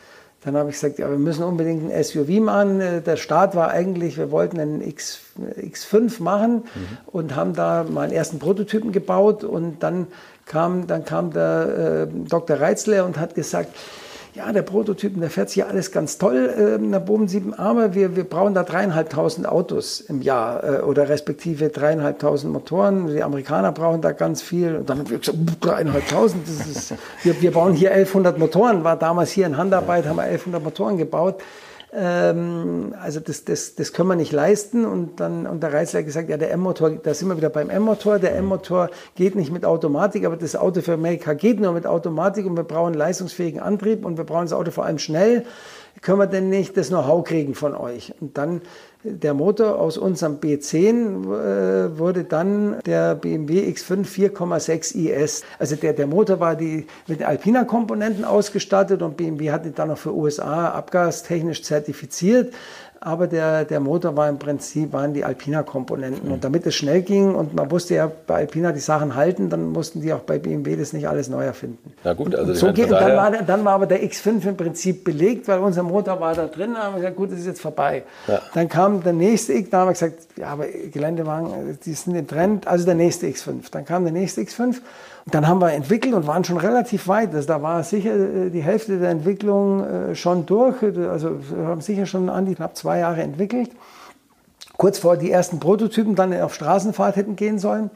Dann 0.43 0.55
habe 0.55 0.69
ich 0.69 0.75
gesagt, 0.75 0.99
ja, 0.99 1.09
wir 1.09 1.17
müssen 1.17 1.43
unbedingt 1.43 1.91
ein 1.91 2.03
SUV 2.03 2.39
machen. 2.39 3.03
Der 3.03 3.17
Start 3.17 3.55
war 3.55 3.71
eigentlich, 3.71 4.17
wir 4.17 4.31
wollten 4.31 4.59
einen 4.59 4.81
X, 4.81 5.19
X5 5.59 6.21
machen 6.21 6.53
mhm. 6.53 6.97
und 7.07 7.35
haben 7.35 7.53
da 7.53 7.83
mal 7.83 8.03
einen 8.03 8.13
ersten 8.13 8.39
Prototypen 8.39 8.91
gebaut. 8.91 9.43
Und 9.43 9.81
dann 9.81 10.07
kam, 10.45 10.87
dann 10.87 11.03
kam 11.05 11.33
der 11.33 12.07
äh, 12.07 12.27
Dr. 12.29 12.61
Reitzler 12.61 13.03
und 13.05 13.17
hat 13.19 13.35
gesagt, 13.35 13.75
ja, 14.38 14.51
der 14.51 14.61
Prototypen, 14.61 15.19
der 15.19 15.31
fährt 15.31 15.49
sich 15.49 15.57
ja 15.57 15.65
alles 15.65 15.91
ganz 15.91 16.19
toll, 16.19 16.77
äh, 16.79 16.91
der 16.91 16.99
Boden 16.99 17.27
sieben 17.27 17.55
Arme, 17.55 17.95
wir, 17.95 18.15
wir 18.15 18.23
brauchen 18.23 18.53
da 18.53 18.63
dreieinhalbtausend 18.63 19.47
Autos 19.47 19.99
im 19.99 20.21
Jahr 20.21 20.63
äh, 20.63 20.81
oder 20.81 21.09
respektive 21.09 21.69
dreieinhalbtausend 21.69 22.53
Motoren. 22.53 23.07
Die 23.07 23.23
Amerikaner 23.23 23.71
brauchen 23.71 24.01
da 24.01 24.11
ganz 24.11 24.43
viel. 24.43 24.75
Und 24.75 24.89
dann 24.89 24.99
haben 24.99 25.09
wir 25.09 25.17
gesagt, 25.17 25.38
dreieinhalbtausend, 25.59 26.47
das 26.47 26.67
ist, 26.67 26.93
wir, 27.23 27.41
wir 27.41 27.51
bauen 27.51 27.73
hier 27.73 27.91
1100 27.91 28.38
Motoren, 28.38 28.83
war 28.83 28.95
damals 28.95 29.31
hier 29.31 29.47
in 29.47 29.57
Handarbeit, 29.57 30.05
haben 30.05 30.17
wir 30.17 30.23
1100 30.23 30.63
Motoren 30.63 30.97
gebaut. 30.97 31.41
Ähm, 31.93 32.93
also 33.01 33.19
das, 33.19 33.45
das, 33.45 33.75
das 33.75 33.93
können 33.93 34.09
wir 34.09 34.15
nicht 34.15 34.31
leisten. 34.31 34.85
Und 34.85 35.19
dann 35.19 35.47
und 35.47 35.63
der 35.63 35.73
Reisler 35.73 35.99
hat 35.99 36.05
gesagt, 36.05 36.29
ja, 36.29 36.38
der 36.38 36.51
M-Motor, 36.51 36.91
da 36.91 37.13
sind 37.13 37.29
wir 37.29 37.38
wieder 37.38 37.49
beim 37.49 37.69
M-Motor. 37.69 38.19
Der 38.19 38.35
M-Motor 38.35 38.89
geht 39.15 39.35
nicht 39.35 39.51
mit 39.51 39.65
Automatik, 39.65 40.25
aber 40.25 40.38
das 40.38 40.55
Auto 40.55 40.81
für 40.81 40.93
Amerika 40.93 41.33
geht 41.33 41.59
nur 41.59 41.71
mit 41.71 41.85
Automatik 41.85 42.45
und 42.45 42.57
wir 42.57 42.63
brauchen 42.63 42.93
leistungsfähigen 42.93 43.61
Antrieb 43.61 44.05
und 44.05 44.17
wir 44.17 44.25
brauchen 44.25 44.45
das 44.45 44.53
Auto 44.53 44.71
vor 44.71 44.85
allem 44.85 44.99
schnell. 44.99 45.45
Können 46.01 46.19
wir 46.19 46.27
denn 46.27 46.49
nicht 46.49 46.77
das 46.77 46.89
Know-how 46.89 47.23
kriegen 47.23 47.55
von 47.55 47.73
euch? 47.73 48.13
Und 48.19 48.38
dann 48.38 48.61
der 49.12 49.34
Motor 49.34 49.80
aus 49.80 49.97
unserem 49.97 50.38
B10 50.39 51.24
äh, 51.26 51.97
wurde 51.97 52.24
dann 52.24 52.80
der 52.86 53.16
BMW 53.16 53.70
X5 53.70 54.05
4,6 54.05 54.95
IS. 54.95 55.43
Also 55.60 55.76
der, 55.76 55.93
der 55.93 56.08
Motor 56.08 56.39
war 56.39 56.55
die, 56.55 56.88
mit 57.08 57.24
Alpina-Komponenten 57.24 58.26
ausgestattet 58.26 59.01
und 59.01 59.18
BMW 59.18 59.51
hat 59.51 59.66
ihn 59.66 59.74
dann 59.76 59.89
noch 59.89 59.97
für 59.97 60.14
USA 60.16 60.70
abgastechnisch 60.70 61.64
zertifiziert 61.64 62.53
aber 62.99 63.27
der, 63.27 63.65
der 63.65 63.79
Motor 63.79 64.15
war 64.15 64.29
im 64.29 64.39
Prinzip, 64.39 64.93
waren 64.93 65.13
die 65.13 65.23
Alpina-Komponenten. 65.23 66.27
Mhm. 66.27 66.33
Und 66.33 66.43
damit 66.43 66.65
es 66.65 66.75
schnell 66.75 67.01
ging 67.01 67.35
und 67.35 67.53
man 67.53 67.69
wusste 67.71 67.95
ja 67.95 68.11
bei 68.27 68.35
Alpina 68.35 68.71
die 68.71 68.79
Sachen 68.79 69.15
halten, 69.15 69.49
dann 69.49 69.71
mussten 69.71 70.01
die 70.01 70.13
auch 70.13 70.21
bei 70.21 70.39
BMW 70.39 70.75
das 70.75 70.93
nicht 70.93 71.07
alles 71.07 71.29
neu 71.29 71.43
erfinden. 71.43 71.93
Na 72.03 72.13
gut, 72.13 72.35
also 72.35 72.53
so 72.53 72.73
geht, 72.73 72.91
dann, 72.91 73.15
war, 73.15 73.31
dann 73.31 73.65
war 73.65 73.73
aber 73.73 73.85
der 73.85 74.03
X5 74.03 74.47
im 74.47 74.57
Prinzip 74.57 75.03
belegt, 75.03 75.47
weil 75.47 75.59
unser 75.59 75.83
Motor 75.83 76.19
war 76.19 76.33
da 76.33 76.47
drin. 76.47 76.73
Da 76.73 76.83
haben 76.83 76.93
wir 76.95 77.01
gesagt, 77.01 77.15
gut, 77.15 77.31
das 77.31 77.39
ist 77.39 77.47
jetzt 77.47 77.61
vorbei. 77.61 78.03
Ja. 78.27 78.41
Dann 78.53 78.69
kam 78.69 79.03
der 79.03 79.13
nächste 79.13 79.53
X, 79.53 79.69
da 79.69 79.79
haben 79.79 79.87
wir 79.87 79.93
gesagt, 79.93 80.27
ja, 80.37 80.47
aber 80.47 80.65
Geländewagen, 80.67 81.77
die 81.85 81.93
sind 81.93 82.15
im 82.15 82.27
Trend, 82.27 82.67
also 82.67 82.85
der 82.85 82.95
nächste 82.95 83.27
X5. 83.27 83.71
Dann 83.71 83.85
kam 83.85 84.03
der 84.03 84.13
nächste 84.13 84.41
X5 84.41 84.77
dann 85.30 85.47
haben 85.47 85.59
wir 85.59 85.73
entwickelt 85.73 86.13
und 86.13 86.25
waren 86.25 86.43
schon 86.43 86.57
relativ 86.57 87.07
weit. 87.07 87.36
Also 87.36 87.47
da 87.47 87.61
war 87.61 87.84
sicher 87.84 88.15
äh, 88.15 88.49
die 88.49 88.61
Hälfte 88.61 88.97
der 88.97 89.09
Entwicklung 89.09 89.84
äh, 89.84 90.15
schon 90.15 90.45
durch. 90.45 90.82
Also 90.84 91.39
wir 91.49 91.67
haben 91.67 91.82
sicher 91.82 92.05
schon 92.05 92.30
an 92.30 92.45
die 92.45 92.55
knapp 92.55 92.78
zwei 92.78 92.99
Jahre 92.99 93.21
entwickelt. 93.21 93.71
Kurz 94.78 94.99
vor 94.99 95.17
die 95.17 95.32
ersten 95.32 95.59
Prototypen 95.59 96.15
dann 96.15 96.39
auf 96.39 96.53
Straßenfahrt 96.53 97.15
hätten 97.15 97.36
gehen 97.36 97.59
sollen. 97.59 97.89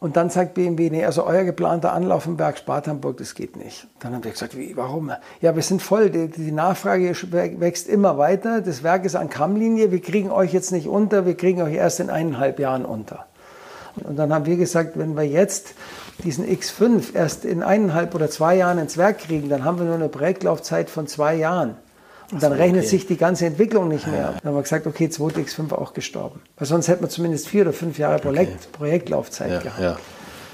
Und 0.00 0.16
dann 0.16 0.30
sagt 0.30 0.54
BMW, 0.54 0.90
nee, 0.90 1.04
also 1.04 1.26
euer 1.26 1.42
geplanter 1.42 1.92
Anlauf 1.92 2.26
im 2.26 2.36
Berg 2.36 2.58
Spartanburg, 2.58 3.16
das 3.16 3.34
geht 3.34 3.56
nicht. 3.56 3.88
Dann 3.98 4.14
haben 4.14 4.22
wir 4.22 4.30
gesagt, 4.30 4.56
wie, 4.56 4.76
warum? 4.76 5.10
Ja, 5.40 5.56
wir 5.56 5.62
sind 5.62 5.82
voll, 5.82 6.10
die, 6.10 6.28
die, 6.28 6.52
Nachfrage 6.52 7.12
wächst 7.32 7.88
immer 7.88 8.16
weiter, 8.16 8.60
das 8.60 8.84
Werk 8.84 9.04
ist 9.04 9.16
an 9.16 9.28
Kammlinie, 9.28 9.90
wir 9.90 10.00
kriegen 10.00 10.30
euch 10.30 10.52
jetzt 10.52 10.70
nicht 10.70 10.86
unter, 10.86 11.26
wir 11.26 11.36
kriegen 11.36 11.62
euch 11.62 11.74
erst 11.74 11.98
in 11.98 12.10
eineinhalb 12.10 12.60
Jahren 12.60 12.84
unter. 12.84 13.26
Und 14.00 14.16
dann 14.16 14.32
haben 14.32 14.46
wir 14.46 14.56
gesagt, 14.56 14.98
wenn 14.98 15.16
wir 15.16 15.24
jetzt 15.24 15.74
diesen 16.24 16.46
X5 16.46 17.14
erst 17.14 17.44
in 17.44 17.62
eineinhalb 17.62 18.14
oder 18.14 18.30
zwei 18.30 18.56
Jahren 18.56 18.78
ins 18.78 18.96
Werk 18.96 19.18
kriegen, 19.18 19.48
dann 19.48 19.64
haben 19.64 19.78
wir 19.78 19.86
nur 19.86 19.94
eine 19.94 20.08
Projektlaufzeit 20.08 20.90
von 20.90 21.06
zwei 21.06 21.34
Jahren. 21.34 21.76
Und 22.30 22.42
dann 22.42 22.52
so, 22.52 22.58
rechnet 22.58 22.80
okay. 22.80 22.88
sich 22.88 23.06
die 23.06 23.16
ganze 23.16 23.46
Entwicklung 23.46 23.88
nicht 23.88 24.06
mehr. 24.06 24.34
Dann 24.42 24.50
haben 24.50 24.56
wir 24.56 24.62
gesagt, 24.62 24.86
okay, 24.86 25.08
zweite 25.08 25.40
X5 25.40 25.72
auch 25.72 25.94
gestorben. 25.94 26.42
Weil 26.58 26.66
sonst 26.66 26.88
hätten 26.88 27.02
wir 27.02 27.08
zumindest 27.08 27.48
vier 27.48 27.62
oder 27.62 27.72
fünf 27.72 27.98
Jahre 27.98 28.18
Projekt, 28.18 28.52
okay. 28.52 28.68
Projektlaufzeit 28.72 29.50
ja, 29.50 29.60
gehabt. 29.60 29.80
Ja. 29.80 29.96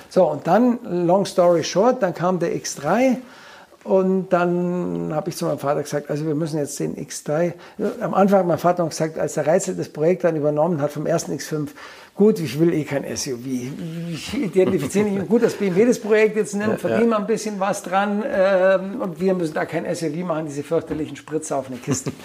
So, 0.09 0.31
und 0.31 0.47
dann, 0.47 0.79
long 1.07 1.27
story 1.27 1.65
short, 1.65 2.01
dann 2.03 2.15
kam 2.15 2.39
der 2.39 2.55
X3 2.55 3.17
und 3.83 4.29
dann 4.31 5.11
habe 5.13 5.29
ich 5.29 5.37
zu 5.37 5.45
meinem 5.45 5.59
Vater 5.59 5.83
gesagt, 5.83 6.09
also 6.09 6.25
wir 6.25 6.37
müssen 6.37 6.59
jetzt 6.59 6.79
den 6.79 6.97
X3, 6.97 7.53
am 8.01 8.15
Anfang 8.15 8.39
hat 8.39 8.47
mein 8.47 8.59
Vater 8.59 8.85
noch 8.85 8.91
gesagt, 8.91 9.19
als 9.19 9.35
der 9.35 9.47
Reizel 9.47 9.75
das 9.75 9.89
Projekt 9.89 10.23
dann 10.23 10.37
übernommen 10.37 10.81
hat 10.81 10.93
vom 10.93 11.05
ersten 11.05 11.33
X5, 11.33 11.71
gut, 12.15 12.39
ich 12.39 12.59
will 12.59 12.73
eh 12.73 12.85
kein 12.85 13.05
SUV. 13.17 13.47
Ich 14.13 14.35
identifiziere 14.35 15.09
mich 15.09 15.29
gut, 15.29 15.43
dass 15.43 15.55
BMW 15.55 15.87
das 15.87 15.99
Projekt 15.99 16.37
jetzt 16.37 16.55
nimmt, 16.55 16.81
verdienen 16.81 17.11
wir 17.11 17.19
ein 17.19 17.27
bisschen 17.27 17.59
was 17.59 17.83
dran 17.83 18.25
ähm, 18.27 19.01
und 19.01 19.21
wir 19.21 19.35
müssen 19.35 19.55
da 19.55 19.65
kein 19.65 19.93
SUV 19.93 20.25
machen, 20.25 20.47
diese 20.47 20.63
fürchterlichen 20.63 21.17
Spritzer 21.17 21.57
auf 21.57 21.69
eine 21.69 21.79
Kiste. 21.79 22.13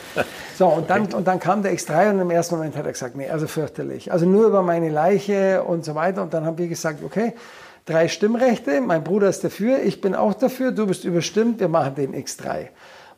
So, 0.58 0.68
und 0.68 0.90
dann, 0.90 1.14
und 1.14 1.26
dann 1.26 1.40
kam 1.40 1.64
der 1.64 1.74
X3 1.74 2.10
und 2.12 2.20
im 2.20 2.32
ersten 2.32 2.56
Moment 2.56 2.76
hat 2.76 2.86
er 2.86 2.92
gesagt, 2.92 3.16
nee, 3.16 3.30
also 3.30 3.48
fürchterlich. 3.48 4.12
Also 4.12 4.26
nur 4.26 4.46
über 4.46 4.62
meine 4.62 4.90
Leiche 4.90 5.64
und 5.64 5.86
so 5.86 5.96
weiter. 5.96 6.22
Und 6.22 6.34
dann 6.34 6.46
haben 6.46 6.58
wir 6.58 6.68
gesagt, 6.68 7.02
okay, 7.02 7.34
drei 7.86 8.10
Stimmrechte, 8.10 8.82
mein 8.82 9.06
Bruder 9.06 9.30
ist 9.30 9.42
dafür, 9.44 9.82
ich 9.82 10.02
bin 10.02 10.16
auch 10.16 10.34
dafür, 10.34 10.74
du 10.74 10.86
bist 10.86 11.06
überstimmt, 11.06 11.62
wir 11.62 11.70
machen 11.70 11.96
den 11.96 12.14
X3. 12.14 12.68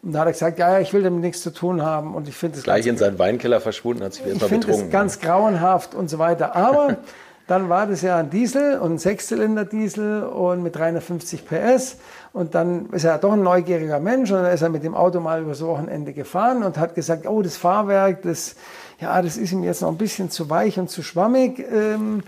Und 0.04 0.14
da 0.14 0.20
hat 0.20 0.28
er 0.28 0.32
gesagt, 0.32 0.58
ja, 0.58 0.80
ich 0.80 0.94
will 0.94 1.04
damit 1.04 1.22
nichts 1.22 1.42
zu 1.42 1.52
tun 1.52 1.84
haben. 1.84 2.16
Und 2.16 2.28
ich 2.28 2.36
finde 2.36 2.58
es 2.58 2.64
gleich 2.64 2.88
in 2.88 2.98
seinen 2.98 3.20
Weinkeller 3.20 3.62
verschwunden, 3.62 4.04
hat 4.04 4.14
sich 4.14 4.26
wieder 4.26 4.36
Ich 4.36 4.44
finde 4.44 4.72
es 4.72 4.90
ganz 4.90 5.20
grauenhaft 5.20 5.94
und 5.94 6.10
so 6.10 6.18
weiter. 6.18 6.56
Aber 6.56 6.98
dann 7.48 7.70
war 7.70 7.86
das 7.86 8.02
ja 8.02 8.18
ein 8.18 8.32
Diesel 8.32 8.80
und 8.80 8.94
ein 8.94 8.98
Sechszylinder-Diesel 8.98 10.24
und 10.24 10.64
mit 10.64 10.76
350 10.76 11.46
PS. 11.46 11.98
Und 12.34 12.56
dann 12.56 12.90
ist 12.92 13.04
er 13.04 13.20
doch 13.20 13.34
ein 13.34 13.44
neugieriger 13.44 14.00
Mensch 14.00 14.32
und 14.32 14.38
dann 14.38 14.52
ist 14.52 14.64
er 14.64 14.70
mit 14.70 14.84
dem 14.84 14.96
Auto 14.96 15.20
mal 15.20 15.42
übers 15.42 15.64
Wochenende 15.64 16.14
gefahren 16.14 16.64
und 16.64 16.78
hat 16.78 16.96
gesagt, 16.96 17.28
oh, 17.28 17.44
das 17.44 17.58
Fahrwerk, 17.58 18.24
das, 18.24 18.56
ja, 19.00 19.22
das 19.22 19.38
ist 19.38 19.52
ihm 19.52 19.64
jetzt 19.64 19.82
noch 19.82 19.90
ein 19.90 19.98
bisschen 19.98 20.32
zu 20.32 20.50
weich 20.50 20.80
und 20.80 20.90
zu 20.90 21.04
schwammig. 21.04 21.60
Ähm, 21.60 22.24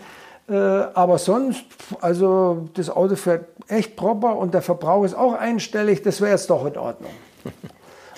äh, 0.47 0.53
aber 0.53 1.17
sonst, 1.17 1.65
also 2.01 2.67
das 2.75 2.89
Auto 2.89 3.15
fährt 3.15 3.45
echt 3.67 3.95
proper 3.95 4.35
und 4.35 4.53
der 4.53 4.61
Verbrauch 4.61 5.05
ist 5.05 5.15
auch 5.15 5.33
einstellig, 5.33 6.03
das 6.03 6.21
wäre 6.21 6.31
jetzt 6.31 6.49
doch 6.49 6.65
in 6.65 6.77
Ordnung. 6.77 7.11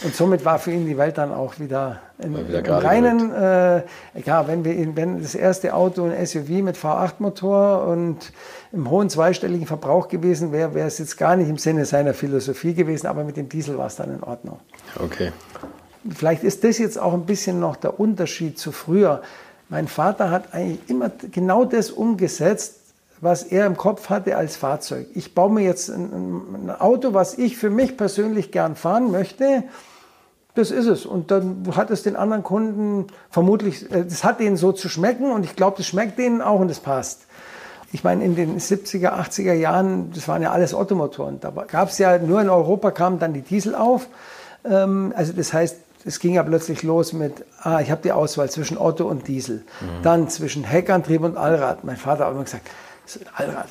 Und 0.03 0.13
somit 0.13 0.43
war 0.43 0.59
für 0.59 0.71
ihn 0.71 0.85
die 0.85 0.97
Welt 0.97 1.17
dann 1.17 1.33
auch 1.33 1.57
wieder 1.59 2.01
in, 2.19 2.47
wieder 2.47 2.59
im 2.59 2.73
reinen, 2.73 3.33
äh, 3.33 3.83
ja, 4.25 4.45
wenn, 4.47 4.65
wir, 4.65 4.95
wenn 4.95 5.21
das 5.21 5.35
erste 5.35 5.73
Auto 5.73 6.03
ein 6.03 6.25
SUV 6.25 6.49
mit 6.61 6.77
V8-Motor 6.77 7.87
und 7.87 8.33
im 8.73 8.89
hohen 8.89 9.09
zweistelligen 9.09 9.65
Verbrauch 9.65 10.09
gewesen 10.09 10.51
wäre, 10.51 10.73
wäre 10.73 10.87
es 10.87 10.97
jetzt 10.97 11.17
gar 11.17 11.37
nicht 11.37 11.49
im 11.49 11.57
Sinne 11.57 11.85
seiner 11.85 12.13
Philosophie 12.13 12.73
gewesen, 12.73 13.07
aber 13.07 13.23
mit 13.23 13.37
dem 13.37 13.47
Diesel 13.47 13.77
war 13.77 13.87
es 13.87 13.95
dann 13.95 14.13
in 14.13 14.21
Ordnung. 14.21 14.59
Okay. 15.01 15.31
Vielleicht 16.13 16.43
ist 16.43 16.63
das 16.63 16.77
jetzt 16.77 16.99
auch 16.99 17.13
ein 17.13 17.25
bisschen 17.25 17.59
noch 17.59 17.77
der 17.77 17.99
Unterschied 17.99 18.59
zu 18.59 18.71
früher. 18.71 19.21
Mein 19.69 19.87
Vater 19.87 20.29
hat 20.29 20.53
eigentlich 20.53 20.89
immer 20.89 21.09
genau 21.31 21.63
das 21.63 21.89
umgesetzt, 21.89 22.84
was 23.21 23.43
er 23.43 23.65
im 23.65 23.77
Kopf 23.77 24.09
hatte 24.09 24.37
als 24.37 24.55
Fahrzeug. 24.55 25.07
Ich 25.13 25.33
baue 25.33 25.51
mir 25.51 25.63
jetzt 25.63 25.89
ein, 25.89 26.67
ein 26.67 26.71
Auto, 26.71 27.13
was 27.13 27.37
ich 27.37 27.57
für 27.57 27.69
mich 27.69 27.97
persönlich 27.97 28.51
gern 28.51 28.75
fahren 28.75 29.11
möchte. 29.11 29.63
Das 30.55 30.71
ist 30.71 30.85
es. 30.85 31.05
Und 31.05 31.31
dann 31.31 31.67
hat 31.75 31.91
es 31.91 32.03
den 32.03 32.15
anderen 32.15 32.43
Kunden 32.43 33.07
vermutlich, 33.29 33.91
äh, 33.91 34.05
das 34.05 34.23
hat 34.23 34.39
denen 34.39 34.57
so 34.57 34.71
zu 34.71 34.89
schmecken 34.89 35.31
und 35.31 35.43
ich 35.43 35.55
glaube, 35.55 35.77
das 35.77 35.85
schmeckt 35.85 36.17
denen 36.17 36.41
auch 36.41 36.59
und 36.59 36.69
das 36.69 36.79
passt. 36.79 37.25
Ich 37.91 38.03
meine, 38.03 38.23
in 38.25 38.35
den 38.35 38.59
70er, 38.59 39.13
80er 39.13 39.53
Jahren, 39.53 40.11
das 40.13 40.27
waren 40.27 40.41
ja 40.41 40.51
alles 40.51 40.73
Ottomotoren. 40.73 41.39
Da 41.39 41.51
gab 41.51 41.89
es 41.89 41.97
ja, 41.97 42.17
nur 42.17 42.41
in 42.41 42.49
Europa 42.49 42.91
kamen 42.91 43.19
dann 43.19 43.33
die 43.33 43.41
Diesel 43.41 43.75
auf. 43.75 44.07
Ähm, 44.65 45.13
also 45.15 45.33
das 45.33 45.53
heißt, 45.53 45.77
es 46.05 46.19
ging 46.19 46.35
ja 46.35 46.43
plötzlich 46.43 46.83
los 46.83 47.13
mit, 47.13 47.45
ah, 47.61 47.79
ich 47.81 47.91
habe 47.91 48.01
die 48.01 48.11
Auswahl 48.11 48.49
zwischen 48.49 48.77
Otto 48.77 49.05
und 49.05 49.27
Diesel. 49.27 49.63
Mhm. 49.81 50.03
Dann 50.03 50.29
zwischen 50.29 50.63
Heckantrieb 50.63 51.23
und 51.23 51.35
Allrad. 51.35 51.83
Mein 51.83 51.97
Vater 51.97 52.25
hat 52.25 52.33
immer 52.33 52.43
gesagt, 52.43 52.69
Allrad. 53.35 53.69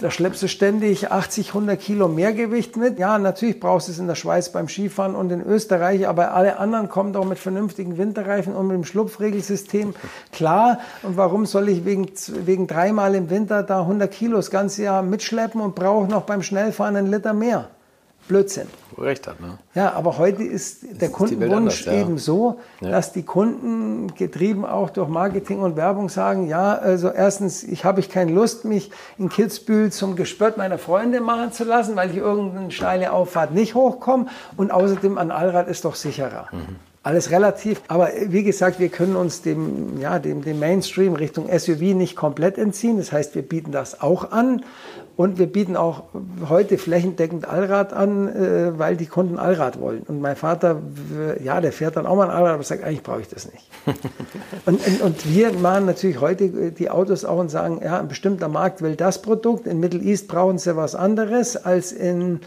Da 0.00 0.10
schleppst 0.10 0.42
du 0.42 0.48
ständig 0.48 1.12
80, 1.12 1.48
100 1.48 1.78
Kilo 1.78 2.08
Mehrgewicht 2.08 2.76
mit. 2.76 2.98
Ja, 2.98 3.18
natürlich 3.18 3.60
brauchst 3.60 3.88
du 3.88 3.92
es 3.92 3.98
in 3.98 4.06
der 4.06 4.14
Schweiz 4.14 4.50
beim 4.50 4.66
Skifahren 4.68 5.14
und 5.14 5.30
in 5.30 5.42
Österreich, 5.42 6.08
aber 6.08 6.32
alle 6.32 6.58
anderen 6.58 6.88
kommen 6.88 7.12
doch 7.12 7.24
mit 7.24 7.38
vernünftigen 7.38 7.98
Winterreifen 7.98 8.54
und 8.54 8.68
mit 8.68 8.76
dem 8.76 8.84
Schlupfregelsystem 8.84 9.94
klar. 10.32 10.80
Und 11.02 11.18
warum 11.18 11.44
soll 11.44 11.68
ich 11.68 11.84
wegen, 11.84 12.10
wegen 12.26 12.66
dreimal 12.66 13.14
im 13.14 13.28
Winter 13.28 13.62
da 13.62 13.80
100 13.80 14.10
Kilo 14.10 14.36
das 14.36 14.50
ganze 14.50 14.82
Jahr 14.82 15.02
mitschleppen 15.02 15.60
und 15.60 15.74
brauche 15.74 16.08
noch 16.08 16.22
beim 16.22 16.42
Schnellfahren 16.42 16.96
einen 16.96 17.10
Liter 17.10 17.34
mehr? 17.34 17.68
Blödsinn. 18.32 18.66
Recht 18.96 19.26
hat, 19.26 19.40
ne? 19.40 19.58
Ja, 19.74 19.92
aber 19.92 20.16
heute 20.16 20.42
ist 20.42 20.84
der 21.00 21.08
ist 21.08 21.12
Kundenwunsch 21.12 21.52
anders, 21.52 21.84
ja. 21.84 21.92
eben 21.92 22.16
so, 22.16 22.60
ja. 22.80 22.90
dass 22.90 23.12
die 23.12 23.24
Kunden 23.24 24.14
getrieben 24.14 24.64
auch 24.64 24.88
durch 24.88 25.08
Marketing 25.08 25.60
und 25.60 25.76
Werbung 25.76 26.08
sagen, 26.08 26.48
ja, 26.48 26.72
also 26.72 27.10
erstens, 27.10 27.62
ich 27.62 27.84
habe 27.84 28.00
ich 28.00 28.08
keine 28.08 28.32
Lust, 28.32 28.64
mich 28.64 28.90
in 29.18 29.28
Kitzbühel 29.28 29.92
zum 29.92 30.16
Gespött 30.16 30.56
meiner 30.56 30.78
Freunde 30.78 31.20
machen 31.20 31.52
zu 31.52 31.64
lassen, 31.64 31.94
weil 31.94 32.10
ich 32.10 32.16
irgendeine 32.16 32.70
steile 32.70 33.12
Auffahrt 33.12 33.52
nicht 33.52 33.74
hochkomme 33.74 34.28
und 34.56 34.70
außerdem 34.70 35.18
an 35.18 35.30
Allrad 35.30 35.68
ist 35.68 35.84
doch 35.84 35.94
sicherer. 35.94 36.48
Mhm. 36.52 36.76
Alles 37.04 37.32
relativ, 37.32 37.82
aber 37.88 38.10
wie 38.28 38.44
gesagt, 38.44 38.78
wir 38.78 38.88
können 38.88 39.16
uns 39.16 39.42
dem, 39.42 40.00
ja, 40.00 40.20
dem, 40.20 40.42
dem 40.42 40.60
Mainstream 40.60 41.14
Richtung 41.14 41.48
SUV 41.48 41.80
nicht 41.94 42.14
komplett 42.14 42.58
entziehen. 42.58 42.96
Das 42.96 43.10
heißt, 43.10 43.34
wir 43.34 43.42
bieten 43.42 43.72
das 43.72 44.00
auch 44.00 44.30
an, 44.30 44.62
und 45.16 45.38
wir 45.38 45.46
bieten 45.46 45.76
auch 45.76 46.04
heute 46.48 46.78
flächendeckend 46.78 47.46
Allrad 47.46 47.92
an, 47.92 48.28
äh, 48.28 48.78
weil 48.78 48.96
die 48.96 49.06
Kunden 49.06 49.38
Allrad 49.38 49.80
wollen. 49.80 50.02
Und 50.02 50.20
mein 50.20 50.36
Vater, 50.36 50.80
ja, 51.42 51.60
der 51.60 51.72
fährt 51.72 51.96
dann 51.96 52.06
auch 52.06 52.16
mal 52.16 52.30
ein 52.30 52.36
Allrad, 52.36 52.54
aber 52.54 52.62
sagt, 52.62 52.82
eigentlich 52.82 53.02
brauche 53.02 53.20
ich 53.20 53.28
das 53.28 53.50
nicht. 53.52 53.68
und, 54.66 54.86
und, 54.86 55.00
und, 55.02 55.34
wir 55.34 55.52
machen 55.52 55.86
natürlich 55.86 56.20
heute 56.20 56.72
die 56.72 56.90
Autos 56.90 57.24
auch 57.24 57.38
und 57.38 57.50
sagen, 57.50 57.80
ja, 57.84 58.00
ein 58.00 58.08
bestimmter 58.08 58.48
Markt 58.48 58.80
will 58.82 58.96
das 58.96 59.20
Produkt. 59.20 59.66
In 59.66 59.80
Middle 59.80 60.00
East 60.00 60.28
brauchen 60.28 60.58
sie 60.58 60.76
was 60.76 60.94
anderes 60.94 61.56
als 61.56 61.92
in 61.92 62.40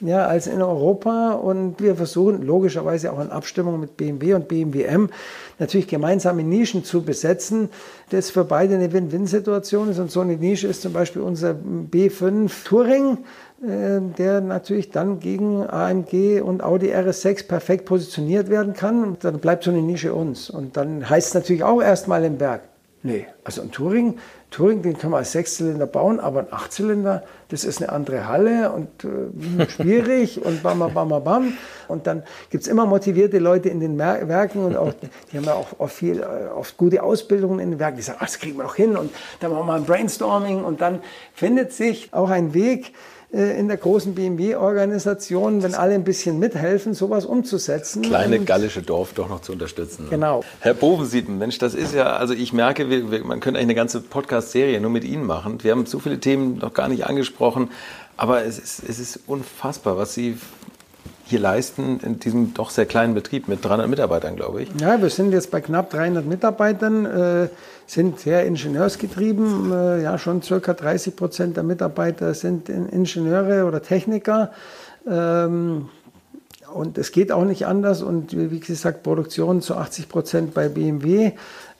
ja, 0.00 0.26
als 0.26 0.46
in 0.46 0.62
Europa. 0.62 1.32
Und 1.32 1.80
wir 1.80 1.96
versuchen 1.96 2.42
logischerweise 2.42 3.12
auch 3.12 3.20
in 3.20 3.30
Abstimmung 3.30 3.80
mit 3.80 3.96
BMW 3.96 4.34
und 4.34 4.48
BMW 4.48 4.82
M 4.84 5.10
natürlich 5.58 5.88
gemeinsame 5.88 6.42
Nischen 6.42 6.84
zu 6.84 7.02
besetzen, 7.02 7.70
das 8.10 8.30
für 8.30 8.44
beide 8.44 8.74
eine 8.74 8.92
Win-Win-Situation 8.92 9.90
ist. 9.90 9.98
Und 9.98 10.10
so 10.10 10.20
eine 10.20 10.36
Nische 10.36 10.66
ist 10.66 10.82
zum 10.82 10.92
Beispiel 10.92 11.22
unser 11.22 11.54
B5 11.54 12.50
Touring, 12.64 13.18
äh, 13.62 14.00
der 14.18 14.40
natürlich 14.40 14.90
dann 14.90 15.20
gegen 15.20 15.66
AMG 15.66 16.40
und 16.40 16.62
Audi 16.62 16.92
RS6 16.92 17.46
perfekt 17.48 17.86
positioniert 17.86 18.50
werden 18.50 18.74
kann. 18.74 19.02
Und 19.02 19.24
dann 19.24 19.38
bleibt 19.38 19.64
so 19.64 19.70
eine 19.70 19.82
Nische 19.82 20.14
uns. 20.14 20.50
Und 20.50 20.76
dann 20.76 21.08
heißt 21.08 21.28
es 21.28 21.34
natürlich 21.34 21.64
auch 21.64 21.82
erstmal 21.82 22.24
im 22.24 22.38
Berg. 22.38 22.62
Nee, 23.06 23.26
also 23.44 23.62
ein 23.62 23.70
Touring 23.70 24.18
Touring, 24.50 24.80
den 24.80 24.96
kann 24.96 25.10
man 25.10 25.18
als 25.18 25.32
Sechszylinder 25.32 25.86
bauen, 25.86 26.20
aber 26.20 26.40
ein 26.40 26.46
Achtzylinder, 26.50 27.24
das 27.48 27.64
ist 27.64 27.82
eine 27.82 27.92
andere 27.92 28.28
Halle 28.28 28.72
und 28.72 28.88
äh, 29.04 29.68
schwierig 29.68 30.42
und 30.44 30.62
bam, 30.62 30.78
bam, 30.78 30.94
bam, 30.94 31.22
bam. 31.22 31.52
Und 31.88 32.06
dann 32.06 32.22
gibt 32.50 32.62
es 32.62 32.68
immer 32.68 32.86
motivierte 32.86 33.38
Leute 33.38 33.68
in 33.68 33.80
den 33.80 33.96
Mer 33.96 34.28
Werken 34.28 34.64
und 34.64 34.76
auch, 34.76 34.92
die 35.30 35.36
haben 35.36 35.44
ja 35.44 35.54
auch 35.54 35.78
oft, 35.78 35.94
viel, 35.94 36.20
äh, 36.20 36.48
oft 36.56 36.76
gute 36.76 37.02
Ausbildungen 37.02 37.58
in 37.58 37.72
den 37.72 37.80
Werken, 37.80 37.96
die 37.96 38.02
sagen, 38.02 38.18
ach, 38.20 38.26
das 38.26 38.38
kriegen 38.38 38.56
wir 38.56 38.62
doch 38.62 38.76
hin 38.76 38.96
und 38.96 39.12
dann 39.40 39.50
machen 39.50 39.62
wir 39.62 39.66
mal 39.66 39.78
ein 39.80 39.84
Brainstorming 39.84 40.64
und 40.64 40.80
dann 40.80 41.00
findet 41.34 41.72
sich 41.72 42.14
auch 42.14 42.30
ein 42.30 42.54
Weg, 42.54 42.94
in 43.30 43.66
der 43.66 43.76
großen 43.76 44.14
BMW-Organisation, 44.14 45.62
wenn 45.62 45.74
alle 45.74 45.94
ein 45.94 46.04
bisschen 46.04 46.38
mithelfen, 46.38 46.94
sowas 46.94 47.26
umzusetzen. 47.26 48.02
Kleine 48.02 48.38
gallische 48.40 48.82
Dorf 48.82 49.14
doch 49.14 49.28
noch 49.28 49.42
zu 49.42 49.52
unterstützen. 49.52 50.04
Ne? 50.04 50.10
Genau. 50.10 50.44
Herr 50.60 50.74
Bovensiepen, 50.74 51.36
Mensch, 51.36 51.58
das 51.58 51.74
ist 51.74 51.92
ja, 51.92 52.16
also 52.16 52.34
ich 52.34 52.52
merke, 52.52 52.88
wir, 52.88 53.10
wir, 53.10 53.24
man 53.24 53.40
könnte 53.40 53.58
eigentlich 53.58 53.66
eine 53.66 53.74
ganze 53.74 54.00
Podcast-Serie 54.00 54.80
nur 54.80 54.90
mit 54.90 55.04
Ihnen 55.04 55.26
machen. 55.26 55.62
Wir 55.64 55.72
haben 55.72 55.86
zu 55.86 55.98
viele 55.98 56.20
Themen 56.20 56.58
noch 56.58 56.72
gar 56.72 56.88
nicht 56.88 57.06
angesprochen, 57.06 57.70
aber 58.16 58.44
es 58.44 58.58
ist, 58.58 58.82
es 58.88 58.98
ist 58.98 59.20
unfassbar, 59.26 59.96
was 59.96 60.14
Sie 60.14 60.38
hier 61.26 61.40
leisten 61.40 61.98
in 62.04 62.20
diesem 62.20 62.54
doch 62.54 62.70
sehr 62.70 62.86
kleinen 62.86 63.14
Betrieb 63.14 63.48
mit 63.48 63.64
300 63.64 63.88
Mitarbeitern, 63.88 64.36
glaube 64.36 64.62
ich. 64.62 64.68
Ja, 64.80 65.00
wir 65.02 65.10
sind 65.10 65.32
jetzt 65.32 65.50
bei 65.50 65.60
knapp 65.60 65.90
300 65.90 66.24
Mitarbeitern. 66.24 67.06
Äh, 67.06 67.48
sind 67.86 68.20
sehr 68.20 68.46
ingenieursgetrieben. 68.46 69.72
Äh, 69.72 70.02
ja, 70.02 70.18
schon 70.18 70.42
circa 70.42 70.72
30 70.74 71.16
Prozent 71.16 71.56
der 71.56 71.64
Mitarbeiter 71.64 72.34
sind 72.34 72.68
Ingenieure 72.68 73.64
oder 73.64 73.82
Techniker. 73.82 74.52
Ähm, 75.08 75.88
und 76.72 76.98
es 76.98 77.10
geht 77.10 77.32
auch 77.32 77.44
nicht 77.44 77.66
anders. 77.66 78.02
Und 78.02 78.36
wie 78.36 78.60
gesagt, 78.60 79.02
Produktion 79.02 79.62
zu 79.62 79.74
80 79.76 80.08
Prozent 80.08 80.54
bei 80.54 80.68
BMW. 80.68 81.32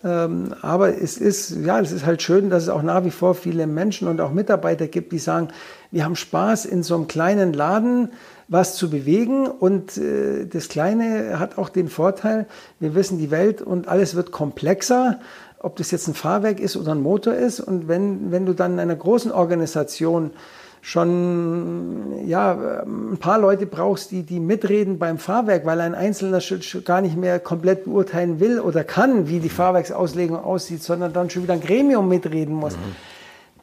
Ähm, 0.04 0.54
aber 0.62 1.00
es 1.00 1.18
ist, 1.18 1.56
ja, 1.64 1.80
es 1.80 1.92
ist 1.92 2.06
halt 2.06 2.22
schön, 2.22 2.50
dass 2.50 2.64
es 2.64 2.68
auch 2.68 2.82
nach 2.82 3.04
wie 3.04 3.10
vor 3.10 3.34
viele 3.34 3.66
Menschen 3.66 4.08
und 4.08 4.20
auch 4.20 4.32
Mitarbeiter 4.32 4.86
gibt, 4.86 5.12
die 5.12 5.18
sagen, 5.18 5.48
wir 5.90 6.04
haben 6.04 6.16
Spaß 6.16 6.64
in 6.66 6.82
so 6.82 6.94
einem 6.94 7.08
kleinen 7.08 7.52
Laden 7.52 8.10
was 8.48 8.76
zu 8.76 8.90
bewegen. 8.90 9.46
Und 9.46 9.96
äh, 9.96 10.46
das 10.46 10.68
Kleine 10.68 11.38
hat 11.38 11.58
auch 11.58 11.68
den 11.68 11.88
Vorteil, 11.88 12.46
wir 12.80 12.94
wissen, 12.94 13.18
die 13.18 13.30
Welt 13.30 13.62
und 13.62 13.88
alles 13.88 14.14
wird 14.14 14.30
komplexer. 14.32 15.18
ob 15.58 15.76
das 15.76 15.90
jetzt 15.90 16.06
ein 16.06 16.14
Fahrwerk 16.14 16.60
ist 16.60 16.76
oder 16.76 16.92
ein 16.92 17.02
Motor 17.02 17.34
ist. 17.34 17.60
Und 17.60 17.88
wenn, 17.88 18.30
wenn 18.30 18.46
du 18.46 18.52
dann 18.52 18.74
in 18.74 18.80
einer 18.80 18.96
großen 18.96 19.32
Organisation 19.32 20.30
schon 20.80 22.26
ja, 22.26 22.82
ein 22.84 23.18
paar 23.18 23.40
Leute 23.40 23.66
brauchst, 23.66 24.12
die, 24.12 24.22
die 24.22 24.38
mitreden 24.38 25.00
beim 25.00 25.18
Fahrwerk, 25.18 25.66
weil 25.66 25.80
ein 25.80 25.96
Einzelner 25.96 26.38
gar 26.84 27.00
nicht 27.00 27.16
mehr 27.16 27.40
komplett 27.40 27.86
beurteilen 27.86 28.38
will 28.38 28.60
oder 28.60 28.84
kann, 28.84 29.28
wie 29.28 29.40
die 29.40 29.48
Fahrwerksauslegung 29.48 30.38
aussieht, 30.38 30.84
sondern 30.84 31.12
dann 31.12 31.28
schon 31.28 31.42
wieder 31.42 31.54
ein 31.54 31.60
Gremium 31.60 32.08
mitreden 32.08 32.54
muss. 32.54 32.76
Mhm. 32.76 32.94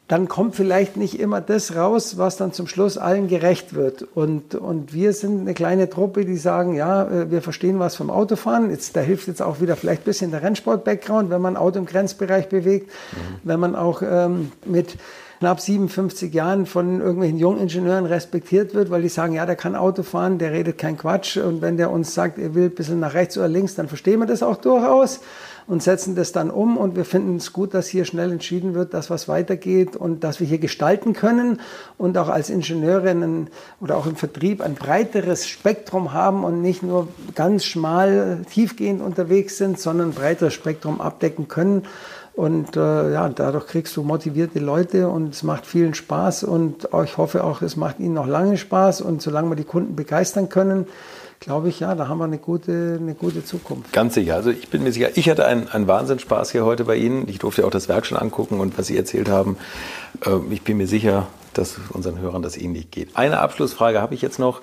Dann 0.06 0.28
kommt 0.28 0.54
vielleicht 0.54 0.98
nicht 0.98 1.18
immer 1.18 1.40
das 1.40 1.76
raus, 1.76 2.18
was 2.18 2.36
dann 2.36 2.52
zum 2.52 2.66
Schluss 2.66 2.98
allen 2.98 3.26
gerecht 3.26 3.74
wird. 3.74 4.02
Und, 4.14 4.54
und 4.54 4.92
wir 4.92 5.14
sind 5.14 5.40
eine 5.40 5.54
kleine 5.54 5.88
Truppe, 5.88 6.26
die 6.26 6.36
sagen, 6.36 6.74
ja, 6.74 7.04
äh, 7.04 7.30
wir 7.30 7.40
verstehen 7.40 7.78
was 7.78 7.96
vom 7.96 8.10
Autofahren. 8.10 8.70
Jetzt, 8.70 8.96
da 8.96 9.00
hilft 9.00 9.28
jetzt 9.28 9.40
auch 9.40 9.62
wieder 9.62 9.76
vielleicht 9.76 10.02
ein 10.02 10.04
bisschen 10.04 10.30
der 10.30 10.42
Rennsport-Background, 10.42 11.30
wenn 11.30 11.40
man 11.40 11.56
Auto 11.56 11.78
im 11.78 11.86
Grenzbereich 11.86 12.50
bewegt, 12.50 12.88
mhm. 12.88 13.18
wenn 13.44 13.60
man 13.60 13.74
auch 13.74 14.02
ähm, 14.02 14.52
mit 14.66 14.98
knapp 15.38 15.60
57 15.60 16.32
Jahren 16.32 16.66
von 16.66 17.00
irgendwelchen 17.00 17.38
Jungingenieuren 17.38 18.06
respektiert 18.06 18.74
wird, 18.74 18.90
weil 18.90 19.02
die 19.02 19.08
sagen, 19.08 19.34
ja, 19.34 19.46
der 19.46 19.56
kann 19.56 19.74
Auto 19.74 20.02
fahren, 20.02 20.38
der 20.38 20.52
redet 20.52 20.78
kein 20.78 20.96
Quatsch. 20.98 21.38
Und 21.38 21.62
wenn 21.62 21.76
der 21.76 21.90
uns 21.90 22.14
sagt, 22.14 22.38
er 22.38 22.54
will 22.54 22.64
ein 22.64 22.74
bisschen 22.74 23.00
nach 23.00 23.14
rechts 23.14 23.36
oder 23.36 23.48
links, 23.48 23.74
dann 23.74 23.88
verstehen 23.88 24.20
wir 24.20 24.26
das 24.26 24.42
auch 24.42 24.56
durchaus 24.56 25.20
und 25.66 25.82
setzen 25.82 26.14
das 26.14 26.32
dann 26.32 26.50
um. 26.50 26.76
Und 26.76 26.96
wir 26.96 27.04
finden 27.04 27.36
es 27.36 27.52
gut, 27.52 27.74
dass 27.74 27.86
hier 27.86 28.04
schnell 28.04 28.32
entschieden 28.32 28.74
wird, 28.74 28.94
dass 28.94 29.10
was 29.10 29.28
weitergeht 29.28 29.96
und 29.96 30.24
dass 30.24 30.40
wir 30.40 30.46
hier 30.46 30.58
gestalten 30.58 31.12
können 31.12 31.60
und 31.98 32.18
auch 32.18 32.28
als 32.28 32.50
Ingenieurinnen 32.50 33.48
oder 33.80 33.96
auch 33.96 34.06
im 34.06 34.16
Vertrieb 34.16 34.60
ein 34.60 34.74
breiteres 34.74 35.46
Spektrum 35.46 36.12
haben 36.12 36.44
und 36.44 36.62
nicht 36.62 36.82
nur 36.82 37.08
ganz 37.34 37.64
schmal 37.64 38.42
tiefgehend 38.50 39.02
unterwegs 39.02 39.58
sind, 39.58 39.78
sondern 39.78 40.10
ein 40.10 40.14
breiteres 40.14 40.54
Spektrum 40.54 41.00
abdecken 41.00 41.48
können. 41.48 41.82
Und 42.34 42.76
äh, 42.76 43.12
ja, 43.12 43.28
dadurch 43.28 43.68
kriegst 43.68 43.96
du 43.96 44.02
motivierte 44.02 44.58
Leute 44.58 45.08
und 45.08 45.34
es 45.34 45.44
macht 45.44 45.66
vielen 45.66 45.94
Spaß 45.94 46.42
und 46.42 46.88
ich 47.04 47.16
hoffe 47.16 47.44
auch, 47.44 47.62
es 47.62 47.76
macht 47.76 48.00
ihnen 48.00 48.14
noch 48.14 48.26
lange 48.26 48.56
Spaß 48.56 49.02
und 49.02 49.22
solange 49.22 49.50
wir 49.50 49.56
die 49.56 49.64
Kunden 49.64 49.94
begeistern 49.94 50.48
können, 50.48 50.86
glaube 51.44 51.68
ich, 51.68 51.80
ja, 51.80 51.94
da 51.94 52.08
haben 52.08 52.18
wir 52.18 52.24
eine 52.24 52.38
gute, 52.38 52.98
eine 53.00 53.14
gute 53.14 53.44
Zukunft. 53.44 53.92
Ganz 53.92 54.14
sicher. 54.14 54.34
Also 54.34 54.50
ich 54.50 54.68
bin 54.70 54.82
mir 54.82 54.92
sicher, 54.92 55.10
ich 55.14 55.28
hatte 55.28 55.44
einen, 55.44 55.68
einen 55.68 55.86
Wahnsinnsspaß 55.86 56.50
hier 56.50 56.64
heute 56.64 56.84
bei 56.84 56.96
Ihnen. 56.96 57.28
Ich 57.28 57.38
durfte 57.38 57.66
auch 57.66 57.70
das 57.70 57.88
Werk 57.88 58.06
schon 58.06 58.16
angucken 58.16 58.60
und 58.60 58.78
was 58.78 58.86
Sie 58.86 58.96
erzählt 58.96 59.28
haben. 59.28 59.58
Äh, 60.24 60.30
ich 60.50 60.62
bin 60.62 60.78
mir 60.78 60.86
sicher, 60.86 61.26
dass 61.52 61.76
unseren 61.90 62.18
Hörern 62.18 62.42
das 62.42 62.56
ähnlich 62.56 62.90
geht. 62.90 63.16
Eine 63.16 63.40
Abschlussfrage 63.40 64.00
habe 64.00 64.14
ich 64.14 64.22
jetzt 64.22 64.38
noch. 64.38 64.62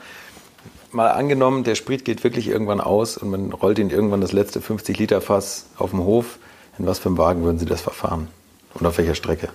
Mal 0.92 1.12
angenommen, 1.12 1.64
der 1.64 1.76
Sprit 1.76 2.04
geht 2.04 2.24
wirklich 2.24 2.48
irgendwann 2.48 2.82
aus 2.82 3.16
und 3.16 3.30
man 3.30 3.54
rollt 3.54 3.80
ihn 3.80 3.92
irgendwann 3.92 4.20
das 4.20 4.34
letzte 4.34 4.60
50 4.60 4.98
Liter 4.98 5.22
Fass 5.22 5.68
auf 5.78 5.92
dem 5.92 6.04
Hof. 6.04 6.40
In 6.78 6.86
was 6.86 7.00
für 7.00 7.10
einem 7.10 7.18
Wagen 7.18 7.44
würden 7.44 7.60
Sie 7.60 7.66
das 7.66 7.82
verfahren? 7.82 8.28
Und 8.74 8.86
auf 8.86 8.98
welcher 8.98 9.16
Strecke? 9.16 9.50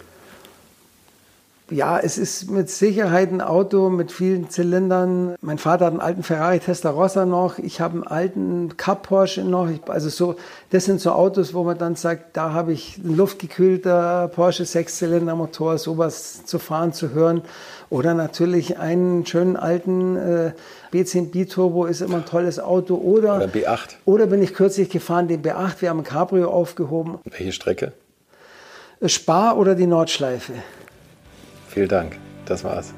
Ja, 1.68 1.98
es 1.98 2.16
ist 2.16 2.48
mit 2.48 2.70
Sicherheit 2.70 3.32
ein 3.32 3.40
Auto 3.40 3.90
mit 3.90 4.12
vielen 4.12 4.48
Zylindern. 4.51 5.34
Mein 5.40 5.59
Vater 5.59 5.86
hat 5.86 5.93
einen 5.94 6.01
alten 6.01 6.22
Ferrari 6.22 6.60
Testarossa 6.60 7.26
noch. 7.26 7.59
Ich 7.59 7.80
habe 7.80 7.94
einen 7.94 8.05
alten 8.05 8.76
Cup 8.76 9.09
Porsche 9.09 9.43
noch. 9.43 9.68
Also 9.88 10.09
so, 10.09 10.36
das 10.70 10.84
sind 10.84 11.01
so 11.01 11.10
Autos, 11.10 11.55
wo 11.55 11.64
man 11.64 11.76
dann 11.76 11.97
sagt, 11.97 12.36
da 12.36 12.52
habe 12.52 12.72
ich 12.72 13.01
einen 13.02 13.16
luftgekühlter 13.16 14.28
Porsche 14.28 14.64
Sechszylinder 14.64 15.34
Motor, 15.34 15.78
sowas 15.78 16.44
zu 16.47 16.60
fahren, 16.60 16.93
zu 16.93 17.10
hören. 17.10 17.43
Oder 17.90 18.14
natürlich 18.14 18.78
einen 18.78 19.26
schönen 19.26 19.56
alten 19.56 20.16
äh, 20.16 20.52
B10 20.93 21.32
Biturbo 21.32 21.86
ist 21.86 22.01
immer 22.01 22.18
ein 22.18 22.26
tolles 22.26 22.60
Auto. 22.60 22.94
Oder, 22.94 23.38
oder 23.38 23.47
B8. 23.47 23.97
Oder 24.05 24.26
bin 24.26 24.40
ich 24.40 24.55
kürzlich 24.55 24.88
gefahren, 24.88 25.26
den 25.26 25.43
B8. 25.43 25.80
Wir 25.80 25.90
haben 25.90 25.98
ein 25.98 26.05
Cabrio 26.05 26.48
aufgehoben. 26.48 27.18
Welche 27.24 27.51
Strecke? 27.51 27.93
Spar 29.05 29.59
oder 29.59 29.74
die 29.74 29.88
Nordschleife. 29.88 30.52
Vielen 31.77 31.90
Dank. 31.90 32.16
Das 32.47 32.65
war's. 32.65 32.94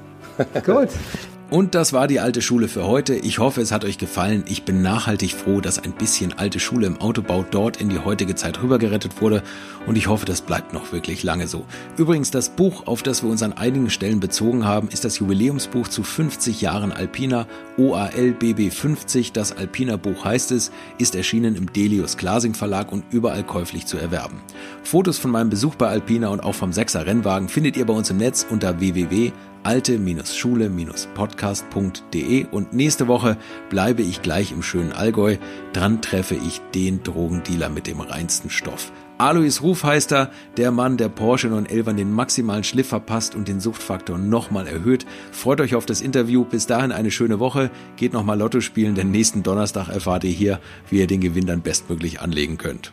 Gut. 0.64 0.90
Und 1.50 1.74
das 1.74 1.94
war 1.94 2.08
die 2.08 2.20
alte 2.20 2.42
Schule 2.42 2.68
für 2.68 2.86
heute. 2.86 3.14
Ich 3.14 3.38
hoffe, 3.38 3.62
es 3.62 3.72
hat 3.72 3.82
euch 3.82 3.96
gefallen. 3.96 4.44
Ich 4.48 4.64
bin 4.64 4.82
nachhaltig 4.82 5.32
froh, 5.32 5.62
dass 5.62 5.78
ein 5.78 5.92
bisschen 5.92 6.38
alte 6.38 6.60
Schule 6.60 6.86
im 6.86 7.00
Autobau 7.00 7.42
dort 7.50 7.78
in 7.78 7.88
die 7.88 8.00
heutige 8.00 8.34
Zeit 8.34 8.62
rübergerettet 8.62 9.22
wurde. 9.22 9.42
Und 9.86 9.96
ich 9.96 10.08
hoffe, 10.08 10.26
das 10.26 10.42
bleibt 10.42 10.74
noch 10.74 10.92
wirklich 10.92 11.22
lange 11.22 11.48
so. 11.48 11.64
Übrigens, 11.96 12.30
das 12.30 12.50
Buch, 12.50 12.86
auf 12.86 13.02
das 13.02 13.22
wir 13.22 13.30
uns 13.30 13.42
an 13.42 13.54
einigen 13.54 13.88
Stellen 13.88 14.20
bezogen 14.20 14.66
haben, 14.66 14.88
ist 14.88 15.06
das 15.06 15.20
Jubiläumsbuch 15.20 15.88
zu 15.88 16.02
50 16.02 16.60
Jahren 16.60 16.92
Alpina. 16.92 17.46
OAL 17.78 18.32
BB 18.32 18.70
50, 18.70 19.32
das 19.32 19.56
Alpina 19.56 19.96
Buch 19.96 20.26
heißt 20.26 20.52
es, 20.52 20.70
ist 20.98 21.14
erschienen 21.14 21.56
im 21.56 21.72
Delius 21.72 22.18
Glasing 22.18 22.52
Verlag 22.52 22.92
und 22.92 23.04
überall 23.10 23.44
käuflich 23.44 23.86
zu 23.86 23.96
erwerben. 23.96 24.42
Fotos 24.82 25.16
von 25.16 25.30
meinem 25.30 25.48
Besuch 25.48 25.76
bei 25.76 25.88
Alpina 25.88 26.28
und 26.28 26.40
auch 26.40 26.54
vom 26.54 26.72
6er 26.72 27.06
Rennwagen 27.06 27.48
findet 27.48 27.78
ihr 27.78 27.86
bei 27.86 27.94
uns 27.94 28.10
im 28.10 28.18
Netz 28.18 28.44
unter 28.50 28.80
www 28.80 29.32
alte-schule-podcast.de 29.62 32.46
und 32.50 32.72
nächste 32.72 33.06
Woche 33.08 33.36
bleibe 33.68 34.02
ich 34.02 34.22
gleich 34.22 34.52
im 34.52 34.62
schönen 34.62 34.92
Allgäu. 34.92 35.36
Dran 35.72 36.02
treffe 36.02 36.34
ich 36.34 36.60
den 36.74 37.02
Drogendealer 37.02 37.68
mit 37.68 37.86
dem 37.86 38.00
reinsten 38.00 38.50
Stoff. 38.50 38.90
Alois 39.18 39.60
Ruf 39.62 39.82
heißt 39.82 40.12
er, 40.12 40.30
der 40.56 40.70
Mann, 40.70 40.96
der 40.96 41.08
Porsche 41.08 41.48
911 41.48 41.96
den 41.96 42.12
maximalen 42.12 42.62
Schliff 42.62 42.86
verpasst 42.86 43.34
und 43.34 43.48
den 43.48 43.58
Suchtfaktor 43.58 44.16
nochmal 44.16 44.68
erhöht. 44.68 45.06
Freut 45.32 45.60
euch 45.60 45.74
auf 45.74 45.86
das 45.86 46.00
Interview. 46.00 46.44
Bis 46.44 46.68
dahin 46.68 46.92
eine 46.92 47.10
schöne 47.10 47.40
Woche. 47.40 47.72
Geht 47.96 48.12
nochmal 48.12 48.38
Lotto 48.38 48.60
spielen, 48.60 48.94
denn 48.94 49.10
nächsten 49.10 49.42
Donnerstag 49.42 49.88
erfahrt 49.88 50.22
ihr 50.22 50.30
hier, 50.30 50.60
wie 50.88 51.00
ihr 51.00 51.08
den 51.08 51.20
Gewinn 51.20 51.46
dann 51.46 51.62
bestmöglich 51.62 52.20
anlegen 52.20 52.58
könnt. 52.58 52.92